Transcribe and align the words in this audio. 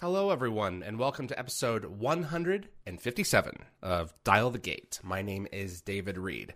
Hello, 0.00 0.28
everyone, 0.28 0.82
and 0.82 0.98
welcome 0.98 1.26
to 1.26 1.38
episode 1.38 1.86
157 1.86 3.54
of 3.82 4.12
Dial 4.24 4.50
the 4.50 4.58
Gate. 4.58 5.00
My 5.02 5.22
name 5.22 5.48
is 5.50 5.80
David 5.80 6.18
Read, 6.18 6.52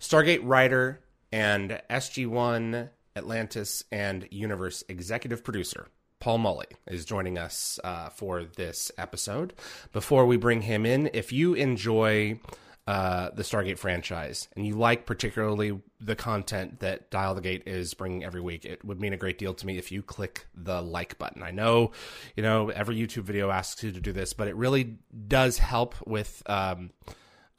Stargate 0.00 0.40
writer 0.42 1.00
and 1.30 1.82
SG1, 1.90 2.88
Atlantis, 3.14 3.84
and 3.92 4.26
Universe 4.30 4.82
executive 4.88 5.44
producer. 5.44 5.88
Paul 6.20 6.38
Mullie 6.38 6.64
is 6.86 7.04
joining 7.04 7.36
us 7.36 7.78
uh, 7.84 8.08
for 8.08 8.44
this 8.44 8.90
episode. 8.96 9.52
Before 9.92 10.24
we 10.24 10.38
bring 10.38 10.62
him 10.62 10.86
in, 10.86 11.10
if 11.12 11.34
you 11.34 11.52
enjoy 11.52 12.40
uh, 12.86 13.30
the 13.34 13.42
Stargate 13.42 13.78
franchise 13.78 14.48
and 14.56 14.66
you 14.66 14.74
like 14.74 15.06
particularly 15.06 15.80
the 16.00 16.16
content 16.16 16.80
that 16.80 17.10
Dial 17.10 17.34
the 17.34 17.40
Gate 17.40 17.64
is 17.66 17.94
bringing 17.94 18.24
every 18.24 18.40
week, 18.40 18.64
it 18.64 18.84
would 18.84 19.00
mean 19.00 19.12
a 19.12 19.16
great 19.16 19.38
deal 19.38 19.54
to 19.54 19.66
me 19.66 19.78
if 19.78 19.92
you 19.92 20.02
click 20.02 20.46
the 20.54 20.80
like 20.80 21.18
button. 21.18 21.42
I 21.42 21.50
know, 21.50 21.92
you 22.36 22.42
know, 22.42 22.70
every 22.70 22.96
YouTube 22.96 23.22
video 23.22 23.50
asks 23.50 23.82
you 23.84 23.92
to 23.92 24.00
do 24.00 24.12
this, 24.12 24.32
but 24.32 24.48
it 24.48 24.56
really 24.56 24.98
does 25.28 25.58
help 25.58 25.94
with 26.06 26.42
um, 26.46 26.90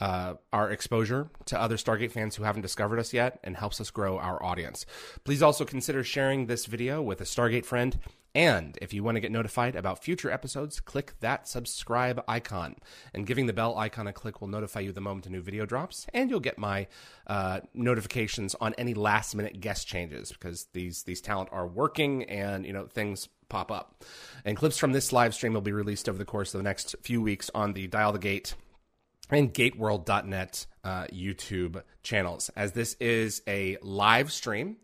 uh, 0.02 0.34
our 0.52 0.72
exposure 0.72 1.30
to 1.46 1.62
other 1.62 1.78
Stargate 1.78 2.12
fans 2.12 2.36
who 2.36 2.44
haven't 2.44 2.64
discovered 2.64 3.00
us 3.00 3.14
yet 3.14 3.40
and 3.44 3.56
helps 3.56 3.80
us 3.80 3.92
grow 3.92 4.18
our 4.18 4.44
audience. 4.44 4.86
Please 5.24 5.44
also 5.44 5.64
consider 5.64 6.04
sharing 6.04 6.48
this 6.48 6.66
video 6.66 7.02
with 7.02 7.22
a 7.22 7.26
Stargate 7.26 7.66
friend 7.66 8.00
and 8.34 8.78
if 8.82 8.94
you 8.94 9.04
want 9.04 9.16
to 9.18 9.20
get 9.20 9.32
notified 9.32 9.76
about 9.76 10.04
future 10.04 10.32
episodes, 10.32 10.80
click 10.80 11.14
that 11.20 11.48
subscribe 11.48 12.24
icon. 12.28 12.76
And 13.14 13.28
giving 13.28 13.46
the 13.46 13.54
bell 13.54 13.78
icon 13.78 14.08
a 14.08 14.14
click 14.14 14.40
will 14.40 14.48
notify 14.48 14.80
you 14.80 14.94
the 14.94 15.02
moment 15.02 15.26
a 15.26 15.30
new 15.30 15.42
video 15.42 15.66
drops, 15.66 16.08
and 16.14 16.30
you'll 16.30 16.40
get 16.40 16.58
my 16.58 16.88
uh, 17.28 17.60
notifications 17.74 18.56
on 18.56 18.74
any 18.78 18.94
last 18.94 19.36
minute 19.36 19.60
guest 19.60 19.88
changes 19.88 20.32
because 20.32 20.68
these 20.74 21.04
these 21.04 21.22
talent 21.22 21.50
are 21.52 21.68
working 21.68 22.24
and 22.24 22.66
you 22.66 22.72
know 22.74 22.88
things 22.88 23.28
pop 23.50 23.72
up. 23.72 24.04
And 24.46 24.56
clips 24.56 24.78
from 24.78 24.94
this 24.94 25.12
live 25.12 25.34
stream 25.34 25.54
will 25.54 25.62
be 25.62 25.74
released 25.74 26.08
over 26.08 26.18
the 26.18 26.26
course 26.26 26.54
of 26.54 26.60
the 26.60 26.64
next 26.64 26.96
few 27.02 27.22
weeks 27.22 27.52
on 27.54 27.74
the 27.74 27.88
Dial 27.88 28.14
the 28.14 28.20
Gate 28.20 28.56
and 29.30 29.54
gateworld.net 29.54 30.66
uh, 30.84 31.06
YouTube 31.08 31.82
channels. 32.04 32.50
As 32.56 32.72
this 32.72 32.96
is 33.00 33.42
a 33.48 33.78
live 33.82 34.32
stream, 34.32 34.78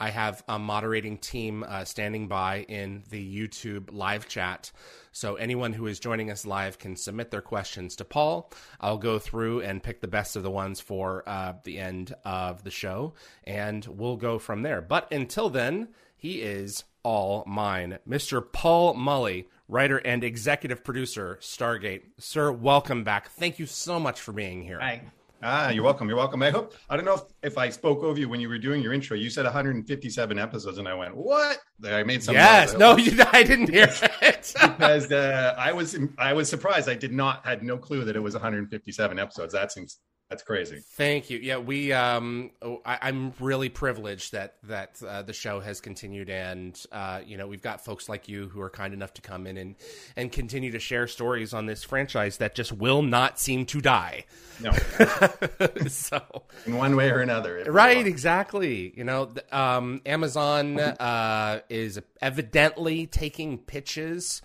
I 0.00 0.10
have 0.10 0.42
a 0.48 0.58
moderating 0.58 1.18
team 1.18 1.64
uh, 1.66 1.84
standing 1.84 2.28
by 2.28 2.64
in 2.68 3.02
the 3.10 3.36
YouTube 3.36 3.92
live 3.92 4.28
chat. 4.28 4.70
So 5.12 5.34
anyone 5.34 5.72
who 5.72 5.86
is 5.86 5.98
joining 5.98 6.30
us 6.30 6.46
live 6.46 6.78
can 6.78 6.94
submit 6.94 7.30
their 7.30 7.40
questions 7.40 7.96
to 7.96 8.04
Paul. 8.04 8.52
I'll 8.80 8.98
go 8.98 9.18
through 9.18 9.62
and 9.62 9.82
pick 9.82 10.00
the 10.00 10.08
best 10.08 10.36
of 10.36 10.42
the 10.42 10.50
ones 10.50 10.80
for 10.80 11.24
uh, 11.26 11.54
the 11.64 11.78
end 11.78 12.14
of 12.24 12.62
the 12.62 12.70
show, 12.70 13.14
and 13.44 13.84
we'll 13.86 14.16
go 14.16 14.38
from 14.38 14.62
there. 14.62 14.80
But 14.80 15.12
until 15.12 15.50
then, 15.50 15.88
he 16.16 16.42
is 16.42 16.84
all 17.02 17.44
mine. 17.46 17.98
Mr. 18.08 18.40
Paul 18.52 18.94
Mullie, 18.94 19.48
writer 19.68 19.98
and 19.98 20.22
executive 20.22 20.84
producer, 20.84 21.38
Stargate. 21.40 22.02
Sir, 22.18 22.52
welcome 22.52 23.02
back. 23.02 23.30
Thank 23.30 23.58
you 23.58 23.66
so 23.66 23.98
much 23.98 24.20
for 24.20 24.32
being 24.32 24.62
here. 24.62 24.78
Hi. 24.80 25.02
Ah, 25.42 25.70
you're 25.70 25.84
welcome. 25.84 26.08
You're 26.08 26.16
welcome. 26.16 26.42
I 26.42 26.50
hope 26.50 26.74
I 26.90 26.96
don't 26.96 27.04
know 27.04 27.14
if, 27.14 27.22
if 27.42 27.58
I 27.58 27.68
spoke 27.68 28.02
over 28.02 28.18
you 28.18 28.28
when 28.28 28.40
you 28.40 28.48
were 28.48 28.58
doing 28.58 28.82
your 28.82 28.92
intro. 28.92 29.16
You 29.16 29.30
said 29.30 29.44
157 29.44 30.38
episodes, 30.38 30.78
and 30.78 30.88
I 30.88 30.94
went, 30.94 31.16
"What?" 31.16 31.58
I 31.84 32.02
made 32.02 32.24
some. 32.24 32.34
Yes, 32.34 32.74
no, 32.74 32.96
you, 32.96 33.12
I 33.32 33.44
didn't 33.44 33.70
hear 33.70 33.88
it 34.22 34.52
because 34.60 35.12
uh, 35.12 35.54
I 35.56 35.72
was 35.72 35.96
I 36.18 36.32
was 36.32 36.48
surprised. 36.48 36.88
I 36.88 36.94
did 36.94 37.12
not 37.12 37.46
had 37.46 37.62
no 37.62 37.78
clue 37.78 38.04
that 38.04 38.16
it 38.16 38.20
was 38.20 38.34
157 38.34 39.18
episodes. 39.18 39.52
That 39.52 39.70
seems 39.70 39.98
that's 40.28 40.42
crazy. 40.42 40.82
Thank 40.90 41.30
you. 41.30 41.38
Yeah, 41.38 41.56
we. 41.56 41.90
Um, 41.92 42.50
oh, 42.60 42.82
I, 42.84 43.08
am 43.08 43.32
really 43.40 43.70
privileged 43.70 44.32
that 44.32 44.56
that 44.64 45.02
uh, 45.02 45.22
the 45.22 45.32
show 45.32 45.58
has 45.60 45.80
continued, 45.80 46.28
and 46.28 46.78
uh, 46.92 47.20
you 47.24 47.38
know, 47.38 47.46
we've 47.46 47.62
got 47.62 47.82
folks 47.82 48.10
like 48.10 48.28
you 48.28 48.46
who 48.48 48.60
are 48.60 48.68
kind 48.68 48.92
enough 48.92 49.14
to 49.14 49.22
come 49.22 49.46
in 49.46 49.56
and 49.56 49.74
and 50.16 50.30
continue 50.30 50.70
to 50.72 50.78
share 50.78 51.06
stories 51.06 51.54
on 51.54 51.64
this 51.64 51.82
franchise 51.82 52.36
that 52.38 52.54
just 52.54 52.72
will 52.72 53.00
not 53.00 53.40
seem 53.40 53.64
to 53.66 53.80
die. 53.80 54.26
No. 54.60 54.72
so, 55.88 56.20
in 56.66 56.76
one 56.76 56.94
way 56.94 57.10
or 57.10 57.20
another, 57.20 57.64
right? 57.66 58.06
Exactly. 58.06 58.92
You 58.94 59.04
know, 59.04 59.30
um, 59.50 60.02
Amazon 60.04 60.78
uh, 60.78 61.60
is 61.70 61.98
evidently 62.20 63.06
taking 63.06 63.56
pitches 63.56 64.42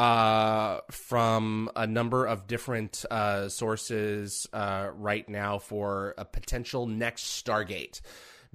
uh, 0.00 0.80
from 0.90 1.70
a 1.76 1.86
number 1.86 2.24
of 2.24 2.46
different 2.46 3.04
uh, 3.10 3.50
sources 3.50 4.48
uh, 4.50 4.88
right 4.94 5.28
now 5.28 5.58
for 5.58 6.14
a 6.16 6.24
potential 6.24 6.86
next 6.86 7.44
Stargate. 7.44 8.00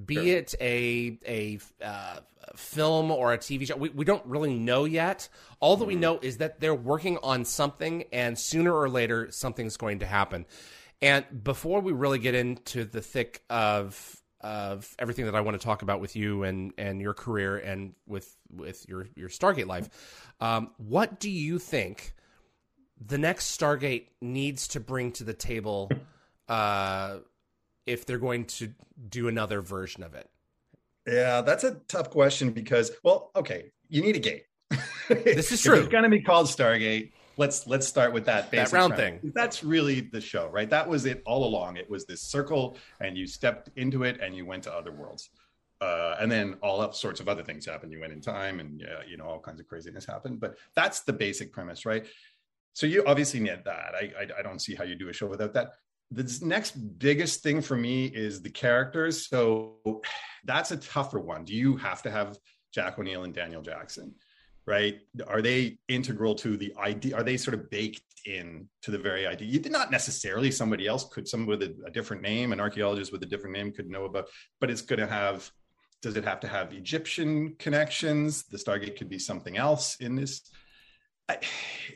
Be 0.03 0.15
sure. 0.15 0.25
it 0.25 0.55
a 0.59 1.19
a 1.27 1.59
uh, 1.83 2.17
film 2.55 3.11
or 3.11 3.31
a 3.31 3.37
TV 3.37 3.67
show, 3.67 3.75
we, 3.75 3.89
we 3.89 4.05
don't 4.05 4.25
really 4.25 4.55
know 4.55 4.85
yet. 4.85 5.29
All 5.59 5.77
that 5.77 5.85
we 5.85 5.93
mm-hmm. 5.93 6.01
know 6.01 6.19
is 6.19 6.37
that 6.37 6.59
they're 6.61 6.73
working 6.73 7.19
on 7.21 7.45
something, 7.45 8.05
and 8.11 8.39
sooner 8.39 8.73
or 8.73 8.89
later, 8.89 9.29
something's 9.29 9.77
going 9.77 9.99
to 9.99 10.07
happen. 10.07 10.47
And 10.99 11.25
before 11.43 11.79
we 11.79 11.91
really 11.91 12.17
get 12.17 12.33
into 12.33 12.85
the 12.85 13.01
thick 13.01 13.43
of 13.51 14.19
of 14.41 14.95
everything 14.97 15.25
that 15.25 15.35
I 15.35 15.41
want 15.41 15.59
to 15.59 15.63
talk 15.63 15.83
about 15.83 15.99
with 15.99 16.15
you 16.15 16.41
and 16.41 16.73
and 16.79 16.99
your 16.99 17.13
career 17.13 17.57
and 17.57 17.93
with 18.07 18.35
with 18.57 18.87
your 18.87 19.07
your 19.15 19.29
Stargate 19.29 19.67
life. 19.67 19.89
Um, 20.39 20.71
what 20.77 21.19
do 21.19 21.29
you 21.29 21.59
think 21.59 22.13
the 23.05 23.17
next 23.17 23.57
Stargate 23.57 24.07
needs 24.21 24.67
to 24.69 24.79
bring 24.79 25.11
to 25.13 25.23
the 25.23 25.33
table 25.33 25.89
uh, 26.47 27.17
if 27.85 28.05
they're 28.05 28.17
going 28.17 28.45
to 28.45 28.73
do 29.09 29.27
another 29.27 29.61
version 29.61 30.03
of 30.03 30.13
it? 30.13 30.29
Yeah, 31.07 31.41
that's 31.41 31.63
a 31.63 31.75
tough 31.87 32.09
question 32.09 32.51
because 32.51 32.91
well, 33.03 33.31
okay, 33.35 33.71
you 33.89 34.01
need 34.01 34.15
a 34.15 34.19
gate. 34.19 34.45
this 35.09 35.51
is 35.51 35.61
true. 35.61 35.79
it's 35.79 35.87
going 35.87 36.03
to 36.03 36.09
be 36.09 36.21
called 36.21 36.47
Stargate 36.47 37.11
let's 37.37 37.67
let's 37.67 37.87
start 37.87 38.13
with 38.13 38.25
that 38.25 38.51
that 38.51 38.71
round 38.71 38.95
thing. 38.95 39.19
That's 39.35 39.63
really 39.63 40.01
the 40.01 40.21
show, 40.21 40.47
right? 40.49 40.69
That 40.69 40.87
was 40.87 41.05
it 41.05 41.21
all 41.25 41.45
along. 41.45 41.77
It 41.77 41.89
was 41.89 42.05
this 42.05 42.21
circle, 42.21 42.77
and 42.99 43.17
you 43.17 43.27
stepped 43.27 43.69
into 43.75 44.03
it, 44.03 44.19
and 44.21 44.35
you 44.35 44.45
went 44.45 44.63
to 44.63 44.73
other 44.73 44.91
worlds. 44.91 45.29
Uh, 45.81 46.15
and 46.19 46.31
then 46.31 46.55
all 46.61 46.91
sorts 46.93 47.19
of 47.19 47.27
other 47.27 47.43
things 47.43 47.65
happened. 47.65 47.91
You 47.91 47.99
went 47.99 48.13
in 48.13 48.21
time, 48.21 48.59
and 48.59 48.79
yeah, 48.79 49.01
you 49.07 49.17
know 49.17 49.25
all 49.25 49.39
kinds 49.39 49.59
of 49.59 49.67
craziness 49.67 50.05
happened. 50.05 50.39
But 50.39 50.57
that's 50.75 51.01
the 51.01 51.13
basic 51.13 51.51
premise, 51.51 51.85
right? 51.85 52.05
So 52.73 52.87
you 52.87 53.03
obviously 53.05 53.39
need 53.39 53.61
that. 53.65 53.93
I, 53.95 54.11
I 54.19 54.39
I 54.39 54.41
don't 54.41 54.59
see 54.59 54.75
how 54.75 54.83
you 54.83 54.95
do 54.95 55.09
a 55.09 55.13
show 55.13 55.27
without 55.27 55.53
that. 55.53 55.73
The 56.11 56.39
next 56.43 56.71
biggest 56.99 57.41
thing 57.43 57.61
for 57.61 57.75
me 57.75 58.05
is 58.05 58.41
the 58.41 58.49
characters. 58.49 59.27
So 59.27 59.77
that's 60.45 60.71
a 60.71 60.77
tougher 60.77 61.19
one. 61.19 61.45
Do 61.45 61.53
you 61.53 61.77
have 61.77 62.01
to 62.03 62.11
have 62.11 62.37
Jack 62.73 62.99
O'Neill 62.99 63.23
and 63.23 63.33
Daniel 63.33 63.61
Jackson? 63.61 64.15
right? 64.65 64.99
Are 65.27 65.41
they 65.41 65.77
integral 65.87 66.35
to 66.35 66.57
the 66.57 66.73
idea? 66.77 67.15
Are 67.15 67.23
they 67.23 67.37
sort 67.37 67.53
of 67.53 67.69
baked 67.69 68.01
in 68.25 68.67
to 68.81 68.91
the 68.91 68.97
very 68.97 69.27
idea? 69.27 69.47
You 69.47 69.59
did 69.59 69.71
not 69.71 69.91
necessarily 69.91 70.51
somebody 70.51 70.87
else 70.87 71.05
could, 71.11 71.27
someone 71.27 71.47
with 71.47 71.63
a, 71.63 71.75
a 71.85 71.91
different 71.91 72.21
name, 72.21 72.51
an 72.51 72.59
archaeologist 72.59 73.11
with 73.11 73.21
a 73.23 73.27
different 73.27 73.55
name 73.55 73.71
could 73.71 73.89
know 73.89 74.05
about, 74.05 74.27
but 74.59 74.71
it's 74.71 74.81
going 74.81 74.99
to 74.99 75.07
have, 75.07 75.49
does 76.05 76.15
it 76.15 76.23
have 76.23 76.39
to 76.41 76.47
have 76.47 76.71
Egyptian 76.71 77.55
connections? 77.57 78.43
The 78.43 78.57
Stargate 78.57 78.95
could 78.95 79.09
be 79.09 79.17
something 79.17 79.57
else 79.57 79.95
in 79.95 80.15
this 80.15 80.51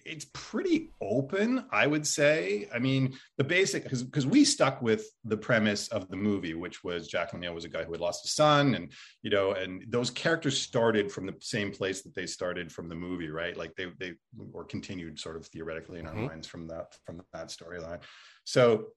it's 0.05 0.25
pretty 0.33 0.89
open, 1.01 1.65
I 1.71 1.85
would 1.85 2.07
say. 2.07 2.67
I 2.73 2.79
mean, 2.79 3.15
the 3.37 3.43
basic 3.43 3.83
because 3.83 4.25
we 4.25 4.43
stuck 4.43 4.81
with 4.81 5.05
the 5.23 5.37
premise 5.37 5.87
of 5.89 6.09
the 6.09 6.15
movie, 6.15 6.55
which 6.55 6.83
was 6.83 7.07
Jack 7.07 7.35
O'Neill 7.35 7.53
was 7.53 7.63
a 7.65 7.69
guy 7.69 7.83
who 7.83 7.91
had 7.91 8.01
lost 8.01 8.25
a 8.25 8.27
son, 8.27 8.73
and 8.73 8.91
you 9.21 9.29
know, 9.29 9.51
and 9.51 9.85
those 9.87 10.09
characters 10.09 10.59
started 10.59 11.11
from 11.11 11.27
the 11.27 11.35
same 11.41 11.71
place 11.71 12.01
that 12.01 12.15
they 12.15 12.25
started 12.25 12.71
from 12.71 12.89
the 12.89 12.95
movie, 12.95 13.29
right? 13.29 13.55
Like 13.55 13.75
they 13.75 13.91
they 13.99 14.13
or 14.51 14.63
continued 14.63 15.19
sort 15.19 15.35
of 15.35 15.45
theoretically 15.45 15.99
in 15.99 16.07
our 16.07 16.13
mm-hmm. 16.13 16.25
minds 16.25 16.47
from 16.47 16.67
that 16.69 16.97
from 17.05 17.21
that 17.31 17.49
storyline. 17.49 18.01
So 18.45 18.87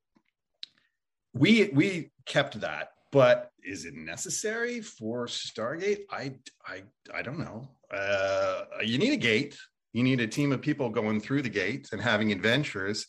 we 1.35 1.69
we 1.75 2.11
kept 2.25 2.59
that, 2.63 2.89
but 3.13 3.53
is 3.63 3.85
it 3.85 3.95
necessary 3.95 4.81
for 4.81 5.27
Stargate? 5.27 6.01
I 6.11 6.35
I 6.67 6.83
I 7.15 7.23
don't 7.23 7.39
know. 7.39 7.69
Uh, 7.95 8.65
you 8.83 8.99
need 8.99 9.13
a 9.13 9.17
gate 9.17 9.57
you 9.93 10.03
need 10.03 10.21
a 10.21 10.27
team 10.27 10.53
of 10.53 10.63
people 10.63 10.89
going 10.89 11.21
through 11.21 11.43
the 11.43 11.51
gates 11.51 11.93
and 11.93 12.01
having 12.01 12.33
adventures. 12.33 13.07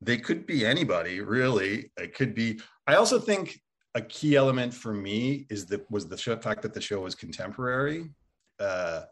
They 0.00 0.18
could 0.18 0.46
be 0.46 0.66
anybody, 0.66 1.20
really. 1.20 1.90
It 1.96 2.14
could 2.14 2.34
be. 2.34 2.60
I 2.86 2.96
also 2.96 3.18
think 3.18 3.60
a 3.94 4.00
key 4.00 4.36
element 4.36 4.74
for 4.74 4.92
me 4.92 5.46
is 5.48 5.66
that 5.66 5.90
was 5.90 6.08
the 6.08 6.16
fact 6.16 6.62
that 6.62 6.74
the 6.74 6.80
show 6.80 7.00
was 7.00 7.14
contemporary. 7.14 8.10
Uh, 8.58 9.02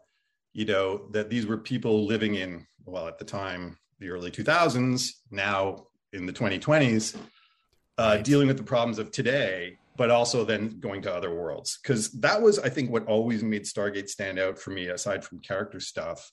you 0.53 0.65
know 0.65 1.07
that 1.11 1.29
these 1.29 1.45
were 1.45 1.57
people 1.57 2.05
living 2.05 2.35
in 2.35 2.65
well 2.85 3.07
at 3.07 3.17
the 3.17 3.25
time 3.25 3.77
the 3.99 4.09
early 4.09 4.29
2000s, 4.29 5.09
now 5.31 5.87
in 6.11 6.25
the 6.25 6.33
2020s, 6.33 7.15
uh, 7.15 7.19
right. 7.97 8.23
dealing 8.23 8.47
with 8.47 8.57
the 8.57 8.63
problems 8.63 8.99
of 8.99 9.09
today, 9.09 9.77
but 9.97 10.09
also 10.09 10.43
then 10.43 10.79
going 10.79 11.01
to 11.03 11.13
other 11.13 11.33
worlds. 11.33 11.79
Because 11.81 12.11
that 12.11 12.41
was, 12.41 12.59
I 12.59 12.69
think, 12.69 12.91
what 12.91 13.07
always 13.07 13.43
made 13.43 13.63
Stargate 13.63 14.09
stand 14.09 14.39
out 14.39 14.59
for 14.59 14.71
me, 14.71 14.87
aside 14.87 15.23
from 15.23 15.39
character 15.39 15.79
stuff, 15.79 16.31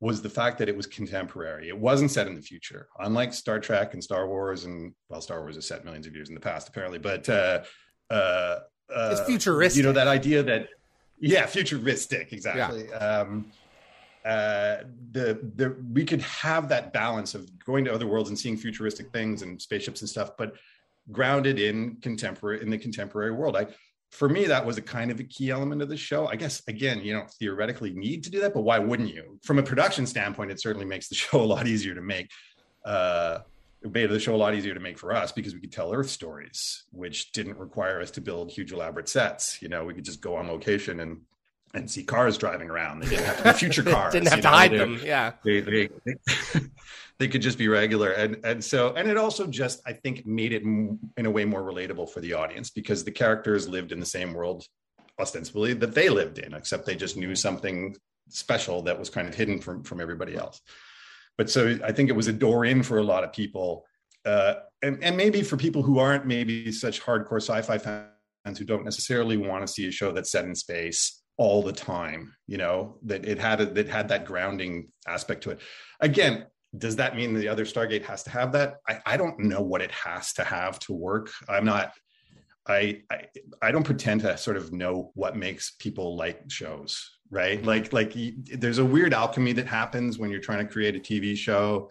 was 0.00 0.22
the 0.22 0.30
fact 0.30 0.58
that 0.58 0.68
it 0.68 0.76
was 0.76 0.86
contemporary. 0.86 1.68
It 1.68 1.78
wasn't 1.78 2.10
set 2.10 2.26
in 2.26 2.34
the 2.34 2.40
future, 2.40 2.88
unlike 2.98 3.34
Star 3.34 3.60
Trek 3.60 3.92
and 3.92 4.02
Star 4.02 4.26
Wars, 4.26 4.64
and 4.64 4.94
well, 5.08 5.20
Star 5.20 5.40
Wars 5.40 5.56
is 5.56 5.66
set 5.66 5.84
millions 5.84 6.06
of 6.06 6.14
years 6.14 6.30
in 6.30 6.34
the 6.34 6.40
past, 6.40 6.68
apparently. 6.68 6.98
But 6.98 7.28
uh, 7.28 7.62
uh, 8.08 8.60
it's 8.90 9.20
futuristic. 9.20 9.76
You 9.76 9.82
know 9.84 9.92
that 9.92 10.08
idea 10.08 10.42
that, 10.42 10.68
yeah, 11.18 11.44
futuristic, 11.46 12.32
exactly. 12.32 12.86
Yeah. 12.88 12.96
Um, 12.96 13.52
uh, 14.24 14.78
the 15.12 15.38
the 15.56 15.76
we 15.92 16.04
could 16.04 16.22
have 16.22 16.68
that 16.68 16.92
balance 16.92 17.34
of 17.34 17.48
going 17.64 17.84
to 17.84 17.92
other 17.92 18.06
worlds 18.06 18.30
and 18.30 18.38
seeing 18.38 18.56
futuristic 18.56 19.10
things 19.12 19.42
and 19.42 19.60
spaceships 19.60 20.00
and 20.00 20.10
stuff, 20.10 20.32
but 20.36 20.54
grounded 21.10 21.58
in 21.58 21.96
contemporary 21.96 22.62
in 22.62 22.70
the 22.70 22.78
contemporary 22.78 23.32
world. 23.32 23.56
I 23.56 23.66
for 24.10 24.28
me 24.28 24.44
that 24.46 24.64
was 24.64 24.76
a 24.76 24.82
kind 24.82 25.10
of 25.10 25.20
a 25.20 25.24
key 25.24 25.50
element 25.50 25.82
of 25.82 25.88
the 25.88 25.96
show. 25.96 26.26
I 26.26 26.36
guess 26.36 26.62
again, 26.68 27.00
you 27.00 27.12
don't 27.12 27.30
theoretically 27.30 27.92
need 27.92 28.24
to 28.24 28.30
do 28.30 28.40
that, 28.40 28.54
but 28.54 28.62
why 28.62 28.78
wouldn't 28.78 29.14
you? 29.14 29.38
From 29.42 29.58
a 29.58 29.62
production 29.62 30.06
standpoint, 30.06 30.50
it 30.50 30.60
certainly 30.60 30.86
makes 30.86 31.08
the 31.08 31.14
show 31.22 31.40
a 31.40 31.44
lot 31.44 31.66
easier 31.66 31.94
to 31.94 32.02
make. 32.02 32.30
Uh, 32.84 33.40
it 33.82 33.92
made 33.92 34.10
the 34.10 34.20
show 34.20 34.34
a 34.34 34.36
lot 34.36 34.54
easier 34.54 34.74
to 34.74 34.80
make 34.80 34.98
for 34.98 35.14
us 35.14 35.32
because 35.32 35.54
we 35.54 35.60
could 35.60 35.72
tell 35.72 35.92
Earth 35.92 36.10
stories, 36.10 36.84
which 36.92 37.32
didn't 37.32 37.56
require 37.56 38.00
us 38.00 38.10
to 38.10 38.20
build 38.20 38.50
huge 38.50 38.72
elaborate 38.72 39.08
sets. 39.08 39.62
You 39.62 39.68
know, 39.68 39.84
we 39.84 39.94
could 39.94 40.04
just 40.04 40.20
go 40.20 40.36
on 40.36 40.48
location 40.48 41.00
and 41.00 41.20
and 41.74 41.90
see 41.90 42.02
cars 42.02 42.36
driving 42.36 42.68
around. 42.68 43.00
They 43.00 43.10
didn't 43.10 43.26
have 43.26 43.36
to 43.38 43.44
be 43.44 43.52
future 43.52 43.82
cars. 43.90 44.12
didn't 44.12 44.28
have 44.28 44.40
to 44.40 44.44
know? 44.44 44.50
hide 44.50 44.72
they, 44.72 44.78
them. 44.78 45.00
Yeah. 45.02 45.32
They, 45.44 45.60
they, 45.60 45.88
they, 47.18 47.28
could 47.28 47.42
just 47.42 47.58
be 47.58 47.68
regular. 47.68 48.10
And, 48.10 48.38
and 48.44 48.64
so, 48.64 48.94
and 48.94 49.08
it 49.08 49.16
also 49.16 49.46
just, 49.46 49.80
I 49.86 49.92
think, 49.92 50.26
made 50.26 50.52
it 50.52 50.62
in 50.62 51.26
a 51.26 51.30
way 51.30 51.44
more 51.44 51.62
relatable 51.62 52.10
for 52.10 52.20
the 52.20 52.34
audience 52.34 52.70
because 52.70 53.04
the 53.04 53.12
characters 53.12 53.68
lived 53.68 53.92
in 53.92 54.00
the 54.00 54.06
same 54.06 54.34
world, 54.34 54.64
ostensibly, 55.18 55.72
that 55.74 55.94
they 55.94 56.08
lived 56.08 56.38
in, 56.38 56.54
except 56.54 56.86
they 56.86 56.96
just 56.96 57.16
knew 57.16 57.34
something 57.34 57.96
special 58.28 58.82
that 58.82 58.98
was 58.98 59.10
kind 59.10 59.28
of 59.28 59.34
hidden 59.34 59.60
from, 59.60 59.84
from 59.84 60.00
everybody 60.00 60.36
else. 60.36 60.60
But 61.38 61.50
so 61.50 61.78
I 61.84 61.92
think 61.92 62.10
it 62.10 62.16
was 62.16 62.28
a 62.28 62.32
door 62.32 62.64
in 62.64 62.82
for 62.82 62.98
a 62.98 63.04
lot 63.04 63.24
of 63.24 63.32
people. 63.32 63.86
Uh, 64.24 64.54
and, 64.82 65.02
and 65.02 65.16
maybe 65.16 65.42
for 65.42 65.56
people 65.56 65.82
who 65.82 65.98
aren't 65.98 66.26
maybe 66.26 66.72
such 66.72 67.00
hardcore 67.00 67.40
sci-fi 67.40 67.78
fans 67.78 68.58
who 68.58 68.64
don't 68.64 68.84
necessarily 68.84 69.36
want 69.36 69.66
to 69.66 69.72
see 69.72 69.86
a 69.86 69.90
show 69.90 70.12
that's 70.12 70.32
set 70.32 70.44
in 70.44 70.54
space 70.54 71.19
all 71.40 71.62
the 71.62 71.72
time 71.72 72.34
you 72.46 72.58
know 72.58 72.98
that 73.02 73.24
it 73.26 73.38
had 73.38 73.60
a, 73.60 73.66
that 73.66 73.88
had 73.88 74.08
that 74.08 74.26
grounding 74.26 74.88
aspect 75.08 75.42
to 75.42 75.50
it. 75.50 75.60
Again 76.00 76.46
does 76.78 76.94
that 76.96 77.16
mean 77.16 77.34
the 77.34 77.48
other 77.48 77.64
stargate 77.64 78.04
has 78.04 78.22
to 78.22 78.30
have 78.30 78.52
that? 78.52 78.76
I, 78.88 79.00
I 79.04 79.16
don't 79.16 79.40
know 79.40 79.60
what 79.60 79.80
it 79.80 79.90
has 79.90 80.32
to 80.34 80.44
have 80.44 80.78
to 80.80 80.92
work. 80.92 81.30
I'm 81.48 81.64
not 81.64 81.92
I, 82.68 83.02
I 83.10 83.24
i 83.62 83.72
don't 83.72 83.84
pretend 83.84 84.20
to 84.20 84.36
sort 84.36 84.58
of 84.58 84.70
know 84.70 85.12
what 85.14 85.34
makes 85.34 85.72
people 85.78 86.14
like 86.14 86.42
shows 86.48 86.92
right? 87.30 87.58
Mm-hmm. 87.58 87.66
like 87.66 87.92
like 87.92 88.12
there's 88.60 88.78
a 88.78 88.84
weird 88.84 89.14
alchemy 89.14 89.52
that 89.54 89.66
happens 89.66 90.18
when 90.18 90.30
you're 90.30 90.40
trying 90.40 90.66
to 90.66 90.72
create 90.72 90.96
a 90.96 91.00
tv 91.00 91.36
show. 91.36 91.90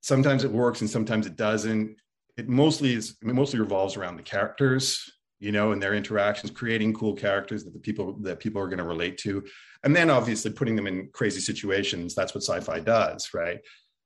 Sometimes 0.00 0.44
it 0.44 0.50
works 0.50 0.80
and 0.80 0.90
sometimes 0.90 1.26
it 1.26 1.36
doesn't. 1.36 1.96
It 2.36 2.48
mostly 2.48 2.94
is 2.94 3.16
it 3.20 3.34
mostly 3.34 3.60
revolves 3.60 3.96
around 3.96 4.16
the 4.16 4.22
characters 4.22 5.12
you 5.42 5.50
know, 5.50 5.72
and 5.72 5.82
their 5.82 5.94
interactions, 5.94 6.52
creating 6.52 6.94
cool 6.94 7.14
characters 7.14 7.64
that 7.64 7.72
the 7.72 7.80
people 7.80 8.12
that 8.20 8.38
people 8.38 8.62
are 8.62 8.68
going 8.68 8.78
to 8.78 8.84
relate 8.84 9.18
to, 9.18 9.44
and 9.82 9.94
then 9.94 10.08
obviously 10.08 10.52
putting 10.52 10.76
them 10.76 10.86
in 10.86 11.08
crazy 11.12 11.40
situations. 11.40 12.14
That's 12.14 12.32
what 12.32 12.44
sci-fi 12.44 12.78
does, 12.78 13.34
right? 13.34 13.58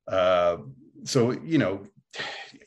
Uh, 0.09 0.57
so 1.05 1.33
you 1.33 1.59
know, 1.59 1.85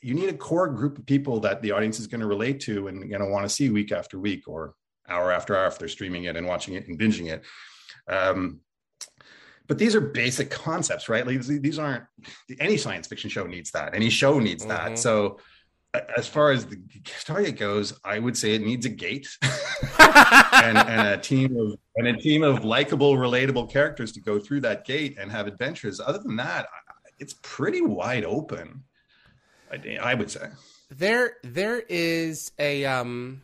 you 0.00 0.14
need 0.14 0.28
a 0.28 0.34
core 0.34 0.68
group 0.68 0.98
of 0.98 1.06
people 1.06 1.40
that 1.40 1.62
the 1.62 1.72
audience 1.72 1.98
is 1.98 2.06
going 2.06 2.20
to 2.20 2.28
relate 2.28 2.60
to 2.60 2.86
and 2.86 3.10
going 3.10 3.22
to 3.22 3.28
want 3.28 3.44
to 3.44 3.48
see 3.48 3.70
week 3.70 3.90
after 3.90 4.20
week 4.20 4.46
or 4.46 4.74
hour 5.08 5.32
after 5.32 5.56
hour 5.56 5.66
if 5.66 5.76
they're 5.76 5.88
streaming 5.88 6.24
it 6.24 6.36
and 6.36 6.46
watching 6.46 6.74
it 6.74 6.86
and 6.86 6.96
binging 6.96 7.28
it. 7.28 7.44
Um, 8.06 8.60
but 9.66 9.78
these 9.78 9.96
are 9.96 10.00
basic 10.00 10.48
concepts, 10.48 11.08
right? 11.08 11.26
Like 11.26 11.40
these 11.42 11.78
aren't 11.80 12.04
any 12.60 12.76
science 12.76 13.08
fiction 13.08 13.30
show 13.30 13.46
needs 13.46 13.72
that. 13.72 13.94
Any 13.96 14.10
show 14.10 14.38
needs 14.38 14.64
that. 14.66 14.86
Mm-hmm. 14.86 14.96
So 14.96 15.38
as 16.16 16.28
far 16.28 16.52
as 16.52 16.66
the 16.66 16.80
target 17.24 17.56
goes, 17.56 17.98
I 18.04 18.18
would 18.18 18.36
say 18.36 18.54
it 18.54 18.62
needs 18.62 18.86
a 18.86 18.90
gate 18.90 19.28
and, 19.98 20.78
and, 20.78 21.08
a 21.08 21.18
team 21.18 21.56
of 21.56 21.78
and 21.96 22.06
a 22.06 22.16
team 22.16 22.42
of 22.42 22.64
likable, 22.64 23.16
relatable 23.16 23.70
characters 23.70 24.12
to 24.12 24.20
go 24.20 24.38
through 24.38 24.60
that 24.60 24.84
gate 24.84 25.16
and 25.18 25.30
have 25.30 25.46
adventures. 25.46 26.00
Other 26.00 26.18
than 26.18 26.36
that, 26.36 26.68
it's 27.18 27.34
pretty 27.42 27.80
wide 27.80 28.24
open. 28.24 28.84
I, 29.72 29.98
I 30.00 30.14
would 30.14 30.30
say 30.30 30.48
there 30.90 31.36
there 31.42 31.80
is 31.88 32.52
a 32.58 32.84
um 32.84 33.42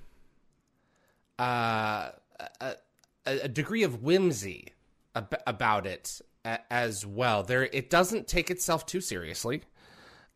uh 1.38 2.10
a, 2.60 2.75
a 3.26 3.49
degree 3.49 3.82
of 3.82 4.02
whimsy 4.02 4.72
ab- 5.14 5.42
about 5.46 5.87
it 5.87 6.20
as 6.70 7.04
well. 7.04 7.42
There, 7.42 7.64
it 7.64 7.90
doesn't 7.90 8.28
take 8.28 8.50
itself 8.50 8.87
too 8.87 9.00
seriously. 9.00 9.62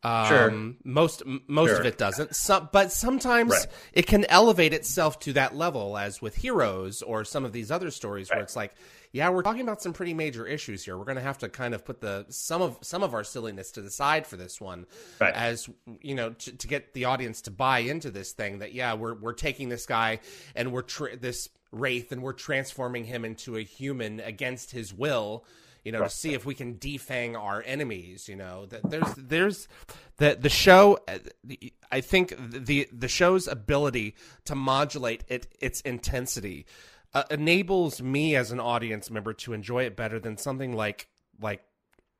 Um, 0.03 0.27
sure. 0.27 0.73
Most 0.83 1.23
most 1.47 1.69
sure. 1.69 1.79
of 1.79 1.85
it 1.85 1.97
doesn't. 1.97 2.35
Some, 2.35 2.69
but 2.71 2.91
sometimes 2.91 3.51
right. 3.51 3.67
it 3.93 4.07
can 4.07 4.25
elevate 4.25 4.73
itself 4.73 5.19
to 5.19 5.33
that 5.33 5.55
level, 5.55 5.97
as 5.97 6.21
with 6.21 6.35
Heroes 6.35 7.03
or 7.03 7.23
some 7.23 7.45
of 7.45 7.53
these 7.53 7.69
other 7.69 7.91
stories, 7.91 8.29
right. 8.29 8.37
where 8.37 8.43
it's 8.43 8.55
like, 8.55 8.73
yeah, 9.11 9.29
we're 9.29 9.43
talking 9.43 9.61
about 9.61 9.81
some 9.81 9.93
pretty 9.93 10.15
major 10.15 10.47
issues 10.47 10.83
here. 10.83 10.97
We're 10.97 11.05
going 11.05 11.17
to 11.17 11.21
have 11.21 11.37
to 11.39 11.49
kind 11.49 11.75
of 11.75 11.85
put 11.85 12.01
the 12.01 12.25
some 12.29 12.63
of 12.63 12.79
some 12.81 13.03
of 13.03 13.13
our 13.13 13.23
silliness 13.23 13.71
to 13.73 13.81
the 13.81 13.91
side 13.91 14.25
for 14.25 14.37
this 14.37 14.59
one, 14.59 14.87
right. 15.19 15.33
as 15.35 15.69
you 16.01 16.15
know, 16.15 16.31
to, 16.31 16.57
to, 16.57 16.67
get 16.67 16.93
the 16.93 17.05
audience 17.05 17.41
to 17.43 17.51
buy 17.51 17.79
into 17.79 18.09
this 18.09 18.31
thing. 18.31 18.59
That 18.59 18.73
yeah, 18.73 18.95
we're 18.95 19.13
we're 19.13 19.33
taking 19.33 19.69
this 19.69 19.85
guy 19.85 20.19
and 20.55 20.71
we're 20.71 20.81
tra- 20.81 21.15
this 21.15 21.49
wraith 21.71 22.11
and 22.11 22.23
we're 22.23 22.33
transforming 22.33 23.05
him 23.05 23.23
into 23.23 23.55
a 23.55 23.61
human 23.61 24.19
against 24.19 24.71
his 24.71 24.93
will 24.93 25.45
you 25.83 25.91
know, 25.91 25.99
right. 26.01 26.09
to 26.09 26.15
see 26.15 26.33
if 26.33 26.45
we 26.45 26.53
can 26.53 26.75
defang 26.75 27.37
our 27.37 27.63
enemies. 27.65 28.27
You 28.27 28.35
know, 28.35 28.65
that 28.67 28.89
there's 28.89 29.13
there's 29.17 29.67
the 30.17 30.37
the 30.39 30.49
show. 30.49 30.99
I 31.91 32.01
think 32.01 32.35
the 32.37 32.87
the 32.91 33.07
show's 33.07 33.47
ability 33.47 34.15
to 34.45 34.55
modulate 34.55 35.23
it 35.27 35.47
its 35.59 35.81
intensity 35.81 36.65
uh, 37.13 37.23
enables 37.29 38.01
me 38.01 38.35
as 38.35 38.51
an 38.51 38.59
audience 38.59 39.09
member 39.09 39.33
to 39.33 39.53
enjoy 39.53 39.83
it 39.83 39.95
better 39.95 40.19
than 40.19 40.37
something 40.37 40.75
like 40.75 41.07
like 41.39 41.63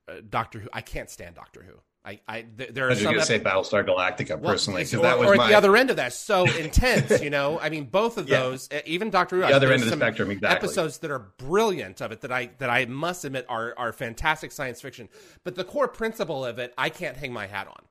uh, 0.07 0.15
Doctor 0.27 0.59
Who. 0.59 0.69
I 0.73 0.81
can't 0.81 1.09
stand 1.09 1.35
Doctor 1.35 1.63
Who. 1.63 1.73
I, 2.03 2.19
I 2.27 2.41
th- 2.41 2.71
there 2.71 2.85
are 2.85 2.89
I 2.89 2.93
was 2.93 3.03
going 3.03 3.15
to 3.15 3.25
say 3.25 3.39
Battlestar 3.39 3.85
Galactica 3.85 4.41
personally 4.41 4.83
because 4.83 5.01
that 5.01 5.19
was 5.19 5.27
or 5.27 5.33
at 5.33 5.37
my... 5.37 5.49
the 5.49 5.55
other 5.55 5.77
end 5.77 5.91
of 5.91 5.97
that 5.97 6.13
so 6.13 6.45
intense. 6.59 7.21
you 7.21 7.29
know, 7.29 7.59
I 7.59 7.69
mean, 7.69 7.85
both 7.85 8.17
of 8.17 8.27
yeah. 8.27 8.39
those, 8.39 8.69
even 8.85 9.11
Doctor 9.11 9.35
Who, 9.35 9.41
the 9.43 9.53
other 9.53 9.71
end 9.71 9.83
of 9.83 9.89
the 9.89 9.95
spectrum, 9.95 10.31
exactly. 10.31 10.67
Episodes 10.67 10.97
that 10.99 11.11
are 11.11 11.31
brilliant 11.37 12.01
of 12.01 12.11
it 12.11 12.21
that 12.21 12.31
I 12.31 12.49
that 12.57 12.71
I 12.71 12.85
must 12.85 13.23
admit 13.23 13.45
are 13.49 13.75
are 13.77 13.93
fantastic 13.93 14.51
science 14.51 14.81
fiction, 14.81 15.09
but 15.43 15.55
the 15.55 15.63
core 15.63 15.87
principle 15.87 16.43
of 16.43 16.57
it, 16.57 16.73
I 16.75 16.89
can't 16.89 17.17
hang 17.17 17.33
my 17.33 17.45
hat 17.45 17.67
on. 17.67 17.85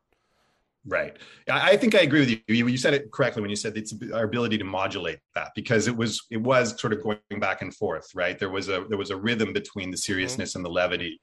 Right. 0.86 1.16
I 1.48 1.76
think 1.76 1.94
I 1.94 2.00
agree 2.00 2.20
with 2.20 2.30
you. 2.30 2.66
You 2.66 2.78
said 2.78 2.94
it 2.94 3.12
correctly 3.12 3.42
when 3.42 3.50
you 3.50 3.56
said 3.56 3.76
it's 3.76 3.94
our 4.14 4.24
ability 4.24 4.56
to 4.58 4.64
modulate 4.64 5.18
that 5.34 5.52
because 5.54 5.86
it 5.86 5.96
was 5.96 6.26
it 6.30 6.38
was 6.38 6.80
sort 6.80 6.94
of 6.94 7.02
going 7.02 7.18
back 7.38 7.62
and 7.62 7.74
forth. 7.74 8.08
Right. 8.14 8.38
There 8.38 8.48
was 8.48 8.68
a 8.68 8.84
there 8.88 8.98
was 8.98 9.10
a 9.10 9.16
rhythm 9.16 9.52
between 9.52 9.90
the 9.90 9.98
seriousness 9.98 10.50
mm-hmm. 10.50 10.58
and 10.58 10.64
the 10.64 10.70
levity 10.70 11.20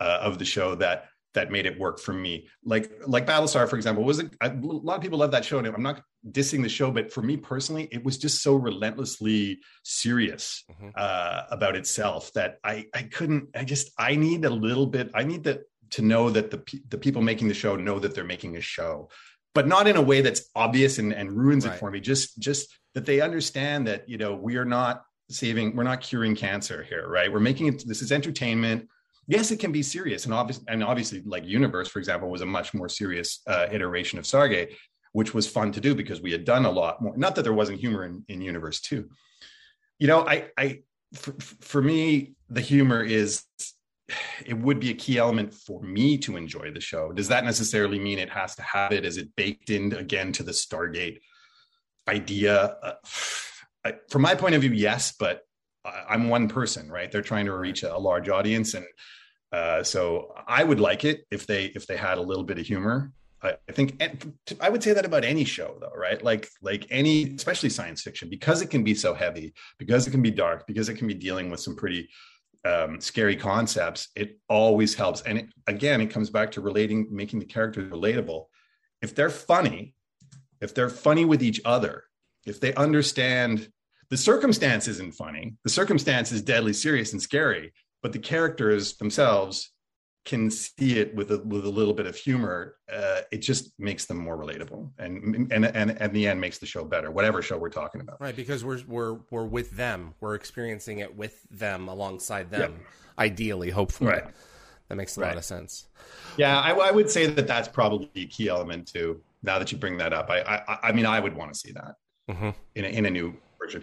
uh, 0.00 0.18
of 0.20 0.38
the 0.38 0.44
show 0.44 0.74
that 0.76 1.06
that 1.38 1.52
made 1.52 1.66
it 1.66 1.78
work 1.78 2.00
for 2.00 2.12
me. 2.12 2.48
Like 2.64 2.90
like 3.06 3.24
Battlestar, 3.24 3.68
for 3.68 3.76
example, 3.76 4.02
was 4.02 4.18
a, 4.18 4.28
a 4.40 4.50
lot 4.60 4.96
of 4.96 5.02
people 5.02 5.20
love 5.20 5.30
that 5.30 5.44
show. 5.44 5.58
And 5.58 5.68
I'm 5.68 5.82
not 5.84 6.02
dissing 6.32 6.64
the 6.64 6.68
show, 6.68 6.90
but 6.90 7.12
for 7.12 7.22
me 7.22 7.36
personally, 7.36 7.88
it 7.92 8.04
was 8.04 8.18
just 8.18 8.42
so 8.42 8.56
relentlessly 8.56 9.60
serious 9.84 10.64
mm-hmm. 10.68 10.88
uh, 10.96 11.42
about 11.52 11.76
itself 11.76 12.32
that 12.32 12.58
I 12.64 12.86
I 12.92 13.02
couldn't. 13.02 13.50
I 13.54 13.62
just 13.62 13.92
I 13.96 14.16
need 14.16 14.44
a 14.44 14.50
little 14.50 14.86
bit. 14.86 15.12
I 15.14 15.22
need 15.22 15.44
to 15.44 15.60
to 15.90 16.02
know 16.02 16.28
that 16.30 16.50
the 16.50 16.60
the 16.88 16.98
people 16.98 17.22
making 17.22 17.46
the 17.46 17.54
show 17.54 17.76
know 17.76 18.00
that 18.00 18.16
they're 18.16 18.24
making 18.24 18.56
a 18.56 18.60
show, 18.60 19.08
but 19.54 19.68
not 19.68 19.86
in 19.86 19.96
a 19.96 20.02
way 20.02 20.20
that's 20.22 20.50
obvious 20.56 20.98
and, 20.98 21.12
and 21.12 21.32
ruins 21.32 21.64
right. 21.64 21.76
it 21.76 21.78
for 21.78 21.88
me. 21.88 22.00
Just 22.00 22.40
just 22.40 22.68
that 22.94 23.06
they 23.06 23.20
understand 23.20 23.86
that 23.86 24.08
you 24.08 24.18
know 24.18 24.34
we 24.34 24.56
are 24.56 24.64
not 24.64 25.04
saving, 25.30 25.76
we're 25.76 25.84
not 25.84 26.00
curing 26.00 26.34
cancer 26.34 26.82
here, 26.82 27.06
right? 27.08 27.32
We're 27.32 27.38
making 27.38 27.68
it. 27.68 27.84
This 27.86 28.02
is 28.02 28.10
entertainment 28.10 28.88
yes, 29.28 29.50
it 29.52 29.60
can 29.60 29.70
be 29.70 29.82
serious, 29.82 30.24
and 30.24 30.34
obviously, 30.34 30.64
and 30.68 30.82
obviously, 30.82 31.22
like 31.24 31.44
Universe, 31.44 31.88
for 31.88 32.00
example, 32.00 32.28
was 32.28 32.40
a 32.40 32.46
much 32.46 32.74
more 32.74 32.88
serious 32.88 33.40
uh, 33.46 33.66
iteration 33.70 34.18
of 34.18 34.24
Stargate, 34.24 34.74
which 35.12 35.32
was 35.34 35.46
fun 35.46 35.70
to 35.72 35.80
do 35.80 35.94
because 35.94 36.20
we 36.20 36.32
had 36.32 36.44
done 36.44 36.64
a 36.64 36.70
lot 36.70 37.00
more. 37.00 37.16
Not 37.16 37.36
that 37.36 37.42
there 37.42 37.52
wasn't 37.52 37.78
humor 37.78 38.04
in, 38.04 38.24
in 38.28 38.40
Universe 38.40 38.80
too. 38.80 39.08
You 40.00 40.08
know, 40.08 40.26
I, 40.26 40.48
I, 40.58 40.80
for, 41.14 41.34
for 41.60 41.82
me, 41.82 42.34
the 42.48 42.60
humor 42.60 43.02
is 43.02 43.44
it 44.44 44.54
would 44.54 44.80
be 44.80 44.90
a 44.90 44.94
key 44.94 45.18
element 45.18 45.52
for 45.52 45.82
me 45.82 46.18
to 46.18 46.36
enjoy 46.36 46.72
the 46.72 46.80
show. 46.80 47.12
Does 47.12 47.28
that 47.28 47.44
necessarily 47.44 47.98
mean 47.98 48.18
it 48.18 48.30
has 48.30 48.54
to 48.56 48.62
have 48.62 48.92
it? 48.92 49.04
Is 49.04 49.18
it 49.18 49.28
baked 49.36 49.70
in 49.70 49.92
again 49.92 50.32
to 50.32 50.42
the 50.42 50.52
Stargate 50.52 51.18
idea. 52.08 52.76
Uh, 52.82 53.92
from 54.10 54.22
my 54.22 54.34
point 54.34 54.54
of 54.54 54.62
view, 54.62 54.72
yes, 54.72 55.14
but 55.18 55.42
I, 55.84 56.14
am 56.14 56.28
one 56.28 56.48
person, 56.48 56.90
right? 56.90 57.10
They're 57.10 57.22
trying 57.22 57.46
to 57.46 57.56
reach 57.56 57.82
a 57.82 57.96
large 57.96 58.28
audience, 58.28 58.74
and 58.74 58.84
uh, 59.52 59.82
so 59.82 60.34
I 60.46 60.62
would 60.64 60.80
like 60.80 61.04
it 61.04 61.24
if 61.30 61.46
they 61.46 61.66
if 61.66 61.86
they 61.86 61.96
had 61.96 62.18
a 62.18 62.22
little 62.22 62.44
bit 62.44 62.58
of 62.58 62.66
humor. 62.66 63.12
I, 63.42 63.54
I 63.68 63.72
think 63.72 64.02
I 64.60 64.68
would 64.68 64.82
say 64.82 64.92
that 64.92 65.04
about 65.04 65.24
any 65.24 65.44
show, 65.44 65.76
though, 65.80 65.92
right? 65.96 66.22
Like 66.22 66.48
like 66.60 66.86
any, 66.90 67.34
especially 67.34 67.70
science 67.70 68.02
fiction, 68.02 68.28
because 68.28 68.62
it 68.62 68.70
can 68.70 68.82
be 68.82 68.94
so 68.94 69.14
heavy, 69.14 69.54
because 69.78 70.06
it 70.06 70.10
can 70.10 70.22
be 70.22 70.30
dark, 70.30 70.66
because 70.66 70.88
it 70.88 70.94
can 70.94 71.06
be 71.06 71.14
dealing 71.14 71.50
with 71.50 71.60
some 71.60 71.76
pretty 71.76 72.08
um, 72.64 73.00
scary 73.00 73.36
concepts. 73.36 74.08
It 74.16 74.38
always 74.48 74.94
helps, 74.94 75.22
and 75.22 75.38
it, 75.38 75.48
again, 75.66 76.00
it 76.00 76.10
comes 76.10 76.30
back 76.30 76.50
to 76.52 76.60
relating, 76.60 77.06
making 77.10 77.38
the 77.38 77.46
characters 77.46 77.90
relatable. 77.90 78.46
If 79.00 79.14
they're 79.14 79.30
funny, 79.30 79.94
if 80.60 80.74
they're 80.74 80.90
funny 80.90 81.24
with 81.24 81.42
each 81.42 81.60
other, 81.64 82.04
if 82.44 82.60
they 82.60 82.74
understand 82.74 83.70
the 84.10 84.16
circumstance 84.16 84.88
isn't 84.88 85.14
funny, 85.14 85.54
the 85.62 85.70
circumstance 85.70 86.32
is 86.32 86.42
deadly 86.42 86.72
serious 86.72 87.12
and 87.12 87.22
scary, 87.22 87.72
but 88.02 88.12
the 88.12 88.18
characters 88.18 88.96
themselves 88.96 89.72
can 90.24 90.50
see 90.50 90.98
it 90.98 91.14
with 91.14 91.30
a 91.30 91.38
with 91.38 91.64
a 91.64 91.70
little 91.70 91.94
bit 91.94 92.06
of 92.06 92.14
humor, 92.14 92.76
uh, 92.92 93.22
it 93.32 93.38
just 93.38 93.72
makes 93.78 94.04
them 94.04 94.18
more 94.18 94.36
relatable, 94.36 94.90
and 94.98 95.50
and 95.50 95.64
and 95.64 95.98
at 96.02 96.12
the 96.12 96.26
end 96.26 96.40
makes 96.40 96.58
the 96.58 96.66
show 96.66 96.84
better, 96.84 97.10
whatever 97.10 97.40
show 97.40 97.56
we're 97.56 97.70
talking 97.70 98.00
about. 98.00 98.20
Right, 98.20 98.36
because 98.36 98.64
we're 98.64 98.80
we're 98.86 99.18
we're 99.30 99.46
with 99.46 99.70
them, 99.70 100.14
we're 100.20 100.34
experiencing 100.34 100.98
it 100.98 101.16
with 101.16 101.42
them, 101.50 101.88
alongside 101.88 102.50
them, 102.50 102.72
yep. 102.72 102.80
ideally, 103.18 103.70
hopefully. 103.70 104.10
Right. 104.10 104.24
That 104.88 104.96
makes 104.96 105.16
a 105.16 105.20
right. 105.20 105.28
lot 105.28 105.36
of 105.36 105.44
sense. 105.44 105.86
Yeah, 106.38 106.60
I, 106.60 106.72
I, 106.72 106.90
would 106.90 107.10
say 107.10 107.26
that 107.26 107.46
that's 107.46 107.68
probably 107.68 108.10
a 108.16 108.24
key 108.24 108.48
element 108.48 108.86
too. 108.86 109.20
Now 109.42 109.58
that 109.58 109.70
you 109.70 109.76
bring 109.76 109.98
that 109.98 110.12
up, 110.12 110.30
I 110.30 110.40
I, 110.40 110.78
I 110.88 110.92
mean, 110.92 111.06
I 111.06 111.20
would 111.20 111.36
want 111.36 111.52
to 111.52 111.58
see 111.58 111.72
that 111.72 111.94
mm-hmm. 112.30 112.50
in 112.74 112.84
a, 112.84 112.88
in 112.88 113.06
a 113.06 113.10
new 113.10 113.34
version. 113.58 113.82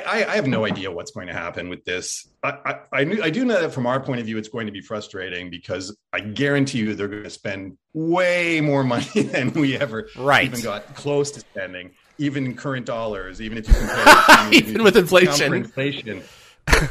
I, 0.00 0.24
I, 0.24 0.36
have 0.36 0.46
no 0.46 0.64
idea 0.64 0.90
what's 0.90 1.10
going 1.10 1.26
to 1.26 1.34
happen 1.34 1.68
with 1.68 1.84
this. 1.84 2.26
I, 2.42 2.50
I, 2.64 3.00
I, 3.00 3.04
knew, 3.04 3.22
I 3.22 3.30
do 3.30 3.44
know 3.44 3.60
that 3.60 3.72
from 3.72 3.86
our 3.86 4.00
point 4.00 4.20
of 4.20 4.26
view, 4.26 4.38
it's 4.38 4.48
going 4.48 4.66
to 4.66 4.72
be 4.72 4.80
frustrating 4.80 5.50
because 5.50 5.94
I 6.12 6.20
guarantee 6.20 6.78
you 6.78 6.94
they're 6.94 7.08
going 7.08 7.24
to 7.24 7.30
spend 7.30 7.76
way 7.92 8.60
more 8.60 8.84
money 8.94 9.22
than 9.22 9.52
we 9.52 9.76
ever 9.76 10.08
right. 10.16 10.44
even 10.44 10.62
got 10.62 10.94
close 10.94 11.30
to 11.32 11.40
spending, 11.40 11.90
even 12.18 12.46
in 12.46 12.56
current 12.56 12.86
dollars, 12.86 13.42
even 13.42 13.58
if 13.58 13.68
you 13.68 13.74
compare 13.78 14.48
it 14.48 14.54
even 14.54 14.82
with 14.82 14.96
inflation. 14.96 15.52
inflation. 15.52 16.22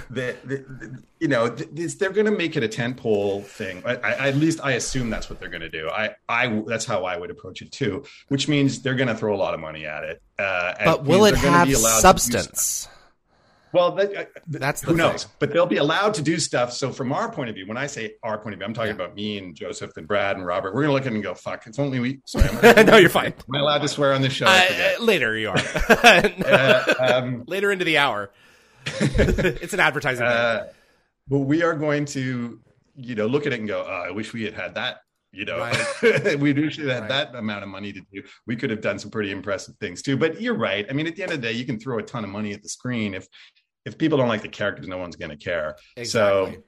The, 0.09 0.35
the, 0.43 0.57
the, 0.57 1.03
you 1.19 1.27
know, 1.27 1.49
this, 1.49 1.95
they're 1.95 2.11
going 2.11 2.25
to 2.25 2.31
make 2.31 2.55
it 2.57 2.63
a 2.63 2.67
tentpole 2.67 3.43
thing. 3.43 3.83
I, 3.85 3.95
I, 3.95 4.27
at 4.29 4.35
least 4.35 4.59
I 4.63 4.73
assume 4.73 5.09
that's 5.09 5.29
what 5.29 5.39
they're 5.39 5.49
going 5.49 5.61
to 5.61 5.69
do. 5.69 5.89
I, 5.89 6.15
I, 6.27 6.63
that's 6.67 6.85
how 6.85 7.05
I 7.05 7.17
would 7.17 7.31
approach 7.31 7.61
it 7.61 7.71
too. 7.71 8.03
Which 8.27 8.47
means 8.47 8.81
they're 8.81 8.95
going 8.95 9.07
to 9.07 9.15
throw 9.15 9.35
a 9.35 9.37
lot 9.37 9.53
of 9.53 9.59
money 9.59 9.85
at 9.85 10.03
it. 10.03 10.21
Uh, 10.37 10.73
but 10.83 11.05
will 11.05 11.25
it 11.25 11.35
have 11.35 11.75
substance? 11.75 12.87
Well, 13.73 13.91
that, 13.95 14.15
uh, 14.15 14.25
that's 14.47 14.81
who 14.81 14.95
knows. 14.95 15.27
But 15.39 15.53
they'll 15.53 15.65
be 15.65 15.77
allowed 15.77 16.15
to 16.15 16.21
do 16.21 16.39
stuff. 16.39 16.73
So, 16.73 16.91
from 16.91 17.13
our 17.13 17.31
point 17.31 17.49
of 17.49 17.55
view, 17.55 17.65
when 17.67 17.77
I 17.77 17.87
say 17.87 18.15
our 18.21 18.37
point 18.37 18.53
of 18.53 18.59
view, 18.59 18.65
I'm 18.65 18.73
talking 18.73 18.89
yeah. 18.89 18.95
about 18.95 19.15
me 19.15 19.37
and 19.37 19.55
Joseph 19.55 19.95
and 19.95 20.07
Brad 20.07 20.35
and 20.35 20.45
Robert. 20.45 20.75
We're 20.75 20.81
gonna 20.81 20.93
look 20.93 21.03
at 21.03 21.11
it 21.11 21.15
and 21.15 21.23
go, 21.23 21.33
"Fuck!" 21.33 21.67
It's 21.67 21.79
only 21.79 21.99
we. 21.99 22.19
Sorry, 22.25 22.49
no, 22.83 22.97
you're 22.97 23.09
fine. 23.09 23.33
Am 23.33 23.55
I 23.55 23.59
allowed 23.59 23.81
to 23.81 23.87
swear 23.87 24.13
on 24.13 24.21
this 24.21 24.33
show? 24.33 24.45
Uh, 24.47 24.95
later, 24.99 25.37
you 25.37 25.49
are. 25.49 25.57
uh, 25.89 26.93
um, 26.99 27.43
later 27.47 27.71
into 27.71 27.85
the 27.85 27.97
hour. 27.97 28.31
it's 28.85 29.73
an 29.73 29.79
advertising. 29.79 30.25
Uh, 30.25 30.67
but 31.27 31.39
we 31.39 31.63
are 31.63 31.73
going 31.73 32.05
to, 32.05 32.59
you 32.95 33.15
know, 33.15 33.27
look 33.27 33.45
at 33.45 33.53
it 33.53 33.59
and 33.59 33.67
go, 33.67 33.85
oh, 33.87 34.05
"I 34.07 34.11
wish 34.11 34.33
we 34.33 34.43
had 34.43 34.53
had 34.53 34.75
that." 34.75 34.97
You 35.33 35.45
know, 35.45 35.59
right. 35.59 36.39
we 36.39 36.69
should 36.69 36.89
have 36.89 37.01
right. 37.01 37.09
that 37.09 37.35
amount 37.35 37.63
of 37.63 37.69
money 37.69 37.93
to 37.93 38.01
do. 38.11 38.21
We 38.47 38.57
could 38.57 38.69
have 38.69 38.81
done 38.81 38.99
some 38.99 39.11
pretty 39.11 39.31
impressive 39.31 39.75
things 39.79 40.01
too. 40.01 40.17
But 40.17 40.41
you're 40.41 40.57
right. 40.57 40.85
I 40.89 40.93
mean, 40.93 41.07
at 41.07 41.15
the 41.15 41.23
end 41.23 41.31
of 41.31 41.41
the 41.41 41.47
day, 41.47 41.53
you 41.53 41.65
can 41.65 41.79
throw 41.79 41.99
a 41.99 42.03
ton 42.03 42.25
of 42.25 42.29
money 42.29 42.51
at 42.51 42.61
the 42.61 42.69
screen 42.69 43.13
if 43.13 43.27
if 43.85 43.97
people 43.97 44.17
don't 44.17 44.27
like 44.27 44.41
the 44.41 44.49
characters, 44.49 44.87
no 44.87 44.97
one's 44.97 45.15
going 45.15 45.31
to 45.31 45.37
care. 45.37 45.75
Exactly. 45.97 46.55
So, 46.55 46.63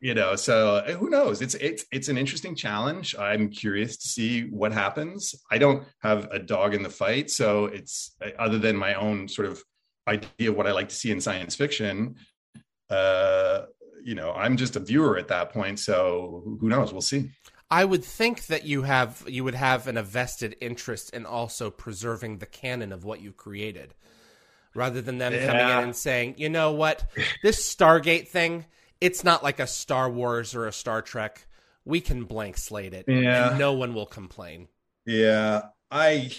you 0.00 0.14
know, 0.14 0.36
so 0.36 0.76
uh, 0.76 0.92
who 0.92 1.08
knows? 1.08 1.40
It's 1.40 1.54
it's 1.54 1.86
it's 1.90 2.08
an 2.08 2.18
interesting 2.18 2.54
challenge. 2.54 3.16
I'm 3.18 3.48
curious 3.48 3.96
to 3.96 4.08
see 4.08 4.42
what 4.42 4.72
happens. 4.72 5.34
I 5.50 5.58
don't 5.58 5.84
have 6.00 6.28
a 6.30 6.38
dog 6.38 6.74
in 6.74 6.82
the 6.82 6.90
fight, 6.90 7.30
so 7.30 7.66
it's 7.66 8.14
uh, 8.22 8.30
other 8.38 8.58
than 8.58 8.76
my 8.76 8.94
own 8.94 9.28
sort 9.28 9.48
of 9.48 9.62
idea 10.06 10.50
of 10.50 10.56
what 10.56 10.66
I 10.66 10.72
like 10.72 10.88
to 10.88 10.94
see 10.94 11.10
in 11.10 11.20
science 11.20 11.54
fiction. 11.54 12.16
Uh, 12.90 13.62
you 14.04 14.14
know, 14.14 14.32
I'm 14.32 14.56
just 14.56 14.76
a 14.76 14.80
viewer 14.80 15.16
at 15.16 15.28
that 15.28 15.52
point. 15.52 15.78
So 15.80 16.58
who 16.60 16.68
knows? 16.68 16.92
We'll 16.92 17.02
see. 17.02 17.30
I 17.70 17.84
would 17.84 18.04
think 18.04 18.46
that 18.46 18.64
you 18.64 18.82
have 18.82 19.24
you 19.26 19.42
would 19.44 19.54
have 19.54 19.88
an 19.88 19.96
a 19.96 20.02
vested 20.02 20.56
interest 20.60 21.10
in 21.10 21.26
also 21.26 21.70
preserving 21.70 22.38
the 22.38 22.46
canon 22.46 22.92
of 22.92 23.04
what 23.04 23.20
you've 23.20 23.36
created 23.36 23.94
rather 24.74 25.00
than 25.00 25.18
them 25.18 25.32
yeah. 25.32 25.46
coming 25.46 25.68
in 25.68 25.84
and 25.84 25.96
saying, 25.96 26.34
you 26.36 26.48
know 26.48 26.72
what, 26.72 27.04
this 27.42 27.74
Stargate 27.74 28.28
thing, 28.28 28.66
it's 29.00 29.24
not 29.24 29.42
like 29.42 29.60
a 29.60 29.66
Star 29.66 30.10
Wars 30.10 30.54
or 30.54 30.66
a 30.66 30.72
Star 30.72 31.00
Trek. 31.02 31.46
We 31.84 32.00
can 32.00 32.24
blank 32.24 32.56
slate 32.56 32.94
it, 32.94 33.04
yeah. 33.06 33.50
and 33.50 33.58
no 33.58 33.72
one 33.72 33.94
will 33.94 34.06
complain. 34.06 34.68
Yeah, 35.06 35.62
I. 35.90 36.32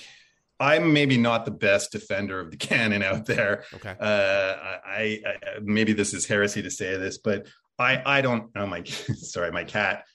I'm 0.60 0.94
maybe 0.94 1.18
not 1.18 1.46
the 1.46 1.52
best 1.52 1.92
defender 1.92 2.40
of 2.40 2.52
the 2.52 2.58
canon 2.58 3.04
out 3.04 3.26
there. 3.26 3.64
Okay. 3.74 3.96
Uh, 4.00 4.56
I, 4.86 5.22
I, 5.26 5.36
maybe 5.62 5.94
this 5.94 6.14
is 6.14 6.26
heresy 6.26 6.62
to 6.62 6.72
say 6.72 6.98
this, 6.98 7.18
but 7.18 7.48
I 7.78 8.02
I 8.06 8.22
don't 8.22 8.50
Oh 8.56 8.66
my 8.66 8.84
sorry 8.84 9.52
my 9.52 9.64
cat 9.64 10.06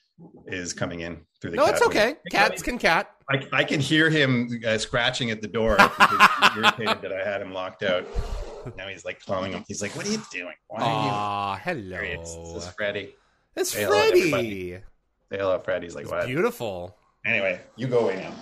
is 0.47 0.73
coming 0.73 1.01
in 1.01 1.21
through 1.41 1.51
the. 1.51 1.57
No, 1.57 1.65
it's 1.65 1.81
okay. 1.81 2.15
Cats 2.31 2.61
can 2.61 2.77
cat. 2.77 3.11
I, 3.29 3.47
I 3.53 3.63
can 3.63 3.79
hear 3.79 4.09
him 4.09 4.49
uh, 4.65 4.77
scratching 4.77 5.31
at 5.31 5.41
the 5.41 5.47
door 5.47 5.75
because 5.77 6.57
irritated 6.57 7.01
that 7.01 7.13
I 7.13 7.27
had 7.27 7.41
him 7.41 7.53
locked 7.53 7.83
out. 7.83 8.05
Now 8.77 8.87
he's 8.87 9.05
like 9.05 9.19
clawing 9.21 9.53
him. 9.53 9.63
He's 9.67 9.81
like, 9.81 9.95
"What 9.95 10.05
are 10.05 10.11
you 10.11 10.21
doing? 10.31 10.53
Why 10.67 10.81
are 10.81 11.05
you?" 11.05 11.11
Oh, 11.11 11.63
hello. 11.63 11.97
It's, 11.97 12.35
this 12.53 12.65
is 12.65 12.73
Freddie. 12.73 13.15
It's 13.55 13.71
Say 13.71 13.85
Freddie. 13.85 14.29
Say 14.29 14.81
hello, 15.31 15.59
Freddie. 15.59 15.87
He's 15.87 15.95
like, 15.95 16.03
it's 16.03 16.11
"What?" 16.11 16.27
Beautiful. 16.27 16.95
Anyway, 17.25 17.59
you 17.75 17.87
go 17.87 17.99
away 17.99 18.17
now. 18.17 18.33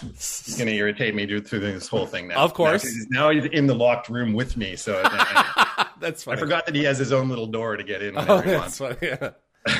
He's 0.00 0.56
going 0.56 0.68
to 0.68 0.74
irritate 0.74 1.14
me 1.14 1.26
through 1.40 1.60
this 1.60 1.88
whole 1.88 2.06
thing 2.06 2.28
now. 2.28 2.36
Of 2.36 2.54
course. 2.54 2.84
Now, 3.10 3.28
now 3.28 3.30
he's 3.30 3.44
in 3.46 3.66
the 3.66 3.74
locked 3.74 4.08
room 4.08 4.32
with 4.32 4.56
me. 4.56 4.76
So 4.76 5.02
that's 6.00 6.24
funny. 6.24 6.36
I 6.36 6.40
forgot 6.40 6.66
that 6.66 6.74
he 6.74 6.84
has 6.84 6.98
his 6.98 7.12
own 7.12 7.28
little 7.28 7.46
door 7.46 7.76
to 7.76 7.84
get 7.84 8.02
in. 8.02 8.16
Oh, 8.16 8.40
that's 8.40 8.78
funny. 8.78 8.96
Yeah. 9.02 9.30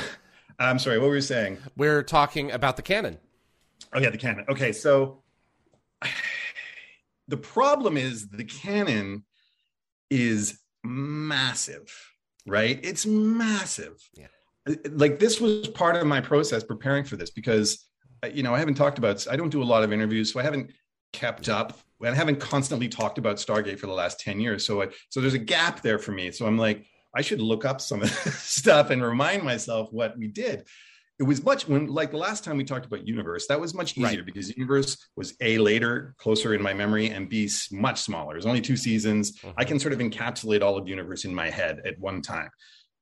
I'm 0.58 0.78
sorry, 0.78 0.98
what 0.98 1.08
were 1.08 1.14
you 1.14 1.22
saying? 1.22 1.58
We're 1.76 2.02
talking 2.02 2.52
about 2.52 2.76
the 2.76 2.82
canon. 2.82 3.18
Oh 3.94 3.98
yeah, 3.98 4.10
the 4.10 4.18
canon. 4.18 4.44
Okay, 4.48 4.72
so 4.72 5.22
the 7.28 7.38
problem 7.38 7.96
is 7.96 8.28
the 8.28 8.44
canon 8.44 9.24
is 10.10 10.60
massive, 10.84 12.12
right? 12.46 12.78
It's 12.82 13.06
massive. 13.06 13.96
Yeah. 14.14 14.26
Like 14.90 15.18
this 15.18 15.40
was 15.40 15.68
part 15.68 15.96
of 15.96 16.06
my 16.06 16.20
process 16.20 16.62
preparing 16.62 17.04
for 17.04 17.16
this 17.16 17.30
because 17.30 17.74
uh, 17.74 17.89
you 18.28 18.42
know, 18.42 18.54
I 18.54 18.58
haven't 18.58 18.74
talked 18.74 18.98
about 18.98 19.26
I 19.30 19.36
don't 19.36 19.50
do 19.50 19.62
a 19.62 19.64
lot 19.64 19.82
of 19.82 19.92
interviews, 19.92 20.32
so 20.32 20.40
I 20.40 20.42
haven't 20.42 20.72
kept 21.12 21.48
up 21.48 21.78
I 22.08 22.14
haven't 22.14 22.40
constantly 22.40 22.88
talked 22.88 23.18
about 23.18 23.36
Stargate 23.36 23.78
for 23.78 23.86
the 23.86 23.92
last 23.92 24.20
10 24.20 24.40
years. 24.40 24.64
So 24.64 24.82
I, 24.82 24.88
so 25.10 25.20
there's 25.20 25.34
a 25.34 25.38
gap 25.38 25.82
there 25.82 25.98
for 25.98 26.12
me. 26.12 26.30
So 26.30 26.46
I'm 26.46 26.56
like, 26.56 26.86
I 27.14 27.22
should 27.22 27.40
look 27.40 27.64
up 27.64 27.80
some 27.80 28.02
of 28.02 28.08
this 28.24 28.36
stuff 28.36 28.90
and 28.90 29.02
remind 29.02 29.42
myself 29.42 29.92
what 29.92 30.16
we 30.16 30.28
did. 30.28 30.66
It 31.18 31.24
was 31.24 31.44
much 31.44 31.68
when, 31.68 31.88
like 31.88 32.12
the 32.12 32.16
last 32.16 32.44
time 32.44 32.56
we 32.56 32.64
talked 32.64 32.86
about 32.86 33.06
Universe, 33.06 33.46
that 33.48 33.60
was 33.60 33.74
much 33.74 33.98
easier 33.98 34.20
right. 34.20 34.24
because 34.26 34.56
Universe 34.56 34.96
was 35.16 35.34
A, 35.42 35.58
later, 35.58 36.14
closer 36.16 36.54
in 36.54 36.62
my 36.62 36.72
memory, 36.72 37.10
and 37.10 37.28
B, 37.28 37.50
much 37.70 38.00
smaller. 38.00 38.32
There's 38.32 38.46
only 38.46 38.62
two 38.62 38.76
seasons. 38.76 39.36
Mm-hmm. 39.36 39.50
I 39.58 39.64
can 39.64 39.78
sort 39.78 39.92
of 39.92 39.98
encapsulate 39.98 40.62
all 40.62 40.78
of 40.78 40.88
Universe 40.88 41.26
in 41.26 41.34
my 41.34 41.50
head 41.50 41.82
at 41.84 41.98
one 41.98 42.22
time 42.22 42.48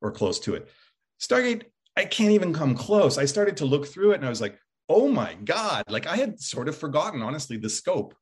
or 0.03 0.11
close 0.11 0.41
to 0.41 0.57
it. 0.57 0.69
Stargate, 1.21 1.65
I 1.97 2.07
can't 2.07 2.33
even 2.33 2.53
come 2.53 2.75
close. 2.75 3.19
I 3.19 3.25
started 3.25 3.57
to 3.59 3.67
look 3.67 3.87
through 3.87 4.13
it 4.13 4.17
and 4.17 4.27
I 4.27 4.31
was 4.31 4.41
like, 4.41 4.59
oh 4.89 5.09
my 5.09 5.35
God. 5.45 5.85
Like 5.89 6.07
I 6.07 6.17
had 6.17 6.41
sort 6.41 6.69
of 6.69 6.77
forgotten, 6.77 7.23
honestly, 7.23 7.57
the 7.57 7.71
scope 7.71 8.15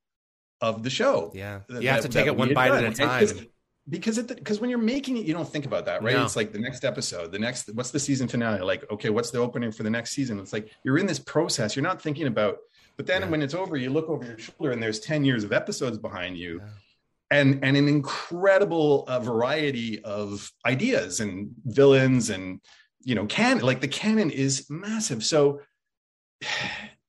of 0.61 0.83
the 0.83 0.91
show. 0.91 1.31
Yeah. 1.35 1.61
You 1.69 1.89
have 1.89 2.03
to 2.03 2.09
take 2.09 2.27
it 2.27 2.37
one 2.37 2.55
bite 2.55 2.69
done. 2.69 2.85
at 2.85 2.93
a 2.93 2.97
time 2.97 3.47
because 3.89 4.19
it 4.19 4.29
because 4.29 4.61
when 4.61 4.69
you're 4.69 4.79
making 4.79 5.17
it 5.17 5.25
you 5.25 5.33
don't 5.33 5.49
think 5.49 5.65
about 5.65 5.85
that 5.87 6.03
right 6.03 6.15
no. 6.15 6.25
it's 6.25 6.37
like 6.37 6.53
the 6.53 6.59
next 6.59 6.85
episode 6.85 7.31
the 7.31 7.39
next 7.39 7.73
what's 7.75 7.91
the 7.91 8.01
season 8.01 8.27
finale 8.27 8.61
like 8.61 8.85
okay 8.91 9.11
what's 9.11 9.31
the 9.31 9.39
opening 9.39 9.71
for 9.71 9.83
the 9.83 9.91
next 9.91 10.11
season 10.11 10.39
it's 10.41 10.53
like 10.53 10.71
you're 10.85 10.99
in 10.99 11.07
this 11.07 11.19
process 11.19 11.77
you're 11.77 11.85
not 11.85 12.03
thinking 12.03 12.27
about 12.27 12.59
but 12.97 13.07
then 13.07 13.23
yeah. 13.23 13.29
when 13.29 13.43
it's 13.43 13.55
over 13.55 13.77
you 13.77 13.91
look 13.91 14.09
over 14.09 14.25
your 14.25 14.39
shoulder 14.39 14.73
and 14.73 14.83
there's 14.83 15.01
10 15.01 15.25
years 15.25 15.45
of 15.45 15.53
episodes 15.53 15.99
behind 15.99 16.37
you 16.37 16.61
yeah. 16.61 17.39
and 17.39 17.65
and 17.65 17.77
an 17.77 17.87
incredible 17.87 19.05
uh, 19.07 19.21
variety 19.21 20.03
of 20.03 20.51
ideas 20.65 21.21
and 21.21 21.51
villains 21.67 22.31
and 22.31 22.61
you 23.05 23.15
know 23.15 23.27
can 23.27 23.61
like 23.61 23.81
the 23.81 23.89
canon 23.89 24.31
is 24.31 24.67
massive 24.69 25.25
so 25.25 25.61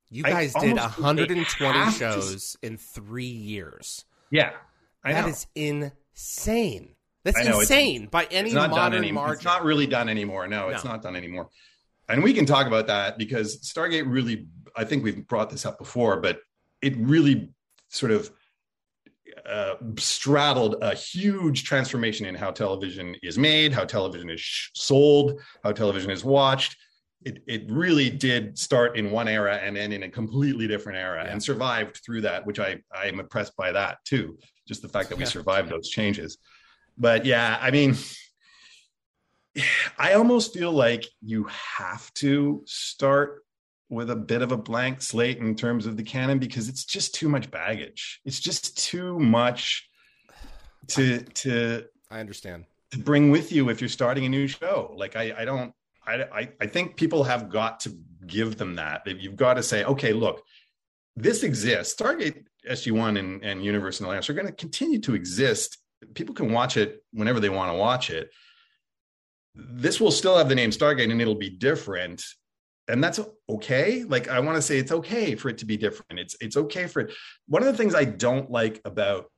you 0.10 0.24
guys 0.24 0.54
did 0.54 0.78
120 0.78 1.92
shows 1.92 2.58
to... 2.62 2.68
in 2.68 2.78
three 2.78 3.26
years 3.26 4.06
yeah 4.32 4.52
I 5.08 5.14
that 5.14 5.22
know. 5.22 5.28
is 5.30 5.48
insane. 5.56 6.96
That's 7.24 7.44
know, 7.46 7.60
insane 7.62 8.08
by 8.08 8.26
any 8.32 8.54
modern 8.54 9.14
margin. 9.14 9.36
It's 9.36 9.46
not 9.46 9.64
really 9.64 9.88
done 9.88 10.10
anymore. 10.10 10.48
No, 10.48 10.70
it's 10.70 10.84
no. 10.84 10.92
not 10.92 11.02
done 11.02 11.16
anymore. 11.16 11.50
And 12.10 12.24
we 12.24 12.34
can 12.34 12.46
talk 12.46 12.68
about 12.68 12.88
that 12.88 13.18
because 13.18 13.60
Stargate 13.62 14.04
really, 14.06 14.48
I 14.76 14.86
think 14.86 15.04
we've 15.04 15.28
brought 15.28 15.50
this 15.50 15.66
up 15.66 15.78
before, 15.78 16.20
but 16.22 16.40
it 16.82 16.96
really 16.98 17.50
sort 17.90 18.12
of 18.12 18.32
uh, 19.46 19.76
straddled 19.98 20.78
a 20.82 20.94
huge 20.94 21.64
transformation 21.64 22.26
in 22.26 22.36
how 22.36 22.52
television 22.52 23.16
is 23.24 23.38
made, 23.38 23.74
how 23.74 23.84
television 23.84 24.30
is 24.30 24.40
sh- 24.40 24.70
sold, 24.74 25.40
how 25.64 25.72
television 25.72 26.12
is 26.12 26.24
watched. 26.24 26.78
It, 27.24 27.44
it 27.48 27.64
really 27.72 28.10
did 28.10 28.58
start 28.58 28.96
in 28.98 29.12
one 29.12 29.28
era 29.28 29.56
and 29.58 29.76
end 29.78 29.92
in 29.94 30.04
a 30.04 30.10
completely 30.10 30.68
different 30.68 31.00
era 31.00 31.24
Yeah. 31.26 31.32
and 31.32 31.42
survived 31.44 32.00
through 32.06 32.22
that, 32.22 32.46
which 32.46 32.60
I, 32.60 32.80
I 32.96 33.08
am 33.08 33.20
impressed 33.20 33.56
by 33.58 33.72
that 33.72 33.98
too. 34.06 34.38
Just 34.68 34.82
the 34.82 34.90
fact 34.90 35.10
that 35.10 35.18
we 35.18 35.24
Yeah. 35.24 35.30
survived 35.30 35.70
those 35.70 35.90
changes. 35.90 36.38
But 36.98 37.26
yeah, 37.26 37.58
I 37.62 37.72
mean, 37.72 37.96
I 39.98 40.14
almost 40.14 40.54
feel 40.54 40.72
like 40.72 41.06
you 41.22 41.46
have 41.78 42.14
to 42.16 42.64
start 42.66 43.44
with 43.90 44.10
a 44.10 44.16
bit 44.16 44.42
of 44.42 44.52
a 44.52 44.58
blank 44.58 45.02
slate 45.02 45.38
in 45.40 45.56
terms 45.56 45.86
of 45.86 45.98
the 45.98 46.04
canon 46.04 46.40
because 46.40 46.68
it's 46.70 46.86
just 46.86 47.16
too 47.16 47.30
much 47.30 47.50
baggage. 47.50 48.20
It's 48.26 48.40
just 48.40 48.78
too 48.78 49.18
much 49.20 49.90
to 50.90 51.20
to 51.22 51.86
I 52.12 52.20
understand. 52.20 52.66
to 52.92 53.00
bring 53.00 53.32
with 53.32 53.52
you 53.52 53.70
if 53.70 53.82
you're 53.82 53.90
starting 53.90 54.26
a 54.26 54.30
new 54.30 54.48
show. 54.48 54.94
Like 54.96 55.16
I, 55.16 55.34
I 55.40 55.46
don't, 55.46 55.74
I, 56.08 56.14
I, 56.34 56.50
I 56.62 56.68
think 56.68 56.96
people 56.96 57.24
have 57.24 57.50
got 57.50 57.82
to 57.82 57.98
give 58.26 58.58
them 58.58 58.76
that. 58.76 59.06
You've 59.06 59.36
got 59.36 59.56
to 59.56 59.64
say, 59.64 59.84
okay, 59.84 60.14
look, 60.14 60.44
this 61.16 61.44
exists. 61.44 62.00
Stargate 62.00 62.46
SG 62.68 62.92
One 62.92 63.18
and, 63.18 63.44
and 63.44 63.64
Universe 63.64 64.00
and 64.00 64.08
Alliance 64.08 64.30
are 64.30 64.34
going 64.34 64.48
to 64.48 64.54
continue 64.54 65.00
to 65.00 65.16
exist. 65.16 65.78
People 66.14 66.36
can 66.36 66.52
watch 66.52 66.78
it 66.78 67.04
whenever 67.12 67.40
they 67.40 67.50
want 67.50 67.72
to 67.72 67.78
watch 67.78 68.10
it. 68.10 68.30
This 69.56 70.00
will 70.00 70.12
still 70.12 70.38
have 70.38 70.50
the 70.50 70.56
name 70.56 70.70
Stargate, 70.70 71.12
and 71.12 71.20
it'll 71.20 71.36
be 71.36 71.50
different. 71.50 72.24
And 72.88 73.04
that's 73.04 73.20
okay. 73.50 74.04
Like 74.04 74.30
I 74.30 74.40
want 74.40 74.56
to 74.56 74.62
say, 74.62 74.78
it's 74.78 74.92
okay 74.92 75.36
for 75.36 75.50
it 75.50 75.58
to 75.58 75.66
be 75.66 75.76
different. 75.76 76.20
It's 76.20 76.36
it's 76.40 76.56
okay 76.56 76.88
for 76.88 77.02
it. 77.02 77.14
One 77.48 77.64
of 77.64 77.68
the 77.68 77.76
things 77.76 77.96
I 77.96 78.06
don't 78.06 78.52
like 78.52 78.80
about 78.86 79.32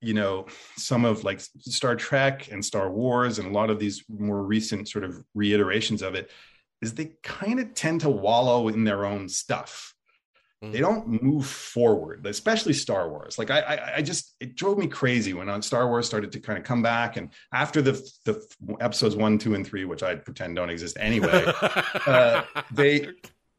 you 0.00 0.14
know 0.14 0.46
some 0.76 1.04
of 1.04 1.24
like 1.24 1.40
Star 1.40 1.96
Trek 1.96 2.50
and 2.50 2.64
Star 2.64 2.90
Wars 2.90 3.38
and 3.38 3.48
a 3.48 3.52
lot 3.52 3.70
of 3.70 3.78
these 3.78 4.04
more 4.08 4.42
recent 4.42 4.88
sort 4.88 5.04
of 5.04 5.22
reiterations 5.34 6.02
of 6.02 6.14
it 6.14 6.30
is 6.80 6.94
they 6.94 7.12
kind 7.22 7.58
of 7.58 7.74
tend 7.74 8.02
to 8.02 8.08
wallow 8.08 8.68
in 8.68 8.84
their 8.84 9.04
own 9.04 9.28
stuff. 9.28 9.94
They 10.60 10.80
don't 10.80 11.22
move 11.22 11.46
forward, 11.46 12.26
especially 12.26 12.72
Star 12.72 13.08
Wars. 13.08 13.38
Like 13.38 13.50
I, 13.50 13.60
I, 13.60 13.96
I 13.96 14.02
just 14.02 14.34
it 14.40 14.56
drove 14.56 14.76
me 14.76 14.88
crazy 14.88 15.32
when 15.32 15.48
on 15.48 15.62
Star 15.62 15.86
Wars 15.86 16.04
started 16.04 16.32
to 16.32 16.40
kind 16.40 16.58
of 16.58 16.64
come 16.64 16.82
back, 16.82 17.16
and 17.16 17.30
after 17.52 17.80
the 17.80 17.92
the 18.24 18.44
episodes 18.80 19.14
one, 19.14 19.38
two, 19.38 19.54
and 19.54 19.64
three, 19.64 19.84
which 19.84 20.02
I 20.02 20.16
pretend 20.16 20.56
don't 20.56 20.68
exist 20.68 20.96
anyway, 20.98 21.44
uh, 22.06 22.42
they 22.72 23.08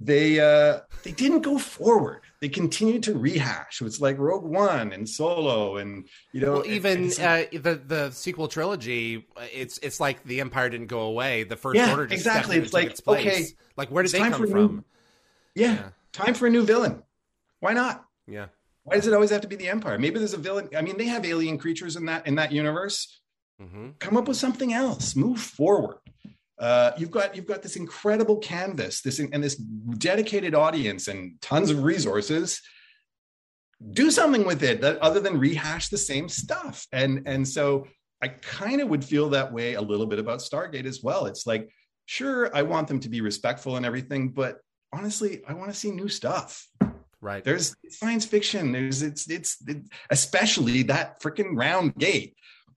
they 0.01 0.41
uh 0.41 0.81
they 1.03 1.12
didn't 1.12 1.39
go 1.39 1.58
forward 1.58 2.24
they 2.41 2.50
continued 2.50 3.03
to 3.03 3.17
rehash. 3.17 3.81
It's 3.81 4.00
like 4.00 4.17
rogue 4.17 4.43
one 4.46 4.93
and 4.93 5.08
solo 5.10 5.77
and 5.77 6.08
you 6.31 6.41
know 6.41 6.53
well, 6.53 6.65
even 6.67 7.05
it's 7.05 7.19
like- 7.19 7.53
uh, 7.55 7.60
the 7.62 7.75
the 7.75 8.12
sequel 8.12 8.48
trilogy, 8.48 9.27
it's 9.53 9.77
it's 9.79 10.00
like 10.00 10.24
the 10.24 10.39
Empire 10.41 10.69
didn't 10.69 10.88
go 10.88 11.01
away. 11.01 11.43
The 11.43 11.55
First 11.58 11.75
Yeah, 11.77 11.91
Order 11.91 12.08
just 12.08 12.19
exactly. 12.25 12.58
It's 12.58 12.74
like, 12.74 12.91
its 12.91 13.01
okay, 13.08 13.46
like 13.75 13.89
where 13.89 14.03
did 14.03 14.12
they 14.13 14.19
time 14.19 14.31
come 14.31 14.43
a 14.43 14.46
new- 14.46 14.51
from? 14.51 14.86
yeah, 15.55 15.74
yeah. 15.74 15.89
time 16.13 16.34
for 16.34 16.48
a 16.48 16.50
new 16.50 16.63
villain. 16.65 17.03
Why 17.60 17.74
not? 17.74 18.05
Yeah, 18.27 18.48
why 18.84 18.96
does 18.96 19.05
it 19.08 19.13
always 19.13 19.31
have 19.31 19.41
to 19.41 19.48
be 19.48 19.55
the 19.58 19.67
empire? 19.69 19.98
Maybe 20.00 20.19
there's 20.19 20.34
a 20.34 20.38
villain 20.38 20.69
i 20.77 20.81
mean 20.81 20.98
they 20.98 21.05
have 21.08 21.25
alien 21.25 21.58
creatures 21.58 21.96
in 21.96 22.05
that 22.05 22.25
in 22.27 22.36
that 22.36 22.51
universe. 22.51 23.19
Hmm 23.60 23.89
come 24.00 24.15
up 24.15 24.27
with 24.29 24.38
something 24.38 24.72
else. 24.72 25.15
Move 25.17 25.39
forward 25.41 25.98
uh, 26.60 26.92
you've 26.98 27.12
got 27.12 27.36
you've 27.36 27.48
got 27.48 27.62
this 27.62 27.78
incredible 27.78 28.38
canvas 28.38 29.01
this 29.01 29.20
and 29.20 29.44
this 29.44 29.56
dedicated 29.56 30.54
audience 30.54 31.08
and 31.08 31.42
tons 31.42 31.70
of 31.70 31.84
resources. 31.84 32.62
Do 33.94 34.12
something 34.12 34.46
with 34.46 34.62
it 34.62 34.82
that 34.82 34.98
other 34.98 35.22
than 35.22 35.39
rehash 35.39 35.88
the 35.88 35.98
same 35.98 36.28
stuff. 36.28 36.86
And 36.92 37.24
and 37.25 37.48
so 37.48 37.88
i 38.22 38.28
kind 38.28 38.82
of 38.82 38.89
would 38.89 39.06
feel 39.06 39.30
that 39.30 39.54
way 39.54 39.75
a 39.75 39.82
little 39.82 40.06
bit 40.06 40.20
about 40.20 40.39
stargate 40.39 40.86
as 40.86 41.01
well. 41.01 41.25
It's 41.25 41.48
like 41.48 41.70
sure 42.06 42.54
i 42.56 42.62
want 42.62 42.88
them 42.88 43.00
to 43.00 43.10
be 43.10 43.22
respectful 43.22 43.78
and 43.78 43.86
everything 43.86 44.30
but 44.30 44.58
honestly 44.91 45.43
i 45.48 45.54
want 45.54 45.72
to 45.72 45.78
see 45.78 45.91
new 45.91 46.10
stuff. 46.10 46.67
Right. 47.22 47.43
there's 47.43 47.76
science 47.89 48.26
fiction. 48.26 48.72
There's 48.72 49.02
it's 49.02 49.30
it's 49.30 49.58
it, 49.67 49.78
especially 50.10 50.84
that 50.84 51.22
freaking 51.22 51.52
round 51.56 51.95
gate. 51.95 52.36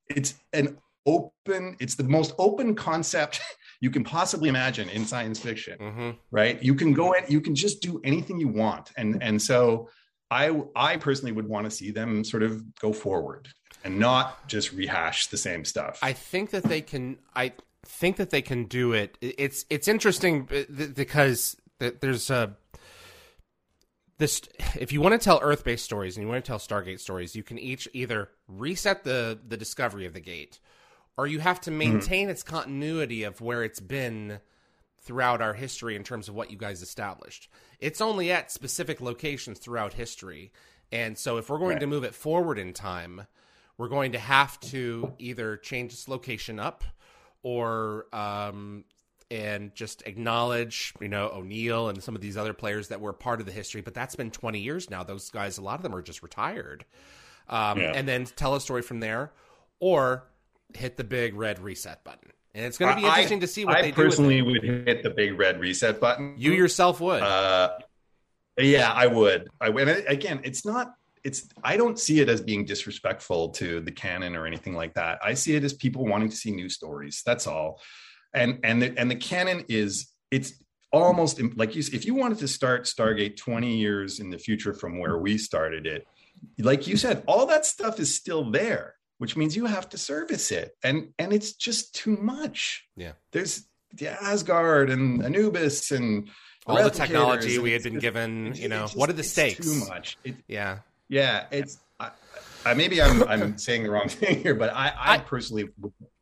It's 0.08 0.34
an 0.52 0.78
open 1.06 1.76
it's 1.80 1.96
the 1.96 2.04
most 2.04 2.32
open 2.38 2.74
concept 2.74 3.40
you 3.82 3.90
can 3.90 4.04
possibly 4.04 4.48
imagine 4.48 4.88
in 4.88 5.04
science 5.04 5.38
fiction 5.38 5.76
hmm 5.78 6.10
right 6.30 6.62
you 6.62 6.74
can 6.74 6.92
go 6.94 7.12
in 7.12 7.24
you 7.28 7.40
can 7.40 7.54
just 7.54 7.82
do 7.82 8.00
anything 8.04 8.38
you 8.38 8.48
want 8.48 8.90
and 8.96 9.22
and 9.22 9.42
so 9.42 9.88
i 10.30 10.44
i 10.74 10.96
personally 10.96 11.32
would 11.32 11.48
want 11.48 11.64
to 11.64 11.70
see 11.70 11.90
them 11.90 12.24
sort 12.24 12.42
of 12.42 12.62
go 12.78 12.92
forward 12.92 13.48
and 13.84 13.98
not 13.98 14.46
just 14.48 14.72
rehash 14.72 15.26
the 15.26 15.36
same 15.36 15.64
stuff 15.64 15.98
I 16.02 16.12
think 16.12 16.50
that 16.50 16.64
they 16.64 16.80
can. 16.80 17.18
I 17.34 17.52
think 17.84 18.16
that 18.16 18.30
they 18.30 18.42
can 18.42 18.64
do 18.64 18.92
it. 18.92 19.18
It's 19.20 19.64
it's 19.70 19.88
interesting 19.88 20.48
because 20.94 21.56
there's 21.78 22.30
a 22.30 22.56
this. 24.18 24.42
If 24.78 24.92
you 24.92 25.00
want 25.00 25.20
to 25.20 25.24
tell 25.24 25.40
Earth 25.42 25.64
based 25.64 25.84
stories 25.84 26.16
and 26.16 26.24
you 26.24 26.30
want 26.30 26.44
to 26.44 26.48
tell 26.48 26.58
Stargate 26.58 27.00
stories, 27.00 27.34
you 27.34 27.42
can 27.42 27.58
each 27.58 27.88
either 27.92 28.28
reset 28.46 29.04
the 29.04 29.38
the 29.46 29.56
discovery 29.56 30.06
of 30.06 30.12
the 30.12 30.20
gate, 30.20 30.60
or 31.16 31.26
you 31.26 31.40
have 31.40 31.60
to 31.62 31.70
maintain 31.70 32.28
its 32.28 32.42
continuity 32.42 33.22
of 33.24 33.40
where 33.40 33.62
it's 33.62 33.80
been 33.80 34.40
throughout 35.00 35.42
our 35.42 35.54
history 35.54 35.96
in 35.96 36.04
terms 36.04 36.28
of 36.28 36.34
what 36.34 36.50
you 36.50 36.56
guys 36.56 36.80
established. 36.82 37.48
It's 37.80 38.00
only 38.00 38.30
at 38.30 38.52
specific 38.52 39.00
locations 39.00 39.58
throughout 39.58 39.94
history. 39.94 40.52
And 40.92 41.18
so 41.18 41.38
if 41.38 41.48
we're 41.50 41.58
going 41.58 41.70
Right. 41.72 41.80
to 41.80 41.86
move 41.86 42.04
it 42.04 42.14
forward 42.14 42.58
in 42.58 42.72
time, 42.72 43.26
we're 43.78 43.88
going 43.88 44.12
to 44.12 44.18
have 44.18 44.60
to 44.60 45.12
either 45.18 45.56
change 45.56 45.92
its 45.92 46.06
location 46.08 46.60
up 46.60 46.84
or 47.42 48.06
um 48.14 48.84
and 49.30 49.74
just 49.74 50.02
acknowledge, 50.06 50.92
you 51.00 51.08
know, 51.08 51.30
O'Neill 51.30 51.88
and 51.88 52.02
some 52.02 52.14
of 52.14 52.20
these 52.20 52.36
other 52.36 52.52
players 52.52 52.88
that 52.88 53.00
were 53.00 53.14
part 53.14 53.40
of 53.40 53.46
the 53.46 53.52
history, 53.52 53.80
but 53.80 53.94
that's 53.94 54.14
been 54.14 54.30
20 54.30 54.58
years 54.60 54.90
now. 54.90 55.02
Those 55.02 55.30
guys, 55.30 55.56
a 55.56 55.62
lot 55.62 55.76
of 55.76 55.82
them 55.82 55.94
are 55.94 56.02
just 56.02 56.22
retired. 56.22 56.84
Um, 57.48 57.78
Yeah. 57.78 57.92
and 57.94 58.06
then 58.06 58.26
tell 58.26 58.54
a 58.54 58.60
story 58.60 58.82
from 58.82 59.00
there 59.00 59.32
or 59.80 60.24
hit 60.76 60.96
the 60.96 61.04
big 61.04 61.34
red 61.34 61.58
reset 61.58 62.04
button. 62.04 62.30
And 62.54 62.66
it's 62.66 62.76
going 62.76 62.94
to 62.94 63.00
be 63.00 63.06
I- 63.06 63.10
interesting 63.10 63.40
to 63.40 63.46
see 63.46 63.64
what 63.64 63.76
I 63.76 63.82
they 63.82 63.92
personally 63.92 64.42
would 64.42 64.62
hit 64.62 65.02
the 65.02 65.10
big 65.10 65.38
red 65.38 65.58
reset 65.60 66.00
button 66.00 66.34
You 66.36 66.52
yourself 66.52 67.00
would. 67.00 67.22
Uh, 67.22 67.78
yeah, 68.58 68.92
I 68.92 69.06
would. 69.06 69.48
I 69.60 69.70
would. 69.70 69.88
And 69.88 70.06
again, 70.06 70.40
it's 70.44 70.64
not. 70.66 70.94
It's. 71.24 71.48
I 71.64 71.76
don't 71.76 71.98
see 71.98 72.20
it 72.20 72.28
as 72.28 72.40
being 72.40 72.64
disrespectful 72.64 73.50
to 73.50 73.80
the 73.80 73.92
canon 73.92 74.36
or 74.36 74.46
anything 74.46 74.74
like 74.74 74.94
that. 74.94 75.18
I 75.22 75.34
see 75.34 75.54
it 75.54 75.64
as 75.64 75.72
people 75.72 76.04
wanting 76.04 76.28
to 76.28 76.36
see 76.36 76.50
new 76.50 76.68
stories. 76.68 77.22
That's 77.24 77.46
all. 77.46 77.80
And 78.34 78.60
and 78.64 78.82
the 78.82 78.94
and 78.98 79.10
the 79.10 79.16
canon 79.16 79.64
is. 79.68 80.08
It's 80.30 80.62
almost 80.92 81.40
like 81.56 81.74
you. 81.74 81.82
If 81.92 82.04
you 82.04 82.14
wanted 82.14 82.38
to 82.38 82.48
start 82.48 82.84
Stargate 82.84 83.36
twenty 83.36 83.78
years 83.78 84.20
in 84.20 84.28
the 84.30 84.38
future 84.38 84.74
from 84.74 84.98
where 84.98 85.16
we 85.16 85.38
started 85.38 85.86
it, 85.86 86.06
like 86.58 86.86
you 86.86 86.96
said, 86.96 87.22
all 87.26 87.46
that 87.46 87.64
stuff 87.64 88.00
is 88.00 88.14
still 88.14 88.50
there, 88.50 88.94
which 89.22 89.36
means 89.36 89.54
you 89.54 89.66
have 89.66 89.88
to 89.88 89.96
service 89.96 90.50
it, 90.50 90.76
and 90.82 91.12
and 91.16 91.32
it's 91.32 91.52
just 91.52 91.94
too 91.94 92.16
much. 92.16 92.88
Yeah. 92.96 93.12
There's 93.30 93.68
the 93.94 94.08
Asgard 94.08 94.90
and 94.90 95.24
Anubis 95.24 95.92
and 95.92 96.28
All 96.66 96.82
the 96.82 96.90
technology 96.90 97.60
we 97.60 97.70
had 97.70 97.84
been 97.84 97.92
just- 97.94 98.02
given, 98.02 98.52
you 98.56 98.68
know, 98.68 98.82
it's 98.82 98.96
what 98.96 99.08
are 99.10 99.12
the 99.12 99.20
it's 99.20 99.30
stakes? 99.30 99.64
Too 99.64 99.86
much. 99.88 100.18
It, 100.24 100.34
yeah. 100.48 100.78
yeah, 101.08 101.44
it's. 101.52 101.78
I, 102.00 102.10
I 102.66 102.74
maybe 102.74 103.00
I'm 103.00 103.22
I'm 103.28 103.58
saying 103.66 103.84
the 103.84 103.92
wrong 103.92 104.08
thing 104.08 104.42
here, 104.42 104.56
but 104.56 104.70
I 104.74 104.88
I, 104.88 105.14
I- 105.14 105.18
personally 105.18 105.68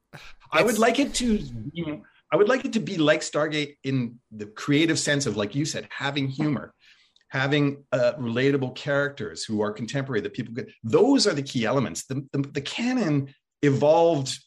I 0.52 0.62
would 0.62 0.78
like 0.78 0.98
it 0.98 1.14
to. 1.14 1.38
Be, 1.74 2.02
I 2.30 2.36
would 2.36 2.50
like 2.50 2.66
it 2.66 2.74
to 2.74 2.80
be 2.80 2.98
like 2.98 3.22
Stargate 3.22 3.76
in 3.82 4.20
the 4.30 4.44
creative 4.44 4.98
sense 4.98 5.24
of, 5.24 5.38
like 5.38 5.54
you 5.54 5.64
said, 5.64 5.88
having 5.90 6.28
humor, 6.28 6.74
having 7.30 7.84
uh, 7.92 8.12
relatable 8.18 8.74
characters 8.74 9.44
who 9.44 9.62
are 9.62 9.72
contemporary 9.72 10.20
that 10.20 10.34
people 10.34 10.52
get. 10.54 10.68
Those 10.84 11.26
are 11.26 11.32
the 11.34 11.42
key 11.42 11.64
elements. 11.64 12.04
The, 12.06 12.26
the 12.32 12.38
the 12.42 12.60
canon 12.60 13.34
evolved 13.62 14.38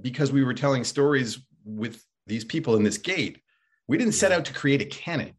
because 0.00 0.30
we 0.32 0.44
were 0.44 0.54
telling 0.54 0.84
stories 0.84 1.38
with 1.64 2.02
these 2.26 2.44
people 2.44 2.76
in 2.76 2.82
this 2.84 2.98
gate. 2.98 3.40
We 3.88 3.98
didn't 3.98 4.14
set 4.14 4.32
out 4.32 4.44
to 4.46 4.52
create 4.52 4.80
a 4.82 4.86
canon 4.86 5.32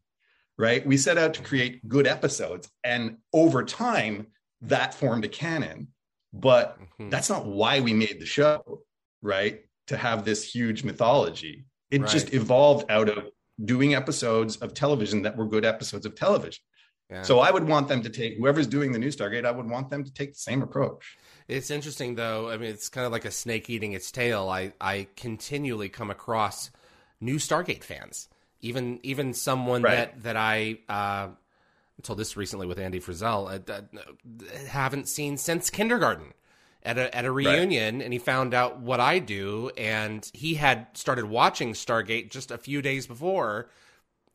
right? 0.60 0.84
We 0.84 0.96
set 0.96 1.18
out 1.18 1.34
to 1.34 1.42
create 1.42 1.86
good 1.88 2.04
episodes, 2.08 2.68
and 2.82 3.18
over 3.32 3.62
time, 3.64 4.26
that 4.62 4.92
formed 4.92 5.24
a 5.24 5.28
canon. 5.28 5.86
But 6.32 6.76
Mhm. 6.98 7.10
that's 7.12 7.30
not 7.30 7.46
why 7.46 7.78
we 7.78 7.92
made 7.94 8.18
the 8.20 8.26
show, 8.26 8.82
right? 9.22 9.64
To 9.86 9.96
have 9.96 10.24
this 10.24 10.42
huge 10.52 10.82
mythology. 10.82 11.64
It 11.92 12.00
Right. 12.00 12.10
just 12.10 12.34
evolved 12.34 12.90
out 12.90 13.08
of 13.08 13.30
doing 13.64 13.94
episodes 13.94 14.56
of 14.56 14.74
television 14.74 15.22
that 15.22 15.36
were 15.36 15.46
good 15.46 15.64
episodes 15.64 16.04
of 16.04 16.16
television. 16.16 16.62
Yeah. 17.10 17.22
So 17.22 17.38
I 17.40 17.50
would 17.50 17.66
want 17.66 17.88
them 17.88 18.02
to 18.02 18.10
take 18.10 18.36
whoever's 18.36 18.66
doing 18.66 18.92
the 18.92 18.98
new 18.98 19.08
Stargate, 19.08 19.44
I 19.46 19.50
would 19.50 19.68
want 19.68 19.88
them 19.90 20.04
to 20.04 20.12
take 20.12 20.32
the 20.34 20.38
same 20.38 20.62
approach. 20.62 21.16
It's 21.48 21.70
interesting 21.70 22.14
though. 22.16 22.50
I 22.50 22.58
mean, 22.58 22.70
it's 22.70 22.88
kind 22.90 23.06
of 23.06 23.12
like 23.12 23.24
a 23.24 23.30
snake 23.30 23.70
eating 23.70 23.92
its 23.92 24.10
tail. 24.12 24.48
I 24.50 24.72
I 24.80 25.06
continually 25.16 25.88
come 25.88 26.10
across 26.10 26.70
new 27.20 27.36
Stargate 27.36 27.82
fans. 27.84 28.28
Even 28.60 29.00
even 29.02 29.32
someone 29.32 29.82
Right. 29.82 29.96
that 29.96 30.22
that 30.24 30.36
I 30.36 30.80
uh, 30.88 31.28
told 32.02 32.18
this 32.18 32.36
recently 32.36 32.66
with 32.66 32.78
Andy 32.78 33.00
Frizzell 33.00 33.48
uh, 33.68 33.72
uh, 33.72 34.66
haven't 34.68 35.08
seen 35.08 35.36
since 35.38 35.70
kindergarten. 35.70 36.34
at 36.84 36.96
a 36.98 37.12
at 37.16 37.24
a 37.24 37.32
reunion 37.32 37.96
right. 37.96 38.04
and 38.04 38.12
he 38.12 38.18
found 38.20 38.54
out 38.54 38.78
what 38.80 39.00
I 39.00 39.18
do 39.18 39.70
and 39.76 40.30
he 40.32 40.54
had 40.54 40.86
started 40.94 41.24
watching 41.24 41.72
Stargate 41.72 42.30
just 42.30 42.50
a 42.50 42.58
few 42.58 42.80
days 42.82 43.06
before 43.06 43.68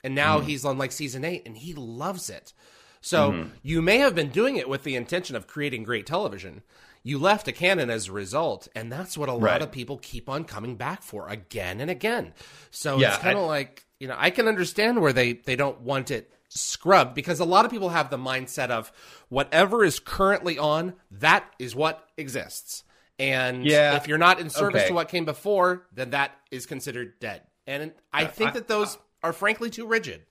and 0.03 0.13
now 0.15 0.39
mm. 0.39 0.43
he's 0.45 0.65
on 0.65 0.77
like 0.77 0.91
season 0.91 1.23
8 1.23 1.43
and 1.45 1.57
he 1.57 1.73
loves 1.73 2.29
it. 2.29 2.53
So 3.01 3.31
mm-hmm. 3.31 3.49
you 3.61 3.81
may 3.81 3.97
have 3.97 4.15
been 4.15 4.29
doing 4.29 4.55
it 4.55 4.69
with 4.69 4.83
the 4.83 4.95
intention 4.95 5.35
of 5.35 5.45
creating 5.45 5.83
great 5.83 6.05
television. 6.05 6.61
You 7.03 7.19
left 7.19 7.49
a 7.49 7.51
canon 7.51 7.89
as 7.89 8.07
a 8.07 8.13
result, 8.13 8.69
and 8.73 8.89
that's 8.89 9.17
what 9.17 9.27
a 9.27 9.33
right. 9.33 9.53
lot 9.53 9.61
of 9.61 9.73
people 9.73 9.97
keep 9.97 10.29
on 10.29 10.45
coming 10.45 10.77
back 10.77 11.03
for 11.03 11.27
again 11.27 11.81
and 11.81 11.91
again. 11.91 12.33
So 12.71 12.97
yeah, 12.97 13.09
it's 13.09 13.17
kind 13.17 13.37
of 13.37 13.45
like 13.45 13.85
you 13.99 14.07
know 14.07 14.15
I 14.17 14.29
can 14.29 14.47
understand 14.47 15.01
where 15.01 15.11
they 15.11 15.33
they 15.33 15.57
don't 15.57 15.81
want 15.81 16.11
it 16.11 16.31
scrubbed 16.47 17.13
because 17.13 17.41
a 17.41 17.45
lot 17.45 17.65
of 17.65 17.71
people 17.71 17.89
have 17.89 18.09
the 18.09 18.17
mindset 18.17 18.69
of 18.69 18.89
whatever 19.27 19.83
is 19.83 19.99
currently 19.99 20.57
on 20.57 20.93
that 21.11 21.43
is 21.59 21.75
what 21.75 22.07
exists. 22.15 22.85
And 23.19 23.65
yeah, 23.65 23.97
if 23.97 24.07
you're 24.07 24.17
not 24.17 24.39
in 24.39 24.49
service 24.49 24.83
okay. 24.83 24.87
to 24.87 24.93
what 24.93 25.09
came 25.09 25.25
before, 25.25 25.85
then 25.91 26.11
that 26.11 26.31
is 26.51 26.65
considered 26.65 27.19
dead. 27.19 27.41
And 27.67 27.91
I 28.13 28.25
think 28.25 28.53
that 28.53 28.69
those 28.69 28.97
are 29.23 29.33
frankly 29.33 29.69
too 29.69 29.87
rigid. 29.87 30.21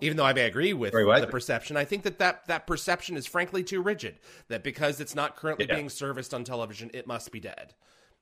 Even 0.00 0.16
though 0.16 0.24
I 0.24 0.32
may 0.32 0.46
agree 0.46 0.72
with 0.72 0.92
the 0.92 1.28
perception, 1.30 1.76
I 1.76 1.84
think 1.84 2.02
that, 2.02 2.18
that 2.18 2.46
that 2.48 2.66
perception 2.66 3.16
is 3.16 3.26
frankly 3.26 3.62
too 3.62 3.80
rigid. 3.80 4.16
That 4.48 4.64
because 4.64 5.00
it's 5.00 5.14
not 5.14 5.36
currently 5.36 5.66
yeah. 5.68 5.76
being 5.76 5.88
serviced 5.88 6.34
on 6.34 6.42
television, 6.42 6.90
it 6.92 7.06
must 7.06 7.30
be 7.30 7.38
dead. 7.38 7.74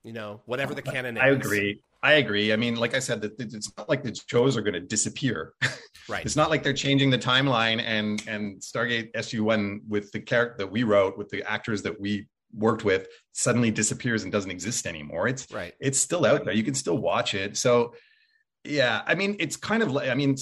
You 0.05 0.13
know, 0.13 0.41
whatever 0.47 0.75
the 0.75 0.83
canon 0.83 1.17
I 1.17 1.31
is. 1.31 1.37
I 1.37 1.39
agree. 1.39 1.83
I 2.03 2.13
agree. 2.15 2.53
I 2.53 2.57
mean, 2.57 2.77
like 2.77 2.95
I 2.95 2.99
said, 2.99 3.21
that 3.23 3.41
it's 3.41 3.71
not 3.77 3.89
like 3.89 4.03
the 4.03 4.15
shows 4.27 4.57
are 4.57 4.61
going 4.61 4.75
to 4.75 4.81
disappear. 4.81 5.55
Right. 6.09 6.27
it's 6.27 6.35
not 6.35 6.51
like 6.51 6.65
they're 6.65 6.73
changing 6.73 7.11
the 7.11 7.19
timeline 7.19 7.81
and 7.81 8.25
and 8.27 8.61
Stargate 8.61 9.13
SG 9.13 9.41
One 9.41 9.83
with 9.89 10.11
the 10.11 10.19
character 10.19 10.57
that 10.59 10.67
we 10.67 10.83
wrote 10.83 11.17
with 11.17 11.29
the 11.29 11.49
actors 11.49 11.81
that 11.83 11.99
we 11.99 12.27
worked 12.53 12.85
with 12.85 13.07
suddenly 13.31 13.71
disappears 13.71 14.25
and 14.25 14.33
doesn't 14.33 14.51
exist 14.51 14.89
anymore. 14.89 15.29
It's 15.29 15.49
right. 15.53 15.75
It's 15.79 16.01
still 16.01 16.27
out 16.27 16.45
there. 16.45 16.55
You 16.55 16.65
can 16.65 16.75
still 16.75 16.99
watch 16.99 17.35
it. 17.35 17.57
So 17.57 17.95
yeah, 18.65 19.03
I 19.07 19.15
mean, 19.15 19.37
it's 19.39 19.57
kind 19.57 19.83
of 19.83 19.93
like 19.93 20.09
I 20.09 20.15
mean, 20.15 20.37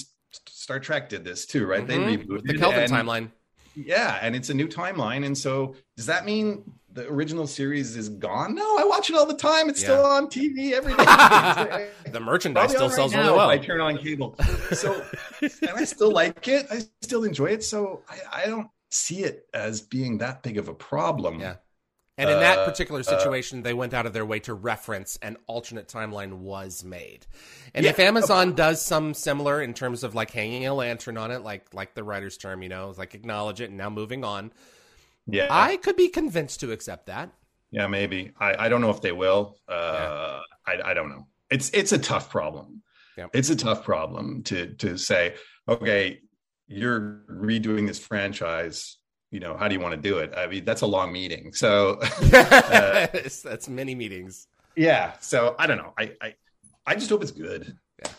Star 0.49 0.81
Trek 0.81 1.09
did 1.09 1.25
this 1.25 1.47
too, 1.47 1.67
right? 1.67 1.87
Mm-hmm. 1.87 2.07
They 2.07 2.17
rebooted 2.17 2.47
the 2.47 2.59
Kelvin 2.59 2.81
and, 2.81 2.93
timeline. 2.93 3.31
Yeah, 3.75 4.19
and 4.21 4.35
it's 4.35 4.51
a 4.51 4.55
new 4.55 4.69
timeline, 4.69 5.25
and 5.25 5.37
so 5.37 5.75
does 5.97 6.07
that 6.07 6.25
mean 6.25 6.73
the 6.93 7.07
original 7.09 7.47
series 7.47 7.97
is 7.97 8.09
gone? 8.09 8.55
No, 8.55 8.79
I 8.79 8.85
watch 8.85 9.11
it 9.11 9.17
all 9.17 9.27
the 9.27 9.35
time. 9.35 9.69
It's 9.69 9.81
yeah. 9.81 9.89
still 9.89 10.07
on 10.07 10.27
TV 10.27 10.73
every 10.73 10.95
day. 10.95 11.89
the 12.11 12.21
merchandise 12.21 12.71
still 12.73 12.91
sells 12.91 13.15
really 13.15 13.31
well. 13.31 13.49
I 13.49 13.59
turn 13.59 13.81
on 13.81 13.99
cable, 13.99 14.37
so 14.73 15.05
and 15.41 15.71
I 15.77 15.85
still 15.85 16.13
like 16.13 16.47
it. 16.49 16.67
I 16.71 16.83
still 17.01 17.25
enjoy 17.25 17.47
it. 17.47 17.65
So 17.65 18.03
I, 18.09 18.45
I 18.45 18.47
don't 18.47 18.69
see 18.91 19.23
it 19.23 19.47
as 19.55 19.81
being 19.81 20.19
that 20.19 20.43
big 20.43 20.59
of 20.59 20.69
a 20.69 20.75
problem. 20.75 21.41
Yeah. 21.41 21.57
And 22.21 22.31
in 22.31 22.41
that 22.41 22.59
uh, 22.59 22.65
particular 22.67 23.01
uh, 23.01 23.05
situation, 23.05 23.61
uh, 23.61 23.63
they 23.63 23.75
went 23.75 23.95
out 23.95 24.07
of 24.07 24.13
their 24.13 24.27
way 24.27 24.41
to 24.41 24.55
reference 24.55 25.19
an 25.23 25.37
alternate 25.47 25.89
timeline 25.89 26.35
was 26.39 26.85
made. 26.85 27.27
And 27.75 27.85
yeah, 27.85 27.91
if 27.91 27.99
Amazon 27.99 28.55
does 28.55 28.85
some 28.85 29.15
similar 29.15 29.63
in 29.63 29.75
terms 29.75 30.05
of 30.05 30.15
like 30.15 30.31
hanging 30.31 30.67
a 30.67 30.75
lantern 30.75 31.17
on 31.17 31.31
it, 31.31 31.43
like 31.43 31.73
like 31.73 31.95
the 31.95 32.05
writer's 32.05 32.37
term, 32.37 32.63
you 32.63 32.69
know, 32.69 32.95
like 32.99 33.15
acknowledge 33.15 33.61
it 33.61 33.71
and 33.71 33.79
now 33.79 33.89
moving 33.89 34.23
on, 34.25 34.53
yeah, 35.27 35.47
I 35.51 35.77
could 35.77 35.97
be 35.97 36.09
convinced 36.09 36.61
to 36.61 36.73
accept 36.73 37.07
that. 37.07 37.33
Yeah, 37.71 37.87
maybe. 37.87 38.33
I, 38.39 38.67
I 38.67 38.69
don't 38.69 38.81
know 38.81 38.91
if 38.91 39.01
they 39.01 39.13
will. 39.13 39.57
Uh, 39.69 40.41
yeah. 40.67 40.83
I, 40.83 40.91
I 40.91 40.95
don't 40.95 41.09
know. 41.09 41.27
It's 41.51 41.71
it's 41.71 41.93
a 41.93 41.99
tough 41.99 42.29
problem. 42.31 42.83
Yeah. 43.17 43.27
It's 43.33 43.51
a 43.51 43.57
tough 43.57 43.85
problem 43.85 44.43
to 44.45 44.75
to 44.75 44.99
say, 44.99 45.35
okay, 45.69 46.21
you're 46.67 47.23
redoing 47.31 47.87
this 47.87 47.99
franchise 47.99 48.99
you 49.31 49.41
know, 49.41 49.57
how 49.57 49.69
do 49.69 49.75
you 49.75 49.81
want 49.81 49.95
to 49.95 50.01
do 50.01 50.19
it? 50.19 50.33
I 50.37 50.47
mean, 50.47 50.65
that's 50.65 50.81
a 50.83 50.87
long 50.87 51.13
meeting. 51.13 51.53
So 51.53 51.99
uh, 52.33 53.07
that's 53.13 53.69
many 53.69 53.95
meetings. 53.95 54.49
Yeah. 54.77 55.13
So 55.21 55.55
I 55.59 55.67
don't 55.67 55.79
know. 55.79 55.93
I, 55.99 56.13
I, 56.21 56.35
I 56.87 56.95
just 56.95 57.11
hope 57.11 57.23
it's 57.23 57.31
good. 57.31 57.77
Yeah. 58.03 58.11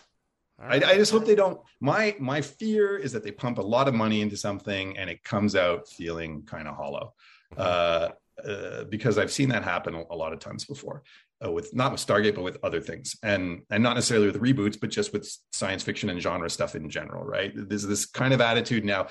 Right. 0.58 0.84
I, 0.84 0.92
I, 0.92 0.94
just 0.96 1.12
hope 1.12 1.26
they 1.26 1.34
don't. 1.34 1.60
My 1.80 2.16
my 2.18 2.40
fear 2.40 2.96
is 2.96 3.12
that 3.12 3.24
they 3.24 3.32
pump 3.32 3.58
a 3.58 3.62
lot 3.62 3.88
of 3.88 3.94
money 3.94 4.20
into 4.20 4.36
something 4.36 4.96
and 4.96 5.10
it 5.10 5.22
comes 5.24 5.56
out 5.56 5.88
feeling 5.88 6.42
kind 6.42 6.68
of 6.68 6.76
hollow, 6.76 7.14
mm-hmm. 7.54 7.60
uh, 7.60 8.48
uh, 8.48 8.84
because 8.84 9.18
I've 9.18 9.32
seen 9.32 9.48
that 9.50 9.64
happen 9.64 9.94
a 9.94 10.14
lot 10.14 10.32
of 10.32 10.38
times 10.38 10.64
before, 10.64 11.02
uh, 11.44 11.50
with 11.50 11.74
not 11.74 11.90
with 11.92 12.06
Stargate 12.06 12.36
but 12.36 12.44
with 12.44 12.58
other 12.62 12.80
things, 12.80 13.16
and 13.24 13.62
and 13.70 13.82
not 13.82 13.94
necessarily 13.94 14.26
with 14.26 14.40
reboots, 14.40 14.78
but 14.80 14.90
just 14.90 15.12
with 15.12 15.28
science 15.52 15.82
fiction 15.82 16.10
and 16.10 16.22
genre 16.22 16.48
stuff 16.48 16.76
in 16.76 16.88
general. 16.88 17.24
Right? 17.24 17.52
There's 17.54 17.86
this 17.86 18.06
kind 18.06 18.32
of 18.32 18.40
attitude 18.40 18.84
now 18.84 19.08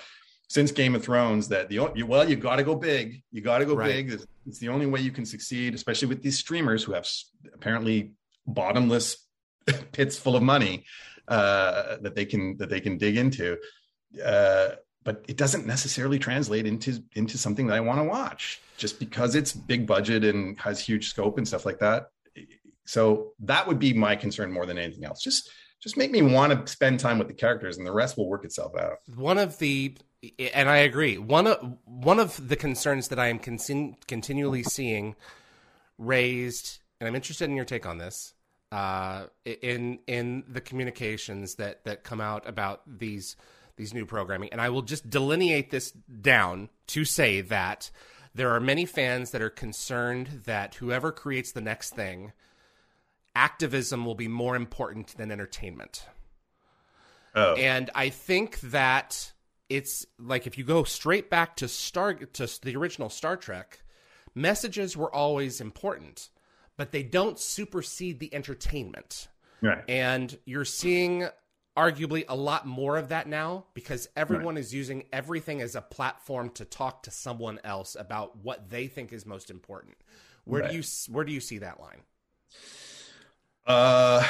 since 0.52 0.70
Game 0.74 0.96
of 0.96 1.04
Thrones 1.04 1.48
that 1.48 1.70
the 1.70 1.80
well, 2.04 2.30
you 2.30 2.36
got 2.36 2.58
to 2.58 2.64
go 2.64 2.76
big. 2.76 3.24
You 3.32 3.40
got 3.40 3.60
to 3.60 3.66
go 3.66 3.74
right. 3.74 4.06
big. 4.06 4.22
It's 4.46 4.60
the 4.60 4.68
only 4.68 4.86
way 4.86 5.00
you 5.00 5.12
can 5.12 5.26
succeed, 5.26 5.74
especially 5.74 6.10
with 6.10 6.22
these 6.22 6.38
streamers 6.38 6.84
who 6.84 6.92
have 6.92 7.08
apparently 7.54 8.12
bottomless 8.46 9.26
pits 9.94 10.20
full 10.20 10.36
of 10.36 10.44
money 10.44 10.84
uh, 11.30 11.96
that 12.02 12.16
they 12.16 12.26
can 12.26 12.58
that 12.58 12.70
they 12.70 12.82
can 12.82 12.98
dig 12.98 13.16
into. 13.16 13.58
Uh, 14.22 14.72
but 15.06 15.24
it 15.30 15.38
doesn't 15.38 15.66
necessarily 15.66 16.20
translate 16.20 16.66
into 16.66 17.02
into 17.14 17.38
something 17.38 17.68
that 17.68 17.76
I 17.76 17.80
want 17.80 18.00
to 18.00 18.04
watch 18.04 18.60
just 18.76 19.00
because 19.00 19.36
it's 19.36 19.54
big 19.54 19.88
budget 19.88 20.26
and 20.26 20.60
has 20.60 20.82
huge 20.82 21.08
scope 21.08 21.38
and 21.38 21.48
stuff 21.48 21.66
like 21.66 21.80
that. 21.80 22.08
So 22.86 23.32
that 23.40 23.66
would 23.70 23.80
be 23.80 23.94
my 23.94 24.18
concern 24.18 24.52
more 24.52 24.66
than 24.66 24.78
anything 24.78 25.06
else. 25.06 25.24
Just 25.24 25.50
just 25.82 25.98
make 25.98 26.12
me 26.12 26.22
want 26.22 26.54
to 26.54 26.72
spend 26.72 27.00
time 27.00 27.17
with 27.17 27.28
the 27.28 27.34
characters 27.34 27.78
and 27.78 27.86
the 27.86 27.91
rest 27.91 28.17
will 28.17 28.30
work 28.30 28.46
itself 28.46 28.76
out. 28.78 29.00
One 29.15 29.38
of 29.38 29.58
the 29.58 29.96
and 30.54 30.70
I 30.70 30.78
agree. 30.78 31.17
One 31.17 31.48
of 31.48 31.78
one 31.86 32.20
of 32.20 32.48
the 32.48 32.56
concerns 32.56 33.08
that 33.08 33.20
I 33.20 33.28
am 33.28 33.39
con- 33.39 33.98
continually 34.08 34.63
seeing 34.63 35.15
raised, 35.98 36.80
and 37.00 37.08
I'm 37.08 37.15
interested 37.15 37.50
in 37.50 37.56
your 37.56 37.65
take 37.65 37.86
on 37.86 37.98
this, 37.98 38.34
uh, 38.72 39.26
in 39.46 40.00
in 40.08 40.44
the 40.48 40.62
communications 40.62 41.56
that 41.56 41.84
that 41.86 42.04
come 42.04 42.22
out 42.22 42.48
about 42.48 42.82
these 42.86 43.36
these 43.78 43.94
new 43.94 44.06
programming, 44.06 44.50
and 44.52 44.62
I 44.62 44.70
will 44.70 44.84
just 44.84 45.10
delineate 45.10 45.72
this 45.72 45.91
down 45.91 46.70
to 46.88 47.04
say 47.04 47.41
that 47.41 47.89
there 48.36 48.52
are 48.52 48.60
many 48.60 48.86
fans 48.86 49.32
that 49.32 49.41
are 49.41 49.50
concerned 49.50 50.44
that 50.46 50.76
whoever 50.76 51.12
creates 51.12 51.52
the 51.52 51.62
next 51.62 51.96
thing, 51.96 52.32
activism 53.36 54.06
will 54.06 54.15
be 54.15 54.28
more 54.28 54.56
important 54.56 55.15
than 55.17 55.32
entertainment. 55.32 56.06
Oh. 57.36 57.56
And 57.56 57.89
I 57.96 58.10
think 58.10 58.60
that 58.62 59.32
it's 59.70 60.06
like 60.20 60.48
if 60.48 60.58
you 60.58 60.63
go 60.63 60.84
straight 60.84 61.30
back 61.30 61.56
to 61.58 61.67
Star 61.67 62.13
to 62.13 62.62
the 62.62 62.76
original 62.76 63.10
Star 63.10 63.38
Trek, 63.38 63.82
messages 64.36 64.98
were 64.98 65.13
always 65.13 65.62
important, 65.62 66.30
but 66.78 66.91
they 66.91 67.04
don't 67.04 67.39
supersede 67.39 68.20
the 68.20 68.34
entertainment. 68.34 69.30
Right. 69.62 69.84
And 69.88 70.38
you're 70.46 70.65
seeing 70.65 71.28
arguably 71.78 72.26
a 72.28 72.36
lot 72.36 72.67
more 72.67 72.98
of 72.98 73.10
that 73.10 73.28
now 73.28 73.65
because 73.74 74.10
everyone 74.17 74.56
right. 74.56 74.62
is 74.62 74.74
using 74.74 75.06
everything 75.13 75.62
as 75.62 75.76
a 75.76 75.82
platform 75.82 76.50
to 76.50 76.65
talk 76.65 77.04
to 77.04 77.12
someone 77.12 77.60
else 77.63 77.96
about 77.98 78.38
what 78.44 78.70
they 78.70 78.88
think 78.88 79.13
is 79.13 79.26
most 79.26 79.50
important. 79.50 79.96
Where 80.44 80.63
right. 80.63 80.72
do 80.72 80.78
you 80.78 80.84
where 81.10 81.24
do 81.24 81.32
you 81.32 81.39
see 81.39 81.60
that 81.60 81.80
line? 81.80 82.02
Uh 83.65 84.26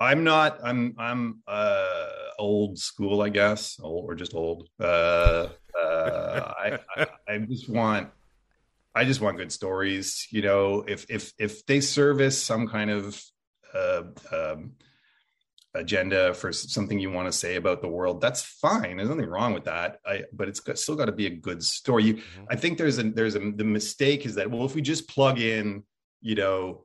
I'm 0.00 0.24
not 0.24 0.58
I'm 0.62 0.94
I'm 0.98 1.42
uh 1.46 2.06
old 2.38 2.78
school, 2.78 3.20
I 3.20 3.28
guess, 3.28 3.78
old, 3.82 4.08
or 4.08 4.14
just 4.14 4.34
old. 4.34 4.68
Uh, 4.80 5.48
uh, 5.78 6.52
I, 6.56 6.78
I, 6.96 7.06
I 7.28 7.38
just 7.38 7.68
want 7.68 8.10
I 8.94 9.04
just 9.04 9.20
want 9.20 9.36
good 9.36 9.52
stories. 9.52 10.26
You 10.30 10.42
know, 10.42 10.84
if 10.86 11.06
if 11.10 11.32
if 11.38 11.66
they 11.66 11.80
service 11.80 12.42
some 12.42 12.68
kind 12.68 12.90
of 12.90 13.22
uh, 13.74 14.02
um, 14.32 14.72
agenda 15.74 16.32
for 16.34 16.52
something 16.52 16.98
you 16.98 17.10
want 17.10 17.26
to 17.26 17.32
say 17.32 17.56
about 17.56 17.82
the 17.82 17.88
world, 17.88 18.20
that's 18.20 18.42
fine. 18.42 18.96
There's 18.96 19.08
nothing 19.08 19.26
wrong 19.26 19.52
with 19.52 19.64
that. 19.64 19.98
I, 20.06 20.24
but 20.32 20.48
it's 20.48 20.60
got, 20.60 20.78
still 20.78 20.96
got 20.96 21.06
to 21.06 21.12
be 21.12 21.26
a 21.26 21.30
good 21.30 21.62
story. 21.62 22.04
You, 22.04 22.14
mm-hmm. 22.14 22.44
I 22.50 22.56
think 22.56 22.78
there's 22.78 22.98
a 22.98 23.04
there's 23.04 23.34
a 23.34 23.50
the 23.52 23.64
mistake 23.64 24.26
is 24.26 24.36
that 24.36 24.50
well, 24.50 24.64
if 24.64 24.74
we 24.74 24.82
just 24.82 25.08
plug 25.08 25.38
in, 25.38 25.82
you 26.20 26.34
know, 26.34 26.84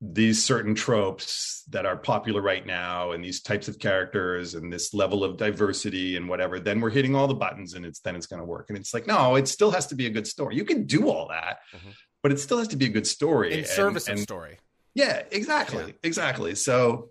these 0.00 0.44
certain 0.44 0.74
tropes 0.74 1.64
that 1.70 1.86
are 1.86 1.96
popular 1.96 2.42
right 2.42 2.66
now 2.66 3.12
and 3.12 3.24
these 3.24 3.40
types 3.40 3.66
of 3.66 3.78
characters 3.78 4.54
and 4.54 4.70
this 4.70 4.92
level 4.92 5.24
of 5.24 5.38
diversity 5.38 6.16
and 6.16 6.28
whatever 6.28 6.60
then 6.60 6.80
we're 6.82 6.90
hitting 6.90 7.14
all 7.14 7.26
the 7.26 7.34
buttons 7.34 7.72
and 7.72 7.86
it's 7.86 8.00
then 8.00 8.14
it's 8.14 8.26
going 8.26 8.40
to 8.40 8.44
work 8.44 8.66
and 8.68 8.76
it's 8.76 8.92
like 8.92 9.06
no 9.06 9.36
it 9.36 9.48
still 9.48 9.70
has 9.70 9.86
to 9.86 9.94
be 9.94 10.06
a 10.06 10.10
good 10.10 10.26
story 10.26 10.54
you 10.54 10.66
can 10.66 10.84
do 10.84 11.08
all 11.08 11.28
that 11.28 11.60
mm-hmm. 11.74 11.90
but 12.22 12.30
it 12.30 12.38
still 12.38 12.58
has 12.58 12.68
to 12.68 12.76
be 12.76 12.84
a 12.84 12.90
good 12.90 13.06
story 13.06 13.54
in 13.54 13.58
and, 13.60 13.68
service 13.68 14.06
and, 14.06 14.18
of 14.18 14.22
story 14.22 14.58
yeah 14.94 15.22
exactly 15.30 15.84
yeah. 15.86 15.92
exactly 16.02 16.54
so 16.54 17.08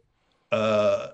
uh 0.52 1.08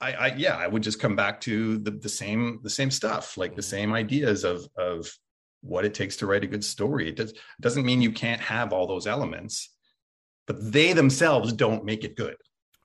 I, 0.00 0.12
I 0.12 0.26
yeah 0.34 0.56
i 0.56 0.66
would 0.66 0.82
just 0.82 0.98
come 0.98 1.14
back 1.14 1.42
to 1.42 1.76
the, 1.76 1.90
the 1.90 2.08
same 2.08 2.60
the 2.62 2.70
same 2.70 2.90
stuff 2.90 3.36
like 3.36 3.50
mm-hmm. 3.50 3.56
the 3.56 3.62
same 3.62 3.92
ideas 3.92 4.44
of 4.44 4.66
of 4.78 5.12
what 5.60 5.84
it 5.84 5.92
takes 5.92 6.16
to 6.16 6.26
write 6.26 6.42
a 6.42 6.48
good 6.48 6.64
story 6.64 7.10
it 7.10 7.16
does, 7.16 7.34
doesn't 7.60 7.84
mean 7.84 8.00
you 8.00 8.12
can't 8.12 8.40
have 8.40 8.72
all 8.72 8.86
those 8.86 9.06
elements 9.06 9.68
but 10.46 10.72
they 10.72 10.92
themselves 10.92 11.52
don't 11.52 11.84
make 11.84 12.04
it 12.04 12.16
good. 12.16 12.36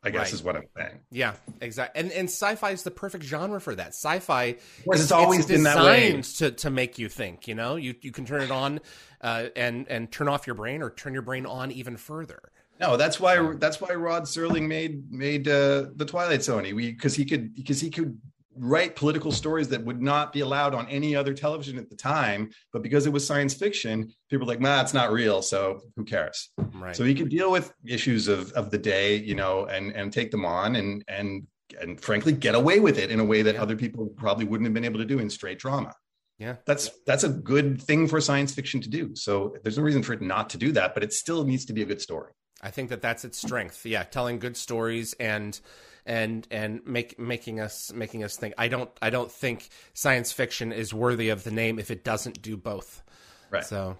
I 0.03 0.09
guess 0.09 0.27
right. 0.27 0.33
is 0.33 0.43
what 0.43 0.55
I'm 0.55 0.67
saying. 0.77 0.99
Yeah, 1.11 1.33
exactly. 1.59 1.99
And 1.99 2.11
and 2.11 2.29
sci-fi 2.29 2.71
is 2.71 2.83
the 2.83 2.91
perfect 2.91 3.25
genre 3.25 3.59
for 3.59 3.75
that. 3.75 3.89
Sci-fi 3.89 4.55
it's 4.85 5.11
always 5.11 5.39
it's 5.39 5.49
been 5.49 5.63
that 5.63 5.83
way 5.83 6.21
to 6.21 6.51
to 6.51 6.69
make 6.69 6.97
you 6.97 7.09
think. 7.09 7.47
You 7.47 7.55
know, 7.55 7.75
you 7.75 7.95
you 8.01 8.11
can 8.11 8.25
turn 8.25 8.41
it 8.41 8.51
on 8.51 8.79
uh, 9.21 9.47
and 9.55 9.87
and 9.89 10.11
turn 10.11 10.29
off 10.29 10.47
your 10.47 10.55
brain 10.55 10.81
or 10.81 10.91
turn 10.91 11.13
your 11.13 11.23
brain 11.23 11.45
on 11.45 11.71
even 11.71 11.97
further. 11.97 12.39
No, 12.79 12.95
that's 12.95 13.19
why 13.19 13.53
that's 13.55 13.81
why 13.81 13.95
Rod 13.95 14.23
Serling 14.23 14.67
made 14.67 15.11
made 15.11 15.47
uh, 15.47 15.87
the 15.95 16.05
Twilight 16.05 16.43
Zone. 16.43 16.63
We 16.63 16.91
because 16.91 17.15
he 17.15 17.25
could 17.25 17.55
because 17.55 17.81
he 17.81 17.89
could 17.89 18.19
write 18.59 18.95
political 18.95 19.31
stories 19.31 19.67
that 19.69 19.83
would 19.83 20.01
not 20.01 20.33
be 20.33 20.41
allowed 20.41 20.73
on 20.73 20.87
any 20.89 21.15
other 21.15 21.33
television 21.33 21.77
at 21.77 21.89
the 21.89 21.95
time. 21.95 22.49
But 22.73 22.83
because 22.83 23.05
it 23.05 23.13
was 23.13 23.25
science 23.25 23.53
fiction, 23.53 24.11
people 24.29 24.45
were 24.45 24.53
like, 24.53 24.61
nah, 24.61 24.81
it's 24.81 24.93
not 24.93 25.11
real. 25.11 25.41
So 25.41 25.81
who 25.95 26.03
cares? 26.03 26.49
Right. 26.57 26.95
So 26.95 27.03
he 27.03 27.15
could 27.15 27.29
deal 27.29 27.51
with 27.51 27.73
issues 27.85 28.27
of, 28.27 28.51
of 28.53 28.71
the 28.71 28.77
day, 28.77 29.17
you 29.17 29.35
know, 29.35 29.65
and, 29.65 29.91
and 29.95 30.11
take 30.11 30.31
them 30.31 30.45
on 30.45 30.75
and, 30.75 31.03
and, 31.07 31.47
and 31.81 31.99
frankly, 31.99 32.31
get 32.31 32.55
away 32.55 32.79
with 32.79 32.97
it 32.97 33.11
in 33.11 33.19
a 33.19 33.25
way 33.25 33.41
that 33.41 33.55
Yeah. 33.55 33.61
other 33.61 33.75
people 33.75 34.07
probably 34.17 34.45
wouldn't 34.45 34.65
have 34.65 34.73
been 34.73 34.85
able 34.85 34.99
to 34.99 35.05
do 35.05 35.19
in 35.19 35.29
straight 35.29 35.59
drama. 35.59 35.93
Yeah. 36.39 36.57
That's, 36.65 36.91
that's 37.05 37.23
a 37.23 37.29
good 37.29 37.81
thing 37.81 38.07
for 38.07 38.21
science 38.21 38.53
fiction 38.53 38.79
to 38.81 38.89
do. 38.89 39.15
So 39.15 39.55
there's 39.63 39.77
no 39.77 39.83
reason 39.83 40.03
for 40.03 40.13
it 40.13 40.21
not 40.21 40.49
to 40.51 40.57
do 40.57 40.71
that, 40.73 40.93
but 40.93 41.03
it 41.03 41.11
still 41.11 41.43
needs 41.43 41.65
to 41.65 41.73
be 41.73 41.81
a 41.81 41.85
good 41.85 41.99
story. 42.01 42.31
I 42.61 42.71
think 42.71 42.89
that 42.89 43.01
that's 43.01 43.25
its 43.25 43.37
strength. 43.39 43.85
Yeah, 43.85 44.03
telling 44.03 44.39
good 44.39 44.57
stories 44.57 45.13
and 45.19 45.59
and 46.07 46.47
and 46.49 46.81
make 46.85 47.19
making 47.19 47.59
us 47.59 47.91
making 47.93 48.23
us 48.23 48.35
think. 48.37 48.55
I 48.57 48.67
don't 48.69 48.89
I 49.01 49.11
don't 49.11 49.31
think 49.31 49.69
science 49.93 50.31
fiction 50.31 50.71
is 50.71 50.93
worthy 50.93 51.29
of 51.29 51.43
the 51.43 51.51
name 51.51 51.77
if 51.77 51.91
it 51.91 52.03
doesn't 52.03 52.41
do 52.41 52.57
both. 52.57 53.03
Right. 53.51 53.63
So, 53.63 53.97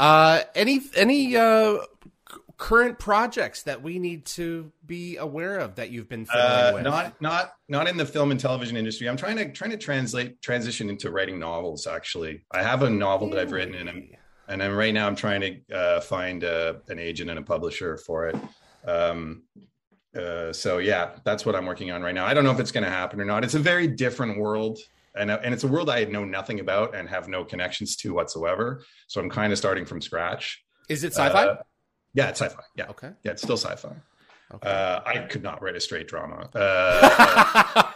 uh, 0.00 0.40
any 0.54 0.80
any 0.96 1.36
uh, 1.36 1.78
c- 2.30 2.38
current 2.56 2.98
projects 2.98 3.62
that 3.62 3.82
we 3.82 3.98
need 3.98 4.24
to 4.26 4.72
be 4.86 5.16
aware 5.18 5.58
of 5.58 5.76
that 5.76 5.90
you've 5.90 6.08
been 6.08 6.24
fiddling 6.26 6.44
Uh, 6.50 6.72
with? 6.74 6.82
not 6.82 7.20
not 7.20 7.52
not 7.68 7.88
in 7.88 7.96
the 7.96 8.06
film 8.06 8.30
and 8.30 8.40
television 8.40 8.76
industry. 8.76 9.08
I'm 9.08 9.16
trying 9.16 9.36
to 9.36 9.52
trying 9.52 9.70
to 9.70 9.76
translate 9.78 10.40
transition 10.42 10.88
into 10.90 11.10
writing 11.10 11.38
novels. 11.38 11.86
Actually, 11.86 12.44
I 12.50 12.62
have 12.62 12.82
a 12.82 12.90
novel 12.90 13.30
that 13.30 13.38
I've 13.38 13.52
written, 13.52 13.74
and 13.74 13.88
I'm 13.88 14.08
and 14.48 14.62
I'm 14.62 14.74
right 14.74 14.92
now 14.92 15.06
I'm 15.06 15.16
trying 15.16 15.40
to 15.42 15.74
uh, 15.76 16.00
find 16.00 16.42
uh, 16.44 16.74
an 16.88 16.98
agent 16.98 17.30
and 17.30 17.38
a 17.38 17.42
publisher 17.42 17.96
for 17.96 18.28
it. 18.28 18.36
Um, 18.86 19.44
uh, 20.16 20.52
so 20.52 20.78
yeah, 20.78 21.10
that's 21.24 21.44
what 21.44 21.54
I'm 21.54 21.66
working 21.66 21.90
on 21.90 22.02
right 22.02 22.14
now. 22.14 22.26
I 22.26 22.34
don't 22.34 22.44
know 22.44 22.52
if 22.52 22.60
it's 22.60 22.72
going 22.72 22.84
to 22.84 22.90
happen 22.90 23.20
or 23.20 23.24
not. 23.24 23.44
It's 23.44 23.54
a 23.54 23.58
very 23.58 23.86
different 23.86 24.38
world, 24.38 24.78
and 25.16 25.30
uh, 25.30 25.40
and 25.42 25.52
it's 25.52 25.64
a 25.64 25.68
world 25.68 25.90
I 25.90 26.04
know 26.04 26.24
nothing 26.24 26.60
about 26.60 26.94
and 26.94 27.08
have 27.08 27.28
no 27.28 27.44
connections 27.44 27.96
to 27.96 28.14
whatsoever. 28.14 28.82
So 29.06 29.20
I'm 29.20 29.30
kind 29.30 29.52
of 29.52 29.58
starting 29.58 29.84
from 29.84 30.00
scratch. 30.00 30.64
Is 30.88 31.04
it 31.04 31.12
sci-fi? 31.12 31.46
Uh, 31.46 31.56
yeah, 32.14 32.28
it's 32.28 32.40
sci-fi. 32.40 32.62
Yeah, 32.76 32.86
okay. 32.90 33.10
yeah, 33.22 33.32
it's 33.32 33.42
still 33.42 33.56
sci-fi. 33.56 33.94
Okay. 34.54 34.68
Uh, 34.68 35.00
I 35.04 35.18
could 35.18 35.42
not 35.42 35.62
write 35.62 35.74
a 35.74 35.80
straight 35.80 36.06
drama. 36.06 36.48
Uh, 36.54 37.90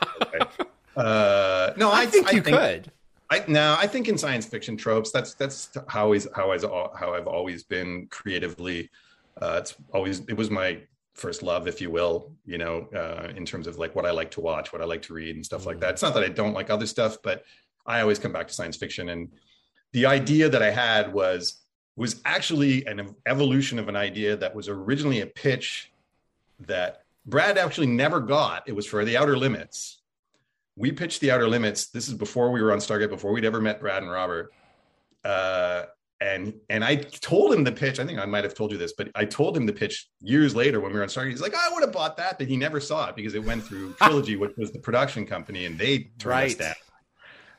uh, 0.97 1.73
no, 1.77 1.93
I, 1.93 2.07
think 2.07 2.33
you 2.33 2.43
could. 2.43 2.91
I 3.31 3.45
no, 3.47 3.77
I 3.79 3.87
think 3.87 4.09
in 4.09 4.19
science 4.19 4.47
fiction 4.47 4.77
tropes, 4.77 5.13
that's 5.13 5.35
that's 5.35 5.71
how 5.87 6.15
how 6.35 6.51
I 6.51 6.59
how 6.99 7.15
I've 7.15 7.27
always 7.27 7.63
been 7.63 8.09
creatively. 8.11 8.91
Uh, 9.41 9.59
it's 9.61 9.77
always 9.93 10.21
it 10.21 10.37
was 10.37 10.51
my 10.51 10.81
first 11.19 11.43
love, 11.43 11.67
if 11.67 11.81
you 11.81 11.91
will. 11.91 12.33
You 12.45 12.59
know, 12.59 12.89
uh, 12.95 13.29
in 13.35 13.45
terms 13.45 13.67
of 13.67 13.79
like 13.79 13.95
what 13.95 14.07
I 14.07 14.11
like 14.11 14.31
to 14.33 14.41
watch, 14.41 14.73
what 14.73 14.83
I 14.83 14.85
like 14.85 15.03
to 15.03 15.15
read, 15.15 15.37
and 15.37 15.45
stuff 15.45 15.67
like 15.67 15.81
that. 15.81 15.91
It's 15.91 16.03
not 16.03 16.15
that 16.15 16.25
I 16.25 16.29
don't 16.29 16.55
like 16.55 16.71
other 16.71 16.87
stuff, 16.87 17.19
but 17.23 17.45
I 17.87 18.01
always 18.01 18.19
come 18.19 18.33
back 18.33 18.49
to 18.49 18.55
science 18.55 18.77
fiction. 18.77 19.09
And 19.09 19.29
the 19.93 20.07
idea 20.07 20.49
that 20.49 20.63
I 20.63 20.71
had 20.71 21.13
was 21.13 21.63
was 21.97 22.21
actually 22.25 22.87
an 22.87 23.15
evolution 23.27 23.79
of 23.79 23.89
an 23.89 23.97
idea 23.97 24.37
that 24.37 24.55
was 24.55 24.69
originally 24.69 25.21
a 25.21 25.27
pitch 25.27 25.93
that 26.61 27.03
Brad 27.27 27.59
actually 27.59 27.89
never 27.89 28.21
got. 28.21 28.69
It 28.69 28.73
was 28.73 28.87
for 28.87 29.05
the 29.05 29.17
Outer 29.17 29.37
Limits. 29.37 30.01
We 30.77 30.93
pitched 30.93 31.21
the 31.21 31.33
Outer 31.33 31.49
Limits. 31.49 31.89
This 31.89 32.07
is 32.07 32.15
before 32.15 32.53
we 32.53 32.63
were 32.63 32.73
on 32.73 32.79
Stargate, 32.79 33.11
before 33.11 33.33
we'd 33.33 33.45
ever 33.45 33.61
met 33.61 33.81
Brad 33.81 34.03
and 34.03 34.13
Robert. 34.13 34.53
Uh, 35.25 35.87
and 36.21 36.55
and 36.69 36.85
I 36.85 36.97
told 36.97 37.55
him 37.55 37.63
the 37.65 37.73
pitch. 37.73 38.01
I 38.01 38.05
think 38.07 38.19
I 38.19 38.27
might 38.27 38.45
have 38.45 38.55
told 38.55 38.73
you 38.73 38.79
this, 38.79 38.93
but 38.97 39.09
I 39.15 39.25
told 39.25 39.57
him 39.57 39.67
the 39.67 39.73
pitch 39.73 40.09
years 40.21 40.55
later 40.55 40.81
when 40.81 40.91
we 40.93 40.97
were 40.99 41.03
on 41.03 41.09
Stargate. 41.09 41.31
He's 41.31 41.41
like, 41.41 41.55
I 41.55 41.69
would 41.73 41.83
have 41.83 41.93
bought 41.93 42.17
that, 42.17 42.39
but 42.39 42.49
he 42.49 42.57
never 42.57 42.81
saw 42.81 43.09
it 43.09 43.17
because 43.17 43.35
it 43.35 43.45
went 43.45 43.63
through 43.65 43.93
Trilogy, 44.03 44.37
which 44.37 44.57
was 44.57 44.73
the 44.73 44.81
production 44.81 45.27
company, 45.27 45.67
and 45.67 45.79
they 45.79 46.11
turned 46.19 46.47
us 46.47 46.55
down. 46.57 46.75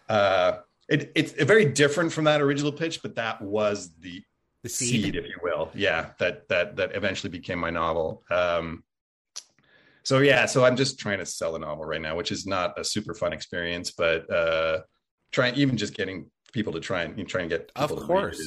Uh, 0.10 0.58
it, 0.90 1.12
it's 1.16 1.32
very 1.44 1.66
different 1.66 2.12
from 2.12 2.24
that 2.26 2.42
original 2.42 2.72
pitch, 2.72 3.02
but 3.02 3.16
that 3.16 3.42
was 3.42 3.92
the 4.00 4.22
The 4.64 4.70
seed. 4.70 5.04
seed. 5.06 5.16
if 5.16 5.26
you 5.26 5.38
will. 5.44 5.70
Yeah, 5.74 6.12
that 6.20 6.48
that 6.50 6.76
that 6.78 6.96
eventually 6.96 7.30
became 7.30 7.60
my 7.60 7.70
novel. 7.70 8.24
Um, 8.32 8.84
so 10.04 10.20
yeah, 10.20 10.48
so 10.48 10.66
I'm 10.66 10.76
just 10.76 10.98
trying 11.00 11.20
to 11.20 11.26
sell 11.26 11.56
a 11.56 11.60
novel 11.60 11.86
right 11.86 12.02
now, 12.02 12.16
which 12.16 12.32
is 12.32 12.48
not 12.48 12.80
a 12.80 12.84
super 12.84 13.14
fun 13.14 13.32
experience, 13.34 13.92
but 13.92 14.30
uh, 14.32 14.80
trying 15.32 15.54
even 15.56 15.78
just 15.78 15.94
getting 15.94 16.32
people 16.52 16.74
to 16.74 16.80
try 16.80 17.04
and 17.04 17.18
you 17.18 17.24
know, 17.24 17.28
try 17.28 17.42
and 17.42 17.50
get 17.50 17.72
Of 17.76 17.90
people 17.90 17.96
to 18.08 18.14
read 18.14 18.20
course. 18.22 18.40
it 18.40 18.42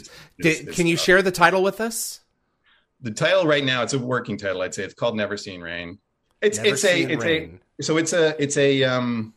is- 0.47 0.59
Did- 0.59 0.69
is 0.69 0.77
can 0.77 0.87
you 0.87 0.97
tough. 0.97 1.05
share 1.05 1.23
the 1.23 1.33
title 1.33 1.63
with 1.63 1.81
us? 1.81 2.21
the 3.01 3.11
title 3.11 3.47
right 3.47 3.65
now? 3.65 3.83
It's 3.83 3.95
a 3.95 3.99
working 3.99 4.37
title, 4.37 4.63
I'd 4.63 4.75
say. 4.75 4.85
It's 4.85 4.95
called 4.95 5.17
Never 5.17 5.37
Seen 5.37 5.61
Rain. 5.61 5.99
It's 6.41 6.59
Never 6.59 6.69
it's 6.71 6.85
a 6.85 7.03
it's 7.03 7.25
Rain. 7.25 7.61
a 7.81 7.83
so 7.83 7.97
it's 7.97 8.13
a 8.13 8.41
it's 8.43 8.57
a 8.57 8.85
um 8.85 9.35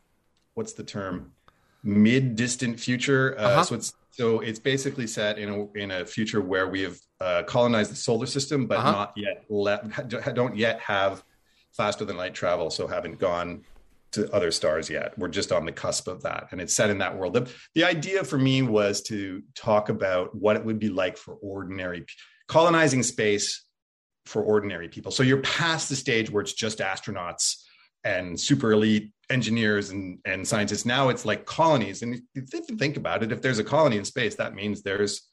what's 0.54 0.73
the 0.73 0.84
term 0.84 1.32
mid 1.84 2.36
distant 2.36 2.80
future. 2.80 3.36
Uh, 3.39 3.41
Uh-huh. 3.43 3.63
So 3.63 3.75
it's 3.75 3.93
so 4.12 4.39
it's 4.39 4.60
basically 4.60 5.08
set 5.08 5.38
in 5.39 5.49
a 5.49 5.78
in 5.78 5.91
a 5.91 6.06
future 6.06 6.41
where 6.41 6.67
we 6.67 6.82
have 6.82 6.97
uh, 7.19 7.43
colonized 7.43 7.91
the 7.91 7.95
solar 7.95 8.25
system, 8.28 8.67
but 8.67 8.78
Uh-huh. 8.78 8.91
not 8.91 9.13
yet 9.15 9.45
let 9.49 10.08
don't 10.36 10.56
yet 10.56 10.80
have 10.80 11.23
faster 11.73 12.06
than 12.06 12.17
light 12.17 12.34
travel. 12.36 12.69
So 12.69 12.86
haven't 12.88 13.17
gone 13.19 13.63
to 14.15 14.32
other 14.34 14.51
stars 14.51 14.89
yet. 14.89 15.17
We're 15.17 15.30
just 15.30 15.51
on 15.51 15.65
the 15.65 15.71
cusp 15.71 16.08
of 16.08 16.23
that, 16.23 16.47
and 16.51 16.60
it's 16.60 16.75
set 16.75 16.89
in 16.89 16.97
that 16.97 17.17
world. 17.17 17.34
The, 17.34 17.49
the 17.73 17.84
idea 17.84 18.23
for 18.23 18.38
me 18.38 18.62
was 18.62 19.01
to 19.04 19.43
talk 19.56 19.89
about 19.89 20.36
what 20.36 20.56
it 20.56 20.65
would 20.65 20.80
be 20.80 20.89
like 20.89 21.17
for 21.17 21.36
ordinary 21.36 22.06
colonizing 22.47 23.04
space 23.04 23.65
for 24.25 24.41
ordinary 24.43 24.89
people. 24.89 25.12
So 25.12 25.23
you're 25.23 25.41
past 25.41 25.89
the 25.89 25.95
stage 25.95 26.30
where 26.32 26.41
it's 26.41 26.54
just 26.54 26.80
astronauts 26.80 27.58
and 28.04 28.39
super 28.39 28.71
elite 28.71 29.12
engineers 29.30 29.89
and, 29.89 30.19
and 30.25 30.47
scientists. 30.47 30.86
Now 30.86 31.10
it's 31.10 31.25
like 31.25 31.45
colonies. 31.45 32.01
And 32.01 32.21
if 32.36 32.54
you 32.54 32.78
think 32.78 32.97
about 32.97 33.23
it, 33.23 33.32
if 33.32 33.41
there's 33.41 33.60
a 33.60 33.63
colony 33.63 33.97
in 33.97 34.06
space, 34.06 34.36
that 34.36 34.54
means 34.54 34.82
there's 34.82 35.23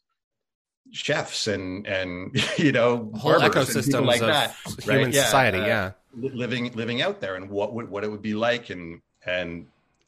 chefs 0.92 1.46
and 1.46 1.86
and 1.86 2.36
you 2.58 2.72
know 2.72 3.10
Whole 3.16 3.38
barbers 3.38 3.74
and 3.74 3.84
people 3.84 4.02
ecosystems 4.02 4.06
like 4.06 4.20
of 4.20 4.26
that 4.28 4.54
human 4.82 5.04
right? 5.06 5.14
Yeah, 5.14 5.24
society. 5.24 5.58
uh, 5.58 5.66
yeah. 5.66 5.90
living 6.16 6.72
living 6.74 7.02
out 7.02 7.20
there 7.20 7.34
and 7.36 7.48
what 7.50 7.74
would 7.74 7.88
what 7.88 8.04
it 8.04 8.10
would 8.10 8.22
be 8.22 8.34
like 8.34 8.70
and 8.70 9.00
and 9.26 9.66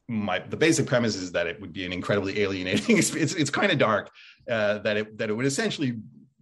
my 0.09 0.39
the 0.39 0.57
basic 0.57 0.87
premise 0.87 1.17
is 1.17 1.33
that 1.33 1.47
it 1.47 1.61
would 1.61 1.73
be 1.73 1.85
an 1.87 1.93
incredibly 1.93 2.41
alienating 2.41 2.99
it's 2.99 3.15
it's, 3.15 3.35
it's 3.35 3.51
kind 3.51 3.73
of 3.73 3.79
dark 3.79 4.11
uh, 4.51 4.79
that 4.79 4.97
it 4.99 5.19
that 5.19 5.31
it 5.31 5.33
would 5.33 5.47
essentially 5.47 5.99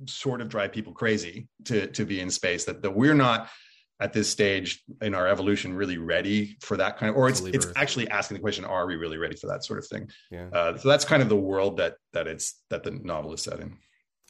sort 0.06 0.40
of 0.40 0.48
drive 0.48 0.72
people 0.72 0.92
crazy 0.92 1.46
to 1.64 1.86
to 1.88 2.04
be 2.04 2.20
in 2.20 2.28
space 2.30 2.64
that 2.64 2.82
that 2.82 2.90
we're 2.90 3.14
not 3.14 3.48
at 4.00 4.12
this 4.12 4.28
stage 4.28 4.82
in 5.00 5.14
our 5.14 5.28
evolution 5.28 5.72
really 5.72 5.96
ready 5.96 6.56
for 6.60 6.76
that 6.76 6.98
kind 6.98 7.10
of 7.10 7.16
or 7.16 7.28
it's 7.28 7.40
it's 7.42 7.66
Earth. 7.66 7.72
actually 7.76 8.08
asking 8.10 8.36
the 8.36 8.40
question 8.40 8.64
are 8.64 8.84
we 8.84 8.96
really 8.96 9.16
ready 9.18 9.36
for 9.36 9.46
that 9.46 9.64
sort 9.64 9.78
of 9.78 9.86
thing 9.86 10.10
Yeah. 10.32 10.48
uh, 10.52 10.76
so 10.76 10.88
that's 10.88 11.04
kind 11.04 11.22
of 11.22 11.28
the 11.28 11.36
world 11.36 11.76
that 11.76 11.94
that 12.12 12.26
it's 12.26 12.60
that 12.70 12.82
the 12.82 12.90
novel 12.90 13.32
is 13.34 13.42
set 13.42 13.60
in 13.60 13.76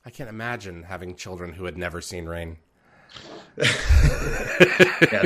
I 0.04 0.10
can't 0.10 0.28
imagine 0.28 0.84
having 0.84 1.14
children 1.14 1.52
who 1.52 1.64
had 1.64 1.76
never 1.76 2.00
seen 2.00 2.26
rain. 2.26 2.58
yeah 3.58 3.66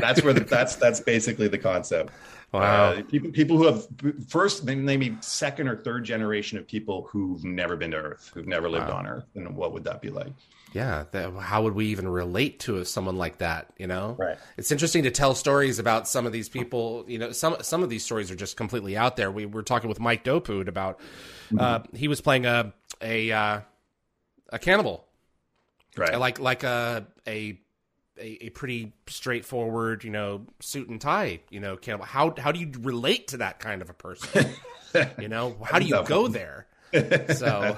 that's 0.00 0.20
where 0.24 0.32
the, 0.32 0.44
that's 0.48 0.74
that's 0.74 0.98
basically 0.98 1.46
the 1.46 1.58
concept 1.58 2.10
Wow. 2.52 2.90
Uh, 2.90 3.02
people 3.02 3.30
people 3.30 3.56
who 3.56 3.66
have 3.66 3.86
first 4.28 4.64
maybe 4.64 5.16
second 5.20 5.68
or 5.68 5.76
third 5.76 6.04
generation 6.04 6.58
of 6.58 6.66
people 6.66 7.08
who've 7.10 7.44
never 7.44 7.76
been 7.76 7.92
to 7.92 7.96
earth 7.98 8.30
who've 8.34 8.46
never 8.46 8.68
lived 8.68 8.88
Wow. 8.88 8.96
on 8.96 9.06
earth 9.06 9.26
and 9.36 9.54
what 9.56 9.72
would 9.72 9.84
that 9.84 10.00
be 10.00 10.10
like 10.10 10.32
yeah. 10.76 11.04
That, 11.12 11.32
how 11.34 11.62
would 11.62 11.74
we 11.74 11.86
even 11.86 12.06
relate 12.06 12.60
to 12.60 12.84
someone 12.84 13.16
like 13.16 13.38
that? 13.38 13.72
You 13.78 13.86
know, 13.86 14.14
Right. 14.18 14.36
It's 14.58 14.70
interesting 14.70 15.04
to 15.04 15.10
tell 15.10 15.34
stories 15.34 15.78
about 15.78 16.06
some 16.06 16.26
of 16.26 16.32
these 16.32 16.50
people. 16.50 17.06
You 17.08 17.18
know, 17.18 17.32
some 17.32 17.56
some 17.62 17.82
of 17.82 17.88
these 17.88 18.04
stories 18.04 18.30
are 18.30 18.34
just 18.34 18.58
completely 18.58 18.94
out 18.94 19.16
there. 19.16 19.30
We 19.30 19.46
were 19.46 19.62
talking 19.62 19.88
with 19.88 20.00
Mike 20.00 20.22
Dopud 20.22 20.68
about. 20.68 21.00
Uh, 21.56 21.80
he 21.94 22.08
was 22.08 22.20
playing 22.20 22.44
a 22.44 22.74
a 23.00 23.32
uh, 23.32 23.60
a 24.50 24.58
cannibal, 24.58 25.06
right 25.96 26.18
like 26.18 26.38
like 26.38 26.62
a 26.62 27.06
a 27.26 27.58
a, 28.18 28.46
a 28.46 28.50
pretty 28.50 28.92
straightforward, 29.08 30.02
you 30.04 30.10
know, 30.10 30.46
suit 30.60 30.88
and 30.88 31.00
tie, 31.00 31.40
you 31.50 31.60
know, 31.60 31.76
cannibal. 31.76 32.06
How 32.06 32.34
how 32.38 32.52
do 32.52 32.58
you 32.60 32.70
relate 32.80 33.28
to 33.28 33.36
that 33.38 33.58
kind 33.60 33.82
of 33.82 33.90
a 33.90 33.94
person? 33.94 34.56
you 35.20 35.28
know, 35.28 35.56
how 35.64 35.78
do 35.78 35.84
you 35.86 36.02
go 36.04 36.28
there? 36.28 36.66
So, 37.28 37.76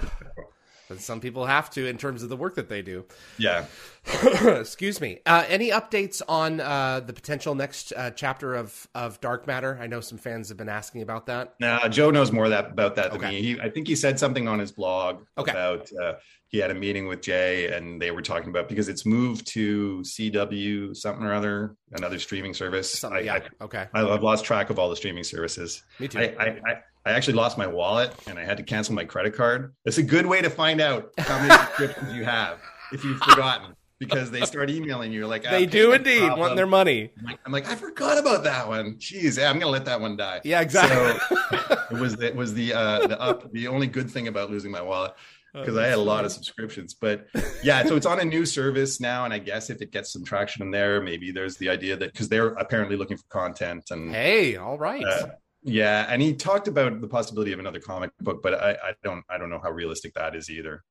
some 0.99 1.21
people 1.21 1.45
have 1.47 1.71
to 1.71 1.87
in 1.87 1.99
terms 1.99 2.23
of 2.23 2.29
the 2.29 2.37
work 2.37 2.55
that 2.55 2.69
they 2.69 2.83
do. 2.83 3.05
yeah 3.39 3.67
Excuse 4.43 5.01
me. 5.01 5.21
Uh, 5.27 5.45
any 5.49 5.71
updates 5.71 6.23
on 6.29 6.61
uh, 6.61 7.01
the 7.01 7.13
potential 7.13 7.55
next 7.55 7.93
uh, 7.97 8.11
chapter 8.13 8.55
of 8.55 8.89
of 8.95 9.21
Dark 9.21 9.47
Matter? 9.47 9.79
I 9.81 9.87
know 9.87 10.01
some 10.01 10.17
fans 10.19 10.49
have 10.49 10.57
been 10.57 10.69
asking 10.69 11.03
about 11.03 11.27
that. 11.27 11.55
now 11.61 11.87
joe 11.89 12.11
knows 12.11 12.33
more 12.33 12.49
that 12.49 12.71
about 12.73 12.95
that 12.97 13.13
than 13.13 13.21
Okay. 13.21 13.31
me 13.31 13.43
he, 13.43 13.61
i 13.61 13.69
think 13.69 13.87
he 13.87 13.95
said 13.97 14.19
something 14.19 14.49
on 14.49 14.59
his 14.59 14.73
blog 14.73 15.25
Okay. 15.37 15.51
about 15.51 15.91
uh, 16.01 16.15
he 16.49 16.59
had 16.59 16.71
a 16.71 16.75
meeting 16.75 17.07
with 17.07 17.23
jay 17.23 17.73
and 17.73 18.01
they 18.01 18.11
were 18.11 18.23
talking 18.23 18.49
about 18.49 18.69
because 18.69 18.89
it's 18.89 19.05
moved 19.07 19.47
to 19.47 20.01
cw 20.01 20.97
something 20.97 21.25
or 21.25 21.33
other 21.33 21.77
another 21.93 22.19
streaming 22.19 22.55
service 22.55 23.05
I, 23.05 23.21
yeah. 23.21 23.35
I, 23.35 23.65
okay. 23.65 23.87
I, 23.95 24.09
I've 24.09 24.23
lost 24.23 24.45
track 24.45 24.71
of 24.71 24.79
all 24.79 24.91
the 24.91 24.97
streaming 24.97 25.25
services. 25.25 25.83
Me 25.99 26.09
too. 26.09 26.19
I, 26.19 26.23
I, 26.39 26.83
I, 27.07 27.13
actually 27.13 27.35
lost 27.35 27.59
my 27.59 27.67
wallet 27.67 28.13
and 28.27 28.39
I 28.39 28.45
had 28.45 28.57
to 28.59 28.63
cancel 28.63 28.95
my 28.95 29.05
credit 29.05 29.35
card. 29.35 29.75
It's 29.85 29.99
a 29.99 30.03
good 30.03 30.27
way 30.27 30.43
to 30.43 30.51
find 30.51 30.81
out 30.81 31.11
how 31.19 31.39
many 31.39 31.51
subscriptions 31.65 32.15
you 32.15 32.25
have 32.25 32.59
if 32.93 33.05
you've 33.05 33.19
forgotten 33.19 33.75
because 33.99 34.31
they 34.31 34.43
start 34.43 34.71
emailing 34.71 35.13
you 35.13 35.27
like 35.27 35.43
they 35.43 35.67
do 35.67 35.93
indeed 35.93 36.19
problem. 36.19 36.41
want 36.41 36.57
their 36.57 36.67
money. 36.67 37.11
I'm 37.19 37.25
like, 37.25 37.39
I'm 37.47 37.53
like, 37.53 37.69
i 37.69 37.75
forgot 37.75 38.19
about 38.19 38.45
that 38.45 38.69
one. 38.69 38.95
Jeez, 38.95 39.39
yeah, 39.39 39.51
I'm 39.51 39.59
gonna 39.59 39.73
let 39.73 39.85
that 39.87 40.01
one 40.01 40.17
die. 40.17 40.41
Yeah, 40.45 40.61
exactly. 40.61 41.19
So 41.51 41.77
it 41.91 41.99
was 41.99 42.21
it 42.21 42.37
was 42.37 42.55
the 42.55 42.75
uh, 42.75 43.07
the 43.07 43.21
up 43.21 43.51
the 43.53 43.67
only 43.69 43.87
good 43.87 44.11
thing 44.11 44.29
about 44.29 44.51
losing 44.51 44.71
my 44.71 44.83
wallet 44.83 45.15
because 45.61 45.77
oh, 45.77 45.83
I 45.83 45.87
had 45.87 45.99
a 45.99 46.03
lot 46.03 46.25
of 46.25 46.33
subscriptions. 46.33 46.95
But 46.95 47.27
yeah, 47.63 47.85
so 47.85 47.97
it's 47.97 48.07
on 48.07 48.21
a 48.21 48.25
new 48.25 48.45
service 48.47 49.01
now, 49.01 49.25
and 49.25 49.35
I 49.35 49.39
guess 49.39 49.71
if 49.71 49.81
it 49.83 49.93
gets 49.93 50.13
some 50.13 50.25
traction 50.25 50.63
in 50.63 50.71
there, 50.71 51.01
maybe 51.01 51.31
there's 51.31 51.57
the 51.57 51.69
idea 51.69 51.97
that 51.97 52.13
because 52.13 52.29
they're 52.29 52.49
apparently 52.49 52.97
looking 52.97 53.17
for 53.17 53.27
content 53.29 53.85
and 53.91 54.11
hey, 54.11 54.57
all 54.57 54.79
right. 54.79 55.05
Uh, 55.05 55.29
yeah, 55.63 56.07
and 56.09 56.23
he 56.23 56.35
talked 56.35 56.69
about 56.69 57.01
the 57.01 57.09
possibility 57.09 57.53
of 57.53 57.59
another 57.59 57.81
comic 57.81 58.11
book, 58.21 58.43
but 58.43 58.55
I, 58.55 58.71
I 58.73 58.93
don't 59.03 59.25
I 59.29 59.39
don't 59.39 59.51
know 59.51 59.61
how 59.63 59.71
realistic 59.71 60.15
that 60.15 60.35
is 60.35 60.51
either. 60.51 60.83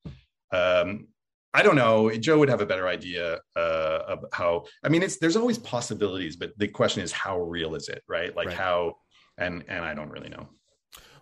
Um, 0.52 1.08
I 1.54 1.64
don't 1.64 1.76
know. 1.76 2.12
Joe 2.12 2.38
would 2.40 2.50
have 2.50 2.62
a 2.62 2.66
better 2.66 2.88
idea 2.88 3.40
uh, 3.56 4.00
of 4.08 4.26
how. 4.34 4.66
I 4.84 4.90
mean, 4.90 5.02
it's 5.02 5.18
there's 5.18 5.36
always 5.36 5.58
possibilities, 5.58 6.36
but 6.36 6.52
the 6.58 6.68
question 6.68 7.02
is 7.02 7.12
how 7.12 7.42
real 7.42 7.76
is 7.76 7.88
it, 7.90 8.04
right? 8.08 8.36
Like 8.36 8.48
right. 8.48 8.58
how, 8.58 8.96
and 9.38 9.64
and 9.68 9.84
I 9.84 9.94
don't 9.94 10.10
really 10.10 10.30
know. 10.30 10.48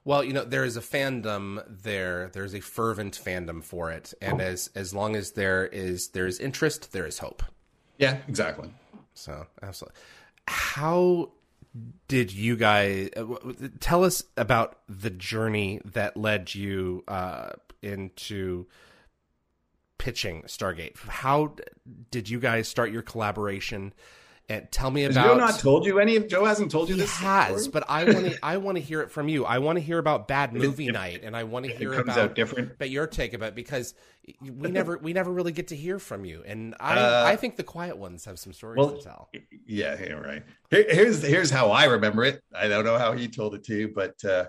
Well, 0.05 0.23
you 0.23 0.33
know, 0.33 0.45
there 0.45 0.63
is 0.63 0.77
a 0.77 0.81
fandom 0.81 1.63
there. 1.67 2.29
There's 2.31 2.53
a 2.53 2.59
fervent 2.61 3.19
fandom 3.21 3.63
for 3.63 3.91
it, 3.91 4.13
and 4.21 4.39
as 4.39 4.69
as 4.75 4.93
long 4.93 5.15
as 5.15 5.31
there 5.31 5.65
is 5.65 6.09
there 6.09 6.27
is 6.27 6.39
interest, 6.39 6.93
there 6.93 7.07
is 7.07 7.17
hope. 7.17 7.43
Yeah, 7.97 8.17
exactly. 8.27 8.69
So 9.15 9.47
absolutely. 9.63 9.99
How 10.47 11.31
did 12.07 12.31
you 12.31 12.55
guys 12.55 13.09
uh, 13.17 13.23
tell 13.79 14.03
us 14.03 14.23
about 14.37 14.79
the 14.87 15.09
journey 15.09 15.81
that 15.83 16.15
led 16.15 16.53
you 16.53 17.03
uh, 17.07 17.53
into 17.81 18.67
pitching 19.97 20.43
Stargate? 20.43 20.97
How 20.97 21.55
did 22.11 22.29
you 22.29 22.39
guys 22.39 22.67
start 22.67 22.91
your 22.91 23.01
collaboration? 23.01 23.93
And 24.47 24.71
tell 24.71 24.91
me 24.91 25.05
about. 25.05 25.15
Has 25.15 25.25
Joe 25.25 25.37
not 25.37 25.59
told 25.59 25.85
you 25.85 25.99
any 25.99 26.17
of 26.17 26.27
Joe 26.27 26.45
hasn't 26.45 26.69
told 26.69 26.87
you 26.87 26.95
he 26.95 27.01
this. 27.01 27.15
has, 27.17 27.63
story? 27.63 27.71
but 27.71 27.89
I 27.89 28.03
want 28.03 28.25
to. 28.27 28.37
I 28.43 28.57
want 28.57 28.77
to 28.77 28.83
hear 28.83 29.01
it 29.01 29.09
from 29.09 29.27
you. 29.27 29.43
I 29.43 29.57
want 29.57 29.77
to 29.77 29.81
hear 29.81 29.97
about 29.97 30.27
bad 30.27 30.53
movie 30.53 30.91
night, 30.91 31.21
and 31.23 31.35
I 31.35 31.45
want 31.45 31.65
to 31.65 31.73
hear 31.73 31.93
about 31.93 32.35
different. 32.35 32.77
But 32.77 32.91
your 32.91 33.07
take 33.07 33.33
about 33.33 33.49
it 33.49 33.55
because 33.55 33.95
we 34.41 34.69
never 34.69 34.99
we 34.99 35.13
never 35.13 35.31
really 35.31 35.51
get 35.51 35.69
to 35.69 35.75
hear 35.75 35.97
from 35.97 36.25
you, 36.25 36.43
and 36.45 36.75
I 36.79 36.95
uh, 36.95 37.23
I 37.25 37.37
think 37.37 37.55
the 37.55 37.63
quiet 37.63 37.97
ones 37.97 38.25
have 38.25 38.37
some 38.37 38.53
stories 38.53 38.77
well, 38.77 38.95
to 38.95 39.03
tell. 39.03 39.29
Yeah, 39.65 39.99
yeah, 39.99 40.13
right. 40.13 40.43
Here, 40.69 40.85
here's 40.89 41.23
here's 41.23 41.49
how 41.49 41.71
I 41.71 41.85
remember 41.85 42.23
it. 42.23 42.43
I 42.55 42.67
don't 42.67 42.85
know 42.85 42.99
how 42.99 43.13
he 43.13 43.27
told 43.27 43.55
it 43.55 43.63
to 43.65 43.75
you, 43.75 43.93
but. 43.95 44.23
uh 44.23 44.45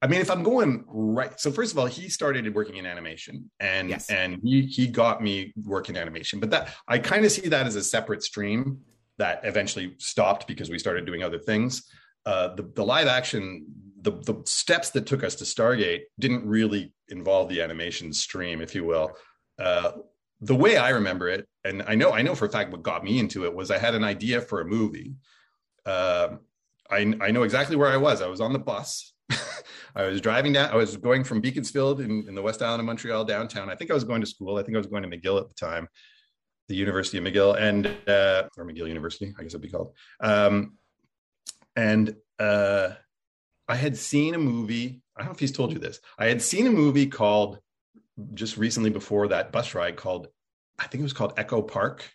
I 0.00 0.06
mean, 0.06 0.20
if 0.20 0.30
I'm 0.30 0.44
going 0.44 0.84
right, 0.86 1.40
so 1.40 1.50
first 1.50 1.72
of 1.72 1.78
all, 1.80 1.86
he 1.86 2.08
started 2.08 2.54
working 2.54 2.76
in 2.76 2.86
animation, 2.86 3.50
and 3.58 3.90
yes. 3.90 4.08
and 4.08 4.38
he 4.44 4.62
he 4.62 4.86
got 4.86 5.20
me 5.20 5.52
working 5.64 5.96
animation. 5.96 6.38
But 6.38 6.50
that 6.50 6.72
I 6.86 6.98
kind 6.98 7.24
of 7.24 7.32
see 7.32 7.48
that 7.48 7.66
as 7.66 7.74
a 7.74 7.82
separate 7.82 8.22
stream 8.22 8.78
that 9.18 9.40
eventually 9.44 9.94
stopped 9.98 10.46
because 10.46 10.70
we 10.70 10.78
started 10.78 11.06
doing 11.06 11.22
other 11.22 11.38
things. 11.38 11.90
Uh, 12.26 12.54
the 12.54 12.62
the 12.74 12.84
live 12.84 13.06
action, 13.06 13.66
the 14.02 14.12
the 14.12 14.40
steps 14.44 14.90
that 14.90 15.06
took 15.06 15.24
us 15.24 15.34
to 15.36 15.44
Stargate 15.44 16.02
didn't 16.18 16.46
really 16.46 16.92
involve 17.08 17.48
the 17.48 17.62
animation 17.62 18.12
stream, 18.12 18.60
if 18.60 18.74
you 18.74 18.84
will. 18.84 19.12
Uh, 19.58 19.92
the 20.40 20.54
way 20.54 20.76
I 20.76 20.90
remember 20.90 21.28
it, 21.28 21.48
and 21.64 21.82
I 21.86 21.94
know 21.94 22.12
I 22.12 22.22
know 22.22 22.34
for 22.34 22.46
a 22.46 22.50
fact 22.50 22.70
what 22.70 22.82
got 22.82 23.04
me 23.04 23.18
into 23.18 23.44
it 23.44 23.54
was 23.54 23.70
I 23.70 23.78
had 23.78 23.94
an 23.94 24.04
idea 24.04 24.40
for 24.40 24.60
a 24.60 24.64
movie. 24.64 25.14
Uh, 25.84 26.36
I 26.90 27.14
I 27.20 27.30
know 27.30 27.42
exactly 27.42 27.76
where 27.76 27.90
I 27.90 27.96
was. 27.96 28.22
I 28.22 28.28
was 28.28 28.40
on 28.40 28.52
the 28.52 28.58
bus 28.58 29.12
I 29.94 30.04
was 30.04 30.20
driving 30.20 30.52
down, 30.52 30.70
I 30.70 30.76
was 30.76 30.96
going 30.96 31.24
from 31.24 31.40
Beaconsfield 31.40 32.00
in, 32.00 32.24
in 32.28 32.34
the 32.34 32.42
West 32.42 32.62
Island 32.62 32.80
of 32.80 32.86
Montreal 32.86 33.24
downtown. 33.24 33.70
I 33.70 33.74
think 33.74 33.90
I 33.90 33.94
was 33.94 34.04
going 34.04 34.20
to 34.20 34.26
school. 34.26 34.56
I 34.56 34.62
think 34.62 34.74
I 34.74 34.78
was 34.78 34.86
going 34.86 35.02
to 35.02 35.08
McGill 35.08 35.40
at 35.40 35.48
the 35.48 35.54
time, 35.54 35.88
the 36.68 36.76
University 36.76 37.18
of 37.18 37.24
McGill 37.24 37.58
and, 37.58 37.86
uh, 38.06 38.48
or 38.56 38.64
McGill 38.64 38.88
University, 38.88 39.34
I 39.38 39.42
guess 39.42 39.52
it'd 39.52 39.62
be 39.62 39.70
called. 39.70 39.94
Um, 40.20 40.74
and 41.74 42.14
uh, 42.38 42.90
I 43.68 43.76
had 43.76 43.96
seen 43.96 44.34
a 44.34 44.38
movie. 44.38 45.02
I 45.16 45.20
don't 45.20 45.28
know 45.28 45.34
if 45.34 45.40
he's 45.40 45.52
told 45.52 45.72
you 45.72 45.78
this. 45.78 46.00
I 46.18 46.26
had 46.26 46.42
seen 46.42 46.66
a 46.66 46.70
movie 46.70 47.06
called 47.06 47.58
just 48.34 48.56
recently 48.56 48.90
before 48.90 49.28
that 49.28 49.52
bus 49.52 49.74
ride 49.74 49.96
called, 49.96 50.28
I 50.78 50.86
think 50.86 51.00
it 51.00 51.04
was 51.04 51.12
called 51.12 51.34
Echo 51.36 51.62
Park 51.62 52.10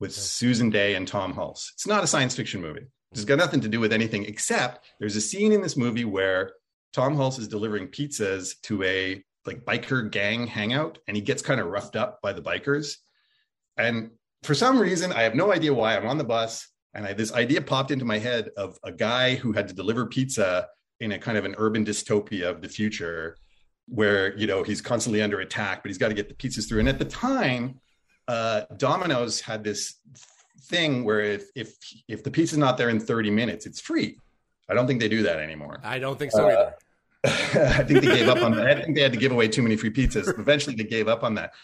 with 0.00 0.12
Susan 0.12 0.70
Dey 0.70 0.94
and 0.94 1.06
Tom 1.06 1.34
Hulce. 1.34 1.70
It's 1.72 1.86
not 1.86 2.04
a 2.04 2.08
science 2.08 2.34
fiction 2.34 2.60
movie. 2.60 2.86
It's 3.12 3.24
got 3.24 3.38
nothing 3.38 3.60
to 3.60 3.68
do 3.68 3.78
with 3.78 3.92
anything 3.92 4.24
except 4.24 4.84
there's 4.98 5.14
a 5.14 5.20
scene 5.20 5.52
in 5.52 5.62
this 5.62 5.76
movie 5.76 6.04
where 6.04 6.50
Tom 6.92 7.16
Hulce 7.16 7.38
is 7.38 7.48
delivering 7.48 7.88
pizzas 7.88 8.60
to 8.62 8.82
a 8.82 9.22
like 9.46 9.64
biker 9.64 10.10
gang 10.10 10.46
hangout 10.46 10.98
and 11.06 11.16
he 11.16 11.22
gets 11.22 11.42
kind 11.42 11.60
of 11.60 11.68
roughed 11.68 11.96
up 11.96 12.20
by 12.22 12.32
the 12.32 12.42
bikers. 12.42 12.96
And 13.76 14.10
for 14.42 14.54
some 14.54 14.78
reason, 14.78 15.12
I 15.12 15.22
have 15.22 15.34
no 15.34 15.52
idea 15.52 15.72
why 15.74 15.96
I'm 15.96 16.06
on 16.06 16.18
the 16.18 16.24
bus 16.24 16.68
and 16.94 17.06
I, 17.06 17.12
this 17.12 17.32
idea 17.32 17.60
popped 17.60 17.90
into 17.90 18.04
my 18.04 18.18
head 18.18 18.50
of 18.56 18.78
a 18.84 18.92
guy 18.92 19.34
who 19.34 19.52
had 19.52 19.68
to 19.68 19.74
deliver 19.74 20.06
pizza 20.06 20.68
in 21.00 21.12
a 21.12 21.18
kind 21.18 21.36
of 21.36 21.44
an 21.44 21.54
urban 21.58 21.84
dystopia 21.84 22.48
of 22.48 22.62
the 22.62 22.68
future 22.68 23.36
where 23.86 24.34
you 24.38 24.46
know 24.46 24.62
he's 24.62 24.80
constantly 24.80 25.20
under 25.20 25.40
attack 25.40 25.82
but 25.82 25.90
he's 25.90 25.98
got 25.98 26.08
to 26.08 26.14
get 26.14 26.28
the 26.28 26.34
pizzas 26.34 26.66
through 26.68 26.80
and 26.80 26.88
at 26.88 26.98
the 26.98 27.04
time 27.04 27.78
uh, 28.28 28.62
domino's 28.78 29.40
had 29.40 29.62
this 29.62 29.96
thing 30.62 31.04
where 31.04 31.20
if 31.20 31.50
if 31.54 31.74
if 32.08 32.24
the 32.24 32.30
pizza's 32.30 32.56
not 32.56 32.78
there 32.78 32.88
in 32.88 32.98
30 32.98 33.30
minutes 33.30 33.66
it's 33.66 33.80
free 33.80 34.16
i 34.70 34.74
don't 34.74 34.86
think 34.86 35.00
they 35.00 35.08
do 35.08 35.22
that 35.22 35.38
anymore 35.38 35.80
i 35.84 35.98
don't 35.98 36.18
think 36.18 36.32
so 36.32 36.48
uh, 36.48 36.50
either 36.50 36.74
I 37.26 37.82
think 37.84 38.02
they 38.02 38.18
gave 38.18 38.28
up 38.28 38.42
on 38.42 38.54
that. 38.56 38.66
I 38.66 38.82
think 38.82 38.94
they 38.94 39.00
had 39.00 39.14
to 39.14 39.18
give 39.18 39.32
away 39.32 39.48
too 39.48 39.62
many 39.62 39.76
free 39.76 39.88
pizzas. 39.88 40.38
Eventually, 40.38 40.76
they 40.76 40.84
gave 40.84 41.08
up 41.08 41.24
on 41.24 41.36
that. 41.36 41.54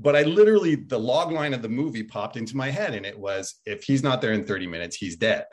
But 0.00 0.16
I 0.16 0.22
literally, 0.22 0.76
the 0.76 0.98
log 0.98 1.30
line 1.30 1.52
of 1.52 1.62
the 1.62 1.68
movie 1.68 2.02
popped 2.02 2.36
into 2.36 2.56
my 2.56 2.70
head, 2.70 2.94
and 2.94 3.04
it 3.04 3.18
was, 3.18 3.56
if 3.66 3.84
he's 3.84 4.02
not 4.02 4.20
there 4.20 4.32
in 4.32 4.44
30 4.44 4.66
minutes, 4.66 4.96
he's 4.96 5.16
dead. 5.16 5.44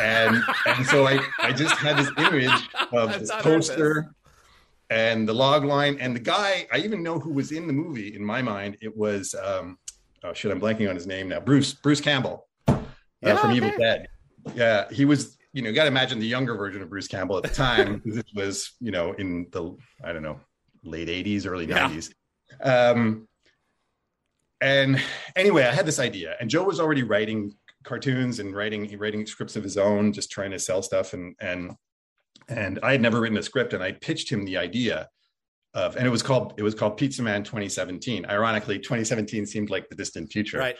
And 0.00 0.42
and 0.66 0.86
so 0.86 1.06
I, 1.06 1.20
I 1.38 1.52
just 1.52 1.74
had 1.76 1.98
this 1.98 2.10
image 2.16 2.68
of 2.92 3.10
That's 3.10 3.18
this 3.18 3.30
poster 3.42 4.14
and 4.88 5.28
the 5.28 5.34
log 5.34 5.64
line 5.64 5.98
and 6.00 6.16
the 6.16 6.20
guy. 6.20 6.66
I 6.72 6.78
even 6.78 7.02
know 7.02 7.18
who 7.18 7.32
was 7.32 7.52
in 7.52 7.66
the 7.66 7.72
movie 7.72 8.14
in 8.14 8.24
my 8.24 8.40
mind. 8.40 8.78
It 8.80 8.96
was, 8.96 9.34
um, 9.34 9.78
oh 10.24 10.32
shit, 10.32 10.50
I'm 10.50 10.60
blanking 10.60 10.88
on 10.88 10.94
his 10.94 11.06
name 11.06 11.28
now. 11.28 11.40
Bruce 11.40 11.74
Bruce 11.74 12.00
Campbell 12.00 12.48
uh, 12.68 12.78
yeah, 13.20 13.36
from 13.36 13.50
okay. 13.50 13.56
Evil 13.56 13.72
Dead. 13.78 14.08
Yeah, 14.54 14.88
he 14.90 15.04
was 15.04 15.36
you 15.52 15.62
know, 15.62 15.68
you 15.68 15.74
got 15.74 15.84
to 15.84 15.88
imagine 15.88 16.18
the 16.18 16.26
younger 16.26 16.54
version 16.54 16.82
of 16.82 16.88
Bruce 16.88 17.08
Campbell 17.08 17.36
at 17.36 17.42
the 17.42 17.48
time. 17.48 18.02
this 18.06 18.24
was, 18.34 18.72
you 18.80 18.92
know, 18.92 19.12
in 19.14 19.46
the, 19.50 19.76
I 20.04 20.12
don't 20.12 20.22
know, 20.22 20.38
late 20.84 21.08
80s, 21.08 21.46
early 21.46 21.66
yeah. 21.66 21.88
90s. 21.88 22.12
Um, 22.62 23.28
and 24.60 25.00
anyway, 25.36 25.64
I 25.64 25.72
had 25.72 25.86
this 25.86 25.98
idea, 25.98 26.36
and 26.40 26.50
Joe 26.50 26.64
was 26.64 26.80
already 26.80 27.02
writing 27.02 27.54
cartoons 27.84 28.40
and 28.40 28.54
writing 28.54 28.96
writing 28.98 29.26
scripts 29.26 29.56
of 29.56 29.62
his 29.62 29.76
own, 29.76 30.12
just 30.12 30.30
trying 30.30 30.50
to 30.50 30.58
sell 30.58 30.82
stuff. 30.82 31.12
And 31.12 31.34
and 31.40 31.72
and 32.48 32.78
I 32.82 32.92
had 32.92 33.00
never 33.00 33.20
written 33.20 33.38
a 33.38 33.42
script, 33.42 33.72
and 33.72 33.82
I 33.82 33.92
pitched 33.92 34.30
him 34.30 34.44
the 34.44 34.56
idea 34.56 35.08
of, 35.74 35.96
and 35.96 36.06
it 36.06 36.10
was 36.10 36.22
called 36.22 36.54
it 36.56 36.62
was 36.62 36.74
called 36.74 36.96
Pizza 36.96 37.22
Man 37.22 37.42
2017. 37.42 38.26
Ironically, 38.26 38.78
2017 38.78 39.46
seemed 39.46 39.70
like 39.70 39.88
the 39.88 39.96
distant 39.96 40.30
future 40.30 40.58
right. 40.58 40.76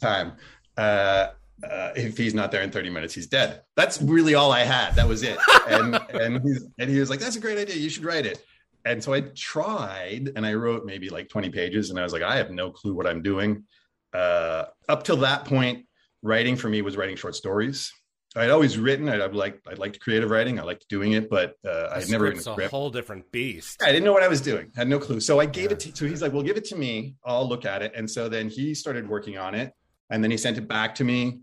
time. 0.00 0.32
Uh, 0.76 1.28
uh, 1.68 1.90
if 1.96 2.16
he's 2.16 2.34
not 2.34 2.52
there 2.52 2.62
in 2.62 2.70
30 2.70 2.88
minutes, 2.90 3.12
he's 3.12 3.26
dead. 3.26 3.62
That's 3.76 4.00
really 4.00 4.34
all 4.36 4.52
I 4.52 4.60
had. 4.60 4.94
That 4.94 5.08
was 5.08 5.24
it. 5.24 5.38
And 5.68 5.96
and 6.14 6.40
he's 6.42 6.66
and 6.78 6.88
he 6.88 7.00
was 7.00 7.10
like, 7.10 7.20
"That's 7.20 7.36
a 7.36 7.40
great 7.40 7.58
idea. 7.58 7.76
You 7.76 7.90
should 7.90 8.04
write 8.04 8.26
it." 8.26 8.42
And 8.88 9.02
so 9.04 9.12
I 9.12 9.20
tried, 9.20 10.32
and 10.34 10.46
I 10.46 10.54
wrote 10.54 10.84
maybe 10.84 11.08
like 11.10 11.28
20 11.28 11.50
pages, 11.50 11.90
and 11.90 11.98
I 11.98 12.02
was 12.02 12.12
like, 12.12 12.22
I 12.22 12.36
have 12.36 12.50
no 12.50 12.70
clue 12.70 12.94
what 12.94 13.06
I'm 13.06 13.22
doing. 13.22 13.64
Uh, 14.12 14.64
up 14.88 15.04
till 15.04 15.18
that 15.18 15.44
point, 15.44 15.86
writing 16.22 16.56
for 16.56 16.68
me 16.68 16.82
was 16.82 16.96
writing 16.96 17.16
short 17.16 17.34
stories. 17.34 17.92
I'd 18.34 18.50
always 18.50 18.78
written. 18.78 19.08
I'd, 19.08 19.20
I'd 19.20 19.34
like 19.34 19.60
I 19.66 19.74
liked 19.74 20.00
creative 20.00 20.30
writing. 20.30 20.58
I 20.58 20.62
liked 20.62 20.88
doing 20.88 21.12
it, 21.12 21.28
but 21.28 21.54
uh, 21.66 21.88
I 21.92 22.00
had 22.00 22.10
never 22.10 22.24
written 22.24 22.40
a 22.40 22.42
script. 22.42 22.72
A 22.72 22.76
whole 22.76 22.90
different 22.90 23.30
beast. 23.32 23.82
I 23.82 23.92
didn't 23.92 24.04
know 24.04 24.12
what 24.12 24.22
I 24.22 24.28
was 24.28 24.40
doing. 24.40 24.70
I 24.76 24.80
had 24.80 24.88
no 24.88 24.98
clue. 24.98 25.20
So 25.20 25.40
I 25.40 25.46
gave 25.46 25.66
yeah. 25.66 25.72
it 25.72 25.80
to. 25.80 25.96
So 25.96 26.06
he's 26.06 26.22
like, 26.22 26.32
"Well, 26.32 26.42
give 26.42 26.56
it 26.56 26.64
to 26.66 26.76
me. 26.76 27.16
I'll 27.24 27.48
look 27.48 27.64
at 27.64 27.82
it." 27.82 27.92
And 27.94 28.10
so 28.10 28.28
then 28.28 28.48
he 28.48 28.74
started 28.74 29.08
working 29.08 29.38
on 29.38 29.54
it, 29.54 29.72
and 30.10 30.22
then 30.22 30.30
he 30.30 30.36
sent 30.36 30.58
it 30.58 30.68
back 30.68 30.94
to 30.96 31.04
me 31.04 31.40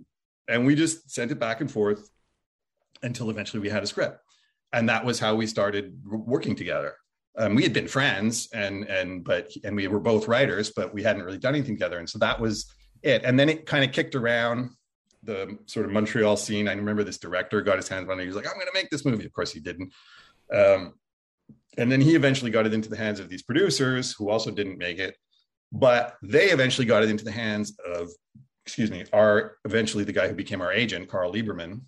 and 0.48 0.66
we 0.66 0.76
just 0.76 1.10
sent 1.10 1.32
it 1.32 1.40
back 1.40 1.62
and 1.62 1.72
forth 1.72 2.10
until 3.04 3.30
eventually 3.30 3.62
we 3.62 3.70
had 3.70 3.84
a 3.84 3.88
script 3.88 4.20
and 4.74 4.90
that 4.90 5.06
was 5.06 5.20
how 5.20 5.36
we 5.36 5.48
started 5.48 6.00
working 6.06 6.56
together 6.56 6.96
um, 7.38 7.56
we 7.56 7.64
had 7.64 7.74
been 7.74 7.88
friends 7.88 8.50
and 8.54 8.86
and 8.86 9.24
but 9.24 9.50
and 9.64 9.76
we 9.76 9.88
were 9.88 10.00
both 10.00 10.28
writers 10.28 10.72
but 10.76 10.94
we 10.94 11.04
hadn't 11.04 11.24
really 11.24 11.38
done 11.38 11.56
anything 11.56 11.76
together 11.76 12.00
and 12.00 12.10
so 12.10 12.20
that 12.20 12.40
was 12.40 12.74
it 13.04 13.24
and 13.24 13.40
then 13.40 13.50
it 13.50 13.66
kind 13.66 13.84
of 13.84 13.92
kicked 13.92 14.16
around 14.16 14.70
the 15.24 15.58
sort 15.66 15.86
of 15.86 15.92
montreal 15.92 16.38
scene 16.38 16.68
i 16.68 16.74
remember 16.74 17.04
this 17.04 17.18
director 17.18 17.62
got 17.62 17.78
his 17.78 17.88
hands 17.88 18.10
on 18.10 18.20
it 18.20 18.22
he 18.22 18.28
was 18.28 18.36
like 18.36 18.48
i'm 18.48 18.54
going 18.54 18.68
to 18.68 18.74
make 18.74 18.90
this 18.90 19.06
movie 19.06 19.26
of 19.26 19.34
course 19.34 19.52
he 19.52 19.60
didn't 19.60 19.92
um, 20.54 20.94
and 21.78 21.92
then 21.92 22.00
he 22.00 22.16
eventually 22.16 22.52
got 22.52 22.66
it 22.66 22.74
into 22.74 22.90
the 22.90 22.96
hands 22.96 23.20
of 23.20 23.30
these 23.30 23.42
producers 23.42 24.14
who 24.14 24.30
also 24.30 24.52
didn't 24.52 24.78
make 24.78 25.00
it 25.00 25.16
but 25.72 26.16
they 26.22 26.52
eventually 26.52 26.86
got 26.86 27.04
it 27.04 27.10
into 27.10 27.26
the 27.26 27.32
hands 27.32 27.78
of 27.86 28.10
excuse 28.66 28.90
me, 28.90 29.06
our 29.14 29.58
eventually 29.64 30.04
the 30.04 30.12
guy 30.12 30.28
who 30.28 30.34
became 30.34 30.62
our 30.62 30.72
agent, 30.72 31.08
Carl 31.08 31.32
Lieberman. 31.32 31.82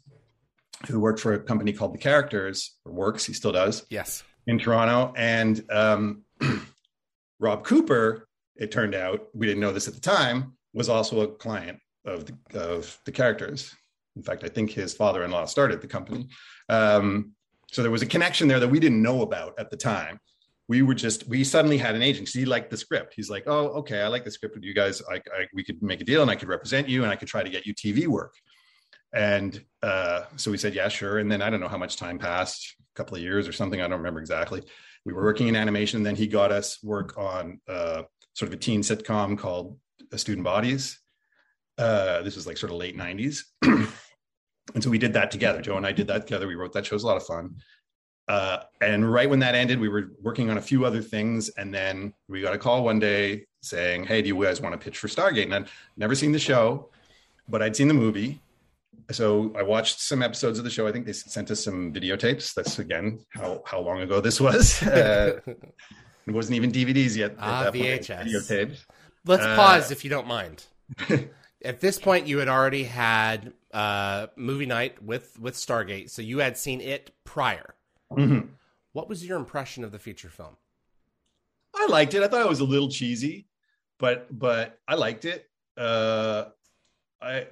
who 0.88 1.00
worked 1.00 1.20
for 1.20 1.34
a 1.34 1.40
company 1.40 1.74
called 1.74 1.94
The 1.94 1.98
Characters, 1.98 2.76
or 2.86 2.92
works, 2.92 3.26
he 3.26 3.34
still 3.34 3.52
does. 3.52 3.86
Yes. 3.90 4.24
In 4.48 4.58
Toronto. 4.58 5.14
And 5.16 5.64
um, 5.70 6.24
Rob 7.40 7.64
Cooper, 7.64 8.28
it 8.56 8.72
turned 8.72 8.96
out, 8.96 9.28
we 9.34 9.46
didn't 9.46 9.62
know 9.62 9.74
this 9.74 9.88
at 9.88 9.94
the 9.94 10.02
time, 10.02 10.54
was 10.74 10.90
also 10.90 11.22
a 11.22 11.28
client 11.28 11.80
of 12.06 12.26
the, 12.26 12.60
of 12.60 12.98
the 13.06 13.12
characters. 13.12 13.74
In 14.16 14.24
fact, 14.24 14.44
I 14.44 14.48
think 14.48 14.72
his 14.72 14.94
father 14.94 15.24
in 15.24 15.32
law 15.32 15.46
started 15.46 15.82
the 15.82 15.88
company. 15.88 16.28
Um, 16.70 17.34
so 17.72 17.82
there 17.82 17.92
was 17.92 18.02
a 18.02 18.08
connection 18.08 18.48
there 18.48 18.60
that 18.60 18.68
we 18.68 18.80
didn't 18.80 19.02
know 19.02 19.22
about 19.22 19.60
at 19.60 19.70
the 19.70 19.78
time. 19.78 20.20
We 20.70 20.82
were 20.82 20.96
just, 20.96 21.28
we 21.28 21.44
suddenly 21.44 21.78
had 21.78 21.96
an 21.96 22.02
agent. 22.02 22.30
He 22.30 22.46
liked 22.46 22.70
the 22.70 22.78
script. 22.78 23.14
He's 23.16 23.30
like, 23.30 23.44
oh, 23.48 23.68
okay, 23.70 24.02
I 24.02 24.08
like 24.08 24.26
the 24.26 24.32
script 24.32 24.56
with 24.56 24.64
you 24.64 24.74
guys. 24.74 25.02
I, 25.10 25.16
I, 25.16 25.48
we 25.54 25.64
could 25.64 25.82
make 25.82 26.02
a 26.02 26.04
deal 26.04 26.22
and 26.22 26.32
I 26.32 26.36
could 26.36 26.50
represent 26.50 26.90
you 26.90 27.04
and 27.04 27.12
I 27.12 27.16
could 27.16 27.28
try 27.28 27.44
to 27.44 27.50
get 27.50 27.66
you 27.66 27.74
TV 27.74 28.08
work. 28.08 28.34
And 29.14 29.64
uh, 29.82 30.24
so 30.36 30.52
we 30.52 30.58
said, 30.58 30.74
yeah, 30.74 30.90
sure. 30.90 31.20
And 31.20 31.32
then 31.32 31.42
I 31.42 31.50
don't 31.50 31.62
know 31.62 31.70
how 31.70 31.78
much 31.78 31.96
time 31.96 32.20
passed, 32.20 32.76
couple 32.98 33.16
of 33.16 33.24
years 33.24 33.48
or 33.48 33.54
something. 33.54 33.80
I 33.80 33.88
don't 33.88 34.00
remember 34.00 34.20
exactly. 34.20 34.64
We 35.06 35.14
were 35.14 35.24
working 35.24 35.48
in 35.48 35.56
animation. 35.56 35.98
And 35.98 36.06
Then 36.06 36.16
he 36.16 36.28
got 36.28 36.52
us 36.52 36.84
work 36.84 37.18
on 37.18 37.62
uh, 37.68 38.04
sort 38.34 38.50
of 38.50 38.54
a 38.54 38.58
teen 38.58 38.82
sitcom 38.82 39.38
called 39.38 39.78
Student 40.16 40.44
Bodies. 40.44 41.00
Uh, 41.78 42.22
this 42.24 42.36
was 42.36 42.48
like 42.48 42.58
sort 42.58 42.72
of 42.72 42.78
late 42.78 42.98
90s. 42.98 43.44
and 43.62 44.84
so 44.84 44.90
we 44.90 44.98
did 44.98 45.14
that 45.14 45.32
together. 45.32 45.62
Joe 45.62 45.78
and 45.78 45.86
I 45.86 45.92
did 45.92 46.08
that 46.08 46.28
together. 46.28 46.48
We 46.48 46.56
wrote 46.56 46.74
that 46.74 46.86
show. 46.86 46.94
It 46.94 46.98
was 46.98 47.04
a 47.04 47.08
lot 47.08 47.18
of 47.18 47.26
fun. 47.26 47.56
Uh, 48.28 48.60
and 48.82 49.10
right 49.10 49.30
when 49.30 49.40
that 49.40 49.56
ended, 49.56 49.80
we 49.80 49.88
were 49.88 50.12
working 50.22 50.50
on 50.50 50.58
a 50.58 50.62
few 50.62 50.86
other 50.86 51.02
things. 51.02 51.50
And 51.50 51.74
then 51.74 52.14
we 52.28 52.42
got 52.42 52.54
a 52.54 52.58
call 52.58 52.84
one 52.84 53.00
day 53.00 53.46
saying, 53.62 54.06
Hey, 54.06 54.22
do 54.22 54.28
you 54.28 54.44
guys 54.44 54.60
want 54.60 54.74
to 54.74 54.84
pitch 54.84 54.98
for 54.98 55.08
Stargate? 55.08 55.44
And 55.44 55.56
I'd 55.56 55.70
never 55.96 56.16
seen 56.16 56.32
the 56.32 56.40
show, 56.40 56.90
but 57.48 57.62
I'd 57.62 57.76
seen 57.76 57.88
the 57.88 57.94
movie. 57.94 58.42
So 59.12 59.54
I 59.58 59.64
watched 59.64 60.02
some 60.02 60.22
episodes 60.22 60.58
of 60.60 60.66
the 60.66 60.70
show. 60.70 60.88
I 60.88 60.92
think 60.92 61.06
they 61.06 61.14
sent 61.14 61.50
us 61.50 61.64
some 61.64 61.94
videotapes. 61.94 62.54
That's 62.54 62.80
again 62.80 63.20
how 63.30 63.64
how 63.66 63.80
long 63.80 64.02
ago 64.02 64.22
this 64.22 64.40
was. 64.42 64.84
Uh, 64.88 65.40
it 65.46 66.34
wasn't 66.34 66.58
even 66.58 66.72
DVDs 66.72 67.16
yet. 67.16 67.36
Ah, 67.40 67.70
VHS. 67.74 68.26
Videotapes. 68.26 68.86
Let's 69.26 69.46
uh, 69.46 69.56
pause 69.56 69.92
if 69.92 70.04
you 70.04 70.10
don't 70.10 70.28
mind. 70.28 70.66
At 71.64 71.80
this 71.80 71.98
point, 71.98 72.28
you 72.28 72.40
had 72.40 72.50
already 72.50 72.84
had 72.84 73.54
uh, 73.74 74.28
movie 74.36 74.66
night 74.66 75.02
with 75.02 75.40
with 75.40 75.56
Stargate, 75.56 76.10
so 76.10 76.22
you 76.22 76.40
had 76.40 76.58
seen 76.58 76.82
it 76.82 77.12
prior. 77.24 77.76
Mm-hmm. 78.12 78.48
What 78.92 79.08
was 79.08 79.26
your 79.26 79.38
impression 79.38 79.84
of 79.84 79.92
the 79.92 80.00
feature 80.00 80.30
film? 80.30 80.58
I 81.74 81.88
liked 81.88 82.14
it. 82.14 82.24
I 82.24 82.28
thought 82.28 82.42
it 82.42 82.50
was 82.50 82.60
a 82.60 82.66
little 82.66 82.90
cheesy, 82.90 83.48
but 84.00 84.28
but 84.38 84.80
I 84.88 84.96
liked 84.96 85.26
it. 85.26 85.46
Uh, 85.78 86.46
I 87.22 87.48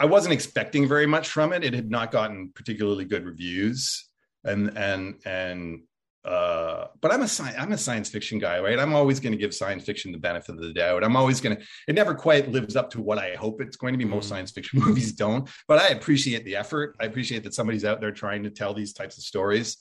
I 0.00 0.06
wasn't 0.06 0.32
expecting 0.32 0.88
very 0.88 1.06
much 1.06 1.28
from 1.28 1.52
it. 1.52 1.64
It 1.64 1.74
had 1.74 1.90
not 1.90 2.10
gotten 2.10 2.50
particularly 2.54 3.04
good 3.04 3.24
reviews, 3.24 4.08
and 4.44 4.76
and 4.76 5.20
and 5.24 5.82
uh, 6.24 6.86
but 7.00 7.12
I'm 7.12 7.22
a 7.22 7.28
sci- 7.28 7.56
I'm 7.58 7.72
a 7.72 7.78
science 7.78 8.08
fiction 8.08 8.38
guy, 8.38 8.60
right? 8.60 8.78
I'm 8.78 8.94
always 8.94 9.18
going 9.18 9.32
to 9.32 9.38
give 9.38 9.52
science 9.52 9.84
fiction 9.84 10.12
the 10.12 10.18
benefit 10.18 10.54
of 10.54 10.60
the 10.60 10.72
doubt. 10.72 11.02
I'm 11.02 11.16
always 11.16 11.40
going 11.40 11.56
to. 11.56 11.62
It 11.88 11.94
never 11.94 12.14
quite 12.14 12.50
lives 12.50 12.76
up 12.76 12.90
to 12.90 13.00
what 13.00 13.18
I 13.18 13.34
hope 13.34 13.60
it's 13.60 13.76
going 13.76 13.92
to 13.92 13.98
be. 13.98 14.04
Most 14.04 14.26
mm. 14.26 14.30
science 14.30 14.50
fiction 14.52 14.80
movies 14.84 15.12
don't, 15.12 15.48
but 15.66 15.80
I 15.80 15.88
appreciate 15.88 16.44
the 16.44 16.56
effort. 16.56 16.96
I 17.00 17.06
appreciate 17.06 17.42
that 17.44 17.54
somebody's 17.54 17.84
out 17.84 18.00
there 18.00 18.12
trying 18.12 18.44
to 18.44 18.50
tell 18.50 18.72
these 18.72 18.92
types 18.92 19.18
of 19.18 19.24
stories. 19.24 19.78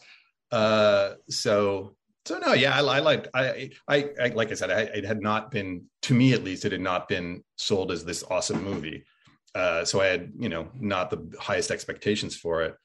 Uh, 0.52 1.14
so 1.30 1.96
so 2.26 2.38
no, 2.38 2.54
yeah, 2.54 2.76
I, 2.76 2.80
I 2.80 3.00
liked. 3.00 3.28
I, 3.34 3.72
I, 3.88 4.10
I 4.22 4.28
like 4.30 4.52
I 4.52 4.56
said, 4.56 4.72
I, 4.72 4.82
it 4.82 5.06
had 5.06 5.22
not 5.22 5.52
been 5.52 5.86
to 6.04 6.14
me 6.14 6.34
at 6.34 6.44
least. 6.44 6.66
It 6.66 6.72
had 6.72 6.82
not 6.82 7.08
been 7.08 7.44
sold 7.56 7.92
as 7.92 8.06
this 8.06 8.24
awesome 8.30 8.64
movie. 8.64 9.06
Uh, 9.54 9.84
so 9.86 10.00
I 10.02 10.08
had 10.08 10.32
you 10.40 10.50
know 10.50 10.70
not 10.80 11.10
the 11.10 11.38
highest 11.40 11.72
expectations 11.72 12.36
for 12.36 12.64
it. 12.64 12.76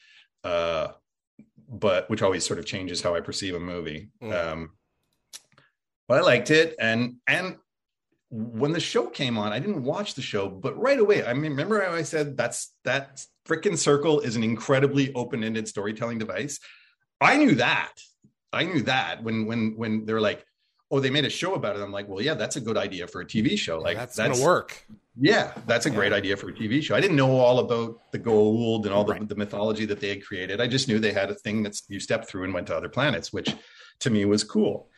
Uh, 0.44 0.88
but 1.68 2.08
which 2.08 2.22
always 2.22 2.46
sort 2.46 2.58
of 2.58 2.66
changes 2.66 3.02
how 3.02 3.14
I 3.14 3.20
perceive 3.20 3.54
a 3.54 3.60
movie. 3.60 4.08
Mm. 4.22 4.32
Um, 4.32 4.70
but 6.08 6.18
I 6.18 6.20
liked 6.22 6.50
it, 6.50 6.76
and 6.78 7.16
and 7.26 7.56
when 8.30 8.72
the 8.72 8.80
show 8.80 9.06
came 9.06 9.38
on, 9.38 9.52
I 9.52 9.58
didn't 9.58 9.84
watch 9.84 10.14
the 10.14 10.22
show, 10.22 10.48
but 10.48 10.78
right 10.78 10.98
away, 10.98 11.24
I 11.24 11.32
mean, 11.32 11.52
remember 11.52 11.80
how 11.82 11.92
I 11.92 12.02
said 12.02 12.36
that's 12.36 12.72
that 12.84 13.24
freaking 13.48 13.78
circle 13.78 14.20
is 14.20 14.36
an 14.36 14.42
incredibly 14.42 15.12
open-ended 15.14 15.68
storytelling 15.68 16.18
device. 16.18 16.58
I 17.20 17.36
knew 17.36 17.54
that. 17.56 17.92
I 18.52 18.64
knew 18.64 18.82
that 18.82 19.22
when 19.22 19.46
when 19.46 19.76
when 19.76 20.06
they're 20.06 20.20
like, 20.20 20.44
oh, 20.90 21.00
they 21.00 21.10
made 21.10 21.24
a 21.24 21.30
show 21.30 21.54
about 21.54 21.76
it. 21.76 21.82
I'm 21.82 21.92
like, 21.92 22.08
well, 22.08 22.22
yeah, 22.22 22.34
that's 22.34 22.56
a 22.56 22.60
good 22.60 22.76
idea 22.76 23.06
for 23.06 23.20
a 23.20 23.26
TV 23.26 23.58
show. 23.58 23.78
Like 23.78 23.96
that's, 23.96 24.16
that's 24.16 24.38
gonna 24.38 24.44
work. 24.44 24.84
Yeah, 25.18 25.52
that's 25.66 25.86
a 25.86 25.90
great 25.90 26.12
idea 26.12 26.36
for 26.36 26.50
a 26.50 26.52
TV 26.52 26.82
show. 26.82 26.94
I 26.94 27.00
didn't 27.00 27.16
know 27.16 27.30
all 27.36 27.58
about 27.58 28.12
the 28.12 28.18
Goa'uld 28.18 28.84
and 28.84 28.92
all 28.92 29.02
the, 29.02 29.14
right. 29.14 29.28
the 29.28 29.34
mythology 29.34 29.86
that 29.86 29.98
they 29.98 30.10
had 30.10 30.24
created. 30.24 30.60
I 30.60 30.66
just 30.66 30.88
knew 30.88 30.98
they 30.98 31.12
had 31.12 31.30
a 31.30 31.34
thing 31.34 31.62
that 31.62 31.80
you 31.88 31.98
stepped 31.98 32.28
through 32.28 32.44
and 32.44 32.52
went 32.52 32.66
to 32.66 32.76
other 32.76 32.90
planets, 32.90 33.32
which 33.32 33.54
to 34.00 34.10
me 34.10 34.26
was 34.26 34.44
cool. 34.44 34.90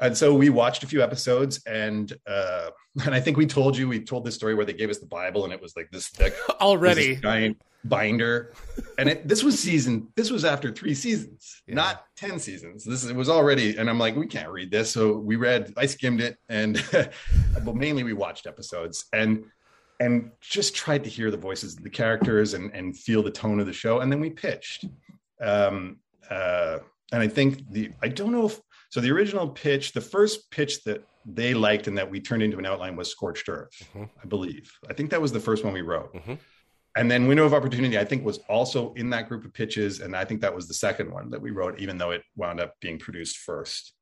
And 0.00 0.16
so 0.16 0.34
we 0.34 0.50
watched 0.50 0.82
a 0.82 0.86
few 0.86 1.02
episodes, 1.02 1.62
and 1.66 2.12
uh, 2.26 2.70
and 3.04 3.14
I 3.14 3.20
think 3.20 3.36
we 3.36 3.46
told 3.46 3.76
you 3.76 3.88
we 3.88 4.00
told 4.00 4.24
this 4.24 4.34
story 4.34 4.54
where 4.54 4.66
they 4.66 4.72
gave 4.72 4.90
us 4.90 4.98
the 4.98 5.06
Bible, 5.06 5.44
and 5.44 5.52
it 5.52 5.62
was 5.62 5.76
like 5.76 5.90
this 5.90 6.08
thick 6.08 6.34
already 6.60 7.14
this 7.14 7.22
giant 7.22 7.56
binder, 7.84 8.52
and 8.98 9.08
it, 9.08 9.28
this 9.28 9.42
was 9.42 9.58
season. 9.58 10.08
This 10.16 10.30
was 10.30 10.44
after 10.44 10.72
three 10.72 10.94
seasons, 10.94 11.62
yeah. 11.66 11.74
not 11.74 12.04
ten 12.16 12.38
seasons. 12.38 12.84
This 12.84 13.04
it 13.04 13.14
was 13.14 13.28
already, 13.28 13.76
and 13.76 13.88
I'm 13.88 13.98
like, 13.98 14.16
we 14.16 14.26
can't 14.26 14.50
read 14.50 14.70
this, 14.70 14.90
so 14.90 15.16
we 15.16 15.36
read. 15.36 15.72
I 15.76 15.86
skimmed 15.86 16.20
it, 16.20 16.36
and 16.48 16.82
but 17.64 17.76
mainly 17.76 18.02
we 18.02 18.12
watched 18.12 18.46
episodes, 18.46 19.06
and 19.12 19.44
and 20.00 20.30
just 20.40 20.74
tried 20.74 21.04
to 21.04 21.10
hear 21.10 21.30
the 21.30 21.36
voices 21.36 21.76
of 21.76 21.82
the 21.82 21.90
characters 21.90 22.54
and 22.54 22.72
and 22.74 22.96
feel 22.96 23.22
the 23.22 23.30
tone 23.30 23.60
of 23.60 23.66
the 23.66 23.72
show, 23.72 24.00
and 24.00 24.10
then 24.10 24.20
we 24.20 24.30
pitched. 24.30 24.86
Um, 25.40 25.98
uh, 26.30 26.78
and 27.12 27.22
I 27.22 27.28
think 27.28 27.70
the 27.70 27.90
I 28.02 28.08
don't 28.08 28.32
know 28.32 28.46
if 28.46 28.60
so 28.90 29.00
the 29.00 29.10
original 29.10 29.48
pitch, 29.48 29.92
the 29.92 30.00
first 30.00 30.50
pitch 30.50 30.84
that 30.84 31.04
they 31.26 31.54
liked 31.54 31.86
and 31.86 31.96
that 31.98 32.10
we 32.10 32.20
turned 32.20 32.42
into 32.42 32.58
an 32.58 32.66
outline 32.66 32.96
was 32.96 33.10
Scorched 33.10 33.48
Earth, 33.48 33.72
mm-hmm. 33.94 34.04
I 34.22 34.26
believe. 34.26 34.70
I 34.88 34.92
think 34.92 35.10
that 35.10 35.20
was 35.20 35.32
the 35.32 35.40
first 35.40 35.64
one 35.64 35.72
we 35.72 35.80
wrote. 35.80 36.14
Mm-hmm. 36.14 36.34
And 36.96 37.10
then 37.10 37.26
Window 37.26 37.44
of 37.44 37.52
Opportunity, 37.54 37.98
I 37.98 38.04
think, 38.04 38.24
was 38.24 38.38
also 38.48 38.92
in 38.94 39.10
that 39.10 39.28
group 39.28 39.44
of 39.44 39.52
pitches. 39.52 40.00
And 40.00 40.14
I 40.16 40.24
think 40.24 40.40
that 40.42 40.54
was 40.54 40.68
the 40.68 40.74
second 40.74 41.10
one 41.10 41.30
that 41.30 41.40
we 41.40 41.50
wrote, 41.50 41.80
even 41.80 41.98
though 41.98 42.12
it 42.12 42.22
wound 42.36 42.60
up 42.60 42.74
being 42.80 42.98
produced 42.98 43.38
first. 43.38 43.92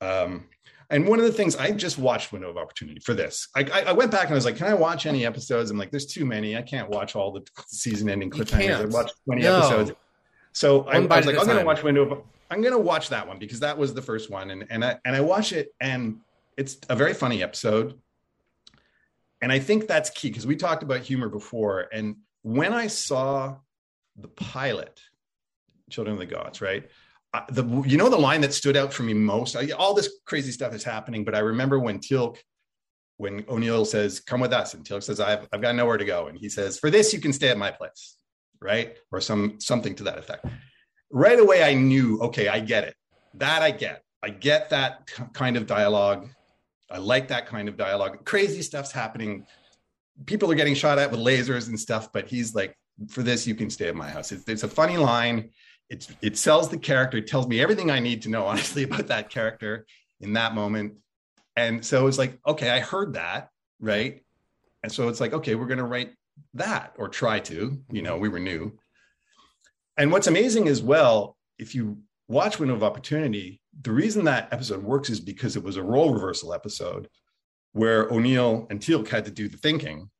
Um, 0.00 0.48
and 0.90 1.06
one 1.06 1.18
of 1.18 1.24
the 1.24 1.32
things 1.32 1.56
I 1.56 1.72
just 1.72 1.98
watched 1.98 2.32
Window 2.32 2.50
of 2.50 2.56
Opportunity 2.56 3.00
for 3.00 3.14
this. 3.14 3.48
I, 3.56 3.64
I, 3.86 3.92
went 3.92 4.10
back 4.10 4.24
and 4.24 4.32
I 4.32 4.34
was 4.34 4.44
like, 4.44 4.56
"Can 4.56 4.66
I 4.66 4.74
watch 4.74 5.06
any 5.06 5.24
episodes?" 5.24 5.70
I'm 5.70 5.78
like, 5.78 5.92
"There's 5.92 6.06
too 6.06 6.24
many. 6.24 6.56
I 6.56 6.62
can't 6.62 6.88
watch 6.88 7.14
all 7.14 7.30
the 7.30 7.42
season-ending 7.68 8.30
cliffhangers. 8.30 8.80
I 8.80 8.84
watched 8.86 9.14
20 9.26 9.42
no. 9.42 9.58
episodes." 9.58 9.92
So 10.52 10.82
I, 10.84 10.96
I, 10.96 10.98
was 10.98 11.26
like, 11.26 11.38
"I'm 11.38 11.46
going 11.46 11.58
to 11.58 11.64
watch 11.64 11.84
Window 11.84 12.10
of 12.10 12.22
I'm 12.50 12.60
gonna 12.62 12.78
watch 12.78 13.08
that 13.10 13.26
one 13.26 13.38
because 13.38 13.60
that 13.60 13.78
was 13.78 13.94
the 13.94 14.02
first 14.02 14.30
one, 14.30 14.50
and 14.50 14.66
and 14.70 14.84
I 14.84 14.98
and 15.04 15.14
I 15.14 15.20
watch 15.20 15.52
it, 15.52 15.72
and 15.80 16.20
it's 16.56 16.78
a 16.88 16.96
very 16.96 17.14
funny 17.14 17.42
episode, 17.42 17.98
and 19.42 19.50
I 19.52 19.58
think 19.58 19.86
that's 19.86 20.10
key 20.10 20.28
because 20.28 20.46
we 20.46 20.56
talked 20.56 20.82
about 20.82 21.00
humor 21.00 21.28
before, 21.28 21.88
and 21.92 22.16
when 22.42 22.72
I 22.72 22.86
saw 22.86 23.56
the 24.16 24.28
pilot, 24.28 25.00
Children 25.90 26.14
of 26.14 26.20
the 26.20 26.26
Gods, 26.26 26.60
right? 26.60 26.88
the 27.48 27.64
you 27.86 27.96
know 27.96 28.08
the 28.08 28.18
line 28.18 28.40
that 28.40 28.52
stood 28.52 28.76
out 28.76 28.92
for 28.92 29.04
me 29.04 29.14
most. 29.14 29.54
I, 29.54 29.70
all 29.70 29.94
this 29.94 30.10
crazy 30.26 30.50
stuff 30.50 30.74
is 30.74 30.82
happening, 30.82 31.24
but 31.24 31.34
I 31.34 31.38
remember 31.38 31.78
when 31.78 32.00
Teal'c, 32.00 32.38
when 33.18 33.44
O'Neill 33.48 33.84
says, 33.84 34.18
"Come 34.18 34.40
with 34.40 34.52
us," 34.52 34.74
and 34.74 34.84
Teal'c 34.84 35.04
says, 35.04 35.20
"I've 35.20 35.46
I've 35.52 35.62
got 35.62 35.76
nowhere 35.76 35.96
to 35.96 36.04
go," 36.04 36.26
and 36.26 36.36
he 36.36 36.48
says, 36.48 36.78
"For 36.78 36.90
this, 36.90 37.12
you 37.12 37.20
can 37.20 37.32
stay 37.32 37.48
at 37.48 37.56
my 37.56 37.70
place," 37.70 38.16
right, 38.60 38.96
or 39.12 39.20
some 39.20 39.60
something 39.60 39.94
to 39.96 40.04
that 40.04 40.18
effect 40.18 40.44
right 41.10 41.38
away 41.38 41.62
I 41.62 41.74
knew, 41.74 42.20
okay, 42.20 42.48
I 42.48 42.60
get 42.60 42.84
it. 42.84 42.94
That 43.34 43.62
I 43.62 43.70
get. 43.70 44.02
I 44.22 44.30
get 44.30 44.70
that 44.70 45.10
kind 45.32 45.56
of 45.56 45.66
dialogue. 45.66 46.28
I 46.90 46.98
like 46.98 47.28
that 47.28 47.46
kind 47.46 47.68
of 47.68 47.76
dialogue. 47.76 48.24
Crazy 48.24 48.62
stuff's 48.62 48.92
happening. 48.92 49.46
People 50.26 50.50
are 50.50 50.54
getting 50.54 50.74
shot 50.74 50.98
at 50.98 51.10
with 51.10 51.20
lasers 51.20 51.68
and 51.68 51.78
stuff, 51.78 52.12
but 52.12 52.28
he's 52.28 52.54
like, 52.54 52.76
for 53.08 53.22
this, 53.22 53.46
you 53.46 53.54
can 53.54 53.70
stay 53.70 53.88
at 53.88 53.94
my 53.94 54.08
house. 54.10 54.32
It's, 54.32 54.46
it's 54.48 54.62
a 54.62 54.68
funny 54.68 54.96
line. 54.96 55.50
It's, 55.88 56.08
it 56.20 56.36
sells 56.36 56.68
the 56.68 56.78
character. 56.78 57.18
It 57.18 57.26
tells 57.26 57.46
me 57.46 57.60
everything 57.60 57.90
I 57.90 58.00
need 58.00 58.22
to 58.22 58.28
know, 58.28 58.46
honestly, 58.46 58.82
about 58.82 59.06
that 59.08 59.30
character 59.30 59.86
in 60.20 60.34
that 60.34 60.54
moment. 60.54 60.94
And 61.56 61.84
so 61.84 62.06
it's 62.06 62.18
like, 62.18 62.38
okay, 62.46 62.70
I 62.70 62.80
heard 62.80 63.14
that, 63.14 63.50
right? 63.80 64.22
And 64.82 64.92
so 64.92 65.08
it's 65.08 65.20
like, 65.20 65.32
okay, 65.32 65.54
we're 65.54 65.66
going 65.66 65.78
to 65.78 65.84
write 65.84 66.14
that 66.54 66.94
or 66.98 67.08
try 67.08 67.38
to, 67.40 67.78
you 67.90 68.02
know, 68.02 68.16
we 68.16 68.28
were 68.28 68.38
new 68.38 68.78
and 70.00 70.10
what's 70.10 70.28
amazing 70.28 70.66
as 70.66 70.82
well, 70.82 71.36
if 71.58 71.74
you 71.74 71.98
watch 72.26 72.58
Window 72.58 72.74
of 72.74 72.82
Opportunity, 72.82 73.59
the 73.82 73.92
reason 73.92 74.24
that 74.24 74.48
episode 74.52 74.82
works 74.82 75.10
is 75.10 75.20
because 75.20 75.56
it 75.56 75.62
was 75.62 75.76
a 75.76 75.82
role 75.82 76.12
reversal 76.12 76.52
episode 76.52 77.08
where 77.72 78.08
O'Neill 78.10 78.66
and 78.70 78.80
Teal'c 78.80 79.08
had 79.08 79.24
to 79.24 79.30
do 79.30 79.48
the 79.48 79.56
thinking, 79.56 80.10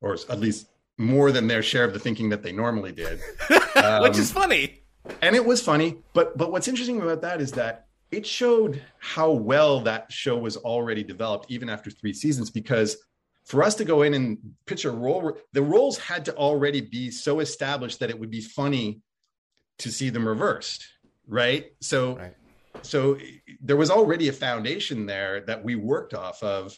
or 0.00 0.14
at 0.28 0.38
least 0.38 0.66
more 0.98 1.32
than 1.32 1.46
their 1.46 1.62
share 1.62 1.84
of 1.84 1.92
the 1.92 1.98
thinking 1.98 2.28
that 2.28 2.42
they 2.42 2.52
normally 2.52 2.92
did, 2.92 3.20
um, 3.76 4.02
which 4.02 4.18
is 4.18 4.30
funny. 4.30 4.82
And 5.22 5.34
it 5.34 5.44
was 5.44 5.62
funny, 5.62 5.96
but 6.12 6.36
but 6.36 6.52
what's 6.52 6.68
interesting 6.68 7.00
about 7.00 7.22
that 7.22 7.40
is 7.40 7.52
that 7.52 7.86
it 8.10 8.26
showed 8.26 8.82
how 8.98 9.30
well 9.30 9.80
that 9.80 10.12
show 10.12 10.36
was 10.36 10.56
already 10.58 11.02
developed, 11.02 11.46
even 11.48 11.70
after 11.70 11.90
three 11.90 12.12
seasons, 12.12 12.50
because 12.50 12.96
for 13.44 13.62
us 13.62 13.74
to 13.76 13.84
go 13.84 14.02
in 14.02 14.14
and 14.14 14.38
pitch 14.66 14.84
a 14.84 14.90
role, 14.90 15.36
the 15.52 15.62
roles 15.62 15.98
had 15.98 16.24
to 16.26 16.34
already 16.36 16.80
be 16.80 17.10
so 17.10 17.40
established 17.40 18.00
that 18.00 18.10
it 18.10 18.18
would 18.18 18.30
be 18.30 18.40
funny 18.40 19.00
to 19.78 19.90
see 19.90 20.10
them 20.10 20.28
reversed, 20.28 20.86
right? 21.26 21.72
So, 21.80 22.16
Right. 22.16 22.34
So 22.82 23.18
there 23.60 23.76
was 23.76 23.90
already 23.90 24.28
a 24.28 24.32
foundation 24.32 25.06
there 25.06 25.40
that 25.42 25.62
we 25.62 25.76
worked 25.76 26.14
off 26.14 26.42
of. 26.42 26.76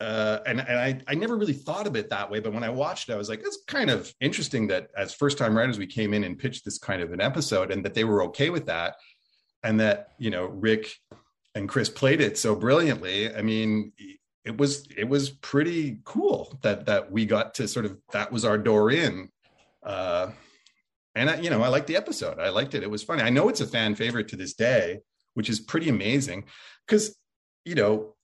Uh, 0.00 0.38
and 0.46 0.60
and 0.60 0.78
I, 0.78 1.00
I 1.08 1.14
never 1.16 1.36
really 1.36 1.52
thought 1.52 1.88
of 1.88 1.96
it 1.96 2.08
that 2.10 2.30
way, 2.30 2.38
but 2.38 2.52
when 2.52 2.62
I 2.62 2.70
watched 2.70 3.08
it, 3.08 3.14
I 3.14 3.16
was 3.16 3.28
like, 3.28 3.40
it's 3.40 3.58
kind 3.66 3.90
of 3.90 4.14
interesting 4.20 4.68
that 4.68 4.90
as 4.96 5.12
first 5.12 5.38
time 5.38 5.56
writers, 5.56 5.76
we 5.76 5.88
came 5.88 6.14
in 6.14 6.22
and 6.22 6.38
pitched 6.38 6.64
this 6.64 6.78
kind 6.78 7.02
of 7.02 7.12
an 7.12 7.20
episode 7.20 7.72
and 7.72 7.84
that 7.84 7.94
they 7.94 8.04
were 8.04 8.22
okay 8.24 8.50
with 8.50 8.66
that. 8.66 8.94
And 9.64 9.80
that, 9.80 10.10
you 10.18 10.30
know, 10.30 10.46
Rick 10.46 10.94
and 11.56 11.68
Chris 11.68 11.88
played 11.88 12.20
it 12.20 12.38
so 12.38 12.54
brilliantly. 12.54 13.34
I 13.34 13.42
mean, 13.42 13.92
it 14.44 14.56
was 14.56 14.86
it 14.96 15.08
was 15.08 15.30
pretty 15.30 15.98
cool 16.04 16.58
that 16.62 16.86
that 16.86 17.10
we 17.10 17.26
got 17.26 17.54
to 17.54 17.68
sort 17.68 17.84
of 17.84 17.98
that 18.12 18.30
was 18.30 18.44
our 18.44 18.56
door 18.56 18.90
in. 18.90 19.28
Uh, 19.82 20.30
and 21.18 21.30
I, 21.30 21.36
you 21.40 21.50
know, 21.50 21.62
I 21.62 21.68
liked 21.68 21.86
the 21.86 21.96
episode. 21.96 22.38
I 22.38 22.48
liked 22.48 22.74
it. 22.74 22.82
It 22.82 22.90
was 22.90 23.02
funny. 23.02 23.22
I 23.22 23.30
know 23.30 23.48
it's 23.48 23.60
a 23.60 23.66
fan 23.66 23.94
favorite 23.94 24.28
to 24.28 24.36
this 24.36 24.54
day, 24.54 25.00
which 25.34 25.48
is 25.48 25.60
pretty 25.60 25.88
amazing. 25.88 26.44
Because 26.86 27.16
you 27.64 27.74
know, 27.74 28.14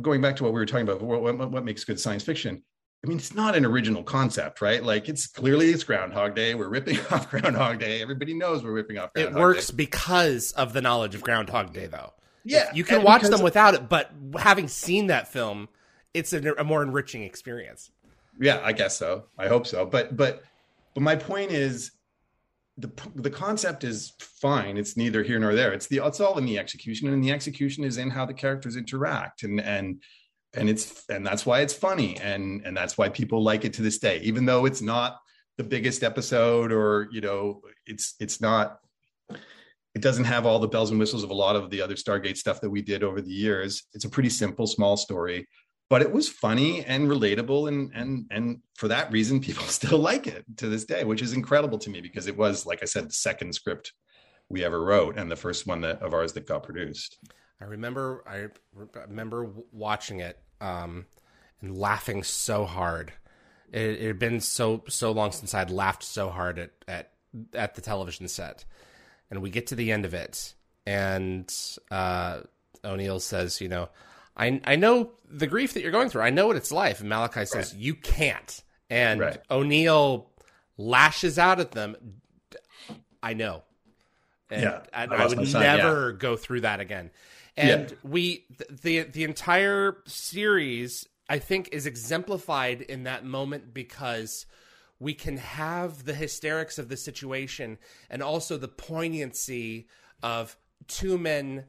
going 0.00 0.20
back 0.20 0.36
to 0.36 0.44
what 0.44 0.52
we 0.52 0.60
were 0.60 0.66
talking 0.66 0.88
about, 0.88 1.02
what, 1.02 1.22
what, 1.22 1.50
what 1.50 1.64
makes 1.64 1.84
good 1.84 1.98
science 1.98 2.22
fiction? 2.22 2.62
I 3.04 3.08
mean, 3.08 3.18
it's 3.18 3.34
not 3.34 3.56
an 3.56 3.64
original 3.64 4.04
concept, 4.04 4.60
right? 4.60 4.82
Like, 4.82 5.08
it's 5.08 5.26
clearly 5.26 5.70
it's 5.70 5.82
Groundhog 5.82 6.36
Day. 6.36 6.54
We're 6.54 6.68
ripping 6.68 7.00
off 7.10 7.28
Groundhog 7.28 7.80
Day. 7.80 8.00
Everybody 8.00 8.32
knows 8.32 8.62
we're 8.62 8.70
ripping 8.70 8.98
off. 8.98 9.10
It 9.16 9.32
works 9.32 9.68
Day. 9.68 9.76
because 9.76 10.52
of 10.52 10.72
the 10.72 10.80
knowledge 10.80 11.16
of 11.16 11.22
Groundhog 11.22 11.72
Day, 11.72 11.86
though. 11.86 12.12
Yeah, 12.44 12.70
You 12.74 12.84
can 12.84 13.02
watch 13.02 13.22
them 13.22 13.42
without 13.42 13.74
it, 13.74 13.88
but 13.88 14.10
having 14.36 14.68
seen 14.68 15.08
that 15.08 15.28
film, 15.28 15.68
it's 16.14 16.32
a, 16.32 16.54
a 16.54 16.64
more 16.64 16.82
enriching 16.82 17.22
experience. 17.22 17.90
Yeah, 18.40 18.60
I 18.62 18.72
guess 18.72 18.96
so. 18.96 19.24
I 19.38 19.48
hope 19.48 19.66
so. 19.66 19.84
But 19.86 20.16
but 20.16 20.42
but 20.94 21.02
my 21.02 21.14
point 21.14 21.52
is 21.52 21.92
the 22.78 22.90
the 23.14 23.30
concept 23.30 23.84
is 23.84 24.12
fine. 24.40 24.76
It's 24.76 24.96
neither 24.96 25.22
here 25.22 25.38
nor 25.38 25.54
there. 25.54 25.72
It's 25.72 25.86
the 25.86 26.00
it's 26.04 26.20
all 26.20 26.38
in 26.38 26.46
the 26.46 26.58
execution, 26.58 27.12
and 27.12 27.22
the 27.22 27.30
execution 27.30 27.84
is 27.84 27.98
in 27.98 28.10
how 28.10 28.24
the 28.24 28.34
characters 28.34 28.76
interact, 28.76 29.42
and 29.42 29.60
and 29.60 30.02
and 30.54 30.68
it's 30.68 31.04
and 31.08 31.26
that's 31.26 31.44
why 31.44 31.60
it's 31.60 31.74
funny, 31.74 32.18
and 32.20 32.64
and 32.64 32.76
that's 32.76 32.96
why 32.96 33.08
people 33.08 33.42
like 33.42 33.64
it 33.64 33.74
to 33.74 33.82
this 33.82 33.98
day, 33.98 34.20
even 34.20 34.46
though 34.46 34.64
it's 34.64 34.80
not 34.80 35.18
the 35.58 35.64
biggest 35.64 36.02
episode, 36.02 36.72
or 36.72 37.08
you 37.12 37.20
know, 37.20 37.60
it's 37.86 38.14
it's 38.20 38.40
not. 38.40 38.78
It 39.94 40.00
doesn't 40.00 40.24
have 40.24 40.46
all 40.46 40.58
the 40.58 40.68
bells 40.68 40.90
and 40.90 40.98
whistles 40.98 41.22
of 41.22 41.28
a 41.28 41.34
lot 41.34 41.54
of 41.54 41.68
the 41.68 41.82
other 41.82 41.96
Stargate 41.96 42.38
stuff 42.38 42.62
that 42.62 42.70
we 42.70 42.80
did 42.80 43.02
over 43.02 43.20
the 43.20 43.30
years. 43.30 43.82
It's 43.92 44.06
a 44.06 44.08
pretty 44.08 44.30
simple, 44.30 44.66
small 44.66 44.96
story 44.96 45.46
but 45.92 46.00
it 46.00 46.10
was 46.10 46.26
funny 46.26 46.82
and 46.86 47.08
relatable 47.08 47.68
and 47.68 47.90
and 47.94 48.26
and 48.30 48.60
for 48.74 48.88
that 48.88 49.12
reason 49.12 49.40
people 49.40 49.64
still 49.80 49.98
like 49.98 50.26
it 50.26 50.44
to 50.56 50.68
this 50.68 50.86
day 50.86 51.04
which 51.04 51.20
is 51.20 51.34
incredible 51.34 51.78
to 51.78 51.90
me 51.90 52.00
because 52.00 52.26
it 52.26 52.36
was 52.36 52.64
like 52.64 52.78
i 52.82 52.86
said 52.86 53.06
the 53.06 53.12
second 53.12 53.54
script 53.54 53.92
we 54.48 54.64
ever 54.64 54.82
wrote 54.82 55.18
and 55.18 55.30
the 55.30 55.36
first 55.36 55.66
one 55.66 55.82
that 55.82 56.00
of 56.00 56.14
ours 56.14 56.32
that 56.32 56.46
got 56.46 56.62
produced 56.62 57.18
I 57.62 57.66
remember 57.66 58.24
I 58.26 58.48
remember 59.06 59.48
watching 59.70 60.18
it 60.18 60.36
um, 60.60 61.06
and 61.60 61.78
laughing 61.78 62.24
so 62.24 62.64
hard. 62.64 63.12
It, 63.70 64.00
it 64.00 64.06
had 64.08 64.18
been 64.18 64.40
so 64.40 64.82
so 64.88 65.12
long 65.12 65.30
since 65.30 65.54
I'd 65.54 65.70
laughed 65.70 66.02
so 66.02 66.30
hard 66.30 66.58
at 66.58 66.70
at 66.88 67.12
at 67.54 67.76
the 67.76 67.80
television 67.80 68.26
set, 68.26 68.64
and 69.30 69.42
we 69.42 69.50
get 69.50 69.68
to 69.68 69.76
the 69.76 69.92
end 69.92 70.04
of 70.04 70.12
it, 70.12 70.54
and 70.86 71.52
uh, 71.90 72.40
O'Neill 72.84 73.20
says, 73.20 73.60
"You 73.60 73.68
know, 73.68 73.88
I 74.36 74.60
I 74.64 74.76
know 74.76 75.12
the 75.28 75.46
grief 75.46 75.74
that 75.74 75.82
you're 75.82 75.92
going 75.92 76.08
through. 76.08 76.22
I 76.22 76.30
know 76.30 76.46
what 76.46 76.56
it's 76.56 76.72
like." 76.72 77.00
And 77.00 77.08
Malikai 77.08 77.44
says, 77.46 77.74
"You 77.74 77.94
can't." 77.94 78.62
And 78.90 79.20
Right. 79.20 79.40
O'Neill 79.50 80.30
lashes 80.76 81.38
out 81.38 81.60
at 81.60 81.72
them. 81.72 82.20
I 83.22 83.34
know. 83.34 83.62
And 84.50 84.62
Yeah, 84.62 84.82
I, 84.92 85.04
I 85.04 85.26
would 85.26 85.48
son, 85.48 85.62
yeah. 85.62 85.76
never 85.76 86.12
go 86.12 86.36
through 86.36 86.62
that 86.62 86.80
again. 86.80 87.10
And 87.56 87.90
Yeah. 87.90 87.96
we 88.02 88.44
the 88.68 89.02
the 89.04 89.24
entire 89.24 89.98
series 90.06 91.06
I 91.28 91.38
think 91.38 91.68
is 91.72 91.86
exemplified 91.86 92.82
in 92.82 93.04
that 93.04 93.24
moment 93.24 93.72
because 93.72 94.44
we 94.98 95.14
can 95.14 95.36
have 95.38 96.04
the 96.04 96.14
hysterics 96.14 96.78
of 96.78 96.88
the 96.88 96.96
situation 96.96 97.78
and 98.10 98.22
also 98.22 98.56
the 98.56 98.68
poignancy 98.68 99.88
of 100.22 100.56
two 100.86 101.18
men 101.18 101.64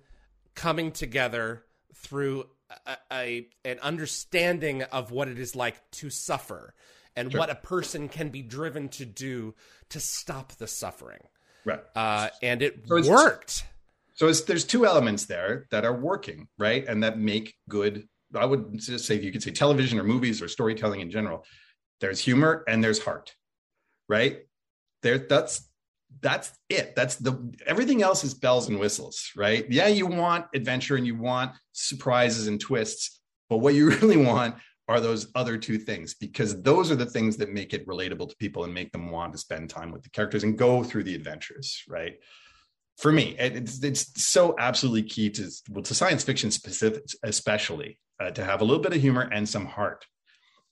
coming 0.56 0.92
together 0.92 1.64
through 2.04 2.46
a, 2.88 2.98
a 3.12 3.48
an 3.66 3.80
understanding 3.82 4.84
of 4.84 5.12
what 5.12 5.28
it 5.28 5.40
is 5.40 5.56
like 5.56 5.76
to 5.92 6.10
suffer 6.10 6.74
and 7.16 7.34
what 7.34 7.50
a 7.50 7.56
person 7.56 8.10
can 8.10 8.30
be 8.30 8.42
driven 8.42 8.90
to 8.90 9.06
do 9.06 9.54
to 9.90 10.00
stop 10.00 10.54
the 10.54 10.68
suffering. 10.68 11.20
right 11.66 11.82
Uh, 11.96 12.30
and 12.42 12.62
it 12.62 12.86
So 12.88 13.10
worked. 13.10 13.64
so 14.16 14.28
it's, 14.28 14.42
there's 14.42 14.66
two 14.66 14.86
elements 14.86 15.26
there 15.26 15.66
that 15.72 15.86
are 15.86 15.94
working 15.96 16.48
right 16.58 16.86
and 16.88 17.04
that 17.04 17.18
make 17.18 17.56
good 17.70 18.08
i 18.36 18.46
would 18.46 18.78
just 18.80 19.06
say 19.06 19.20
you 19.20 19.32
could 19.32 19.44
say 19.44 19.52
television 19.52 20.00
or 20.00 20.04
movies 20.04 20.42
or 20.42 20.48
storytelling 20.48 21.02
in 21.02 21.10
general 21.12 21.46
there's 22.02 22.20
humor 22.20 22.64
and 22.68 22.84
there's 22.84 23.00
heart 23.04 23.36
right 24.10 24.40
there 25.04 25.18
that's 25.20 25.70
that's 26.22 26.52
it. 26.70 26.96
That's 26.96 27.16
the 27.16 27.54
everything 27.66 28.02
else 28.02 28.24
is 28.24 28.34
bells 28.34 28.70
and 28.70 28.80
whistles 28.80 29.32
right? 29.36 29.66
Yeah 29.70 29.88
you 29.88 30.08
want 30.08 30.46
adventure 30.54 30.96
and 30.96 31.06
you 31.06 31.16
want 31.16 31.52
surprises 31.72 32.48
and 32.48 32.60
twists 32.60 33.22
but 33.50 33.58
what 33.58 33.76
you 33.76 33.90
really 34.02 34.18
want 34.18 34.56
are 34.88 35.00
those 35.00 35.28
other 35.36 35.58
two 35.58 35.78
things 35.78 36.14
because 36.14 36.62
those 36.62 36.92
are 36.92 36.96
the 36.96 37.06
things 37.06 37.38
that 37.38 37.54
make 37.54 37.74
it 37.74 37.88
relatable 37.88 38.30
to 38.30 38.36
people 38.36 38.66
and 38.66 38.74
make 38.74 38.92
them 38.92 39.10
want 39.10 39.32
to 39.32 39.40
spend 39.40 39.70
time 39.70 39.92
with 39.92 40.04
the 40.04 40.10
characters 40.10 40.44
and 40.44 40.58
go 40.58 40.84
through 40.84 41.04
the 41.04 41.16
adventures 41.16 41.84
right? 41.88 42.16
For 42.98 43.12
me 43.12 43.36
it's 43.40 43.84
it's 43.84 44.24
so 44.24 44.56
absolutely 44.60 45.04
key 45.04 45.30
to 45.32 45.50
well 45.70 45.84
to 45.84 45.96
science 45.96 46.24
fiction 46.24 46.52
specific 46.52 47.04
especially 47.24 48.00
uh, 48.20 48.32
to 48.32 48.44
have 48.44 48.62
a 48.62 48.66
little 48.66 48.84
bit 48.84 48.94
of 48.94 49.02
humor 49.02 49.28
and 49.32 49.48
some 49.48 49.66
heart 49.66 50.06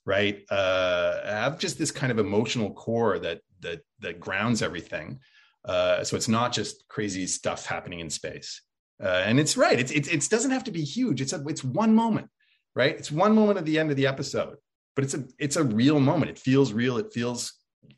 right? 0.05 0.43
Uh 0.49 1.23
have 1.25 1.59
just 1.59 1.77
this 1.77 1.91
kind 1.91 2.11
of 2.11 2.19
emotional 2.19 2.73
core 2.73 3.19
that 3.19 3.41
that 3.61 3.81
that 3.99 4.19
grounds 4.19 4.61
everything 4.61 5.19
uh 5.65 6.03
so 6.03 6.15
it's 6.15 6.27
not 6.27 6.51
just 6.53 6.87
crazy 6.87 7.27
stuff 7.27 7.65
happening 7.65 7.99
in 7.99 8.09
space 8.09 8.61
uh, 9.03 9.23
and 9.25 9.39
it's 9.39 9.57
right 9.57 9.79
it's, 9.79 9.91
it's 9.91 10.07
it 10.07 10.29
doesn't 10.29 10.51
have 10.51 10.63
to 10.63 10.71
be 10.71 10.83
huge 10.83 11.21
it's 11.21 11.33
a 11.33 11.43
it's 11.47 11.63
one 11.63 11.93
moment 11.93 12.27
right 12.75 12.95
it's 12.97 13.11
one 13.11 13.35
moment 13.35 13.57
at 13.57 13.65
the 13.65 13.77
end 13.77 13.89
of 13.89 13.97
the 13.97 14.07
episode 14.07 14.57
but 14.95 15.03
it's 15.03 15.13
a 15.13 15.23
it's 15.39 15.55
a 15.55 15.63
real 15.63 15.99
moment 15.99 16.31
it 16.31 16.39
feels 16.39 16.73
real 16.73 16.97
it 16.97 17.11
feels 17.13 17.53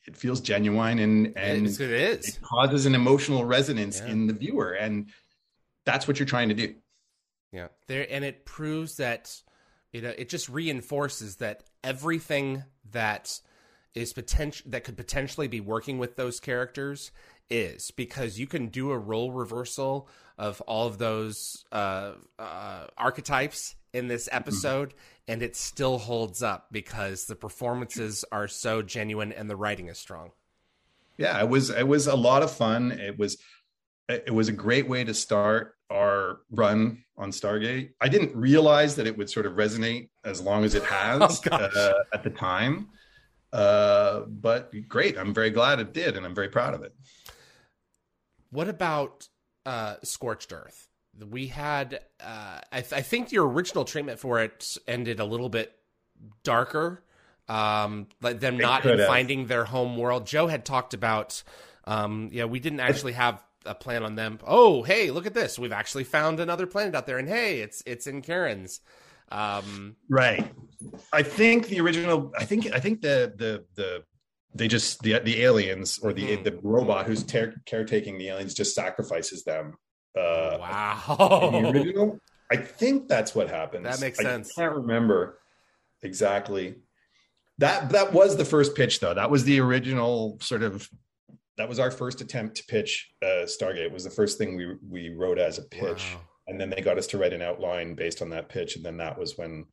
it 0.06 0.18
feels 0.18 0.42
genuine 0.42 1.00
and 1.00 1.38
and 1.38 1.68
it 1.68 1.80
is. 1.80 2.28
it 2.28 2.40
causes 2.42 2.86
an 2.86 2.96
emotional 2.96 3.46
resonance 3.46 4.00
Yeah. 4.02 4.12
in 4.12 4.28
the 4.28 4.34
viewer 4.34 4.72
and 4.72 5.10
that's 5.86 6.08
what 6.08 6.20
you're 6.20 6.26
trying 6.26 6.50
to 6.50 6.56
do 6.56 6.76
Yeah. 7.52 7.68
There 7.88 8.06
and 8.10 8.24
it 8.26 8.46
proves 8.46 8.98
that 8.98 9.34
you 9.92 10.02
know, 10.02 10.14
it 10.18 10.28
just 10.28 10.50
reinforces 10.50 11.36
that 11.36 11.64
everything 11.84 12.64
that 12.92 13.40
is 13.94 14.12
potential 14.12 14.66
that 14.72 14.84
could 14.84 14.98
potentially 14.98 15.48
be 15.48 15.62
working 15.62 16.00
with 16.00 16.16
those 16.16 16.40
characters 16.40 17.12
is 17.50 17.92
because 17.92 18.40
you 18.40 18.48
can 18.48 18.68
do 18.68 18.92
a 18.92 18.98
role 18.98 19.32
reversal 19.32 20.08
of 20.38 20.62
all 20.62 20.88
of 20.88 20.98
those 20.98 21.64
uh, 21.72 22.14
uh, 22.40 22.88
archetypes 22.98 23.76
in 23.94 24.08
this 24.08 24.28
episode 24.32 24.94
and 25.28 25.42
it 25.44 25.56
still 25.56 26.00
holds 26.00 26.42
up 26.42 26.68
because 26.72 27.26
the 27.26 27.36
performances 27.36 28.26
are 28.32 28.48
so 28.48 28.82
genuine 28.82 29.32
and 29.32 29.50
the 29.50 29.56
writing 29.56 29.88
is 29.88 29.98
strong. 29.98 30.32
Yeah 31.18 31.40
it 31.40 31.48
was 31.48 31.70
it 31.70 31.88
was 31.88 32.08
a 32.08 32.16
lot 32.16 32.42
of 32.42 32.52
fun. 32.52 32.92
It 32.92 33.20
was 33.20 33.38
it 34.10 34.34
was 34.34 34.48
a 34.48 34.52
great 34.52 34.90
way 34.90 35.04
to 35.04 35.14
start 35.14 35.76
our 35.92 36.40
run 36.50 37.04
on 37.18 37.32
stargate. 37.32 37.92
I 38.02 38.10
didn't 38.10 38.36
realize 38.36 38.96
that 38.96 39.06
it 39.06 39.16
would 39.18 39.30
sort 39.30 39.46
of 39.46 39.54
resonate 39.54 40.10
as 40.26 40.42
long 40.42 40.64
as 40.64 40.74
it 40.74 40.84
has 41.00 41.40
Oh, 41.52 41.56
uh, 41.56 41.94
at 42.12 42.24
the 42.24 42.32
time. 42.32 42.90
Uh, 43.54 44.22
but 44.22 44.72
great. 44.90 45.16
I'm 45.18 45.34
very 45.34 45.52
glad 45.52 45.80
it 45.80 45.94
did 45.94 46.18
and 46.18 46.26
i'm 46.26 46.34
very 46.34 46.50
proud 46.50 46.74
of 46.74 46.82
it 46.82 46.94
What 48.54 48.70
about 48.70 49.28
uh, 49.66 49.96
Scorched 50.04 50.54
Earth? 50.54 50.88
We 51.30 51.48
had, 51.48 52.00
uh, 52.20 52.60
I, 52.72 52.82
th- 52.82 52.94
I 52.94 53.02
think 53.02 53.32
your 53.32 53.48
original 53.48 53.86
treatment 53.86 54.20
for 54.20 54.40
it 54.40 54.78
ended 54.88 55.20
a 55.20 55.26
little 55.26 55.50
bit 55.50 55.76
darker, 56.44 57.04
um, 57.50 58.08
like 58.22 58.40
them 58.40 58.56
It 58.56 58.64
not 58.64 58.84
finding 58.84 59.48
their 59.48 59.66
home 59.66 59.98
world. 59.98 60.26
Joe 60.26 60.48
had 60.48 60.66
talked 60.66 60.94
about, 60.94 61.44
um, 61.86 62.30
yeah, 62.32 62.46
we 62.46 62.60
didn't 62.60 62.80
actually 62.80 63.14
have 63.14 63.44
a 63.66 63.76
plan 63.76 64.04
on 64.04 64.16
them. 64.16 64.40
Oh, 64.46 64.84
hey, 64.84 65.12
look 65.12 65.26
at 65.26 65.34
this! 65.34 65.58
We've 65.58 65.72
actually 65.72 66.04
found 66.04 66.40
another 66.40 66.66
planet 66.66 66.96
out 66.96 67.06
there, 67.06 67.18
and 67.18 67.28
hey, 67.28 67.60
it's 67.60 67.82
it's 67.86 68.08
Enkarans. 68.08 68.80
Um, 69.30 69.96
right 70.10 70.46
i 71.12 71.24
think 71.24 71.68
the 71.68 71.80
original 71.80 72.32
i 72.38 72.46
think 72.46 72.72
i 72.74 72.80
think 72.80 73.02
the 73.02 73.34
the 73.36 73.64
the 73.76 74.04
they 74.56 74.68
just 74.68 75.02
the 75.02 75.20
the 75.20 75.42
aliens 75.42 76.00
or 76.04 76.14
the 76.14 76.38
Mhm. 76.38 76.44
the 76.44 76.60
robot 76.62 77.06
who's 77.08 77.24
ter- 77.24 77.56
caretaking 77.66 78.18
the 78.18 78.28
aliens 78.30 78.54
just 78.54 78.76
sacrifices 78.76 79.44
them 79.44 79.76
uh 80.18 80.22
in 80.22 80.54
the 80.54 80.60
wow, 80.60 81.72
original 81.74 82.20
i 82.52 82.56
think 82.58 83.08
that's 83.08 83.34
what 83.34 83.50
happens 83.50 83.84
That 83.84 84.00
makes 84.02 84.20
sense. 84.20 84.52
I 84.58 84.62
can't 84.64 84.76
remember 84.76 85.40
exactly. 86.02 86.76
That 87.60 87.90
that 87.92 88.14
was 88.14 88.36
the 88.38 88.46
first 88.46 88.76
pitch, 88.76 89.00
though. 89.00 89.14
That 89.14 89.30
was 89.30 89.44
the 89.44 89.60
original 89.60 90.38
sort 90.42 90.64
of. 90.64 90.90
That 91.58 91.70
was 91.70 91.78
our 91.80 91.92
first 91.92 92.20
attempt 92.20 92.58
to 92.58 92.64
pitch 92.66 93.12
uh, 93.22 93.46
Stargate. 93.46 93.92
Was 93.92 94.04
the 94.04 94.10
first 94.10 94.38
thing 94.40 94.58
we 94.58 94.76
we 94.90 95.10
wrote 95.10 95.38
as 95.38 95.60
a 95.60 95.64
pitch, 95.64 96.04
Wow. 96.16 96.22
and 96.48 96.60
then 96.60 96.72
they 96.72 96.82
got 96.82 96.98
us 96.98 97.06
to 97.08 97.18
write 97.20 97.32
an 97.32 97.44
outline 97.44 97.94
based 97.94 98.22
on 98.24 98.30
that 98.32 98.50
pitch, 98.50 98.76
and 98.76 98.84
then 98.84 98.98
that 98.98 99.18
was 99.20 99.38
when, 99.38 99.66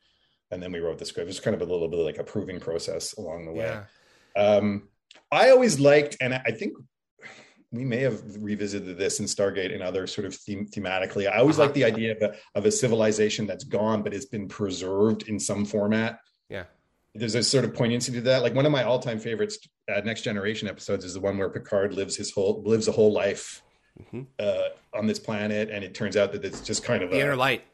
and 0.50 0.62
then 0.62 0.72
we 0.72 0.78
wrote 0.80 0.98
the 0.98 1.06
script. 1.06 1.24
It 1.24 1.28
was 1.28 1.40
kind 1.40 1.54
of 1.56 1.62
a 1.66 1.72
little 1.72 1.88
bit 1.88 2.00
like 2.00 2.18
a 2.18 2.24
proving 2.24 2.60
process 2.60 3.14
along 3.14 3.46
the 3.46 3.52
way. 3.52 3.64
Yeah. 3.64 3.84
Um, 4.36 4.88
I 5.32 5.50
always 5.50 5.78
liked, 5.80 6.16
and 6.20 6.34
I 6.34 6.50
think 6.50 6.74
we 7.72 7.84
may 7.84 7.98
have 7.98 8.20
revisited 8.42 8.98
this 8.98 9.20
in 9.20 9.26
Stargate 9.26 9.72
and 9.72 9.82
other 9.82 10.06
sort 10.06 10.26
of 10.26 10.34
theme, 10.34 10.66
thematically. 10.66 11.30
I 11.30 11.38
always 11.38 11.56
Uh-huh. 11.58 11.66
like 11.66 11.74
the 11.74 11.84
idea 11.84 12.16
of 12.16 12.22
a, 12.22 12.34
of 12.56 12.66
a 12.66 12.70
civilization 12.72 13.46
that's 13.46 13.62
gone, 13.64 14.02
but 14.02 14.12
it's 14.12 14.24
been 14.26 14.48
preserved 14.48 15.28
in 15.28 15.38
some 15.38 15.64
format. 15.64 16.18
Yeah. 16.48 16.64
There's 17.14 17.36
a 17.36 17.42
sort 17.44 17.64
of 17.64 17.74
poignancy 17.74 18.10
to 18.12 18.20
that. 18.22 18.42
Like 18.42 18.54
one 18.54 18.66
of 18.66 18.72
my 18.72 18.82
all-time 18.82 19.20
favorites, 19.20 19.58
uh, 19.92 20.00
Next 20.00 20.22
Generation 20.22 20.66
episodes, 20.68 21.04
is 21.04 21.14
the 21.14 21.20
one 21.20 21.38
where 21.38 21.48
Picard 21.48 21.94
lives 21.94 22.16
his 22.16 22.32
whole 22.32 22.62
lives 22.64 22.88
a 22.88 22.92
whole 22.92 23.12
life 23.12 23.62
Mhm. 24.12 24.26
uh, 24.38 24.68
on 24.94 25.06
this 25.06 25.18
planet, 25.18 25.70
and 25.70 25.84
it 25.84 25.94
turns 25.94 26.16
out 26.16 26.32
that 26.32 26.44
it's 26.44 26.60
just 26.60 26.82
kind 26.84 27.02
of 27.02 27.10
The 27.10 27.18
a, 27.18 27.20
inner 27.20 27.36
light. 27.36 27.64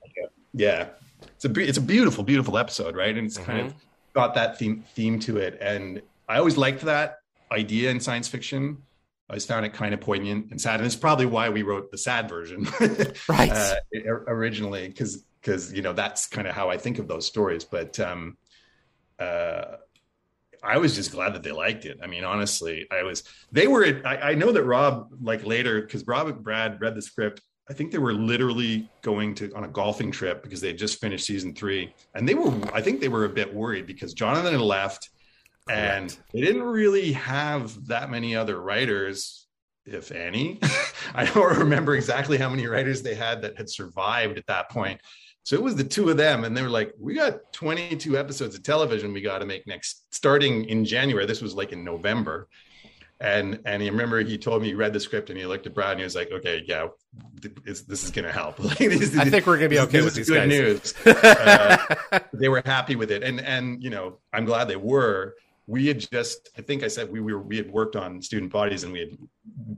yeah 0.52 0.88
it's 1.34 1.44
a 1.44 1.50
it's 1.60 1.76
a 1.78 1.82
beautiful 1.82 2.24
beautiful 2.24 2.56
episode 2.56 2.96
right 2.96 3.16
and 3.16 3.26
it's 3.26 3.36
kind 3.38 3.60
Mhm. 3.60 3.66
of 3.66 3.74
got 4.14 4.34
that 4.34 4.58
theme 4.58 4.82
theme 4.94 5.18
to 5.20 5.36
it 5.38 5.58
and 5.60 6.00
i 6.28 6.38
always 6.38 6.56
liked 6.56 6.82
that 6.82 7.16
idea 7.52 7.90
in 7.90 8.00
science 8.00 8.28
fiction 8.28 8.78
i 9.28 9.32
always 9.32 9.46
found 9.46 9.64
it 9.64 9.72
kind 9.72 9.94
of 9.94 10.00
poignant 10.00 10.50
and 10.50 10.60
sad 10.60 10.80
and 10.80 10.86
it's 10.86 10.96
probably 10.96 11.26
why 11.26 11.48
we 11.48 11.62
wrote 11.62 11.90
the 11.90 11.98
sad 11.98 12.28
version 12.28 12.66
Right. 13.28 13.50
uh, 13.50 13.74
originally 14.26 14.88
because 14.88 15.24
because 15.40 15.72
you 15.72 15.82
know 15.82 15.92
that's 15.92 16.26
kind 16.26 16.46
of 16.48 16.54
how 16.54 16.70
i 16.70 16.76
think 16.76 16.98
of 16.98 17.08
those 17.08 17.26
stories 17.26 17.64
but 17.64 17.98
um 18.00 18.36
uh 19.18 19.76
I 20.62 20.78
was 20.78 20.96
just 20.96 21.12
glad 21.12 21.34
that 21.34 21.42
they 21.42 21.52
liked 21.52 21.84
it. 21.84 21.98
I 22.02 22.06
mean, 22.06 22.24
honestly, 22.24 22.86
I 22.90 23.02
was. 23.02 23.22
They 23.52 23.68
were. 23.68 24.00
I, 24.04 24.16
I 24.30 24.34
know 24.34 24.50
that 24.52 24.64
Rob, 24.64 25.10
like 25.22 25.46
later, 25.46 25.80
because 25.82 26.04
Rob 26.06 26.26
and 26.26 26.42
Brad 26.42 26.80
read 26.80 26.94
the 26.94 27.02
script. 27.02 27.40
I 27.68 27.72
think 27.72 27.92
they 27.92 27.98
were 27.98 28.12
literally 28.12 28.88
going 29.02 29.34
to 29.36 29.52
on 29.54 29.64
a 29.64 29.68
golfing 29.68 30.10
trip 30.10 30.42
because 30.42 30.60
they 30.60 30.68
had 30.68 30.78
just 30.78 31.00
finished 31.00 31.26
season 31.26 31.54
three, 31.54 31.94
and 32.14 32.28
they 32.28 32.34
were. 32.34 32.52
I 32.72 32.80
think 32.80 33.00
they 33.00 33.08
were 33.08 33.26
a 33.26 33.28
bit 33.28 33.52
worried 33.54 33.86
because 33.86 34.12
Jonathan 34.14 34.52
had 34.52 34.60
left, 34.60 35.10
and 35.68 36.10
Correct. 36.10 36.22
they 36.32 36.40
didn't 36.40 36.62
really 36.62 37.12
have 37.12 37.86
that 37.86 38.10
many 38.10 38.36
other 38.36 38.60
writers, 38.60 39.46
if 39.84 40.12
any. 40.12 40.60
I 41.14 41.24
don't 41.26 41.58
remember 41.58 41.94
exactly 41.96 42.38
how 42.38 42.48
many 42.48 42.66
writers 42.66 43.02
they 43.02 43.14
had 43.14 43.42
that 43.42 43.56
had 43.56 43.68
survived 43.68 44.38
at 44.38 44.46
that 44.46 44.70
point. 44.70 45.00
So 45.44 45.54
it 45.54 45.62
was 45.62 45.76
the 45.76 45.84
two 45.84 46.08
of 46.08 46.16
them, 46.16 46.42
and 46.44 46.56
they 46.56 46.62
were 46.62 46.68
like, 46.68 46.92
"We 46.98 47.14
got 47.14 47.52
22 47.52 48.18
episodes 48.18 48.56
of 48.56 48.64
television 48.64 49.12
we 49.12 49.20
got 49.20 49.38
to 49.38 49.46
make 49.46 49.64
next, 49.66 50.12
starting 50.12 50.64
in 50.64 50.84
January." 50.84 51.24
This 51.24 51.40
was 51.40 51.54
like 51.54 51.70
in 51.72 51.84
November, 51.84 52.48
and 53.20 53.60
and 53.64 53.80
he 53.80 53.88
remember 53.88 54.20
he 54.22 54.38
told 54.38 54.62
me 54.62 54.68
he 54.68 54.74
read 54.74 54.92
the 54.92 54.98
script 54.98 55.30
and 55.30 55.38
he 55.38 55.46
looked 55.46 55.66
at 55.66 55.72
Brad 55.74 55.92
and 55.92 56.00
he 56.00 56.04
was 56.04 56.16
like, 56.16 56.32
"Okay, 56.32 56.64
yeah, 56.66 56.88
this, 57.64 57.82
this 57.82 58.02
is 58.02 58.10
going 58.10 58.24
to 58.24 58.32
help." 58.32 58.58
Like, 58.62 58.78
this, 58.78 59.16
I 59.16 59.30
think 59.30 59.46
we're 59.46 59.56
gonna 59.56 59.68
be 59.68 59.78
okay 59.78 60.00
this 60.00 60.04
with 60.04 60.18
is 60.18 60.26
these 60.26 60.30
good 60.30 60.48
guys. 60.48 60.48
news. 60.48 60.94
Uh, 61.06 62.18
they 62.32 62.48
were 62.48 62.62
happy 62.64 62.96
with 62.96 63.12
it, 63.12 63.22
and 63.22 63.40
and 63.40 63.80
you 63.82 63.90
know, 63.90 64.18
I'm 64.32 64.46
glad 64.46 64.66
they 64.66 64.76
were. 64.76 65.36
We 65.66 65.86
had 65.86 65.98
just, 66.12 66.48
I 66.56 66.62
think 66.62 66.82
I 66.84 66.88
said 66.88 67.10
we 67.10 67.20
were 67.20 67.40
we 67.40 67.56
had 67.56 67.70
worked 67.70 67.96
on 67.96 68.22
student 68.22 68.52
bodies, 68.52 68.84
and 68.84 68.92
we 68.92 69.00
had 69.00 69.18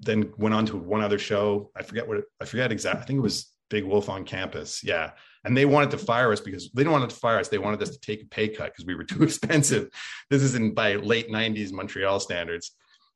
then 0.00 0.32
went 0.36 0.54
on 0.54 0.66
to 0.66 0.76
one 0.76 1.00
other 1.00 1.18
show. 1.18 1.70
I 1.76 1.82
forget 1.82 2.06
what 2.06 2.24
I 2.40 2.44
forget 2.44 2.70
exactly. 2.72 3.02
I 3.02 3.06
think 3.06 3.18
it 3.18 3.22
was 3.22 3.52
Big 3.70 3.84
Wolf 3.84 4.08
on 4.08 4.24
Campus. 4.24 4.82
Yeah. 4.84 5.12
And 5.44 5.56
they 5.56 5.64
wanted 5.64 5.90
to 5.92 5.98
fire 5.98 6.32
us 6.32 6.40
because 6.40 6.70
they 6.72 6.82
didn't 6.82 6.92
want 6.92 7.08
to 7.08 7.16
fire 7.16 7.38
us. 7.38 7.48
They 7.48 7.58
wanted 7.58 7.82
us 7.82 7.90
to 7.90 8.00
take 8.00 8.22
a 8.22 8.26
pay 8.26 8.48
cut 8.48 8.72
because 8.72 8.84
we 8.86 8.94
were 8.94 9.04
too 9.04 9.22
expensive. 9.28 9.88
This 10.30 10.42
is 10.42 10.54
in 10.54 10.74
by 10.74 10.96
late 10.96 11.30
90s 11.30 11.72
Montreal 11.72 12.20
standards. 12.20 12.72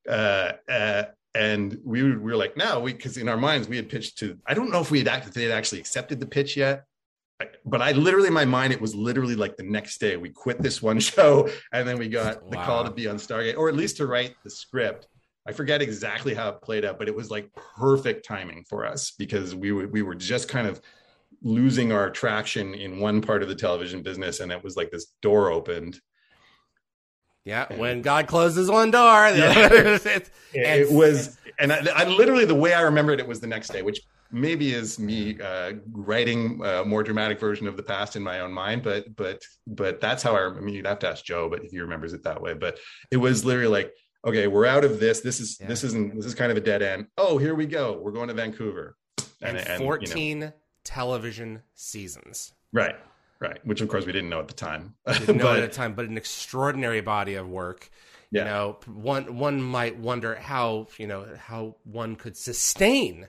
Uh, 0.08 0.52
uh, 0.68 1.04
and 1.34 1.78
we, 1.84 2.02
were- 2.02 2.18
we 2.18 2.32
were 2.32 2.36
like, 2.36 2.56
no, 2.56 2.80
we 2.80 2.92
because 2.92 3.16
in 3.16 3.28
our 3.28 3.36
minds 3.36 3.68
we 3.68 3.76
had 3.76 3.88
pitched 3.88 4.18
to. 4.18 4.38
I 4.46 4.54
don't 4.54 4.70
know 4.70 4.80
if 4.80 4.90
we 4.90 4.98
had 4.98 5.08
act, 5.08 5.32
they 5.34 5.42
had 5.44 5.52
actually 5.52 5.80
accepted 5.80 6.20
the 6.20 6.26
pitch 6.26 6.56
yet, 6.56 6.84
but 7.64 7.80
I 7.82 7.92
literally 7.92 8.28
in 8.28 8.32
my 8.34 8.44
mind 8.44 8.72
it 8.72 8.80
was 8.80 8.94
literally 8.94 9.34
like 9.36 9.56
the 9.56 9.62
next 9.64 9.98
day 10.00 10.16
we 10.16 10.30
quit 10.30 10.60
this 10.62 10.80
one 10.82 10.98
show 11.10 11.48
and 11.72 11.86
then 11.88 11.98
we 11.98 12.08
got 12.08 12.50
the 12.50 12.56
call 12.56 12.84
to 12.84 12.90
be 12.90 13.06
on 13.08 13.16
Stargate 13.16 13.56
or 13.56 13.68
at 13.68 13.74
least 13.76 13.96
to 13.98 14.06
write 14.06 14.34
the 14.44 14.50
script. 14.50 15.08
I 15.46 15.52
forget 15.52 15.82
exactly 15.82 16.34
how 16.34 16.50
it 16.50 16.62
played 16.62 16.84
out, 16.84 16.98
but 16.98 17.08
it 17.08 17.16
was 17.16 17.30
like 17.30 17.50
perfect 17.54 18.24
timing 18.26 18.64
for 18.68 18.86
us 18.86 19.10
because 19.18 19.54
we 19.54 19.72
were, 19.72 19.88
we 19.88 20.02
were 20.02 20.14
just 20.14 20.48
kind 20.48 20.68
of 20.68 20.80
losing 21.42 21.90
our 21.90 22.10
traction 22.10 22.74
in 22.74 23.00
one 23.00 23.20
part 23.20 23.42
of 23.42 23.48
the 23.48 23.54
television 23.56 24.02
business, 24.02 24.38
and 24.38 24.52
it 24.52 24.62
was 24.62 24.76
like 24.76 24.92
this 24.92 25.06
door 25.20 25.50
opened. 25.50 26.00
yeah. 27.44 27.66
When 27.76 28.02
God 28.02 28.28
closes 28.28 28.70
one 28.70 28.90
door, 28.92 29.28
Yeah. 29.34 29.50
other- 29.66 29.74
it's- 29.94 30.30
It, 30.54 30.60
it 30.82 30.92
was, 30.92 31.36
and 31.58 31.72
I, 31.72 31.78
I 31.94 32.04
literally 32.04 32.44
the 32.44 32.54
way 32.54 32.72
I 32.74 32.82
remembered 32.82 33.18
it 33.18 33.26
was 33.26 33.40
the 33.40 33.46
next 33.48 33.72
day, 33.72 33.82
which 33.82 34.00
maybe 34.32 34.72
is 34.72 34.98
me 34.98 35.38
uh, 35.40 35.72
writing 35.92 36.60
a 36.64 36.84
more 36.84 37.02
dramatic 37.02 37.38
version 37.38 37.66
of 37.66 37.76
the 37.76 37.82
past 37.82 38.16
in 38.16 38.22
my 38.22 38.40
own 38.40 38.52
mind, 38.52 38.82
but 38.82 39.14
but 39.16 39.42
but 39.66 40.00
that's 40.00 40.22
how 40.22 40.34
I. 40.34 40.46
I 40.46 40.60
mean, 40.60 40.74
you'd 40.74 40.86
have 40.86 40.98
to 41.00 41.08
ask 41.08 41.24
Joe, 41.24 41.48
but 41.48 41.64
if 41.64 41.70
he 41.70 41.80
remembers 41.80 42.12
it 42.12 42.22
that 42.24 42.40
way, 42.40 42.54
but 42.54 42.78
it 43.10 43.16
was 43.18 43.44
literally 43.44 43.68
like. 43.68 43.92
Okay, 44.24 44.46
we're 44.46 44.66
out 44.66 44.84
of 44.84 45.00
this. 45.00 45.18
This 45.20 45.40
is 45.40 45.58
Yeah. 45.60 45.66
this 45.66 45.82
isn't 45.82 46.14
this 46.14 46.26
is 46.26 46.34
kind 46.36 46.52
of 46.52 46.56
a 46.56 46.60
dead 46.60 46.80
end. 46.80 47.06
Oh, 47.18 47.38
here 47.38 47.56
we 47.56 47.66
go. 47.66 47.98
We're 48.00 48.12
going 48.12 48.28
to 48.28 48.34
Vancouver. 48.34 48.96
and, 49.40 49.58
you 49.58 49.64
know, 49.64 49.78
14 49.78 50.52
television 50.84 51.62
seasons. 51.74 52.52
Right, 52.72 52.94
right. 53.40 53.58
Which 53.66 53.80
of 53.80 53.88
course 53.88 54.06
we 54.06 54.12
didn't 54.12 54.30
know 54.30 54.38
at 54.38 54.46
the 54.46 54.54
time. 54.54 54.94
Didn't 55.08 55.38
know 55.38 55.42
But- 55.54 55.58
at 55.64 55.70
the 55.70 55.76
time, 55.76 55.94
but 55.94 56.04
an 56.06 56.16
extraordinary 56.16 57.00
body 57.00 57.34
of 57.34 57.48
work. 57.48 57.90
Yeah. 58.30 58.42
You 58.42 58.44
know, 58.46 58.78
one 58.86 59.36
one 59.36 59.60
might 59.60 59.98
wonder 59.98 60.36
how 60.36 60.86
you 60.98 61.08
know 61.08 61.26
how 61.36 61.74
one 61.82 62.14
could 62.14 62.36
sustain 62.36 63.26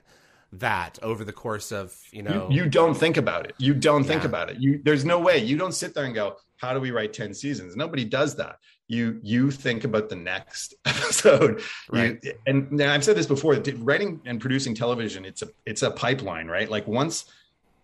that 0.60 0.98
over 1.02 1.24
the 1.24 1.32
course 1.32 1.72
of 1.72 1.96
you 2.12 2.22
know 2.22 2.48
you, 2.50 2.64
you 2.64 2.68
don't 2.70 2.94
think 2.94 3.16
about 3.16 3.46
it. 3.46 3.54
You 3.58 3.74
don't 3.74 4.04
think 4.04 4.24
about 4.24 4.50
it. 4.50 4.58
You 4.58 4.80
there's 4.84 5.04
no 5.04 5.18
way. 5.20 5.38
You 5.38 5.56
don't 5.56 5.72
sit 5.72 5.94
there 5.94 6.04
and 6.04 6.14
go, 6.14 6.36
"How 6.56 6.74
do 6.74 6.80
we 6.80 6.90
write 6.90 7.12
ten 7.12 7.34
seasons?" 7.34 7.76
Nobody 7.76 8.04
does 8.04 8.36
that. 8.36 8.56
You 8.88 9.18
you 9.22 9.50
think 9.50 9.84
about 9.84 10.08
the 10.08 10.16
next 10.16 10.74
episode. 10.84 11.62
Right. 11.90 12.18
You, 12.22 12.32
and 12.46 12.70
now 12.70 12.92
I've 12.92 13.04
said 13.04 13.16
this 13.16 13.26
before. 13.26 13.54
Writing 13.78 14.20
and 14.24 14.40
producing 14.40 14.74
television, 14.74 15.24
it's 15.24 15.42
a 15.42 15.48
it's 15.66 15.82
a 15.82 15.90
pipeline, 15.90 16.48
right? 16.48 16.70
Like 16.70 16.86
once 16.86 17.24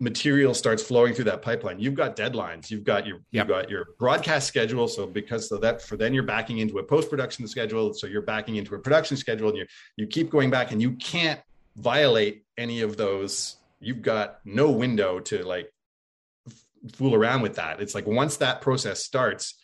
material 0.03 0.55
starts 0.55 0.83
flowing 0.83 1.13
through 1.13 1.27
that 1.27 1.43
pipeline, 1.43 1.79
you've 1.79 1.95
got 1.95 2.17
deadlines. 2.17 2.71
You've 2.71 2.85
got 2.85 3.07
your 3.07 3.17
Yep. 3.17 3.25
you've 3.33 3.49
got 3.49 3.71
your 3.71 3.89
broadcast 3.99 4.49
schedule. 4.49 4.89
So 4.89 5.07
because 5.07 5.49
so 5.49 5.59
that 5.59 5.83
for 5.83 5.97
then 5.97 6.15
you're 6.15 6.23
backing 6.23 6.59
into 6.59 6.79
a 6.79 6.83
post 6.83 7.11
production 7.11 7.47
schedule. 7.47 7.93
So 7.93 8.07
you're 8.07 8.23
backing 8.23 8.57
into 8.57 8.75
a 8.75 8.79
production 8.79 9.17
schedule, 9.17 9.49
and 9.51 9.59
you 9.59 9.67
you 9.97 10.07
keep 10.07 10.31
going 10.31 10.51
back, 10.51 10.73
and 10.73 10.81
you 10.81 10.93
can't 10.93 11.41
violate 11.77 12.45
any 12.61 12.83
of 12.83 12.97
those. 12.97 13.57
You've 13.81 14.03
got 14.03 14.41
no 14.45 14.71
window 14.71 15.19
to 15.21 15.43
like 15.43 15.73
fool 16.93 17.15
around 17.15 17.43
with 17.43 17.57
that. 17.57 17.81
It's 17.81 17.95
like 17.95 18.07
once 18.07 18.37
that 18.39 18.61
process 18.61 19.03
starts, 19.05 19.55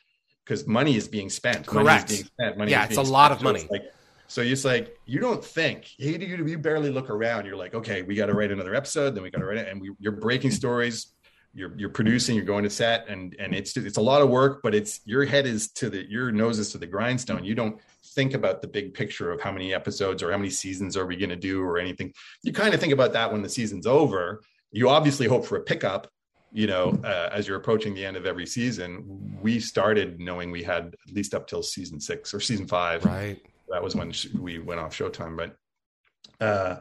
because 0.45 0.67
money 0.67 0.97
is 0.97 1.09
being 1.09 1.29
spent. 1.31 1.71
Money 1.73 1.87
is 1.89 1.93
Correct. 1.93 2.09
being 2.09 2.25
spent. 2.25 2.59
Money 2.59 2.71
Yeah, 2.71 2.85
it's 2.85 2.97
a 2.97 3.03
being 3.03 3.13
lot 3.13 3.27
spent. 3.27 3.33
of 3.33 3.39
So 3.41 3.45
money. 3.53 3.69
like- 3.71 3.93
so 4.29 4.41
it's 4.43 4.65
like 4.65 4.99
you 5.07 5.21
don't 5.21 5.45
think 5.45 5.97
you, 6.01 6.11
you 6.19 6.47
you 6.47 6.59
barely 6.59 6.91
look 6.91 7.11
around. 7.11 7.47
You're 7.47 7.57
like, 7.57 7.75
okay, 7.77 8.03
we 8.03 8.17
got 8.17 8.27
to 8.27 8.35
write 8.35 8.51
another 8.51 8.75
episode, 8.75 9.15
then 9.15 9.23
we 9.23 9.31
got 9.31 9.39
to 9.39 9.47
write 9.47 9.59
it, 9.59 9.69
and 9.69 9.81
we, 9.81 9.93
you're 10.01 10.11
breaking 10.29 10.51
stories. 10.51 11.13
You're 11.55 11.73
you're 11.79 11.91
producing. 11.91 12.35
You're 12.35 12.45
going 12.45 12.65
to 12.65 12.71
set, 12.71 13.07
and 13.09 13.37
and 13.39 13.55
it's 13.55 13.77
it's 13.77 13.99
a 13.99 14.01
lot 14.01 14.23
of 14.23 14.29
work, 14.29 14.63
but 14.65 14.75
it's 14.75 15.01
your 15.05 15.25
head 15.25 15.47
is 15.47 15.71
to 15.75 15.89
the 15.91 16.05
your 16.11 16.33
nose 16.33 16.59
is 16.59 16.73
to 16.73 16.79
the 16.79 16.89
grindstone. 16.89 17.45
You 17.45 17.55
don't 17.55 17.79
think 18.17 18.35
about 18.35 18.63
the 18.63 18.67
big 18.67 18.95
picture 18.95 19.31
of 19.31 19.41
how 19.41 19.53
many 19.53 19.73
episodes 19.73 20.23
or 20.23 20.33
how 20.33 20.39
many 20.39 20.51
seasons 20.51 20.97
are 20.97 21.07
we 21.07 21.17
going 21.17 21.31
to 21.31 21.37
do 21.37 21.63
or 21.63 21.79
anything. 21.79 22.13
You 22.43 22.53
kind 22.53 22.75
of 22.75 22.81
think 22.81 22.93
about 22.93 23.13
that 23.13 23.31
when 23.31 23.43
the 23.43 23.49
season's 23.49 23.87
over. 23.87 24.41
You 24.73 24.89
obviously 24.89 25.29
hope 25.29 25.45
for 25.47 25.57
a 25.57 25.61
pickup, 25.61 26.09
you 26.51 26.67
know, 26.67 26.99
uh, 27.05 27.29
as 27.31 27.47
you're 27.47 27.59
approaching 27.59 27.95
the 27.95 28.05
end 28.05 28.17
of 28.17 28.27
every 28.27 28.47
season. 28.47 29.39
We 29.41 29.61
started 29.61 30.19
knowing 30.19 30.51
we 30.51 30.63
had 30.65 30.97
at 31.07 31.15
least 31.15 31.35
up 31.35 31.47
till 31.47 31.63
season 31.63 32.01
six 32.01 32.35
or 32.35 32.41
season 32.41 32.67
five 32.67 33.05
right 33.05 33.39
that 33.69 33.83
was 33.83 33.95
when 33.95 34.13
we 34.41 34.59
went 34.59 34.81
off 34.81 34.97
Showtime. 34.97 35.37
But 35.37 36.45
uh, 36.45 36.81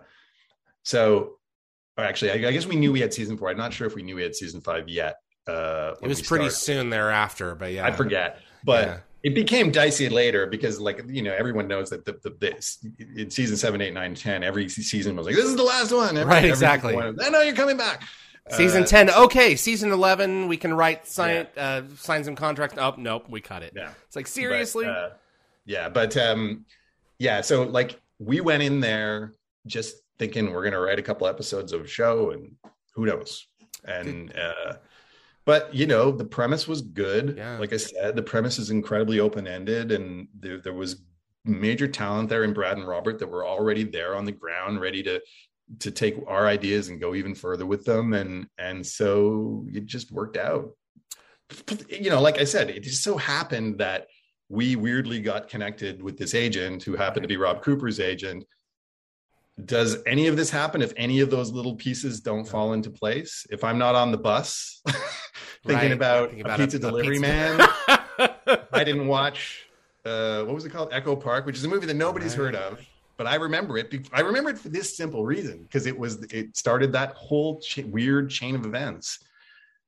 so 0.84 1.38
or 1.98 2.04
actually, 2.04 2.32
I, 2.32 2.48
I 2.48 2.52
guess 2.52 2.66
we 2.66 2.76
knew 2.76 2.92
we 2.92 3.02
had 3.02 3.14
season 3.14 3.38
four. 3.38 3.50
I'm 3.50 3.58
not 3.58 3.74
sure 3.74 3.88
if 3.88 3.96
we 3.96 4.04
knew 4.04 4.16
we 4.16 4.24
had 4.24 4.36
season 4.36 4.62
five 4.62 4.88
yet. 4.88 5.16
Uh, 5.48 5.94
it 6.02 6.08
was 6.08 6.22
pretty 6.22 6.50
started. 6.50 6.80
soon 6.80 6.90
thereafter 6.90 7.54
but 7.54 7.72
yeah 7.72 7.86
I 7.86 7.92
forget, 7.92 8.40
but 8.64 8.88
Yeah. 8.88 8.98
It 9.26 9.34
became 9.34 9.72
dicey 9.72 10.08
later 10.08 10.46
because, 10.46 10.80
like 10.80 11.04
you 11.08 11.22
know, 11.22 11.34
everyone 11.34 11.68
knows 11.68 11.90
that 11.90 12.06
the, 12.06 12.14
the, 12.24 12.30
the 12.40 13.22
in 13.22 13.30
season 13.30 13.58
seven, 13.58 13.82
eight, 13.82 13.94
nine, 13.94 14.14
ten, 14.16 14.44
every 14.44 14.70
season 14.70 15.16
was 15.16 15.26
like, 15.26 15.36
"This 15.36 15.46
is 15.46 15.56
the 15.56 15.64
last 15.64 15.92
one." 15.92 16.16
Every, 16.16 16.32
Right, 16.32 16.46
exactly. 16.46 16.96
One, 16.96 17.18
I 17.22 17.30
know 17.30 17.42
you're 17.42 17.56
coming 17.56 17.78
back. 17.78 18.04
season 18.52 18.84
Uh, 18.84 18.86
10 18.86 19.10
okay 19.10 19.56
season 19.56 19.92
11 19.92 20.48
we 20.48 20.56
can 20.56 20.72
write 20.72 21.08
sign 21.08 21.48
uh 21.58 21.82
sign 21.98 22.24
some 22.24 22.36
contract 22.36 22.76
oh 22.78 22.94
nope 22.96 23.26
we 23.28 23.42
cut 23.42 23.64
it 23.64 23.74
Yeah. 23.76 23.90
it's 24.06 24.16
like 24.16 24.26
But, 24.26 24.32
seriously 24.32 24.86
uh, 24.86 25.10
yeah, 25.66 25.90
but 25.90 26.16
um, 26.16 26.66
yeah. 27.18 27.42
So 27.42 27.64
like 27.64 28.00
we 28.20 28.40
went 28.42 28.62
in 28.64 28.80
there 28.80 29.34
just 29.66 29.96
thinking 30.20 30.54
we're 30.54 30.64
gonna 30.64 30.80
write 30.80 31.00
a 31.00 31.02
couple 31.02 31.28
episodes 31.28 31.74
of 31.74 31.90
show, 31.90 32.32
and 32.32 32.56
who 32.94 33.06
knows? 33.06 33.48
And 33.84 34.32
uh, 34.38 34.74
but 35.46 35.74
you 35.74 35.86
know 35.86 36.12
the 36.12 36.26
premise 36.26 36.68
was 36.68 36.82
good. 36.82 37.36
Yeah. 37.38 37.58
like 37.60 37.74
i 37.74 37.78
said 37.78 38.16
the 38.16 38.24
premise 38.24 38.60
is 38.60 38.70
incredibly 38.70 39.20
open-ended 39.20 39.92
and 39.92 40.28
there, 40.40 40.60
there 40.60 40.74
was 40.74 41.04
major 41.44 41.88
talent 41.88 42.30
there 42.30 42.44
in 42.44 42.54
brad 42.54 42.78
and 42.78 42.88
robert 42.88 43.20
that 43.20 43.30
were 43.30 43.46
already 43.46 43.84
there 43.84 44.16
on 44.16 44.26
the 44.26 44.32
ground 44.32 44.82
ready 44.82 45.04
to 45.04 45.22
to 45.80 45.92
take 45.92 46.16
our 46.28 46.48
ideas 46.48 46.90
and 46.90 47.00
go 47.00 47.16
even 47.16 47.36
further 47.36 47.66
with 47.66 47.86
them. 47.86 48.14
And 48.14 48.48
and 48.58 48.86
so 48.86 49.66
it 49.74 49.86
just 49.86 50.12
worked 50.12 50.38
out. 50.38 50.72
You 51.90 52.10
know 52.10 52.22
like 52.22 52.40
i 52.40 52.44
said 52.44 52.72
it 52.72 52.82
just 52.82 53.04
so 53.04 53.18
happened 53.18 53.78
that 53.78 54.08
we 54.50 54.76
weirdly 54.76 55.22
got 55.22 55.48
connected 55.48 56.02
with 56.02 56.18
this 56.18 56.34
agent 56.34 56.82
who 56.82 56.96
happened 56.96 57.22
to 57.24 57.28
be 57.28 57.38
rob 57.38 57.62
cooper's 57.62 58.00
agent 58.00 58.44
does 59.64 59.98
any 60.06 60.28
of 60.28 60.36
this 60.36 60.50
happen 60.50 60.82
if 60.82 60.92
any 60.98 61.22
of 61.22 61.30
those 61.30 61.52
little 61.52 61.76
pieces 61.76 62.20
don't 62.20 62.46
fall 62.46 62.74
into 62.74 62.90
place? 62.90 63.46
If 63.50 63.64
i'm 63.64 63.78
not 63.78 63.96
on 63.96 64.12
the 64.12 64.18
bus 64.18 64.82
thinking 65.66 65.90
Right. 65.90 65.92
about 65.92 66.30
Thinking 66.32 66.50
a 66.52 66.58
pizza 66.58 66.78
a 66.78 66.80
delivery 66.80 67.20
pizza- 67.20 67.22
man 67.22 67.68
i 68.74 68.84
didn't 68.84 69.08
watch 69.08 69.66
uh 70.06 70.44
what 70.44 70.54
was 70.56 70.66
it 70.66 70.72
called? 70.72 70.90
Echo 70.92 71.16
park 71.16 71.46
which 71.46 71.56
is 71.58 71.64
a 71.64 71.68
movie 71.70 71.86
that 71.88 71.96
nobody's 71.96 72.38
Right. 72.38 72.46
heard 72.54 72.56
of 72.56 72.80
but 73.18 73.28
i 73.28 73.36
remember 73.36 73.78
it 73.78 73.90
be- 73.90 74.04
i 74.12 74.20
remember 74.22 74.50
it 74.50 74.58
for 74.60 74.70
this 74.70 74.96
simple 74.98 75.24
reason 75.26 75.62
because 75.64 75.86
it 75.86 75.98
was 75.98 76.22
it 76.26 76.56
started 76.58 76.92
that 76.94 77.14
whole 77.14 77.60
ch- 77.62 77.78
weird 77.86 78.30
chain 78.30 78.56
of 78.56 78.66
events. 78.66 79.20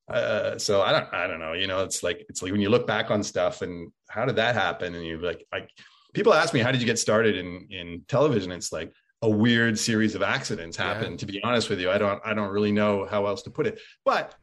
Uh 0.09 0.57
so 0.57 0.81
i 0.81 0.93
don't 0.93 1.13
i 1.13 1.27
don't 1.27 1.39
know 1.39 1.51
you 1.51 1.67
know 1.67 1.83
it's 1.83 2.01
like 2.01 2.25
it's 2.29 2.41
like 2.41 2.53
when 2.53 2.61
you 2.61 2.69
look 2.69 2.87
back 2.87 3.11
on 3.11 3.21
stuff 3.21 3.61
and 3.61 3.91
how 4.09 4.23
did 4.25 4.37
that 4.37 4.55
happen? 4.55 4.95
And 4.95 5.05
you're 5.05 5.19
like 5.21 5.45
like 5.51 5.69
people 6.13 6.33
ask 6.33 6.53
me 6.53 6.61
how 6.61 6.71
did 6.71 6.79
you 6.79 6.87
get 6.87 6.97
started 6.97 7.35
in 7.35 7.67
in 7.69 8.05
television? 8.07 8.53
It's 8.53 8.71
like 8.71 8.93
a 9.23 9.29
weird 9.29 9.77
series 9.79 10.13
of 10.15 10.21
accidents 10.21 10.77
Yeah. 10.77 10.93
happened 10.93 11.19
to 11.19 11.25
be 11.25 11.41
honest 11.43 11.69
with 11.69 11.79
you. 11.79 11.89
I 11.89 11.97
don't 11.97 12.21
i 12.23 12.33
don't 12.33 12.49
really 12.51 12.71
know 12.71 13.05
how 13.09 13.25
else 13.25 13.41
to 13.43 13.49
put 13.49 13.65
it. 13.67 13.79
But 14.05 14.35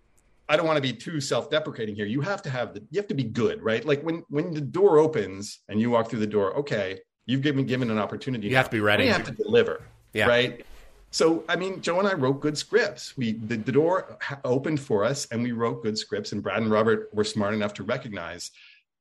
i 0.49 0.57
don't 0.57 0.67
want 0.67 0.77
to 0.77 0.83
be 0.83 0.93
too 0.93 1.21
self-deprecating 1.21 1.95
here. 1.95 2.07
You 2.07 2.21
have 2.23 2.43
to 2.43 2.51
have 2.51 2.75
the 2.75 2.81
you 2.91 3.01
have 3.01 3.09
to 3.09 3.15
be 3.15 3.25
good 3.25 3.63
right? 3.63 3.85
Like 3.85 4.03
when 4.03 4.25
when 4.29 4.53
the 4.53 4.61
door 4.61 4.99
opens 4.99 5.61
and 5.69 5.81
you 5.81 5.91
walk 5.91 6.11
through 6.11 6.21
the 6.21 6.27
door 6.27 6.55
okay 6.59 7.01
you've 7.27 7.41
given 7.43 7.65
given 7.67 7.91
an 7.91 7.99
opportunity. 7.99 8.49
You 8.49 8.57
have 8.57 8.67
to 8.71 8.77
be 8.77 8.81
ready. 8.81 9.05
you 9.05 9.13
have 9.13 9.25
to 9.25 9.31
deliver 9.33 9.83
Yeah. 10.13 10.27
right? 10.27 10.67
So 11.13 11.45
i 11.49 11.55
mean 11.55 11.81
joe 11.81 12.01
and 12.01 12.09
i 12.09 12.15
wrote 12.15 12.41
good 12.41 12.59
scripts. 12.59 13.17
We 13.17 13.33
the, 13.35 13.57
the 13.57 13.71
door 13.73 14.19
ha- 14.21 14.41
opened 14.45 14.81
for 14.81 15.05
us 15.05 15.27
and 15.31 15.41
we 15.43 15.53
wrote 15.53 15.85
good 15.85 15.97
scripts 15.97 16.33
and 16.33 16.43
brad 16.43 16.63
and 16.63 16.71
robert 16.71 17.11
were 17.15 17.23
smart 17.25 17.55
enough 17.55 17.75
to 17.75 17.85
recognize 17.85 18.51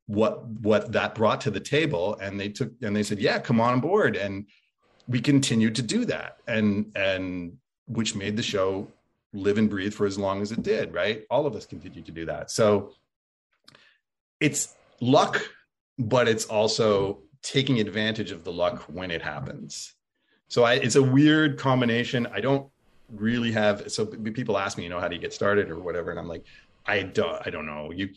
what 0.05 0.45
what 0.69 0.91
that 0.91 1.15
brought 1.15 1.41
to 1.41 1.49
the 1.51 1.59
table 1.59 2.15
and 2.21 2.39
they 2.39 2.49
took 2.49 2.71
and 2.83 2.95
they 2.95 3.01
said 3.03 3.17
yeah 3.19 3.39
come 3.39 3.59
on 3.59 3.79
board. 3.79 4.15
And 4.15 4.45
we 5.07 5.19
continued 5.19 5.75
to 5.75 5.81
do 5.81 6.05
that. 6.05 6.37
And 6.47 6.91
and 6.95 7.57
which 7.87 8.15
made 8.15 8.37
the 8.37 8.43
show 8.43 8.87
live 9.33 9.57
and 9.57 9.69
breathe 9.69 9.93
for 9.93 10.05
as 10.05 10.17
long 10.17 10.41
as 10.41 10.51
it 10.51 10.63
did 10.63 10.93
right? 10.93 11.23
All 11.29 11.45
of 11.45 11.55
us 11.55 11.65
continued 11.65 12.05
to 12.05 12.11
do 12.11 12.25
that. 12.25 12.51
So 12.51 12.93
it's 14.39 14.75
luck 14.99 15.41
but 15.99 16.27
it's 16.27 16.45
also 16.45 17.19
taking 17.41 17.79
advantage 17.79 18.31
of 18.31 18.43
the 18.43 18.51
luck 18.51 18.83
when 18.83 19.11
it 19.11 19.21
happens. 19.21 19.93
So 20.47 20.63
I, 20.63 20.73
it's 20.73 20.95
a 20.95 21.03
weird 21.03 21.59
combination. 21.59 22.27
I 22.33 22.41
don't 22.41 22.67
really 23.09 23.51
have 23.51 23.91
so 23.91 24.05
people 24.05 24.57
ask 24.57 24.77
me 24.77 24.83
you 24.83 24.89
know 24.89 24.99
how 24.99 25.07
do 25.07 25.15
you 25.15 25.21
get 25.21 25.33
started 25.33 25.69
or 25.69 25.77
whatever? 25.79 26.09
And 26.09 26.19
i'm 26.19 26.27
like 26.27 26.45
i 26.85 27.03
don't 27.03 27.45
i 27.45 27.49
don't 27.49 27.65
know. 27.65 27.91
You 27.91 28.09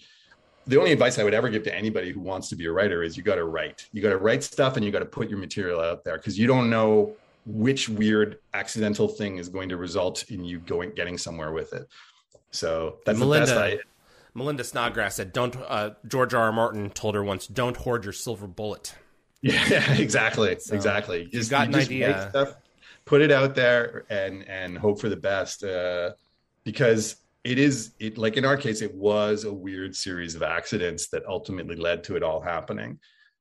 the 0.67 0.79
only 0.79 0.93
advice 0.93 1.19
I 1.19 1.25
would 1.25 1.35
ever 1.35 1.49
give 1.49 1.63
to 1.65 1.75
anybody 1.75 2.13
who 2.13 2.21
wants 2.21 2.49
to 2.51 2.57
be 2.57 2.67
a 2.67 2.73
writer 2.73 3.03
is 3.03 3.17
you 3.17 3.23
got 3.23 3.37
to 3.37 3.45
write. 3.45 3.89
You 3.93 4.03
got 4.03 4.11
to 4.11 4.19
write 4.19 4.43
stuff 4.43 4.77
and 4.77 4.85
you 4.85 4.91
got 4.91 4.99
to 5.01 5.05
put 5.07 5.29
your 5.31 5.39
material 5.39 5.81
out 5.81 6.05
there 6.05 6.17
because 6.17 6.39
you 6.39 6.47
don't 6.47 6.69
know 6.71 7.15
which 7.47 7.89
weird 7.89 8.39
accidental 8.55 9.07
thing 9.07 9.39
is 9.39 9.49
going 9.49 9.69
to 9.69 9.77
result 9.77 10.25
in 10.31 10.45
you 10.45 10.59
going 10.59 10.91
getting 10.93 11.17
somewhere 11.19 11.53
with 11.53 11.73
it. 11.73 11.87
So 12.51 12.97
that's 13.07 13.19
Melinda- 13.19 13.47
the 13.47 13.53
best 13.53 13.81
I. 13.83 13.85
Melinda 14.35 14.65
Snodgrass 14.65 15.15
said, 15.17 15.33
"Don't." 15.33 15.57
Uh, 15.57 15.91
George 16.07 16.35
R. 16.35 16.43
R. 16.45 16.53
Martin 16.53 16.91
told 16.91 17.15
her 17.15 17.25
once, 17.25 17.47
"Don't 17.47 17.77
hoard 17.77 18.05
your 18.05 18.13
silver 18.13 18.47
bullet." 18.47 18.95
Yeah, 19.43 19.93
exactly, 19.95 20.57
So, 20.59 20.75
exactly. 20.75 21.29
you've 21.31 21.49
got 21.49 21.69
an 21.69 21.75
write 21.75 21.83
idea- 21.85 22.29
stuff, 22.31 22.55
put 23.05 23.21
it 23.21 23.31
out 23.31 23.55
there, 23.55 24.05
and 24.11 24.43
and 24.49 24.77
hope 24.77 25.01
for 25.01 25.09
the 25.09 25.17
best. 25.17 25.63
Uh, 25.63 26.13
because 26.65 27.17
it 27.47 27.59
is 27.59 27.95
it 28.01 28.19
like 28.19 28.37
in 28.37 28.45
our 28.45 28.57
case, 28.57 28.83
it 28.83 28.93
was 28.93 29.45
a 29.45 29.53
weird 29.53 29.95
series 29.95 30.35
of 30.35 30.43
accidents 30.43 31.09
that 31.11 31.25
ultimately 31.27 31.77
led 31.77 32.03
to 32.05 32.17
it 32.17 32.25
all 32.25 32.41
happening. 32.41 32.99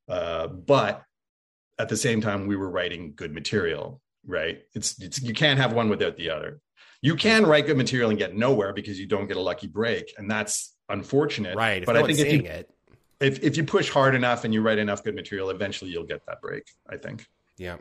Uh, 0.08 0.46
but 0.48 1.04
at 1.80 1.90
the 1.90 1.98
same 1.98 2.22
time, 2.22 2.46
we 2.46 2.56
were 2.56 2.70
writing 2.70 3.14
good 3.16 3.34
material. 3.34 4.00
Right? 4.28 4.62
It's 4.76 5.02
it's 5.02 5.22
you 5.22 5.34
can't 5.34 5.60
have 5.60 5.74
one 5.74 5.90
without 5.90 6.18
the 6.18 6.30
other. 6.30 6.62
You 7.02 7.16
can 7.16 7.46
write 7.46 7.66
good 7.66 7.78
material 7.78 8.12
and 8.12 8.18
get 8.18 8.36
nowhere 8.36 8.74
because 8.74 9.00
you 9.00 9.08
don't 9.08 9.28
get 9.28 9.38
a 9.38 9.42
lucky 9.42 9.68
break, 9.68 10.14
and 10.18 10.30
that's 10.30 10.76
unfortunate. 10.88 11.56
Right. 11.56 11.84
But 11.84 11.94
no 11.94 12.04
I 12.04 12.08
think 12.08 12.20
if 12.20 12.32
you 12.32 12.40
it, 12.44 12.70
if 13.20 13.44
if 13.44 13.58
you 13.58 13.64
push 13.64 13.90
hard 13.90 14.14
enough 14.14 14.44
and 14.44 14.54
you 14.54 14.62
write 14.62 14.78
enough 14.78 15.04
good 15.04 15.16
material, 15.16 15.50
eventually 15.50 15.90
you'll 15.90 16.06
get 16.06 16.24
that 16.28 16.42
break. 16.42 16.64
I 16.88 16.98
think. 16.98 17.26
Yeah. 17.58 17.78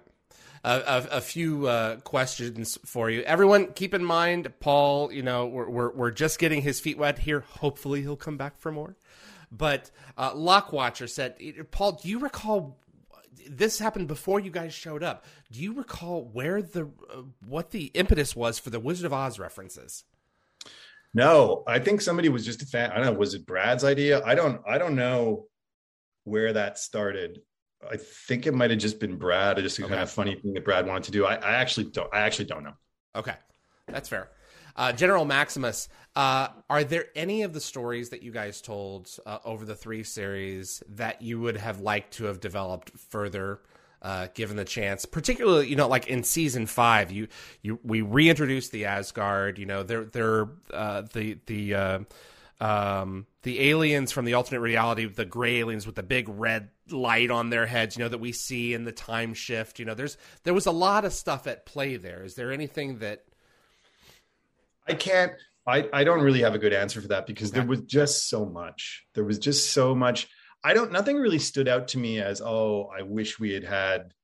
A, 0.64 0.82
a, 0.86 1.18
a 1.18 1.20
few 1.20 1.68
uh, 1.68 1.96
questions 1.96 2.78
for 2.86 3.10
you. 3.10 3.20
Everyone, 3.22 3.72
keep 3.74 3.92
in 3.92 4.02
mind, 4.02 4.50
Paul, 4.60 5.12
you 5.12 5.22
know, 5.22 5.44
we're, 5.44 5.68
we're, 5.68 5.92
we're 5.92 6.10
just 6.10 6.38
getting 6.38 6.62
his 6.62 6.80
feet 6.80 6.96
wet 6.96 7.18
here. 7.18 7.40
Hopefully 7.40 8.00
he'll 8.00 8.16
come 8.16 8.38
back 8.38 8.58
for 8.58 8.72
more. 8.72 8.96
But 9.52 9.90
uh, 10.16 10.32
Lockwatcher 10.32 11.08
said, 11.08 11.36
Paul, 11.70 12.00
do 12.02 12.08
you 12.08 12.18
recall 12.18 12.78
this 13.46 13.78
happened 13.78 14.08
before 14.08 14.40
you 14.40 14.50
guys 14.50 14.72
showed 14.72 15.02
up? 15.02 15.26
Do 15.52 15.60
you 15.60 15.74
recall 15.74 16.24
where 16.32 16.62
the 16.62 16.84
uh, 17.12 17.22
what 17.46 17.70
the 17.70 17.86
impetus 17.94 18.34
was 18.34 18.58
for 18.58 18.70
the 18.70 18.80
Wizard 18.80 19.06
of 19.06 19.12
Oz 19.12 19.38
references? 19.38 20.04
No, 21.12 21.62
I 21.66 21.78
think 21.78 22.00
somebody 22.00 22.28
was 22.28 22.44
just 22.44 22.62
a 22.62 22.66
fan. 22.66 22.90
I 22.90 22.96
don't 22.96 23.06
know. 23.06 23.12
Was 23.12 23.34
it 23.34 23.46
Brad's 23.46 23.84
idea? 23.84 24.24
I 24.24 24.34
don't. 24.34 24.60
I 24.66 24.78
don't 24.78 24.96
know 24.96 25.46
where 26.24 26.52
that 26.54 26.78
started. 26.78 27.42
I 27.90 27.96
think 27.96 28.46
it 28.46 28.54
might 28.54 28.70
have 28.70 28.78
just 28.78 28.98
been 28.98 29.16
Brad. 29.16 29.56
Just 29.58 29.78
a 29.78 29.82
kind 29.82 30.00
of 30.00 30.10
funny 30.10 30.34
thing 30.34 30.54
that 30.54 30.64
Brad 30.64 30.86
wanted 30.86 31.04
to 31.04 31.10
do. 31.10 31.24
I, 31.24 31.34
I 31.34 31.52
actually 31.52 31.86
don't. 31.86 32.12
I 32.12 32.20
actually 32.20 32.46
don't 32.46 32.64
know. 32.64 32.74
Okay, 33.16 33.34
that's 33.86 34.08
fair. 34.08 34.30
Uh, 34.76 34.92
General 34.92 35.24
Maximus, 35.24 35.88
uh, 36.16 36.48
are 36.68 36.82
there 36.82 37.06
any 37.14 37.42
of 37.42 37.52
the 37.52 37.60
stories 37.60 38.10
that 38.10 38.22
you 38.22 38.32
guys 38.32 38.60
told 38.60 39.08
uh, 39.24 39.38
over 39.44 39.64
the 39.64 39.76
three 39.76 40.02
series 40.02 40.82
that 40.88 41.22
you 41.22 41.38
would 41.40 41.56
have 41.56 41.80
liked 41.80 42.14
to 42.14 42.24
have 42.24 42.40
developed 42.40 42.90
further, 42.98 43.60
uh, 44.02 44.26
given 44.34 44.56
the 44.56 44.64
chance? 44.64 45.04
Particularly, 45.04 45.68
you 45.68 45.76
know, 45.76 45.86
like 45.86 46.08
in 46.08 46.24
season 46.24 46.66
five, 46.66 47.12
you 47.12 47.28
you 47.62 47.78
we 47.84 48.00
reintroduced 48.00 48.72
the 48.72 48.86
Asgard. 48.86 49.58
You 49.58 49.66
know, 49.66 49.84
they're 49.84 50.06
they're 50.06 50.48
uh, 50.72 51.02
the 51.12 51.38
the 51.46 51.74
uh, 51.74 51.98
um, 52.64 53.26
the 53.42 53.60
aliens 53.70 54.10
from 54.10 54.24
the 54.24 54.34
alternate 54.34 54.60
reality, 54.60 55.04
the 55.04 55.26
gray 55.26 55.58
aliens 55.58 55.86
with 55.86 55.96
the 55.96 56.02
big 56.02 56.28
red 56.30 56.70
light 56.90 57.30
on 57.30 57.50
their 57.50 57.66
heads, 57.66 57.96
you 57.96 58.02
know, 58.02 58.08
that 58.08 58.18
we 58.18 58.32
see 58.32 58.72
in 58.72 58.84
the 58.84 58.92
time 58.92 59.34
shift. 59.34 59.78
You 59.78 59.84
know, 59.84 59.94
there's 59.94 60.16
there 60.44 60.54
was 60.54 60.64
a 60.66 60.70
lot 60.70 61.04
of 61.04 61.12
stuff 61.12 61.46
at 61.46 61.66
play 61.66 61.96
there. 61.96 62.24
Is 62.24 62.36
there 62.36 62.50
anything 62.52 62.98
that 63.00 63.24
I 64.88 64.94
can't. 64.94 65.32
I, 65.66 65.88
I 65.92 66.04
don't 66.04 66.20
really 66.20 66.42
have 66.42 66.54
a 66.54 66.58
good 66.58 66.74
answer 66.74 67.00
for 67.00 67.08
that 67.08 67.26
because 67.26 67.50
Okay. 67.50 67.60
there 67.60 67.68
was 67.68 67.80
just 67.82 68.28
so 68.28 68.44
much. 68.44 69.04
There 69.14 69.24
was 69.24 69.38
just 69.38 69.72
so 69.72 69.94
much. 69.94 70.28
I 70.62 70.72
don't. 70.74 70.92
Nothing 70.92 71.16
really 71.16 71.38
stood 71.38 71.68
out 71.68 71.88
to 71.88 71.98
me 71.98 72.20
as 72.20 72.40
oh, 72.40 72.90
I 72.98 73.02
wish 73.02 73.38
we 73.38 73.52
had 73.52 73.64
had 73.64 74.14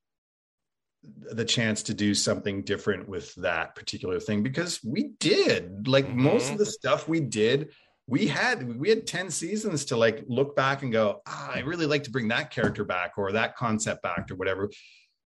the 1.03 1.45
chance 1.45 1.83
to 1.83 1.93
do 1.95 2.13
something 2.13 2.63
different 2.63 3.07
with 3.09 3.33
that 3.35 3.75
particular 3.75 4.19
thing 4.19 4.43
because 4.43 4.79
we 4.83 5.11
did. 5.19 5.87
Like 5.87 6.09
most 6.09 6.49
Mhm. 6.49 6.53
of 6.53 6.57
the 6.59 6.65
stuff 6.65 7.07
we 7.07 7.19
did, 7.19 7.71
we 8.11 8.27
had 8.27 8.77
we 8.77 8.89
had 8.89 9.07
10 9.07 9.29
seasons 9.31 9.85
to 9.85 9.95
like 9.95 10.23
look 10.27 10.55
back 10.55 10.83
and 10.83 10.91
go, 10.91 11.21
ah, 11.25 11.51
I 11.55 11.59
really 11.59 11.85
like 11.85 12.03
to 12.03 12.11
bring 12.11 12.27
that 12.27 12.51
character 12.51 12.83
back 12.83 13.11
or 13.17 13.31
that 13.31 13.55
concept 13.55 14.03
back 14.03 14.29
or 14.29 14.35
whatever. 14.35 14.69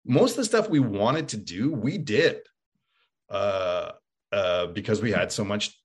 Most 0.03 0.31
of 0.31 0.37
the 0.37 0.45
stuff 0.45 0.67
we 0.67 0.79
wanted 0.79 1.27
to 1.29 1.37
do, 1.37 1.71
we 1.71 1.97
did. 1.97 2.39
Uh 3.29 3.91
uh, 4.33 4.67
because 4.67 5.01
we 5.01 5.11
had 5.11 5.29
so 5.31 5.43
much 5.43 5.77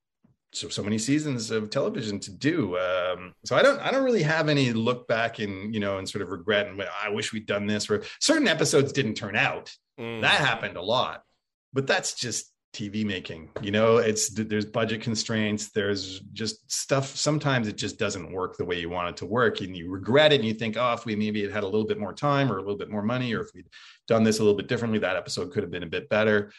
so 0.53 0.69
so 0.69 0.81
many 0.81 0.97
seasons 0.97 1.51
of 1.51 1.69
television 1.69 2.17
to 2.17 2.31
do 2.31 2.77
um 2.77 3.33
so 3.43 3.57
i 3.57 3.61
don't 3.61 3.79
i 3.81 3.91
don't 3.91 4.05
really 4.05 4.23
have 4.23 4.47
any 4.47 4.71
look 4.71 5.05
back 5.09 5.39
and 5.39 5.73
you 5.73 5.81
know 5.81 5.97
and 5.97 6.07
sort 6.07 6.21
of 6.21 6.29
regret 6.29 6.67
and 6.67 6.81
i 7.03 7.09
wish 7.09 7.33
we'd 7.33 7.45
done 7.45 7.67
this 7.67 7.89
or 7.89 8.01
certain 8.21 8.47
episodes 8.47 8.91
didn't 8.93 9.15
turn 9.15 9.35
out 9.35 9.71
Mm. 9.99 10.21
that 10.21 10.39
happened 10.39 10.77
a 10.77 10.81
lot 10.81 11.23
but 11.73 11.85
that's 11.87 12.13
just 12.13 12.53
tv 12.73 13.05
making 13.05 13.49
you 13.61 13.71
know 13.71 13.97
it's 13.97 14.29
there's 14.29 14.65
budget 14.65 15.01
constraints 15.01 15.69
there's 15.69 16.19
just 16.33 16.69
stuff 16.71 17.15
sometimes 17.15 17.67
it 17.67 17.77
just 17.77 17.97
doesn't 17.97 18.31
work 18.31 18.57
the 18.57 18.65
way 18.65 18.79
you 18.79 18.89
want 18.89 19.09
it 19.09 19.17
to 19.17 19.25
work 19.25 19.61
and 19.61 19.75
you 19.75 19.89
regret 19.89 20.33
it 20.33 20.35
and 20.35 20.45
you 20.45 20.53
think 20.53 20.75
oh 20.77 20.93
if 20.93 21.05
we 21.05 21.15
maybe 21.15 21.41
had 21.41 21.51
had 21.51 21.63
a 21.63 21.67
little 21.67 21.87
bit 21.87 21.97
more 21.97 22.13
time 22.13 22.51
or 22.51 22.57
a 22.57 22.61
little 22.61 22.77
bit 22.77 22.89
more 22.89 23.01
money 23.01 23.33
or 23.33 23.41
if 23.41 23.47
we'd 23.55 23.69
done 24.07 24.23
this 24.23 24.39
a 24.39 24.43
little 24.43 24.57
bit 24.57 24.67
differently 24.67 24.99
that 24.99 25.15
episode 25.15 25.51
could 25.51 25.63
have 25.63 25.71
been 25.71 25.83
a 25.83 25.87
bit 25.87 26.09
better. 26.09 26.51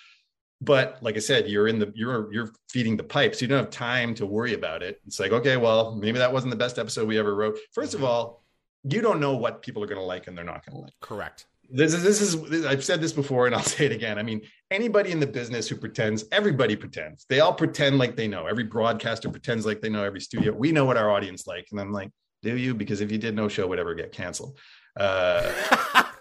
But 0.61 0.99
like 1.03 1.15
i 1.15 1.21
said 1.21 1.49
you're 1.49 1.69
in 1.69 1.79
the 1.79 1.93
you're 1.95 2.33
you're 2.33 2.51
feeding 2.69 2.97
the 2.97 3.05
pipes 3.05 3.41
you 3.41 3.47
don't 3.47 3.59
have 3.59 3.71
time 3.71 4.15
to 4.15 4.27
worry 4.27 4.55
about 4.55 4.83
it. 4.83 5.01
It's 5.07 5.21
like 5.21 5.31
okay 5.33 5.57
well 5.57 5.95
maybe 5.95 6.19
that 6.19 6.33
wasn't 6.33 6.51
the 6.51 6.57
best 6.57 6.79
episode 6.79 7.07
we 7.07 7.19
ever 7.19 7.35
wrote. 7.35 7.59
First 7.73 7.95
of 7.95 8.03
all 8.03 8.43
you 8.83 9.01
don't 9.01 9.21
know 9.21 9.37
what 9.37 9.63
people 9.63 9.85
are 9.85 9.87
going 9.87 10.01
to 10.01 10.05
like 10.05 10.27
and 10.27 10.37
they're 10.37 10.45
not 10.45 10.65
going 10.65 10.77
to 10.77 10.83
like. 10.83 10.95
Correct? 11.01 11.47
This 11.71 11.93
is 11.93 12.03
this 12.03 12.21
is 12.21 12.65
I've 12.65 12.85
said 12.85 13.01
this 13.01 13.13
before 13.13 13.47
and 13.47 13.55
I'll 13.55 13.63
say 13.77 13.87
it 13.87 13.93
again. 13.93 14.19
I 14.19 14.23
mean, 14.23 14.41
anybody 14.71 15.11
in 15.11 15.21
the 15.21 15.27
business 15.27 15.69
who 15.69 15.77
pretends, 15.77 16.25
everybody 16.33 16.77
pretends. 16.77 17.27
They 17.29 17.41
all 17.41 17.55
pretend 17.55 17.99
like 17.99 18.17
they 18.17 18.29
know. 18.29 18.47
Every 18.47 18.65
broadcaster 18.65 19.29
pretends 19.29 19.67
like 19.67 19.81
they 19.81 19.89
know 19.89 20.05
every 20.05 20.21
studio. 20.21 20.53
We 20.53 20.73
know 20.73 20.85
what 20.85 20.97
our 20.97 21.11
audience 21.11 21.47
like. 21.47 21.69
And 21.71 21.81
I'm 21.81 21.93
like, 21.93 22.11
do 22.43 22.57
you? 22.57 22.75
Because 22.75 23.01
if 23.01 23.13
you 23.13 23.19
did, 23.19 23.35
no 23.35 23.49
show 23.49 23.67
would 23.67 23.79
ever 23.79 23.95
get 23.95 24.13
canceled. 24.13 24.59
Uh, 24.99 25.53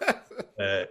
uh, 0.59 0.85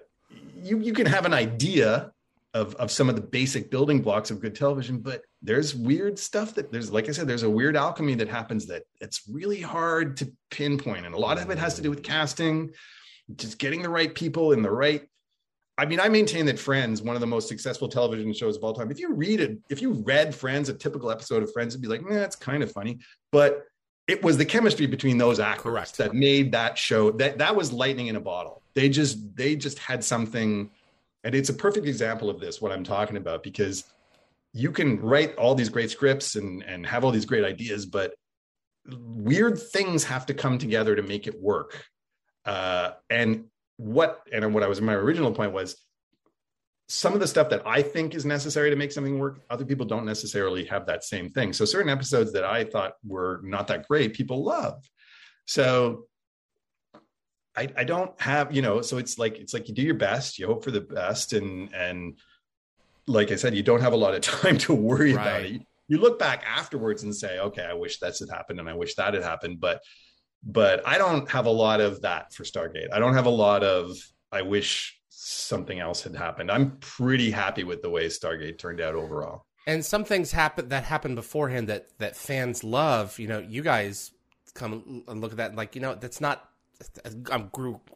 you 0.55 0.79
you 0.79 0.93
can 0.93 1.07
have 1.07 1.27
an 1.27 1.35
idea 1.35 2.13
of 2.55 2.75
of 2.77 2.91
some 2.91 3.09
of 3.09 3.17
the 3.17 3.23
basic 3.23 3.71
building 3.71 4.01
blocks 4.01 4.31
of 4.31 4.41
good 4.41 4.55
television, 4.55 4.99
but 4.99 5.23
there's 5.43 5.75
weird 5.75 6.19
stuff 6.19 6.55
that 6.55 6.73
there's 6.73 6.91
like 6.91 7.09
I 7.09 7.13
said, 7.13 7.29
there's 7.29 7.43
a 7.43 7.51
weird 7.51 7.77
alchemy 7.77 8.15
that 8.17 8.29
happens 8.29 8.67
that 8.67 8.85
it's 9.01 9.29
really 9.29 9.61
hard 9.61 10.17
to 10.19 10.33
pinpoint, 10.51 11.05
and 11.05 11.15
a 11.15 11.19
lot 11.19 11.39
of 11.39 11.51
it 11.51 11.59
has 11.59 11.75
to 11.75 11.83
do 11.83 11.91
with 11.91 12.03
casting 12.03 12.71
just 13.35 13.59
getting 13.59 13.83
the 13.83 13.89
right 13.89 14.15
people 14.15 14.53
in 14.53 14.63
the 14.63 14.71
right 14.71 15.09
I 15.79 15.85
mean, 15.85 16.01
I 16.01 16.09
maintain 16.09 16.47
that 16.47 16.59
Friends, 16.59 17.03
one 17.03 17.17
of 17.17 17.21
the 17.21 17.27
most 17.27 17.49
successful 17.49 17.89
television 17.89 18.33
shows 18.33 18.57
of 18.57 18.65
all 18.65 18.73
time. 18.73 18.91
If 18.91 18.99
you 18.99 19.13
read 19.13 19.41
it, 19.41 19.59
if 19.69 19.83
you 19.83 19.93
read 19.93 20.35
Friends, 20.35 20.69
a 20.69 20.75
typical 20.75 21.11
episode 21.11 21.43
of 21.43 21.53
Friends, 21.53 21.75
it'd 21.75 21.83
be 21.83 21.89
like, 21.89 22.03
nah, 22.03 22.23
it's 22.23 22.37
kind 22.37 22.63
of 22.63 22.73
funny. 22.73 22.99
But 23.31 23.67
it 24.09 24.23
was 24.23 24.39
the 24.39 24.45
chemistry 24.45 24.87
between 24.87 25.19
those 25.19 25.39
actors 25.39 25.65
Correct. 25.65 25.97
that 25.99 26.15
made 26.15 26.53
that 26.53 26.79
show 26.79 27.11
that 27.13 27.39
that 27.39 27.55
was 27.55 27.73
lightning 27.73 28.07
in 28.07 28.17
a 28.17 28.21
bottle. 28.21 28.63
They 28.75 28.89
just 28.89 29.37
they 29.37 29.57
just 29.57 29.79
had 29.79 30.03
something, 30.03 30.71
and 31.25 31.35
it's 31.35 31.51
a 31.51 31.55
perfect 31.55 31.87
example 31.87 32.31
of 32.31 32.41
this, 32.41 32.61
what 32.63 32.73
I'm 32.73 32.85
talking 32.85 33.17
about, 33.19 33.43
because 33.43 33.85
you 34.55 34.71
can 34.71 34.99
write 35.01 35.35
all 35.37 35.55
these 35.55 35.69
great 35.69 35.91
scripts 35.91 36.37
and 36.37 36.63
and 36.63 36.87
have 36.87 37.05
all 37.05 37.11
these 37.11 37.27
great 37.27 37.45
ideas, 37.45 37.85
but 37.85 38.15
weird 38.89 39.61
things 39.61 40.05
have 40.05 40.25
to 40.27 40.33
come 40.33 40.57
together 40.57 40.95
to 40.95 41.03
make 41.03 41.27
it 41.27 41.39
work 41.39 41.85
uh, 42.47 42.93
and 43.11 43.45
what 43.77 44.23
and 44.33 44.55
what 44.55 44.63
I 44.63 44.69
was 44.69 44.81
my 44.81 44.95
original 44.95 45.33
point 45.33 45.53
was 45.53 45.77
some 46.89 47.15
of 47.15 47.21
the 47.21 47.27
stuff 47.27 47.51
that 47.51 47.63
I 47.67 47.83
think 47.83 48.15
is 48.15 48.25
necessary 48.25 48.71
to 48.71 48.77
make 48.77 48.93
something 48.93 49.19
work, 49.19 49.41
other 49.51 49.65
people 49.65 49.85
don't 49.85 50.07
necessarily 50.07 50.65
have 50.67 50.87
that 50.87 51.03
same 51.03 51.31
thing. 51.31 51.53
So 51.53 51.65
certain 51.65 51.91
episodes 51.91 52.33
that 52.33 52.45
I 52.45 52.63
thought 52.63 52.93
were 53.05 53.41
not 53.43 53.67
that 53.69 53.89
great, 53.89 54.15
people 54.15 54.45
love. 54.45 54.89
So 55.47 56.07
I, 57.57 57.69
I 57.77 57.85
don't 57.85 58.19
have, 58.21 58.55
you 58.55 58.63
know, 58.63 58.83
so 58.83 58.99
it's 58.99 59.19
like 59.19 59.39
it's 59.39 59.53
like 59.53 59.69
you 59.69 59.75
do 59.75 59.83
your 59.83 59.95
best, 59.95 60.39
you 60.39 60.47
hope 60.47 60.63
for 60.63 60.71
the 60.71 60.81
best, 60.81 61.33
and 61.33 61.75
and 61.75 62.19
like 63.09 63.33
I 63.33 63.37
said, 63.37 63.55
you 63.55 63.63
don't 63.63 63.81
have 63.81 63.93
a 63.93 63.97
lot 63.97 64.15
of 64.15 64.21
time 64.23 64.59
to 64.59 64.75
worry 64.75 65.15
right. 65.15 65.23
about 65.23 65.43
it. 65.43 65.63
You 65.89 65.99
look 65.99 66.19
back 66.19 66.45
afterwards 66.47 67.05
and 67.05 67.15
say, 67.15 67.39
okay, 67.39 67.65
I 67.65 67.75
wish 67.75 67.99
that's 67.99 68.19
had 68.21 68.29
happened 68.29 68.59
and 68.59 68.69
I 68.69 68.75
wish 68.75 68.97
that 68.97 69.15
had 69.15 69.23
happened, 69.23 69.61
but 69.61 69.81
but 70.47 70.87
I 70.87 70.97
don't 70.97 71.29
have 71.31 71.47
a 71.47 71.51
lot 71.51 71.81
of 71.81 72.03
that 72.03 72.33
for 72.33 72.45
Stargate. 72.45 72.93
I 72.93 73.01
don't 73.01 73.15
have 73.15 73.27
a 73.27 73.31
lot 73.31 73.65
of 73.65 73.97
I 74.31 74.43
wish 74.43 74.99
something 75.09 75.81
else 75.81 76.03
had 76.03 76.15
happened. 76.15 76.51
I'm 76.51 76.79
pretty 76.79 77.33
happy 77.33 77.65
with 77.65 77.83
the 77.83 77.91
way 77.91 78.07
Stargate 78.07 78.59
turned 78.59 78.81
out 78.81 78.95
overall. 78.95 79.45
And 79.67 79.85
some 79.85 80.05
things 80.05 80.31
happen 80.31 80.69
that 80.69 80.85
happened 80.85 81.17
beforehand 81.17 81.69
that 81.69 81.89
that 81.99 82.17
fans 82.17 82.63
love. 82.63 83.19
You 83.19 83.27
know, 83.27 83.41
you 83.41 83.63
guys 83.63 84.13
come 84.55 85.05
and 85.09 85.21
look 85.21 85.33
at 85.33 85.39
that 85.39 85.57
like 85.57 85.75
you 85.75 85.81
know 85.81 85.97
that's 85.97 86.21
not. 86.21 86.49
I'm 87.33 87.51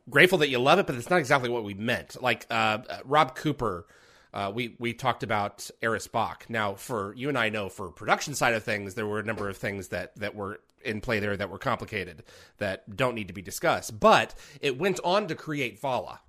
grateful 0.09 0.39
that 0.39 0.49
you 0.49 0.59
love 0.59 0.79
it, 0.79 0.87
but 0.87 0.97
it's 0.97 1.11
not 1.11 1.19
exactly 1.19 1.51
what 1.51 1.65
we 1.65 1.75
meant. 1.75 2.21
Like 2.21 2.47
uh, 2.51 2.79
Rob 3.05 3.37
Cooper. 3.37 3.87
Uh, 4.33 4.51
we 4.55 4.77
we 4.79 4.93
talked 4.95 5.25
about 5.25 5.69
Aris 5.83 6.07
Boch. 6.07 6.49
Now, 6.49 6.75
for 6.75 7.13
you 7.17 7.29
and 7.29 7.37
I 7.37 7.49
know, 7.49 7.69
for 7.69 7.91
production 7.91 8.35
side 8.35 8.55
of 8.55 8.63
things, 8.63 8.95
there 8.95 9.07
were 9.07 9.19
a 9.19 9.25
number 9.25 9.49
of 9.49 9.57
things 9.57 9.89
that 9.89 10.15
that 10.17 10.37
were 10.37 10.61
in 10.83 11.01
play 11.01 11.21
there 11.21 11.37
that 11.37 11.51
were 11.51 11.59
complicated 11.59 12.23
that 12.59 12.97
don't 12.97 13.15
need 13.15 13.29
to 13.29 13.35
be 13.35 13.43
discussed. 13.43 13.99
But 13.99 14.35
it 14.61 14.79
went 14.79 15.01
on 15.05 15.29
to 15.29 15.35
create 15.35 15.81
Vala. 15.81 16.21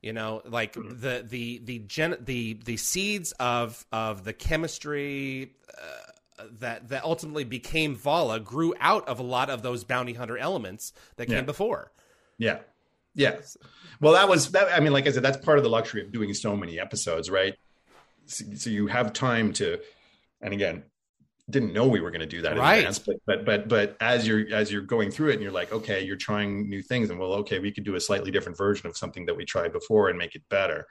You 0.00 0.12
know, 0.12 0.42
like 0.44 0.74
mm-hmm. 0.74 1.00
the 1.00 1.24
the 1.26 1.62
the 1.64 1.78
gen 1.78 2.16
the 2.20 2.60
the 2.64 2.76
seeds 2.76 3.32
of 3.40 3.86
of 3.90 4.24
the 4.24 4.34
chemistry 4.34 5.52
uh, 5.78 6.44
that 6.60 6.88
that 6.90 7.04
ultimately 7.04 7.44
became 7.44 7.94
Vala 7.94 8.38
grew 8.38 8.74
out 8.80 9.08
of 9.08 9.18
a 9.18 9.22
lot 9.22 9.48
of 9.48 9.62
those 9.62 9.82
bounty 9.82 10.12
hunter 10.12 10.36
elements 10.36 10.92
that 11.16 11.26
came 11.26 11.36
yeah. 11.36 11.42
before. 11.42 11.90
Yeah. 12.36 12.58
Yeah. 13.14 13.36
Well, 14.00 14.12
that 14.14 14.28
was 14.28 14.50
that. 14.50 14.72
I 14.72 14.80
mean, 14.80 14.92
like 14.92 15.06
I 15.06 15.10
said, 15.10 15.22
that's 15.22 15.36
part 15.36 15.58
of 15.58 15.64
the 15.64 15.70
luxury 15.70 16.02
of 16.02 16.12
doing 16.12 16.34
so 16.34 16.56
many 16.56 16.78
episodes, 16.78 17.30
right? 17.30 17.54
So, 18.26 18.44
so 18.56 18.70
you 18.70 18.88
have 18.88 19.12
time 19.12 19.52
to, 19.54 19.78
and 20.40 20.52
again, 20.52 20.82
didn't 21.50 21.74
know 21.74 21.86
we 21.86 22.00
were 22.00 22.10
going 22.10 22.20
to 22.20 22.26
do 22.26 22.42
that 22.42 22.56
right. 22.56 22.74
in 22.74 22.78
advance, 22.80 22.98
but 22.98 23.16
but 23.26 23.44
but 23.44 23.68
but 23.68 23.96
as 24.00 24.26
you're 24.26 24.46
as 24.54 24.72
you're 24.72 24.82
going 24.82 25.10
through 25.10 25.30
it 25.30 25.34
and 25.34 25.42
you're 25.42 25.52
like, 25.52 25.72
okay, 25.72 26.02
you're 26.02 26.16
trying 26.16 26.68
new 26.68 26.82
things, 26.82 27.10
and 27.10 27.18
well, 27.18 27.34
okay, 27.34 27.58
we 27.58 27.70
could 27.70 27.84
do 27.84 27.96
a 27.96 28.00
slightly 28.00 28.30
different 28.30 28.56
version 28.56 28.88
of 28.88 28.96
something 28.96 29.26
that 29.26 29.36
we 29.36 29.44
tried 29.44 29.72
before 29.72 30.08
and 30.08 30.18
make 30.18 30.34
it 30.34 30.42
better. 30.48 30.86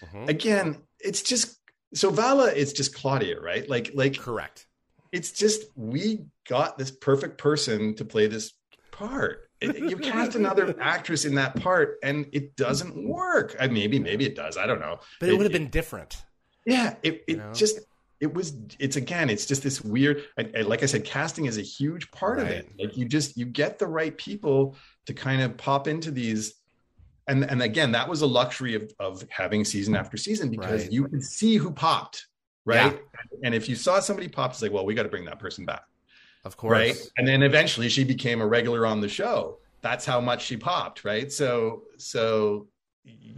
Mm-hmm. 0.00 0.28
Again, 0.28 0.78
it's 0.98 1.22
just 1.22 1.58
so 1.94 2.10
Vala, 2.10 2.46
it's 2.46 2.72
just 2.72 2.94
Claudia, 2.94 3.40
right? 3.40 3.68
Like 3.68 3.90
like 3.94 4.18
correct. 4.18 4.66
It's 5.12 5.30
just 5.30 5.64
we 5.76 6.24
got 6.48 6.78
this 6.78 6.90
perfect 6.90 7.38
person 7.38 7.94
to 7.96 8.04
play 8.04 8.28
this 8.28 8.52
part. 8.92 9.48
you 9.60 9.96
cast 10.02 10.36
another 10.36 10.74
actress 10.80 11.26
in 11.26 11.34
that 11.34 11.54
part, 11.56 11.98
and 12.02 12.26
it 12.32 12.56
doesn't 12.56 13.06
work. 13.06 13.56
I, 13.60 13.68
maybe 13.68 13.98
maybe 13.98 14.24
it 14.24 14.34
does. 14.34 14.56
I 14.56 14.66
don't 14.66 14.80
know. 14.80 15.00
But 15.20 15.28
it, 15.28 15.32
it 15.32 15.36
would 15.36 15.44
have 15.44 15.52
been 15.52 15.68
different. 15.68 16.22
Yeah, 16.64 16.96
it, 17.02 17.14
it 17.14 17.22
you 17.28 17.36
know? 17.36 17.52
just 17.52 17.80
it 18.20 18.34
was 18.34 18.54
it's 18.78 18.96
again 18.96 19.30
it's 19.30 19.46
just 19.46 19.62
this 19.62 19.82
weird 19.82 20.24
I, 20.38 20.50
I, 20.58 20.60
like 20.62 20.82
i 20.82 20.86
said 20.86 21.04
casting 21.04 21.46
is 21.46 21.56
a 21.56 21.62
huge 21.62 22.10
part 22.10 22.38
right. 22.38 22.46
of 22.46 22.50
it. 22.50 22.68
Like 22.78 22.96
you 22.96 23.04
just 23.04 23.36
you 23.36 23.44
get 23.44 23.78
the 23.78 23.86
right 23.86 24.16
people 24.16 24.76
to 25.06 25.14
kind 25.14 25.42
of 25.42 25.56
pop 25.56 25.88
into 25.88 26.10
these. 26.10 26.54
And 27.28 27.44
and 27.44 27.62
again 27.62 27.92
that 27.92 28.08
was 28.08 28.22
a 28.22 28.26
luxury 28.26 28.74
of 28.74 28.92
of 28.98 29.24
having 29.30 29.64
season 29.64 29.94
after 29.94 30.16
season 30.16 30.50
because 30.50 30.82
right. 30.82 30.92
you 30.92 31.06
could 31.08 31.22
see 31.22 31.56
who 31.56 31.70
popped 31.70 32.26
right? 32.64 32.92
Yeah. 32.92 33.38
and 33.44 33.54
if 33.54 33.68
you 33.68 33.76
saw 33.76 34.00
somebody 34.00 34.28
pop 34.28 34.50
it's 34.50 34.62
like 34.62 34.72
well 34.72 34.86
we 34.86 34.94
got 34.94 35.04
to 35.04 35.08
bring 35.08 35.26
that 35.26 35.38
person 35.38 35.64
back. 35.64 35.82
Of 36.44 36.56
course. 36.56 36.72
Right 36.72 37.10
and 37.18 37.28
then 37.28 37.42
eventually 37.42 37.88
she 37.88 38.02
became 38.02 38.40
a 38.40 38.46
regular 38.46 38.86
on 38.86 39.00
the 39.00 39.08
show. 39.08 39.58
That's 39.80 40.04
how 40.04 40.20
much 40.20 40.44
she 40.44 40.56
popped 40.56 41.04
right? 41.04 41.30
So 41.30 41.82
so 41.98 42.66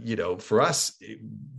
you 0.03 0.15
know, 0.15 0.37
for 0.37 0.61
us, 0.61 0.93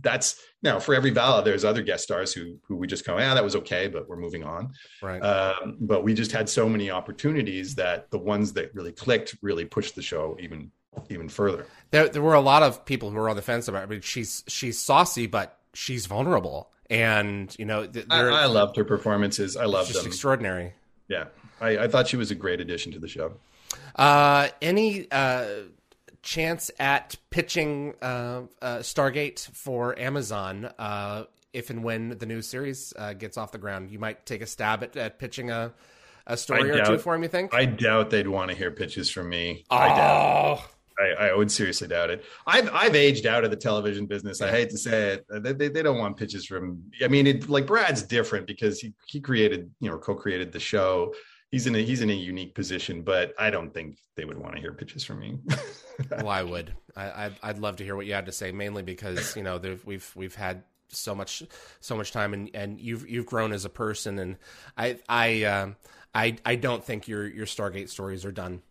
that's 0.01 0.41
now 0.61 0.79
for 0.79 0.93
every 0.93 1.11
Vala, 1.11 1.43
there's 1.43 1.63
other 1.63 1.81
guest 1.81 2.03
stars 2.03 2.33
who 2.33 2.57
who 2.67 2.75
we 2.75 2.87
just 2.87 3.05
go, 3.05 3.17
yeah, 3.17 3.33
that 3.33 3.43
was 3.43 3.55
okay, 3.55 3.87
but 3.87 4.07
we're 4.09 4.17
moving 4.17 4.43
on. 4.43 4.73
Right. 5.01 5.19
Um, 5.19 5.77
but 5.79 6.03
we 6.03 6.13
just 6.13 6.31
had 6.31 6.49
so 6.49 6.67
many 6.67 6.91
opportunities 6.91 7.75
that 7.75 8.11
the 8.11 8.17
ones 8.17 8.53
that 8.53 8.73
really 8.75 8.91
clicked 8.91 9.35
really 9.41 9.65
pushed 9.65 9.95
the 9.95 10.01
show 10.01 10.37
even 10.39 10.71
even 11.09 11.29
further. 11.29 11.65
There 11.91 12.09
there 12.09 12.21
were 12.21 12.33
a 12.33 12.41
lot 12.41 12.63
of 12.63 12.85
people 12.85 13.09
who 13.09 13.17
were 13.17 13.29
on 13.29 13.35
the 13.35 13.41
fence 13.41 13.67
about. 13.67 13.83
It. 13.83 13.85
I 13.85 13.87
mean, 13.87 14.01
she's 14.01 14.43
she's 14.47 14.79
saucy, 14.79 15.27
but 15.27 15.59
she's 15.73 16.05
vulnerable, 16.05 16.69
and 16.89 17.55
you 17.57 17.65
know, 17.65 17.89
I, 18.09 18.21
I, 18.21 18.45
loved 18.45 18.75
her 18.75 18.83
performances. 18.83 19.55
I 19.55 19.65
loved 19.65 19.89
them. 19.89 20.03
She's 20.03 20.05
extraordinary. 20.05 20.73
Yeah, 21.07 21.25
I, 21.61 21.77
I 21.79 21.87
thought 21.87 22.07
she 22.07 22.17
was 22.17 22.31
a 22.31 22.35
great 22.35 22.59
addition 22.59 22.91
to 22.91 22.99
the 22.99 23.07
show. 23.07 23.33
Uh, 23.95 24.49
any 24.61 25.09
uh 25.11 25.45
chance 26.23 26.71
at 26.79 27.15
pitching 27.29 27.93
uh, 28.01 28.43
uh, 28.61 28.77
Stargate 28.77 29.47
for 29.51 29.97
Amazon 29.99 30.69
uh, 30.79 31.25
if 31.51 31.69
and 31.69 31.83
when 31.83 32.17
the 32.17 32.25
new 32.25 32.41
series 32.41 32.93
uh, 32.97 33.13
gets 33.13 33.37
off 33.37 33.51
the 33.51 33.59
ground? 33.59 33.91
You 33.91 33.99
might 33.99 34.25
take 34.25 34.41
a 34.41 34.47
stab 34.47 34.81
at, 34.83 34.97
at 34.97 35.19
pitching 35.19 35.51
a, 35.51 35.73
a 36.25 36.35
story 36.35 36.71
I 36.71 36.73
or 36.73 36.77
doubt, 36.77 36.87
two 36.87 36.97
for 36.97 37.13
him. 37.13 37.21
You 37.21 37.29
think? 37.29 37.53
I 37.53 37.65
doubt 37.65 38.09
they'd 38.09 38.27
want 38.27 38.49
to 38.49 38.57
hear 38.57 38.71
pitches 38.71 39.09
from 39.09 39.29
me. 39.29 39.65
Oh. 39.69 39.77
I 39.77 39.87
doubt. 39.89 40.61
I, 40.99 41.25
I, 41.29 41.35
would 41.35 41.51
seriously 41.51 41.87
doubt 41.87 42.11
it. 42.11 42.23
I've 42.45 42.69
I've 42.71 42.95
aged 42.95 43.25
out 43.25 43.43
of 43.43 43.49
the 43.49 43.57
television 43.57 44.05
business. 44.05 44.41
I 44.41 44.51
hate 44.51 44.69
to 44.69 44.77
say 44.77 45.13
it. 45.13 45.25
They, 45.43 45.51
they, 45.51 45.67
they 45.67 45.81
don't 45.81 45.97
want 45.97 46.17
pitches 46.17 46.45
from. 46.45 46.83
I 47.03 47.07
mean, 47.07 47.25
it, 47.25 47.49
like 47.49 47.65
Brad's 47.65 48.03
different 48.03 48.45
because 48.45 48.79
he 48.79 48.93
he 49.07 49.19
created 49.19 49.71
you 49.79 49.89
know 49.89 49.97
co-created 49.97 50.51
the 50.51 50.59
show 50.59 51.11
he's 51.53 51.67
in 51.67 51.75
a 51.75 51.77
he's 51.77 52.01
in 52.01 52.09
a 52.09 52.13
unique 52.13 52.55
position, 52.55 53.03
but 53.03 53.35
I 53.37 53.51
don't 53.51 53.71
think 53.71 53.99
they 54.15 54.25
would 54.25 54.39
want 54.39 54.55
to 54.55 54.59
hear 54.59 54.73
pitches 54.73 55.03
from 55.03 55.19
me. 55.19 55.37
well, 56.09 56.27
I 56.27 56.41
would. 56.41 56.73
I, 56.95 57.25
I'd, 57.25 57.33
I'd 57.43 57.59
love 57.59 57.75
to 57.75 57.83
hear 57.83 57.95
what 57.95 58.07
you 58.07 58.13
had 58.13 58.25
to 58.25 58.31
say, 58.31 58.51
mainly 58.51 58.81
because 58.81 59.37
you 59.37 59.43
know 59.43 59.61
we've 59.85 60.11
we've 60.15 60.33
had 60.33 60.63
so 60.89 61.13
much 61.13 61.43
so 61.79 61.95
much 61.95 62.11
time, 62.11 62.33
and, 62.33 62.49
and 62.55 62.79
you've 62.81 63.07
you've 63.07 63.27
grown 63.27 63.53
as 63.53 63.65
a 63.65 63.69
person, 63.69 64.17
and 64.17 64.37
I 64.75 64.97
I 65.07 65.43
uh, 65.43 65.69
I 66.15 66.37
I 66.43 66.55
don't 66.55 66.83
think 66.83 67.07
your 67.07 67.27
your 67.27 67.45
Stargate 67.45 67.89
stories 67.89 68.25
are 68.25 68.31
done. 68.31 68.63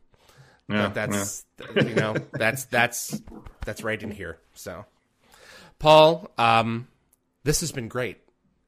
Yeah, 0.69 0.89
but 0.89 0.95
that's 0.95 1.45
yeah. 1.77 1.85
you 1.85 1.95
know 1.95 2.17
that's 2.33 2.65
that's 2.65 3.23
that's 3.65 3.85
right 3.85 4.03
in 4.03 4.11
here. 4.11 4.39
So, 4.55 4.87
Paul, 5.79 6.33
um, 6.37 6.89
this 7.45 7.61
has 7.61 7.71
been 7.71 7.87
great. 7.87 8.19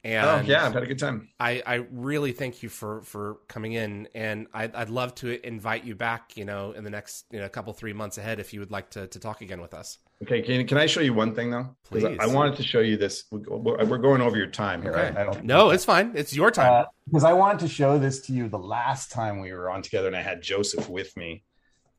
And 0.05 0.27
oh 0.27 0.43
yeah, 0.45 0.67
I've 0.67 0.75
had 0.75 0.83
a 0.83 0.87
good 0.87 0.99
time. 0.99 1.31
I, 1.41 1.63
I 1.67 1.75
really 1.91 2.33
thank 2.33 2.63
you 2.63 2.69
for 2.69 3.01
for 3.03 3.39
coming 3.49 3.73
in, 3.73 4.07
and 4.15 4.47
I'd, 4.53 4.75
I'd 4.75 4.91
love 4.91 5.15
to 5.17 5.45
invite 5.47 5.85
you 5.85 5.95
back. 5.95 6.37
You 6.37 6.45
know, 6.45 6.73
in 6.73 6.85
the 6.85 6.91
next 6.91 7.25
you 7.33 7.41
know 7.41 7.49
couple 7.49 7.73
three 7.73 7.95
months 7.95 8.19
ahead, 8.19 8.39
if 8.39 8.53
you 8.53 8.61
would 8.61 8.71
like 8.71 8.91
to 8.91 9.07
to 9.07 9.19
talk 9.19 9.41
again 9.41 9.63
with 9.63 9.73
us. 9.73 9.99
Okay, 10.23 10.43
can 10.43 10.67
can 10.67 10.77
I 10.77 10.85
show 10.85 11.01
you 11.01 11.15
one 11.15 11.35
thing 11.35 11.51
though? 11.51 11.75
Please. 11.85 12.05
I, 12.05 12.25
I 12.25 12.27
wanted 12.27 12.57
to 12.57 12.63
show 12.63 12.81
you 12.81 12.99
this. 12.99 13.25
We're 13.31 13.99
going 13.99 14.21
over 14.21 14.37
your 14.37 14.47
time 14.47 14.83
here. 14.83 14.93
Okay. 14.93 15.17
I, 15.17 15.23
I, 15.23 15.25
don't. 15.25 15.43
No, 15.43 15.71
it's 15.71 15.87
fine. 15.87 16.13
It's 16.15 16.37
your 16.37 16.51
time. 16.51 16.85
Because 17.07 17.25
uh, 17.25 17.29
I 17.29 17.33
wanted 17.33 17.61
to 17.61 17.69
show 17.69 17.99
this 17.99 18.21
to 18.27 18.33
you 18.33 18.49
the 18.49 18.59
last 18.59 19.11
time 19.11 19.41
we 19.41 19.53
were 19.53 19.71
on 19.71 19.81
together, 19.81 20.07
and 20.07 20.17
I 20.17 20.23
had 20.23 20.43
Joseph 20.43 20.89
with 20.89 21.17
me, 21.17 21.45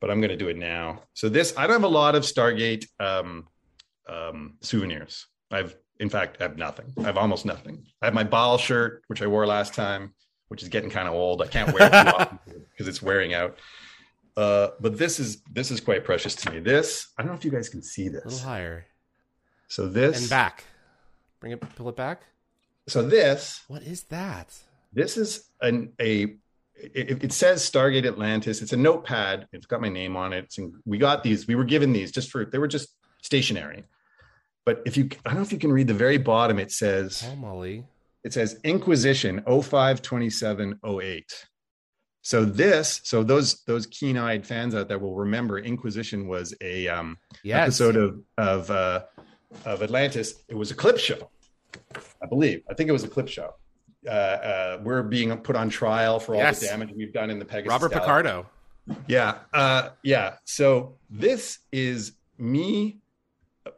but 0.00 0.12
I'm 0.12 0.20
going 0.20 0.30
to 0.30 0.36
do 0.36 0.48
it 0.48 0.56
now. 0.56 1.02
So 1.14 1.28
this, 1.28 1.54
I 1.56 1.66
don't 1.66 1.74
have 1.74 1.84
a 1.84 1.88
lot 1.88 2.14
of 2.14 2.22
Stargate. 2.22 2.86
Um, 3.00 3.48
um, 4.08 4.54
souvenirs. 4.60 5.26
I've, 5.50 5.76
in 6.00 6.08
fact, 6.08 6.36
I 6.40 6.44
have 6.44 6.56
nothing. 6.58 6.92
I 6.98 7.02
have 7.02 7.16
almost 7.16 7.44
nothing. 7.44 7.84
I 8.02 8.06
have 8.06 8.14
my 8.14 8.24
ball 8.24 8.58
shirt, 8.58 9.02
which 9.08 9.22
I 9.22 9.26
wore 9.26 9.46
last 9.46 9.74
time, 9.74 10.12
which 10.48 10.62
is 10.62 10.68
getting 10.68 10.90
kind 10.90 11.08
of 11.08 11.14
old. 11.14 11.42
I 11.42 11.46
can't 11.46 11.72
wear 11.72 11.86
it 11.86 11.90
too 11.90 12.16
often 12.16 12.38
because 12.70 12.88
it's 12.88 13.02
wearing 13.02 13.34
out. 13.34 13.58
Uh, 14.36 14.68
but 14.80 14.98
this 14.98 15.18
is 15.18 15.42
this 15.50 15.70
is 15.70 15.80
quite 15.80 16.04
precious 16.04 16.34
to 16.36 16.50
me. 16.50 16.58
This 16.60 17.08
I 17.16 17.22
don't 17.22 17.32
know 17.32 17.36
if 17.38 17.44
you 17.44 17.50
guys 17.50 17.68
can 17.68 17.82
see 17.82 18.08
this. 18.08 18.24
A 18.24 18.28
little 18.28 18.44
higher 18.46 18.86
So 19.68 19.88
this 19.88 20.20
and 20.20 20.28
back. 20.30 20.64
Bring 21.40 21.52
it, 21.52 21.60
pull 21.76 21.88
it 21.88 21.96
back. 21.96 22.22
So 22.86 23.02
this 23.02 23.62
What 23.68 23.82
is 23.82 24.02
that? 24.04 24.54
this 24.92 25.16
is 25.16 25.48
an 25.60 25.92
a 26.00 26.36
it, 26.74 27.24
it 27.24 27.32
says 27.32 27.68
Stargate 27.68 28.06
Atlantis. 28.06 28.60
It's 28.60 28.74
a 28.74 28.76
notepad. 28.76 29.48
It's 29.52 29.64
got 29.64 29.80
my 29.80 29.88
name 29.88 30.14
on 30.16 30.34
it. 30.34 30.44
It's 30.44 30.58
in, 30.58 30.74
we 30.84 30.98
got 30.98 31.22
these. 31.22 31.46
We 31.46 31.54
were 31.54 31.64
given 31.64 31.92
these 31.94 32.12
just 32.12 32.30
for 32.30 32.44
they 32.44 32.58
were 32.58 32.68
just 32.68 32.90
stationary. 33.22 33.84
But 34.66 34.82
if 34.84 34.96
you 34.96 35.08
I 35.24 35.30
don't 35.30 35.36
know 35.36 35.42
if 35.42 35.52
you 35.52 35.58
can 35.58 35.72
read 35.72 35.86
the 35.86 35.94
very 35.94 36.18
bottom. 36.18 36.58
It 36.58 36.72
says 36.72 37.24
Oh, 37.26 37.36
Molly. 37.36 37.84
it 38.24 38.32
says 38.34 38.58
Inquisition 38.64 39.42
052708. 39.46 41.46
So 42.22 42.44
this, 42.44 43.00
so 43.04 43.22
those 43.22 43.62
those 43.66 43.86
keen-eyed 43.86 44.44
fans 44.44 44.74
out 44.74 44.88
there 44.88 44.98
will 44.98 45.14
remember 45.14 45.58
Inquisition 45.60 46.26
was 46.26 46.52
a 46.60 46.88
um, 46.88 47.16
Yes. 47.44 47.80
episode 47.80 47.96
of 47.96 48.20
of 48.36 48.70
uh, 48.70 49.04
of 49.64 49.82
Atlantis. 49.82 50.34
It 50.48 50.56
was 50.56 50.72
a 50.72 50.74
clip 50.74 50.98
show, 50.98 51.30
I 52.20 52.26
believe. 52.28 52.62
I 52.68 52.74
think 52.74 52.88
it 52.88 52.92
was 52.92 53.04
a 53.04 53.08
clip 53.08 53.28
show. 53.28 53.54
Uh, 54.04 54.10
uh, 54.10 54.80
we're 54.82 55.02
being 55.04 55.36
put 55.38 55.54
on 55.56 55.68
trial 55.68 56.18
for 56.18 56.34
all 56.34 56.40
Yes. 56.40 56.60
the 56.60 56.66
damage 56.66 56.90
we've 56.96 57.12
done 57.12 57.30
in 57.30 57.38
the 57.38 57.44
Pegasus. 57.44 57.70
Robert. 57.70 57.92
Picardo. 57.92 58.46
Yeah, 59.08 59.38
uh, 59.52 59.90
yeah. 60.02 60.34
So 60.44 60.96
this 61.08 61.58
is 61.72 62.12
me. 62.38 62.98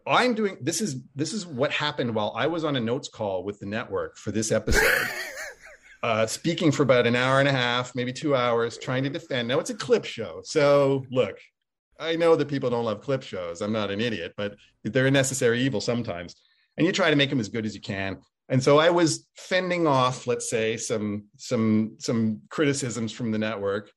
I'm 0.07 0.35
doing 0.35 0.59
this 0.61 0.81
is 0.81 0.97
this 1.15 1.33
is 1.33 1.47
what 1.47 1.73
happened 1.73 2.15
while 2.15 2.33
I 2.37 2.47
was 2.47 2.65
on 2.65 2.77
a 2.77 2.81
notes 2.81 3.09
call 3.09 3.45
with 3.45 3.59
the 3.61 3.67
network 3.67 4.17
for 4.17 4.31
this 4.31 4.53
episode. 4.53 5.09
uh, 6.03 6.27
speaking 6.27 6.73
for 6.73 6.83
about 6.83 7.07
an 7.07 7.17
hour 7.17 7.41
and 7.41 7.49
a 7.49 7.53
half, 7.53 7.95
maybe 7.95 8.13
two 8.13 8.35
hours, 8.35 8.79
trying 8.79 9.05
to 9.05 9.11
defend. 9.11 9.49
Now 9.49 9.59
it's 9.59 9.71
a 9.71 9.75
clip 9.75 10.05
show, 10.05 10.41
so 10.45 11.05
look, 11.11 11.39
I 11.99 12.17
know 12.17 12.37
that 12.37 12.49
people 12.49 12.71
don't 12.71 12.85
love 12.85 13.01
clip 13.01 13.23
shows. 13.23 13.61
I'm 13.61 13.73
not 13.73 13.91
an 13.91 14.01
idiot, 14.01 14.35
but 14.37 14.57
they're 14.85 15.07
a 15.07 15.11
necessary 15.11 15.61
evil 15.63 15.81
sometimes, 15.81 16.37
and 16.77 16.87
you 16.87 16.93
try 16.93 17.11
to 17.11 17.17
make 17.17 17.31
them 17.31 17.41
as 17.41 17.49
good 17.49 17.67
as 17.67 17.75
you 17.75 17.81
can. 17.81 18.19
And 18.51 18.63
so 18.63 18.79
I 18.79 18.91
was 18.91 19.27
fending 19.37 19.87
off, 19.87 20.27
let's 20.27 20.49
say, 20.49 20.77
some 20.77 21.25
some 21.37 21.97
some 21.99 22.43
criticisms 22.49 23.13
from 23.13 23.33
the 23.33 23.39
network 23.39 23.91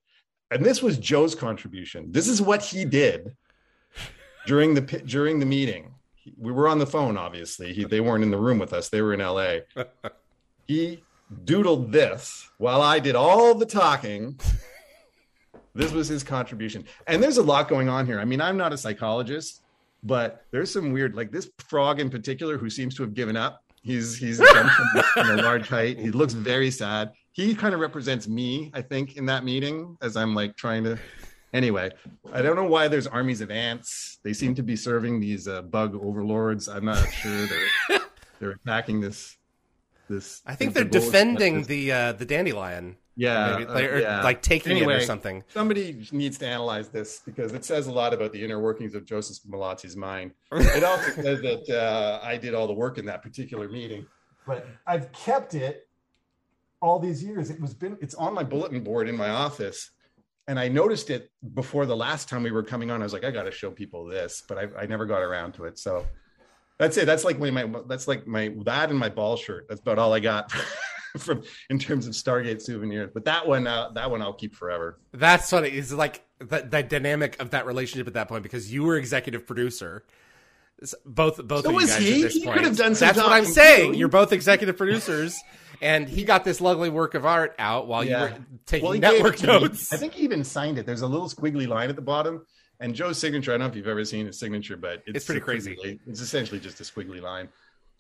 and 0.51 0.65
this 0.65 0.83
was 0.83 0.97
Joe's 0.97 1.33
contribution. 1.33 2.11
This 2.11 2.27
is 2.27 2.41
what 2.41 2.61
he 2.61 2.83
did 2.83 3.35
during 4.45 4.73
the 4.73 4.81
during 4.81 5.39
the 5.39 5.45
meeting. 5.45 5.93
We 6.37 6.51
were 6.51 6.67
on 6.67 6.77
the 6.77 6.85
phone, 6.85 7.17
obviously. 7.17 7.73
He, 7.73 7.83
they 7.83 7.99
weren't 7.99 8.23
in 8.23 8.31
the 8.31 8.37
room 8.37 8.59
with 8.59 8.73
us; 8.73 8.89
they 8.89 9.01
were 9.01 9.13
in 9.13 9.21
L.A. 9.21 9.63
he 10.67 11.03
doodled 11.45 11.91
this 11.91 12.49
while 12.57 12.81
I 12.81 12.99
did 12.99 13.15
all 13.15 13.55
the 13.55 13.65
talking. 13.65 14.39
This 15.73 15.91
was 15.91 16.07
his 16.07 16.23
contribution, 16.23 16.83
and 17.07 17.23
there's 17.23 17.37
a 17.37 17.43
lot 17.43 17.69
going 17.69 17.87
on 17.87 18.05
here. 18.05 18.19
I 18.19 18.25
mean, 18.25 18.41
I'm 18.41 18.57
not 18.57 18.73
a 18.73 18.77
psychologist, 18.77 19.61
but 20.03 20.45
there's 20.51 20.71
some 20.71 20.91
weird, 20.91 21.15
like 21.15 21.31
this 21.31 21.49
frog 21.59 21.99
in 21.99 22.09
particular, 22.09 22.57
who 22.57 22.69
seems 22.69 22.95
to 22.95 23.03
have 23.03 23.13
given 23.13 23.37
up. 23.37 23.63
He's 23.81 24.17
he's 24.17 24.37
jumped 24.53 24.73
from, 25.13 25.29
a 25.29 25.41
large 25.41 25.67
height. 25.67 25.97
He 25.97 26.11
looks 26.11 26.33
very 26.33 26.71
sad. 26.71 27.11
He 27.31 27.55
kind 27.55 27.73
of 27.73 27.79
represents 27.79 28.27
me, 28.27 28.69
I 28.73 28.81
think, 28.81 29.15
in 29.15 29.25
that 29.27 29.45
meeting 29.45 29.97
as 30.01 30.17
I'm 30.17 30.35
like 30.35 30.55
trying 30.57 30.83
to. 30.83 30.99
Anyway, 31.53 31.91
I 32.31 32.41
don't 32.41 32.55
know 32.55 32.65
why 32.65 32.87
there's 32.87 33.07
armies 33.07 33.41
of 33.41 33.51
ants. 33.51 34.19
They 34.23 34.33
seem 34.33 34.55
to 34.55 34.63
be 34.63 34.75
serving 34.75 35.19
these 35.19 35.47
uh, 35.47 35.61
bug 35.63 35.95
overlords. 36.01 36.69
I'm 36.69 36.85
not 36.85 37.11
sure 37.11 37.45
they're 37.45 37.99
they're 38.39 38.51
attacking 38.51 39.01
this 39.01 39.37
this. 40.09 40.41
I 40.45 40.55
think 40.55 40.73
they're 40.73 40.83
defending 40.83 41.63
the 41.63 41.91
uh, 41.91 42.11
the 42.13 42.25
dandelion. 42.25 42.95
yeah, 43.15 43.57
Maybe, 43.57 43.65
uh, 43.65 43.73
like, 43.73 43.83
or, 43.91 43.99
yeah. 43.99 44.23
like 44.23 44.41
taking 44.41 44.77
it 44.77 44.87
or 44.87 45.01
something. 45.01 45.43
Somebody 45.49 46.07
needs 46.13 46.37
to 46.37 46.47
analyze 46.47 46.87
this 46.89 47.21
because 47.25 47.51
it 47.53 47.65
says 47.65 47.87
a 47.87 47.91
lot 47.91 48.13
about 48.13 48.31
the 48.31 48.41
inner 48.43 48.61
workings 48.61 48.95
of 48.95 49.05
Joseph 49.05 49.43
Mallozzi's 49.49 49.97
mind. 49.97 50.31
It 50.51 50.83
also 50.83 51.11
says 51.21 51.41
that 51.41 51.69
uh, 51.69 52.25
I 52.25 52.37
did 52.37 52.53
all 52.53 52.67
the 52.67 52.73
work 52.73 52.97
in 52.97 53.05
that 53.07 53.21
particular 53.21 53.67
meeting, 53.67 54.05
but 54.47 54.65
I've 54.87 55.11
kept 55.11 55.53
it 55.53 55.87
all 56.81 56.97
these 56.97 57.21
years. 57.23 57.49
It 57.49 57.59
was 57.59 57.73
been 57.73 57.97
it's 58.01 58.15
on 58.15 58.33
my 58.33 58.43
bulletin 58.43 58.83
board 58.83 59.09
in 59.09 59.17
my 59.17 59.29
office, 59.29 59.91
and 60.47 60.59
I 60.59 60.67
noticed 60.67 61.09
it 61.09 61.31
before 61.53 61.85
the 61.85 61.95
last 61.95 62.29
time 62.29 62.43
we 62.43 62.51
were 62.51 62.63
coming 62.63 62.91
on. 62.91 63.01
I 63.01 63.03
was 63.05 63.13
like, 63.13 63.23
I 63.23 63.31
got 63.31 63.43
to 63.43 63.51
show 63.51 63.71
people 63.71 64.05
this, 64.05 64.43
but 64.47 64.57
I, 64.57 64.67
I 64.83 64.85
never 64.85 65.05
got 65.05 65.21
around 65.21 65.53
to 65.53 65.65
it. 65.65 65.77
So 65.79 66.05
that's 66.77 66.97
it. 66.97 67.05
That's 67.05 67.23
like 67.23 67.39
my, 67.39 67.69
that's 67.87 68.07
like 68.07 68.25
my 68.27 68.53
that 68.65 68.89
and 68.89 68.97
my 68.99 69.09
ball 69.09 69.37
shirt. 69.37 69.67
That's 69.69 69.81
about 69.81 69.99
all 69.99 70.13
I 70.13 70.19
got. 70.19 70.51
From 71.17 71.43
in 71.69 71.77
terms 71.77 72.07
of 72.07 72.13
Stargate 72.13 72.61
souvenirs, 72.61 73.09
but 73.13 73.25
that 73.25 73.45
one, 73.45 73.67
uh, 73.67 73.89
that 73.95 74.09
one 74.09 74.21
I'll 74.21 74.31
keep 74.31 74.55
forever. 74.55 74.97
That's 75.11 75.51
what 75.51 75.65
it 75.65 75.73
is 75.73 75.91
like 75.91 76.25
the, 76.39 76.59
the 76.61 76.83
dynamic 76.83 77.37
of 77.41 77.49
that 77.49 77.65
relationship 77.65 78.07
at 78.07 78.13
that 78.13 78.29
point 78.29 78.43
because 78.43 78.71
you 78.73 78.83
were 78.83 78.95
executive 78.95 79.45
producer. 79.45 80.05
Both 81.05 81.45
both 81.45 81.63
So 81.65 81.69
of 81.69 81.73
you 81.73 81.81
was 81.81 81.89
guys 81.91 81.99
he. 82.01 82.13
at 82.15 82.21
this 82.21 82.33
He 82.35 82.45
point. 82.45 82.55
could 82.55 82.65
have 82.65 82.77
done 82.77 82.95
some 82.95 83.07
That's 83.07 83.17
what 83.17 83.29
I'm 83.33 83.43
saying. 83.43 83.95
You're 83.95 84.07
both 84.07 84.31
executive 84.31 84.77
producers, 84.77 85.37
and 85.81 86.07
he 86.07 86.23
got 86.23 86.43
this 86.43 86.61
lovely 86.61 86.89
work 86.89 87.13
of 87.15 87.25
art 87.25 87.55
out 87.59 87.87
while 87.87 88.03
you 88.03 88.15
were 88.15 88.33
taking 88.65 88.87
Well, 88.89 88.97
network 88.99 89.35
it 89.35 89.39
to 89.39 89.47
me. 89.47 89.59
notes. 89.61 89.91
I 89.91 89.97
think 89.97 90.13
he 90.13 90.23
even 90.23 90.43
signed 90.43 90.77
it. 90.77 90.85
There's 90.85 91.01
a 91.01 91.07
little 91.07 91.27
squiggly 91.27 91.67
line 91.67 91.89
at 91.89 91.95
the 91.95 92.01
bottom, 92.01 92.45
and 92.79 92.93
Joe's 92.95 93.17
signature. 93.17 93.51
I 93.51 93.53
don't 93.55 93.61
know 93.61 93.67
if 93.67 93.75
you've 93.75 93.87
ever 93.87 94.05
seen 94.05 94.25
his 94.27 94.39
signature, 94.39 94.77
but 94.77 95.03
it's, 95.05 95.17
It's 95.17 95.25
pretty 95.25 95.41
crazy. 95.41 95.99
It's 96.07 96.21
essentially 96.21 96.59
just 96.59 96.79
a 96.79 96.83
squiggly 96.83 97.21
line. 97.21 97.49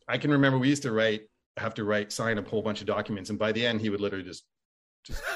I 0.07 0.17
can 0.17 0.31
remember 0.31 0.57
we 0.59 0.69
used 0.69 0.83
to 0.83 0.91
write, 0.91 1.21
have 1.57 1.73
to 1.75 1.83
write, 1.83 2.11
sign 2.11 2.37
a 2.37 2.41
whole 2.43 2.61
bunch 2.61 2.81
of 2.81 2.87
documents, 2.87 3.29
and 3.29 3.37
by 3.39 3.51
the 3.51 3.65
end, 3.65 3.81
he 3.81 3.89
would 3.89 4.01
literally 4.01 4.25
just, 4.25 4.43
just. 5.03 5.21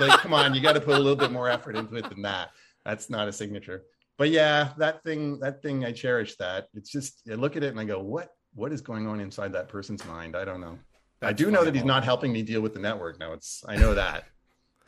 Like, 0.00 0.20
come 0.20 0.32
on, 0.34 0.54
you 0.54 0.60
got 0.60 0.74
to 0.74 0.80
put 0.80 0.94
a 0.94 0.98
little 0.98 1.16
bit 1.16 1.32
more 1.32 1.48
effort 1.48 1.74
into 1.74 1.96
it 1.96 2.08
than 2.08 2.22
that. 2.22 2.50
That's 2.84 3.10
not 3.10 3.26
a 3.26 3.32
signature. 3.32 3.82
But 4.18 4.30
yeah, 4.30 4.70
that 4.78 5.02
thing, 5.02 5.40
that 5.40 5.62
thing, 5.62 5.84
I 5.84 5.90
cherish 5.90 6.36
that. 6.36 6.68
It's 6.74 6.90
just, 6.92 7.22
I 7.30 7.34
look 7.34 7.56
at 7.56 7.64
it 7.64 7.68
and 7.68 7.80
I 7.80 7.84
go, 7.84 7.98
what, 8.00 8.28
what 8.54 8.72
is 8.72 8.80
going 8.80 9.08
on 9.08 9.18
inside 9.20 9.52
that 9.54 9.68
person's 9.68 10.04
mind? 10.04 10.36
I 10.36 10.44
don't 10.44 10.60
know. 10.60 10.78
I 11.24 11.32
do 11.32 11.50
know 11.50 11.64
that 11.64 11.74
he's 11.74 11.84
not 11.84 12.04
helping 12.04 12.32
me 12.32 12.42
deal 12.42 12.60
with 12.60 12.74
the 12.74 12.80
network 12.80 13.18
notes. 13.18 13.64
I 13.68 13.76
know 13.76 13.94
that. 13.94 14.24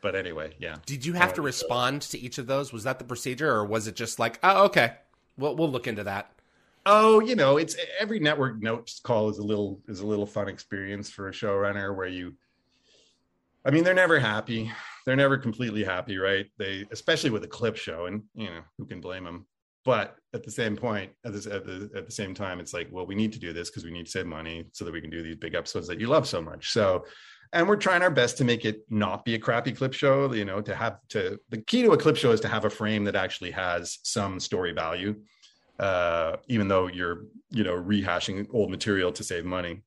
But 0.02 0.14
anyway, 0.14 0.52
yeah. 0.60 0.76
Did 0.84 1.04
you 1.04 1.14
have 1.14 1.34
to 1.34 1.42
respond 1.42 2.02
to 2.02 2.18
each 2.18 2.38
of 2.38 2.46
those? 2.46 2.72
Was 2.72 2.84
that 2.84 3.00
the 3.00 3.04
procedure, 3.04 3.50
or 3.50 3.64
was 3.64 3.88
it 3.88 3.96
just 3.96 4.20
like, 4.20 4.38
oh, 4.42 4.66
okay, 4.66 4.92
we'll 5.36 5.56
we'll 5.56 5.70
look 5.70 5.88
into 5.88 6.04
that? 6.04 6.30
Oh, 6.84 7.18
you 7.18 7.34
know, 7.34 7.56
it's 7.56 7.74
every 7.98 8.20
network 8.20 8.62
notes 8.62 9.00
call 9.00 9.30
is 9.30 9.38
a 9.38 9.42
little 9.42 9.80
is 9.88 10.00
a 10.00 10.06
little 10.06 10.26
fun 10.26 10.48
experience 10.48 11.10
for 11.10 11.28
a 11.28 11.32
showrunner 11.32 11.96
where 11.96 12.06
you 12.06 12.34
I 13.66 13.70
mean, 13.70 13.82
they're 13.82 13.94
never 13.94 14.20
happy. 14.20 14.70
They're 15.04 15.16
never 15.16 15.36
completely 15.36 15.82
happy, 15.82 16.18
right? 16.18 16.46
They 16.56 16.86
especially 16.92 17.30
with 17.30 17.42
a 17.42 17.48
clip 17.48 17.76
show 17.76 18.06
and, 18.06 18.22
you 18.34 18.46
know, 18.46 18.60
who 18.78 18.86
can 18.86 19.00
blame 19.00 19.24
them? 19.24 19.46
But 19.86 20.16
at 20.34 20.42
the 20.42 20.50
same 20.50 20.76
point, 20.76 21.12
at, 21.24 21.32
at 21.32 21.64
the 21.64 21.88
at 21.94 22.06
the 22.06 22.12
same 22.12 22.34
time, 22.34 22.58
it's 22.58 22.74
like, 22.74 22.88
well, 22.90 23.06
we 23.06 23.14
need 23.14 23.32
to 23.34 23.38
do 23.38 23.52
this 23.52 23.70
because 23.70 23.84
we 23.84 23.92
need 23.92 24.06
to 24.06 24.10
save 24.10 24.26
money 24.26 24.66
so 24.72 24.84
that 24.84 24.92
we 24.92 25.00
can 25.00 25.10
do 25.10 25.22
these 25.22 25.36
big 25.36 25.54
episodes 25.54 25.86
that 25.86 26.00
you 26.00 26.08
love 26.08 26.26
so 26.26 26.42
much. 26.42 26.72
So, 26.72 27.06
and 27.52 27.68
we're 27.68 27.76
trying 27.76 28.02
our 28.02 28.10
best 28.10 28.36
to 28.38 28.44
make 28.44 28.64
it 28.64 28.80
not 28.90 29.24
be 29.24 29.36
a 29.36 29.38
crappy 29.38 29.70
clip 29.70 29.92
show. 29.92 30.32
You 30.32 30.44
know, 30.44 30.60
to 30.60 30.74
have 30.74 30.98
to 31.10 31.38
the 31.50 31.58
key 31.58 31.82
to 31.82 31.92
a 31.92 31.96
clip 31.96 32.16
show 32.16 32.32
is 32.32 32.40
to 32.40 32.48
have 32.48 32.64
a 32.64 32.70
frame 32.70 33.04
that 33.04 33.14
actually 33.14 33.52
has 33.52 34.00
some 34.02 34.40
story 34.40 34.72
value, 34.72 35.14
uh, 35.78 36.38
even 36.48 36.66
though 36.66 36.88
you're 36.88 37.26
you 37.50 37.62
know 37.62 37.80
rehashing 37.80 38.48
old 38.52 38.72
material 38.72 39.12
to 39.12 39.22
save 39.22 39.44
money. 39.44 39.84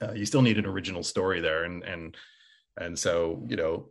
Uh, 0.00 0.12
you 0.12 0.24
still 0.24 0.42
need 0.42 0.56
an 0.56 0.64
original 0.64 1.02
story 1.02 1.42
there, 1.42 1.64
and 1.64 1.84
and 1.84 2.16
and 2.78 2.98
so 2.98 3.44
you 3.46 3.56
know 3.56 3.90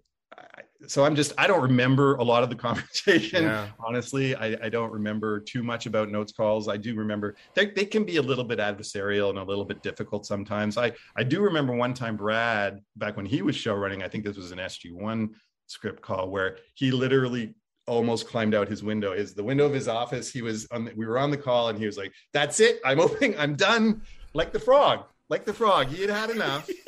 so 0.86 1.04
i'm 1.04 1.16
just 1.16 1.34
i 1.38 1.48
don't 1.48 1.62
remember 1.62 2.16
a 2.16 2.24
lot 2.24 2.44
of 2.44 2.50
the 2.50 2.56
conversation 2.68 3.44
Yeah. 3.44 3.68
honestly. 3.80 4.36
I, 4.36 4.56
I 4.64 4.70
don't 4.70 4.92
remember 4.92 5.40
too 5.40 5.64
much 5.64 5.86
about 5.88 6.12
notes 6.12 6.32
calls. 6.32 6.68
I 6.68 6.78
do 6.78 6.94
remember 6.96 7.36
they, 7.56 7.68
they 7.72 7.86
can 7.86 8.04
be 8.04 8.18
a 8.18 8.22
little 8.22 8.44
bit 8.44 8.60
adversarial 8.60 9.30
and 9.30 9.40
a 9.40 9.44
little 9.44 9.66
bit 9.66 9.82
difficult 9.82 10.26
sometimes. 10.26 10.78
I 10.78 10.92
i 11.16 11.24
do 11.24 11.42
remember 11.42 11.74
one 11.76 11.94
time 11.94 12.16
brad 12.16 12.80
back 12.96 13.18
when 13.18 13.26
he 13.26 13.42
was 13.42 13.56
show 13.56 13.74
running 13.74 14.04
i 14.04 14.08
think 14.08 14.24
this 14.24 14.38
was 14.38 14.52
an 14.52 14.60
sg1 14.60 15.30
script 15.68 16.02
call 16.02 16.30
where 16.30 16.58
he 16.76 16.92
literally 16.92 17.56
almost 17.88 18.28
climbed 18.28 18.54
out 18.54 18.68
his 18.68 18.84
window. 18.84 19.14
Is 19.14 19.34
the 19.34 19.44
window 19.44 19.66
of 19.66 19.74
his 19.74 19.88
office 19.88 20.30
he 20.32 20.42
was 20.42 20.68
on 20.72 20.86
the, 20.86 20.94
we 20.96 21.06
were 21.06 21.18
on 21.18 21.32
the 21.32 21.38
call 21.38 21.70
and 21.70 21.80
he 21.80 21.86
was 21.86 21.98
like 21.98 22.12
that's 22.34 22.60
it 22.60 22.80
i'm 22.86 23.00
opening 23.06 23.38
i'm 23.40 23.56
done. 23.56 24.02
Like 24.34 24.52
the 24.54 24.60
frog 24.60 25.06
like 25.30 25.44
the 25.46 25.54
frog. 25.54 25.88
He 25.88 26.02
had 26.02 26.10
had 26.10 26.30
enough. 26.30 26.70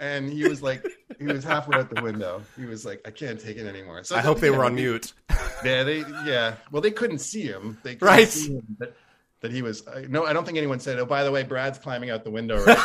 And 0.00 0.28
he 0.28 0.48
was 0.48 0.60
like 0.64 0.84
he 1.26 1.32
was 1.32 1.44
halfway 1.44 1.78
out 1.78 1.88
the 1.94 2.02
window 2.02 2.42
he 2.58 2.64
was 2.66 2.84
like 2.84 3.00
i 3.06 3.10
can't 3.10 3.40
take 3.40 3.56
it 3.56 3.66
anymore 3.66 4.02
so 4.04 4.16
I 4.16 4.20
hope 4.20 4.38
they 4.40 4.50
were 4.50 4.64
on 4.64 4.74
mute. 4.74 5.12
yeah 5.64 5.82
they 5.84 5.98
yeah 6.24 6.56
well 6.70 6.82
they 6.82 6.90
couldn't 6.90 7.18
see 7.20 7.42
him 7.42 7.78
they 7.82 7.94
couldn't 7.96 8.08
Right. 8.14 8.28
see 8.28 8.54
him, 8.54 8.66
but 8.78 8.96
that 9.40 9.50
he 9.50 9.60
was 9.62 9.86
uh, 9.88 10.02
no 10.08 10.24
i 10.24 10.32
don't 10.32 10.44
think 10.44 10.56
anyone 10.58 10.78
said 10.80 10.98
oh 10.98 11.06
by 11.06 11.24
the 11.24 11.30
way 11.30 11.42
brad's 11.42 11.78
climbing 11.78 12.10
out 12.10 12.22
the 12.24 12.30
window 12.30 12.64
right 12.64 12.76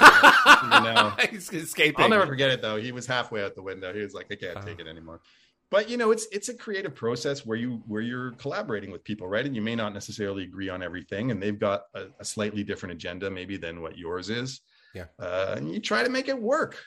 now. 0.83 1.15
He's 1.29 1.51
escaping. 1.53 2.01
I'll 2.03 2.09
never 2.09 2.25
forget 2.25 2.49
it 2.49 2.61
though. 2.61 2.77
He 2.77 2.91
was 2.91 3.05
halfway 3.05 3.43
out 3.43 3.53
the 3.55 3.61
window. 3.61 3.93
He 3.93 3.99
was 4.01 4.13
like, 4.13 4.27
I 4.31 4.35
can't 4.35 4.57
Uh-huh. 4.57 4.65
take 4.65 4.79
it 4.79 4.87
anymore. 4.87 5.21
but 5.69 5.89
you 5.89 5.97
know 5.97 6.11
it's 6.11 6.25
it's 6.31 6.49
a 6.49 6.53
creative 6.53 6.95
process 6.95 7.45
where 7.45 7.57
you 7.57 7.83
where 7.87 8.01
you're 8.01 8.31
collaborating 8.33 8.89
with 8.91 9.03
people 9.03 9.27
right 9.27 9.45
and 9.45 9.55
you 9.55 9.61
may 9.61 9.75
not 9.75 9.93
necessarily 9.93 10.43
agree 10.43 10.69
on 10.69 10.81
everything 10.81 11.29
and 11.31 11.41
they've 11.43 11.59
got 11.59 11.83
a, 11.93 12.05
a 12.19 12.25
slightly 12.25 12.63
different 12.63 12.93
agenda 12.93 13.29
maybe 13.29 13.57
than 13.57 13.81
what 13.81 13.97
yours 13.97 14.29
is 14.29 14.61
Yeah. 14.95 15.05
uh, 15.19 15.55
and 15.57 15.71
you 15.71 15.79
try 15.79 16.03
to 16.03 16.09
make 16.09 16.27
it 16.29 16.39
work 16.41 16.77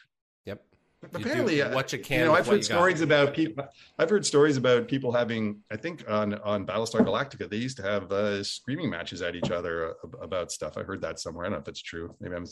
Yep. 1.03 1.13
You 1.15 1.19
apparently 1.21 1.63
uh, 1.63 1.75
what 1.75 1.93
you 1.95 1.99
can 1.99 2.19
you 2.21 2.25
know 2.27 2.35
i've 2.35 2.47
heard 2.47 2.63
you 2.63 2.69
got. 2.69 2.77
stories 2.77 3.01
about 3.01 3.33
people 3.33 3.65
i've 3.99 4.11
heard 4.11 4.27
stories 4.27 4.59
about 4.59 4.87
people 4.87 5.11
having 5.11 5.61
i 5.71 5.77
think 5.77 6.05
on 6.09 6.35
on 6.41 6.67
battlestar 6.67 7.01
galactica 7.01 7.49
they 7.49 7.57
used 7.57 7.79
to 7.79 7.83
have 7.83 8.13
uh, 8.13 8.45
screaming 8.45 8.91
matches 8.91 9.23
at 9.23 9.35
each 9.35 9.51
other 9.51 9.95
uh, 10.05 10.09
about 10.21 10.53
stuff 10.53 10.77
i 10.77 10.83
heard 10.83 11.01
that 11.01 11.19
somewhere 11.19 11.47
i 11.47 11.49
don't 11.49 11.57
know 11.59 11.63
if 11.63 11.69
it's 11.69 11.81
true 11.81 12.15
maybe 12.21 12.35
i'm 12.37 12.45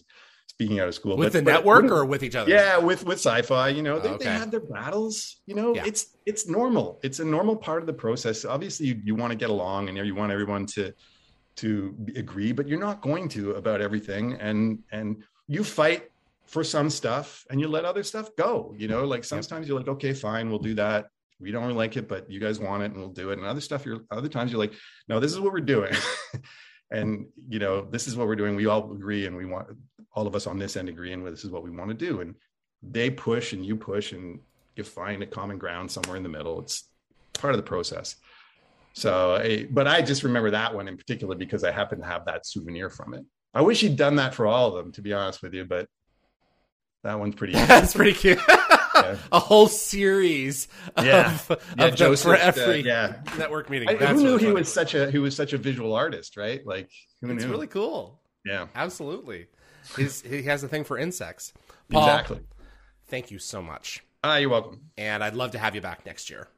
speaking 0.46 0.80
out 0.80 0.88
of 0.88 0.94
school 0.94 1.14
with 1.18 1.26
but- 1.34 1.38
the 1.38 1.44
but- 1.44 1.50
network 1.50 1.84
or 1.90 2.06
with 2.06 2.22
each 2.22 2.34
other. 2.36 2.50
yeah 2.50 2.78
with 2.78 3.04
with 3.04 3.18
sci-fi 3.18 3.68
you 3.68 3.82
know 3.82 3.98
they, 3.98 4.08
Okay. 4.08 4.24
they 4.24 4.30
have 4.30 4.50
their 4.50 4.60
battles 4.60 5.42
you 5.44 5.54
know 5.54 5.74
Yeah. 5.74 5.84
it's 5.84 6.16
it's 6.24 6.48
normal 6.48 7.00
it's 7.02 7.20
a 7.20 7.24
normal 7.26 7.54
part 7.54 7.82
of 7.82 7.86
the 7.86 7.92
process 7.92 8.46
obviously 8.46 8.86
you, 8.86 9.00
you 9.04 9.14
want 9.14 9.30
to 9.30 9.36
get 9.36 9.50
along 9.50 9.88
and 9.90 9.98
you 9.98 10.14
want 10.14 10.32
everyone 10.32 10.64
to 10.76 10.94
to 11.56 11.94
agree 12.16 12.52
but 12.52 12.66
you're 12.66 12.80
not 12.80 13.02
going 13.02 13.28
to 13.28 13.52
about 13.52 13.82
everything 13.82 14.34
and 14.40 14.78
and 14.90 15.22
you 15.48 15.62
fight 15.64 16.10
for 16.48 16.64
some 16.64 16.88
stuff 16.88 17.44
and 17.50 17.60
you 17.60 17.68
let 17.68 17.84
other 17.84 18.02
stuff 18.02 18.30
go 18.36 18.74
you 18.76 18.88
know 18.88 19.04
like 19.04 19.22
sometimes 19.22 19.68
you're 19.68 19.78
like 19.78 19.88
okay 19.88 20.12
fine 20.12 20.48
we'll 20.48 20.58
do 20.58 20.74
that. 20.74 21.08
We 21.40 21.52
don't 21.52 21.62
really 21.62 21.76
like 21.76 21.96
it 21.96 22.08
but 22.08 22.28
you 22.28 22.40
guys 22.40 22.58
want 22.58 22.82
it 22.82 22.86
and 22.86 22.96
we'll 22.96 23.10
do 23.10 23.30
it. 23.30 23.38
And 23.38 23.46
other 23.46 23.60
stuff 23.60 23.86
you're 23.86 24.00
other 24.10 24.28
times 24.28 24.50
you're 24.50 24.58
like 24.58 24.74
no 25.08 25.20
this 25.20 25.32
is 25.32 25.38
what 25.40 25.52
we're 25.52 25.60
doing. 25.60 25.94
And 26.90 27.26
you 27.48 27.58
know 27.58 27.82
this 27.82 28.08
is 28.08 28.16
what 28.16 28.26
we're 28.26 28.36
doing. 28.36 28.56
We 28.56 28.64
all 28.66 28.90
agree 28.92 29.26
and 29.26 29.36
we 29.36 29.44
want 29.44 29.68
all 30.14 30.26
of 30.26 30.34
us 30.34 30.46
on 30.46 30.58
this 30.58 30.76
end 30.76 30.88
agree 30.88 31.12
and 31.12 31.26
this 31.26 31.44
is 31.44 31.50
what 31.50 31.62
we 31.62 31.70
want 31.70 31.90
to 31.90 31.94
do. 31.94 32.22
And 32.22 32.34
they 32.82 33.10
push 33.10 33.52
and 33.52 33.64
you 33.64 33.76
push 33.76 34.12
and 34.12 34.40
you 34.74 34.84
find 34.84 35.22
a 35.22 35.26
common 35.26 35.58
ground 35.58 35.90
somewhere 35.90 36.16
in 36.16 36.22
the 36.22 36.30
middle. 36.30 36.60
It's 36.60 36.84
part 37.34 37.52
of 37.52 37.58
the 37.58 37.62
process. 37.62 38.16
So 38.94 39.66
but 39.70 39.86
i 39.86 40.00
just 40.00 40.22
remember 40.22 40.50
that 40.50 40.74
one 40.74 40.88
in 40.88 40.96
particular 40.96 41.36
because 41.36 41.62
i 41.62 41.70
happen 41.70 42.00
to 42.00 42.06
have 42.06 42.24
that 42.24 42.46
souvenir 42.46 42.88
from 42.88 43.12
it. 43.14 43.24
I 43.52 43.60
wish 43.60 43.80
he'd 43.82 43.96
done 43.96 44.16
that 44.16 44.34
for 44.34 44.46
all 44.46 44.68
of 44.68 44.82
them 44.82 44.92
to 44.92 45.02
be 45.02 45.12
honest 45.12 45.42
with 45.42 45.52
you 45.52 45.66
but 45.66 45.86
that 47.02 47.18
one's 47.18 47.34
pretty 47.34 47.52
That's 47.66 47.94
pretty 47.94 48.12
cute. 48.14 48.38
A 49.30 49.38
whole 49.38 49.68
series 49.68 50.66
Yeah. 51.00 51.32
of, 51.34 51.46
Yeah, 51.78 51.84
of 51.84 51.90
the 51.92 51.96
Joseph, 51.96 52.24
for 52.24 52.34
uh, 52.34 52.38
every 52.40 52.80
yeah. 52.80 53.22
network 53.38 53.70
meeting. 53.70 53.88
I, 53.88 53.94
who 53.94 54.16
knew 54.22 54.36
he 54.38 54.46
funny. 54.46 54.54
was 54.54 54.72
such 54.72 54.94
a 54.94 55.10
he 55.10 55.18
was 55.18 55.36
such 55.36 55.52
a 55.52 55.58
visual 55.58 55.94
artist 55.94 56.36
right 56.36 56.66
like 56.66 56.90
who 57.20 57.30
It's 57.30 57.44
knew 57.44 57.50
really 57.50 57.66
cool. 57.68 58.20
yeah 58.44 58.66
Absolutely. 58.74 59.46
He's, 59.96 60.20
he 60.20 60.42
has 60.44 60.62
a 60.64 60.68
thing 60.68 60.84
for 60.84 60.98
insects. 60.98 61.52
Paul, 61.90 62.02
exactly 62.02 62.40
thank 63.06 63.30
you 63.30 63.38
so 63.38 63.62
much. 63.62 64.02
ah 64.24 64.36
you're 64.36 64.50
welcome 64.50 64.80
And 64.98 65.22
I'd 65.22 65.34
love 65.34 65.52
to 65.52 65.58
have 65.58 65.74
you 65.76 65.80
back 65.80 66.04
next 66.04 66.28
year. 66.30 66.48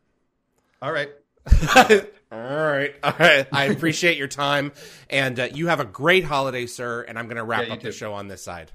all 0.80 0.93
right 0.93 1.11
all 1.76 2.38
right. 2.38 2.95
All 3.03 3.14
right. 3.18 3.47
I 3.51 3.64
appreciate 3.64 4.18
your 4.18 4.28
time. 4.28 4.72
And 5.09 5.41
uh, 5.41 5.49
you 5.55 5.68
have 5.68 5.80
a 5.80 5.86
great 5.86 6.22
holiday, 6.22 6.66
sir. 6.66 7.01
And 7.03 7.18
I'm 7.18 7.24
going 7.26 7.38
to 7.38 7.45
wrap 7.45 7.62
Yeah, 7.62 7.68
you 7.68 7.72
up 7.72 7.80
the 7.80 7.93
show 7.93 8.12
on 8.12 8.28
this 8.28 8.43
side. 8.45 8.70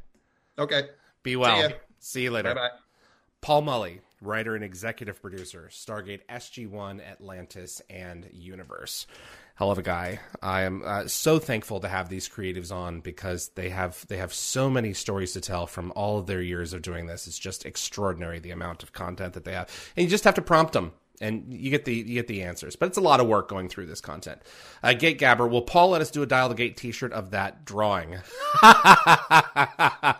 okay 0.57 0.83
Be 1.25 1.35
well. 1.35 1.59
ya. 1.59 1.75
See 1.99 2.23
you 2.23 2.31
later. 2.31 2.53
bye 2.53 2.69
bye 2.69 2.69
Paul 3.41 3.63
Mullie, 3.63 4.01
writer 4.21 4.55
and 4.55 4.63
executive 4.63 5.21
producer, 5.21 5.69
Stargate 5.71 6.21
SG1, 6.27 6.99
Atlantis, 7.07 7.81
and 7.89 8.27
Universe. 8.31 9.05
Hell 9.55 9.71
of 9.71 9.77
a 9.77 9.83
guy. 9.83 10.19
I 10.41 10.61
am 10.61 10.81
uh, 10.85 11.07
so 11.07 11.37
thankful 11.39 11.79
to 11.79 11.87
have 11.87 12.09
these 12.09 12.27
creatives 12.27 12.71
on 12.71 13.01
because 13.01 13.49
they 13.49 13.69
have 13.69 14.05
they 14.07 14.17
have 14.17 14.33
so 14.33 14.69
many 14.69 14.93
stories 14.93 15.33
to 15.33 15.41
tell 15.41 15.67
from 15.67 15.91
all 15.95 16.17
of 16.17 16.27
their 16.27 16.41
years 16.41 16.73
of 16.73 16.81
doing 16.81 17.05
this. 17.05 17.27
It's 17.27 17.39
just 17.39 17.65
extraordinary 17.65 18.39
the 18.39 18.51
amount 18.51 18.83
of 18.83 18.93
content 18.93 19.33
that 19.33 19.45
they 19.45 19.53
have, 19.53 19.69
and 19.95 20.03
you 20.03 20.09
just 20.09 20.23
have 20.23 20.35
to 20.35 20.41
prompt 20.41 20.73
them. 20.73 20.91
And 21.21 21.53
you 21.53 21.69
get 21.71 21.85
the 21.85 21.93
you 21.93 22.15
get 22.15 22.27
the 22.27 22.43
answers, 22.43 22.75
but 22.75 22.87
it's 22.87 22.97
a 22.97 23.01
lot 23.01 23.19
of 23.19 23.27
work 23.27 23.47
going 23.47 23.69
through 23.69 23.85
this 23.85 24.01
content. 24.01 24.41
Uh, 24.83 24.93
Gate 24.93 25.17
Gabber, 25.17 25.49
will 25.49 25.61
Paul 25.61 25.89
let 25.89 26.01
us 26.01 26.11
do 26.11 26.21
a 26.21 26.25
Dial 26.25 26.49
the 26.49 26.55
Gate 26.55 26.75
T-shirt 26.75 27.13
of 27.13 27.31
that 27.31 27.63
drawing? 27.63 28.17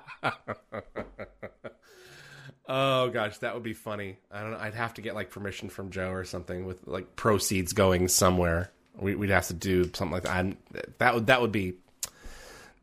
Oh 2.68 3.10
gosh, 3.10 3.38
that 3.39 3.54
would 3.54 3.64
be 3.64 3.74
funny. 3.74 4.18
I 4.32 4.41
don't 4.41 4.52
know. 4.52 4.58
I'd 4.58 4.74
have 4.74 4.96
to 4.96 5.02
get 5.02 5.14
like 5.14 5.30
permission 5.30 5.70
from 5.70 5.91
Joe 5.91 6.10
or 6.10 6.24
something 6.24 6.66
with 6.66 6.88
like 6.88 7.16
proceeds 7.16 7.74
going 7.74 8.08
somewhere. 8.08 8.72
We, 8.96 9.14
we'd 9.16 9.30
have 9.30 9.48
to 9.48 9.54
do 9.54 9.84
something 9.93 10.12
like 10.12 10.24
that. 10.24 10.32
I'm, 10.32 10.58
that 10.98 11.14
would 11.14 11.28
that 11.28 11.41
would 11.41 11.52
be 11.52 11.76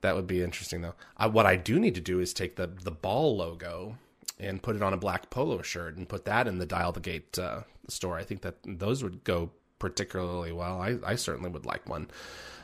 that 0.03 0.15
would 0.15 0.27
be 0.27 0.43
interesting 0.43 0.83
though. 0.83 0.95
I, 1.17 1.27
what 1.27 1.47
I 1.47 1.57
do 1.57 1.81
need 1.81 1.97
to 1.97 2.01
do 2.01 2.21
is 2.21 2.33
take 2.33 2.55
the 2.57 2.69
the 2.69 2.93
ball 2.93 3.37
logo 3.37 3.99
and 4.39 4.63
put 4.63 4.77
it 4.77 4.83
on 4.83 4.93
a 4.93 4.97
black 4.97 5.31
polo 5.31 5.63
shirt 5.63 5.97
and 5.97 6.09
put 6.09 6.27
that 6.27 6.47
in 6.47 6.59
the 6.59 6.67
Dial 6.67 6.93
the 6.93 7.01
Gate 7.01 7.37
uh, 7.39 7.63
store. 7.89 8.18
I 8.18 8.24
think 8.24 8.43
that 8.43 8.57
those 8.64 9.03
would 9.03 9.24
go 9.24 9.51
particularly 9.78 10.53
well. 10.53 10.80
I, 10.80 10.97
I 11.05 11.16
certainly 11.16 11.51
would 11.51 11.66
like 11.66 11.89
one. 11.89 12.09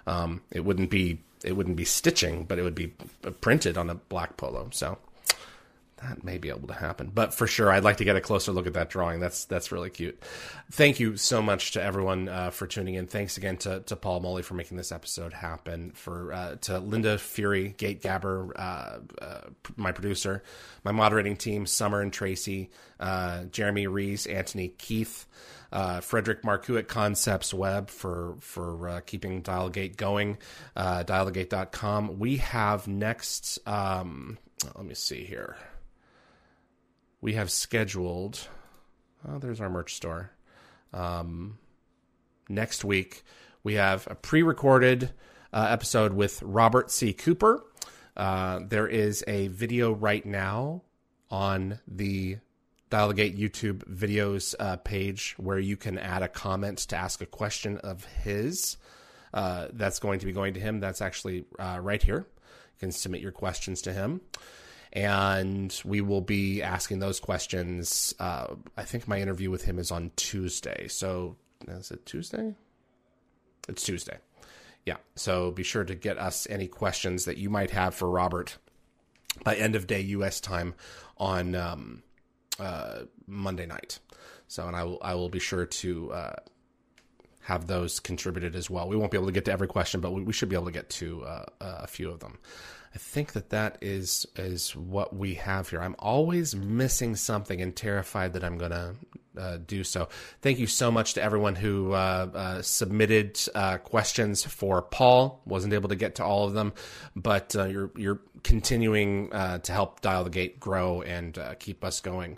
Um, 0.07 0.43
it 0.51 0.65
wouldn't 0.65 0.91
be 0.91 1.21
it 1.45 1.53
wouldn't 1.53 1.77
be 1.77 1.85
stitching, 1.85 2.45
but 2.45 2.59
it 2.59 2.63
would 2.63 2.75
be 2.75 2.93
printed 3.41 3.79
on 3.79 3.91
a 3.91 3.95
black 3.95 4.37
polo. 4.37 4.69
So 4.73 4.99
that 6.03 6.23
may 6.23 6.39
be 6.39 6.49
able 6.49 6.69
to 6.69 6.75
happen. 6.75 7.11
But 7.13 7.35
for 7.35 7.47
sure, 7.47 7.71
I'd 7.71 7.85
like 7.85 7.97
to 7.99 8.05
get 8.05 8.17
a 8.17 8.21
closer 8.21 8.53
look 8.53 8.67
at 8.67 8.75
that 8.75 8.91
drawing. 8.91 9.21
That's 9.21 9.45
that's 9.45 9.73
really 9.73 9.91
cute. 9.91 10.23
Thank 10.71 11.01
you 11.01 11.17
so 11.17 11.43
much 11.43 11.73
to 11.73 11.83
everyone 11.83 12.29
uh, 12.29 12.51
for 12.51 12.67
tuning 12.67 12.95
in. 12.95 13.07
Thanks 13.07 13.37
again 13.37 13.57
to, 13.59 13.81
to 13.81 13.97
Paul 13.97 14.21
Mullie 14.21 14.43
for 14.43 14.55
making 14.55 14.77
this 14.77 14.93
episode 14.93 15.33
happen. 15.33 15.93
For 15.93 16.33
uh, 16.33 16.57
to 16.63 16.79
Linda 16.79 17.19
Fury, 17.19 17.75
Gate 17.77 18.03
Gabber, 18.03 18.51
uh, 18.57 18.99
uh, 19.23 19.41
my 19.77 19.93
producer, 19.93 20.43
my 20.85 20.93
moderating 20.93 21.37
team, 21.37 21.67
Summer 21.67 22.01
and 22.01 22.13
Tracy, 22.13 22.71
uh, 23.01 23.45
Jeremy 23.45 23.87
Reese, 23.87 24.27
Anthony 24.27 24.69
Keith. 24.69 25.27
Uh, 25.71 26.01
Frederick 26.01 26.45
Marcoux 26.45 26.79
at 26.79 26.89
Concepts 26.89 27.53
Web 27.53 27.91
for 27.91 28.37
for 28.41 28.89
uh, 28.89 29.01
keeping 29.01 29.43
Dialgate 29.43 29.99
going. 29.99 30.39
Uh, 30.75 31.05
dialgate.com. 31.05 32.19
We 32.19 32.39
have 32.39 32.89
next. 32.89 33.59
Um, 33.69 34.39
let 34.75 34.87
me 34.87 34.95
see 34.95 35.25
here 35.25 35.59
we 37.21 37.35
have 37.35 37.51
scheduled. 37.51 38.49
Oh, 39.29 39.39
there's 39.39 39.61
our 39.61 39.71
merch 39.71 39.95
store. 39.95 40.31
Um, 40.93 41.59
next 42.49 42.85
week, 42.85 43.25
we 43.63 43.75
have 43.75 44.07
a 44.11 44.15
pre 44.15 44.43
recorded 44.43 45.13
uh, 45.53 45.67
episode 45.71 46.13
with 46.13 46.43
Robert 46.43 46.91
C. 46.91 47.13
Cooper. 47.13 47.65
Uh, 48.17 48.61
there 48.67 48.87
is 48.87 49.25
a 49.27 49.49
video 49.49 49.93
right 49.93 50.25
now 50.25 50.83
on 51.31 51.79
the 51.87 52.39
Dial 52.91 53.09
the 53.09 53.15
Gate 53.15 53.39
YouTube 53.39 53.85
videos 53.85 54.55
uh, 54.59 54.77
page 54.77 55.35
where 55.37 55.59
you 55.59 55.77
can 55.77 55.99
add 55.99 56.23
a 56.23 56.29
comment 56.29 56.79
to 56.79 56.97
ask 56.97 57.21
a 57.21 57.27
question 57.27 57.79
of 57.79 58.05
his. 58.05 58.77
Uh, 59.35 59.69
that's 59.73 59.99
going 59.99 60.21
to 60.21 60.27
be 60.27 60.33
going 60.33 60.55
to 60.55 60.61
him. 60.61 60.81
That's 60.81 61.03
actually 61.03 61.45
uh, 61.59 61.79
right 61.83 62.03
here. 62.03 62.27
You 62.27 62.81
can 62.81 62.93
submit 62.93 63.21
your 63.21 63.33
questions 63.33 63.83
to 63.83 63.93
him 63.93 64.23
and 64.93 65.81
we 65.85 66.01
will 66.01 66.21
be 66.21 66.63
asking 66.63 66.99
those 66.99 67.21
questions. 67.21 68.15
Uh, 68.19 68.55
I 68.77 68.85
think 68.85 69.07
my 69.07 69.21
interview 69.21 69.51
with 69.51 69.65
him 69.65 69.79
is 69.79 69.91
on 69.91 70.11
Tuesday. 70.17 70.89
So 70.89 71.37
is 71.67 71.91
it 71.91 72.07
Tuesday? 72.07 72.55
It's 73.69 73.83
Tuesday. 73.83 74.19
Yeah. 74.87 74.97
So 75.17 75.51
be 75.51 75.63
sure 75.63 75.85
to 75.85 75.95
get 75.95 76.19
us 76.19 76.47
any 76.49 76.67
questions 76.67 77.27
that 77.27 77.37
you 77.37 77.51
might 77.51 77.71
have 77.71 77.95
for 77.95 78.09
Robert 78.09 78.57
by 79.45 79.55
end 79.55 79.77
of 79.77 79.87
day 79.87 80.01
U.S. 80.01 80.41
time 80.41 80.75
on 81.19 81.55
um, 81.55 82.03
uh, 82.59 83.01
Monday 83.27 83.67
night. 83.67 83.99
So, 84.47 84.67
and 84.67 84.75
I 84.75 84.85
will 84.85 84.99
I 85.03 85.15
will 85.15 85.29
be 85.29 85.39
sure 85.39 85.67
to 85.67 86.13
uh, 86.13 86.37
have 87.49 87.67
those 87.67 87.99
contributed 87.99 88.55
as 88.55 88.69
well. 88.69 88.87
We 88.87 88.97
won't 88.97 89.11
be 89.11 89.17
able 89.17 89.29
to 89.29 89.33
get 89.33 89.47
to 89.47 89.53
every 89.53 89.69
question, 89.69 90.03
but 90.03 90.13
we, 90.13 90.23
we 90.23 90.35
should 90.35 90.51
be 90.51 90.55
able 90.55 90.67
to 90.67 90.71
get 90.71 90.91
to 90.91 91.25
uh, 91.25 91.45
a 91.61 91.87
few 91.87 92.11
of 92.11 92.21
them. 92.21 92.39
I 92.95 92.99
think 92.99 93.33
that 93.33 93.49
that 93.51 93.79
is 93.81 94.27
is 94.37 94.77
what 94.77 95.17
we 95.17 95.35
have 95.35 95.71
here. 95.71 95.81
I'm 95.81 95.97
always 95.99 96.55
missing 96.55 97.17
something 97.17 97.63
and 97.63 97.75
terrified 97.75 98.35
that 98.35 98.45
I'm 98.45 98.59
going 98.59 98.73
to 98.73 98.95
uh, 99.39 99.59
do 99.67 99.83
so. 99.83 100.11
Thank 100.43 100.59
you 100.59 100.67
so 100.67 100.91
much 100.91 101.15
to 101.15 101.23
everyone 101.23 101.55
who 101.55 101.93
uh, 101.93 102.29
uh, 102.35 102.63
submitted 102.63 103.41
uh, 103.55 103.79
questions 103.79 104.45
for 104.45 104.83
Paul. 104.83 105.41
Wasn't 105.47 105.73
able 105.73 105.89
to 105.89 105.97
get 105.97 106.17
to 106.17 106.25
all 106.25 106.47
of 106.47 106.53
them, 106.53 106.75
but 107.17 107.57
uh, 107.57 107.65
you're 107.65 107.91
you're 107.97 108.21
continuing 108.43 109.33
uh, 109.33 109.59
to 109.59 109.73
help 109.73 110.03
Dial 110.03 110.25
the 110.25 110.31
Gate 110.31 110.61
grow 110.61 111.01
and 111.01 111.39
keep 111.61 111.83
us 111.83 112.01
going. 112.01 112.37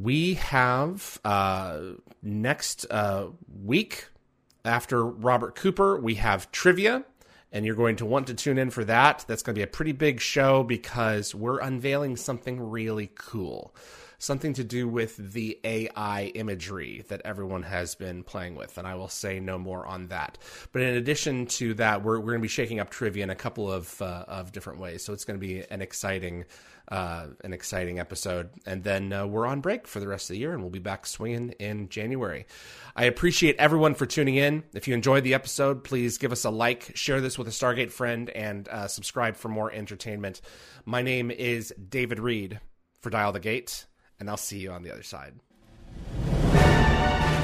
We 0.00 0.34
have 0.34 1.18
uh, 1.24 1.80
next 2.22 2.86
uh, 2.90 3.28
week 3.64 4.06
after 4.64 5.04
Robert 5.04 5.56
Cooper, 5.56 5.98
we 5.98 6.16
have 6.16 6.52
trivia 6.52 7.04
and 7.50 7.64
you're 7.64 7.74
going 7.74 7.96
to 7.96 8.06
want 8.06 8.26
to 8.28 8.34
tune 8.34 8.58
in 8.58 8.70
for 8.70 8.84
that. 8.84 9.24
That's 9.26 9.42
going 9.42 9.54
to 9.54 9.58
be 9.58 9.62
a 9.64 9.66
pretty 9.66 9.92
big 9.92 10.20
show 10.20 10.62
because 10.62 11.34
we're 11.34 11.58
unveiling 11.60 12.16
something 12.16 12.60
really 12.60 13.10
cool. 13.14 13.74
Something 14.20 14.52
to 14.54 14.64
do 14.64 14.88
with 14.88 15.16
the 15.16 15.60
AI 15.62 16.32
imagery 16.34 17.04
that 17.08 17.22
everyone 17.24 17.62
has 17.62 17.94
been 17.94 18.24
playing 18.24 18.56
with, 18.56 18.76
and 18.76 18.86
I 18.86 18.96
will 18.96 19.08
say 19.08 19.38
no 19.38 19.58
more 19.58 19.86
on 19.86 20.08
that. 20.08 20.38
But 20.72 20.82
in 20.82 20.96
addition 20.96 21.46
to 21.46 21.74
that, 21.74 22.02
we're, 22.02 22.18
we're 22.18 22.32
going 22.32 22.40
to 22.40 22.42
be 22.42 22.48
shaking 22.48 22.80
up 22.80 22.90
trivia 22.90 23.22
in 23.22 23.30
a 23.30 23.36
couple 23.36 23.70
of 23.70 24.02
uh, 24.02 24.24
of 24.26 24.50
different 24.50 24.80
ways, 24.80 25.04
so 25.04 25.12
it's 25.12 25.24
going 25.24 25.38
to 25.38 25.46
be 25.46 25.62
an 25.70 25.82
exciting 25.82 26.44
uh, 26.88 27.26
an 27.44 27.52
exciting 27.52 27.98
episode. 27.98 28.50
And 28.66 28.82
then 28.82 29.12
uh, 29.12 29.26
we're 29.26 29.46
on 29.46 29.60
break 29.60 29.86
for 29.86 30.00
the 30.00 30.08
rest 30.08 30.30
of 30.30 30.34
the 30.34 30.40
year, 30.40 30.52
and 30.52 30.62
we'll 30.62 30.70
be 30.70 30.78
back 30.78 31.06
swinging 31.06 31.50
in 31.58 31.88
January. 31.88 32.46
I 32.96 33.04
appreciate 33.04 33.56
everyone 33.58 33.94
for 33.94 34.06
tuning 34.06 34.36
in. 34.36 34.64
If 34.74 34.88
you 34.88 34.94
enjoyed 34.94 35.24
the 35.24 35.34
episode, 35.34 35.84
please 35.84 36.18
give 36.18 36.32
us 36.32 36.44
a 36.44 36.50
like, 36.50 36.96
share 36.96 37.20
this 37.20 37.38
with 37.38 37.46
a 37.46 37.52
Stargate 37.52 37.92
friend, 37.92 38.30
and 38.30 38.68
uh, 38.68 38.88
subscribe 38.88 39.36
for 39.36 39.48
more 39.48 39.70
entertainment. 39.70 40.40
My 40.84 41.02
name 41.02 41.30
is 41.30 41.72
David 41.88 42.18
Read 42.18 42.60
for 43.00 43.10
Dial 43.10 43.32
the 43.32 43.40
Gate, 43.40 43.86
and 44.20 44.28
I'll 44.28 44.36
see 44.36 44.58
you 44.58 44.70
on 44.70 44.82
the 44.82 44.92
other 44.92 45.02
side. 45.02 45.34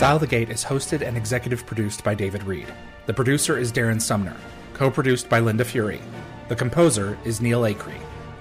Dial 0.01 0.19
the 0.19 0.27
Gate 0.27 0.51
is 0.51 0.65
hosted 0.65 1.07
and 1.07 1.17
executive 1.17 1.65
produced 1.67 2.03
by 2.03 2.15
David 2.15 2.43
Read. 2.43 2.67
The 3.07 3.15
producer 3.15 3.57
is 3.59 3.73
Darren 3.73 4.01
Sumner, 4.01 4.37
co 4.73 4.91
produced 4.91 5.29
by 5.29 5.41
Linda 5.41 5.65
Fury. 5.65 6.01
The 6.49 6.57
composer 6.57 7.17
is 7.25 7.41
Neil 7.41 7.63
Acree. 7.63 8.01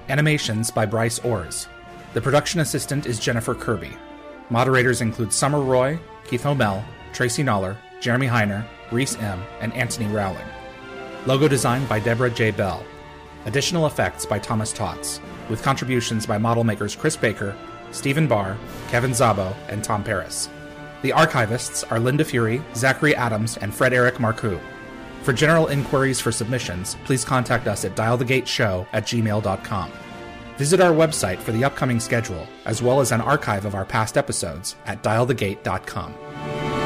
Animations 0.09 0.71
by 0.71 0.85
Bryce 0.85 1.19
Orrs. 1.19 1.67
The 2.13 2.21
production 2.21 2.59
assistant 2.59 3.05
is 3.05 3.19
Jennifer 3.19 3.55
Kirby. 3.55 3.91
Moderators 4.49 5.01
include 5.01 5.31
Summer 5.31 5.61
Roy, 5.61 5.97
Keith 6.25 6.45
O'Mell, 6.45 6.83
Tracy 7.13 7.43
Noller, 7.43 7.77
Jeremy 8.01 8.27
Heiner, 8.27 8.65
Reese 8.91 9.17
M., 9.17 9.41
and 9.61 9.73
Anthony 9.73 10.07
Rowling. 10.07 10.45
Logo 11.25 11.47
design 11.47 11.85
by 11.85 11.99
Deborah 11.99 12.29
J. 12.29 12.51
Bell. 12.51 12.83
Additional 13.45 13.87
effects 13.87 14.25
by 14.25 14.39
Thomas 14.39 14.73
Tots, 14.73 15.21
with 15.49 15.63
contributions 15.63 16.25
by 16.25 16.37
model 16.37 16.63
makers 16.63 16.95
Chris 16.95 17.15
Baker, 17.15 17.55
Stephen 17.93 18.27
Barr, 18.27 18.57
Kevin 18.89 19.11
Zabo, 19.11 19.55
and 19.69 19.81
Tom 19.81 20.03
Paris. 20.03 20.49
The 21.03 21.11
archivists 21.11 21.89
are 21.89 21.99
Linda 21.99 22.25
Fury, 22.25 22.61
Zachary 22.75 23.15
Adams, 23.15 23.57
and 23.57 23.73
Frederick 23.73 24.15
Marcoux. 24.15 24.59
For 25.21 25.31
general 25.31 25.67
inquiries 25.67 26.19
for 26.19 26.31
submissions, 26.33 26.97
please 27.05 27.23
contact 27.23 27.67
us 27.67 27.85
at 27.85 27.95
dialthegateshow 27.95 28.85
at 28.91 29.05
gmail.com. 29.05 29.91
Visit 30.57 30.81
our 30.81 30.91
website 30.91 31.39
for 31.39 31.51
the 31.51 31.63
upcoming 31.63 31.99
schedule, 31.99 32.47
as 32.65 32.81
well 32.81 32.99
as 32.99 33.11
an 33.11 33.21
archive 33.21 33.65
of 33.65 33.75
our 33.75 33.85
past 33.85 34.17
episodes 34.17 34.75
at 34.85 35.01
dialthegate.com. 35.01 36.82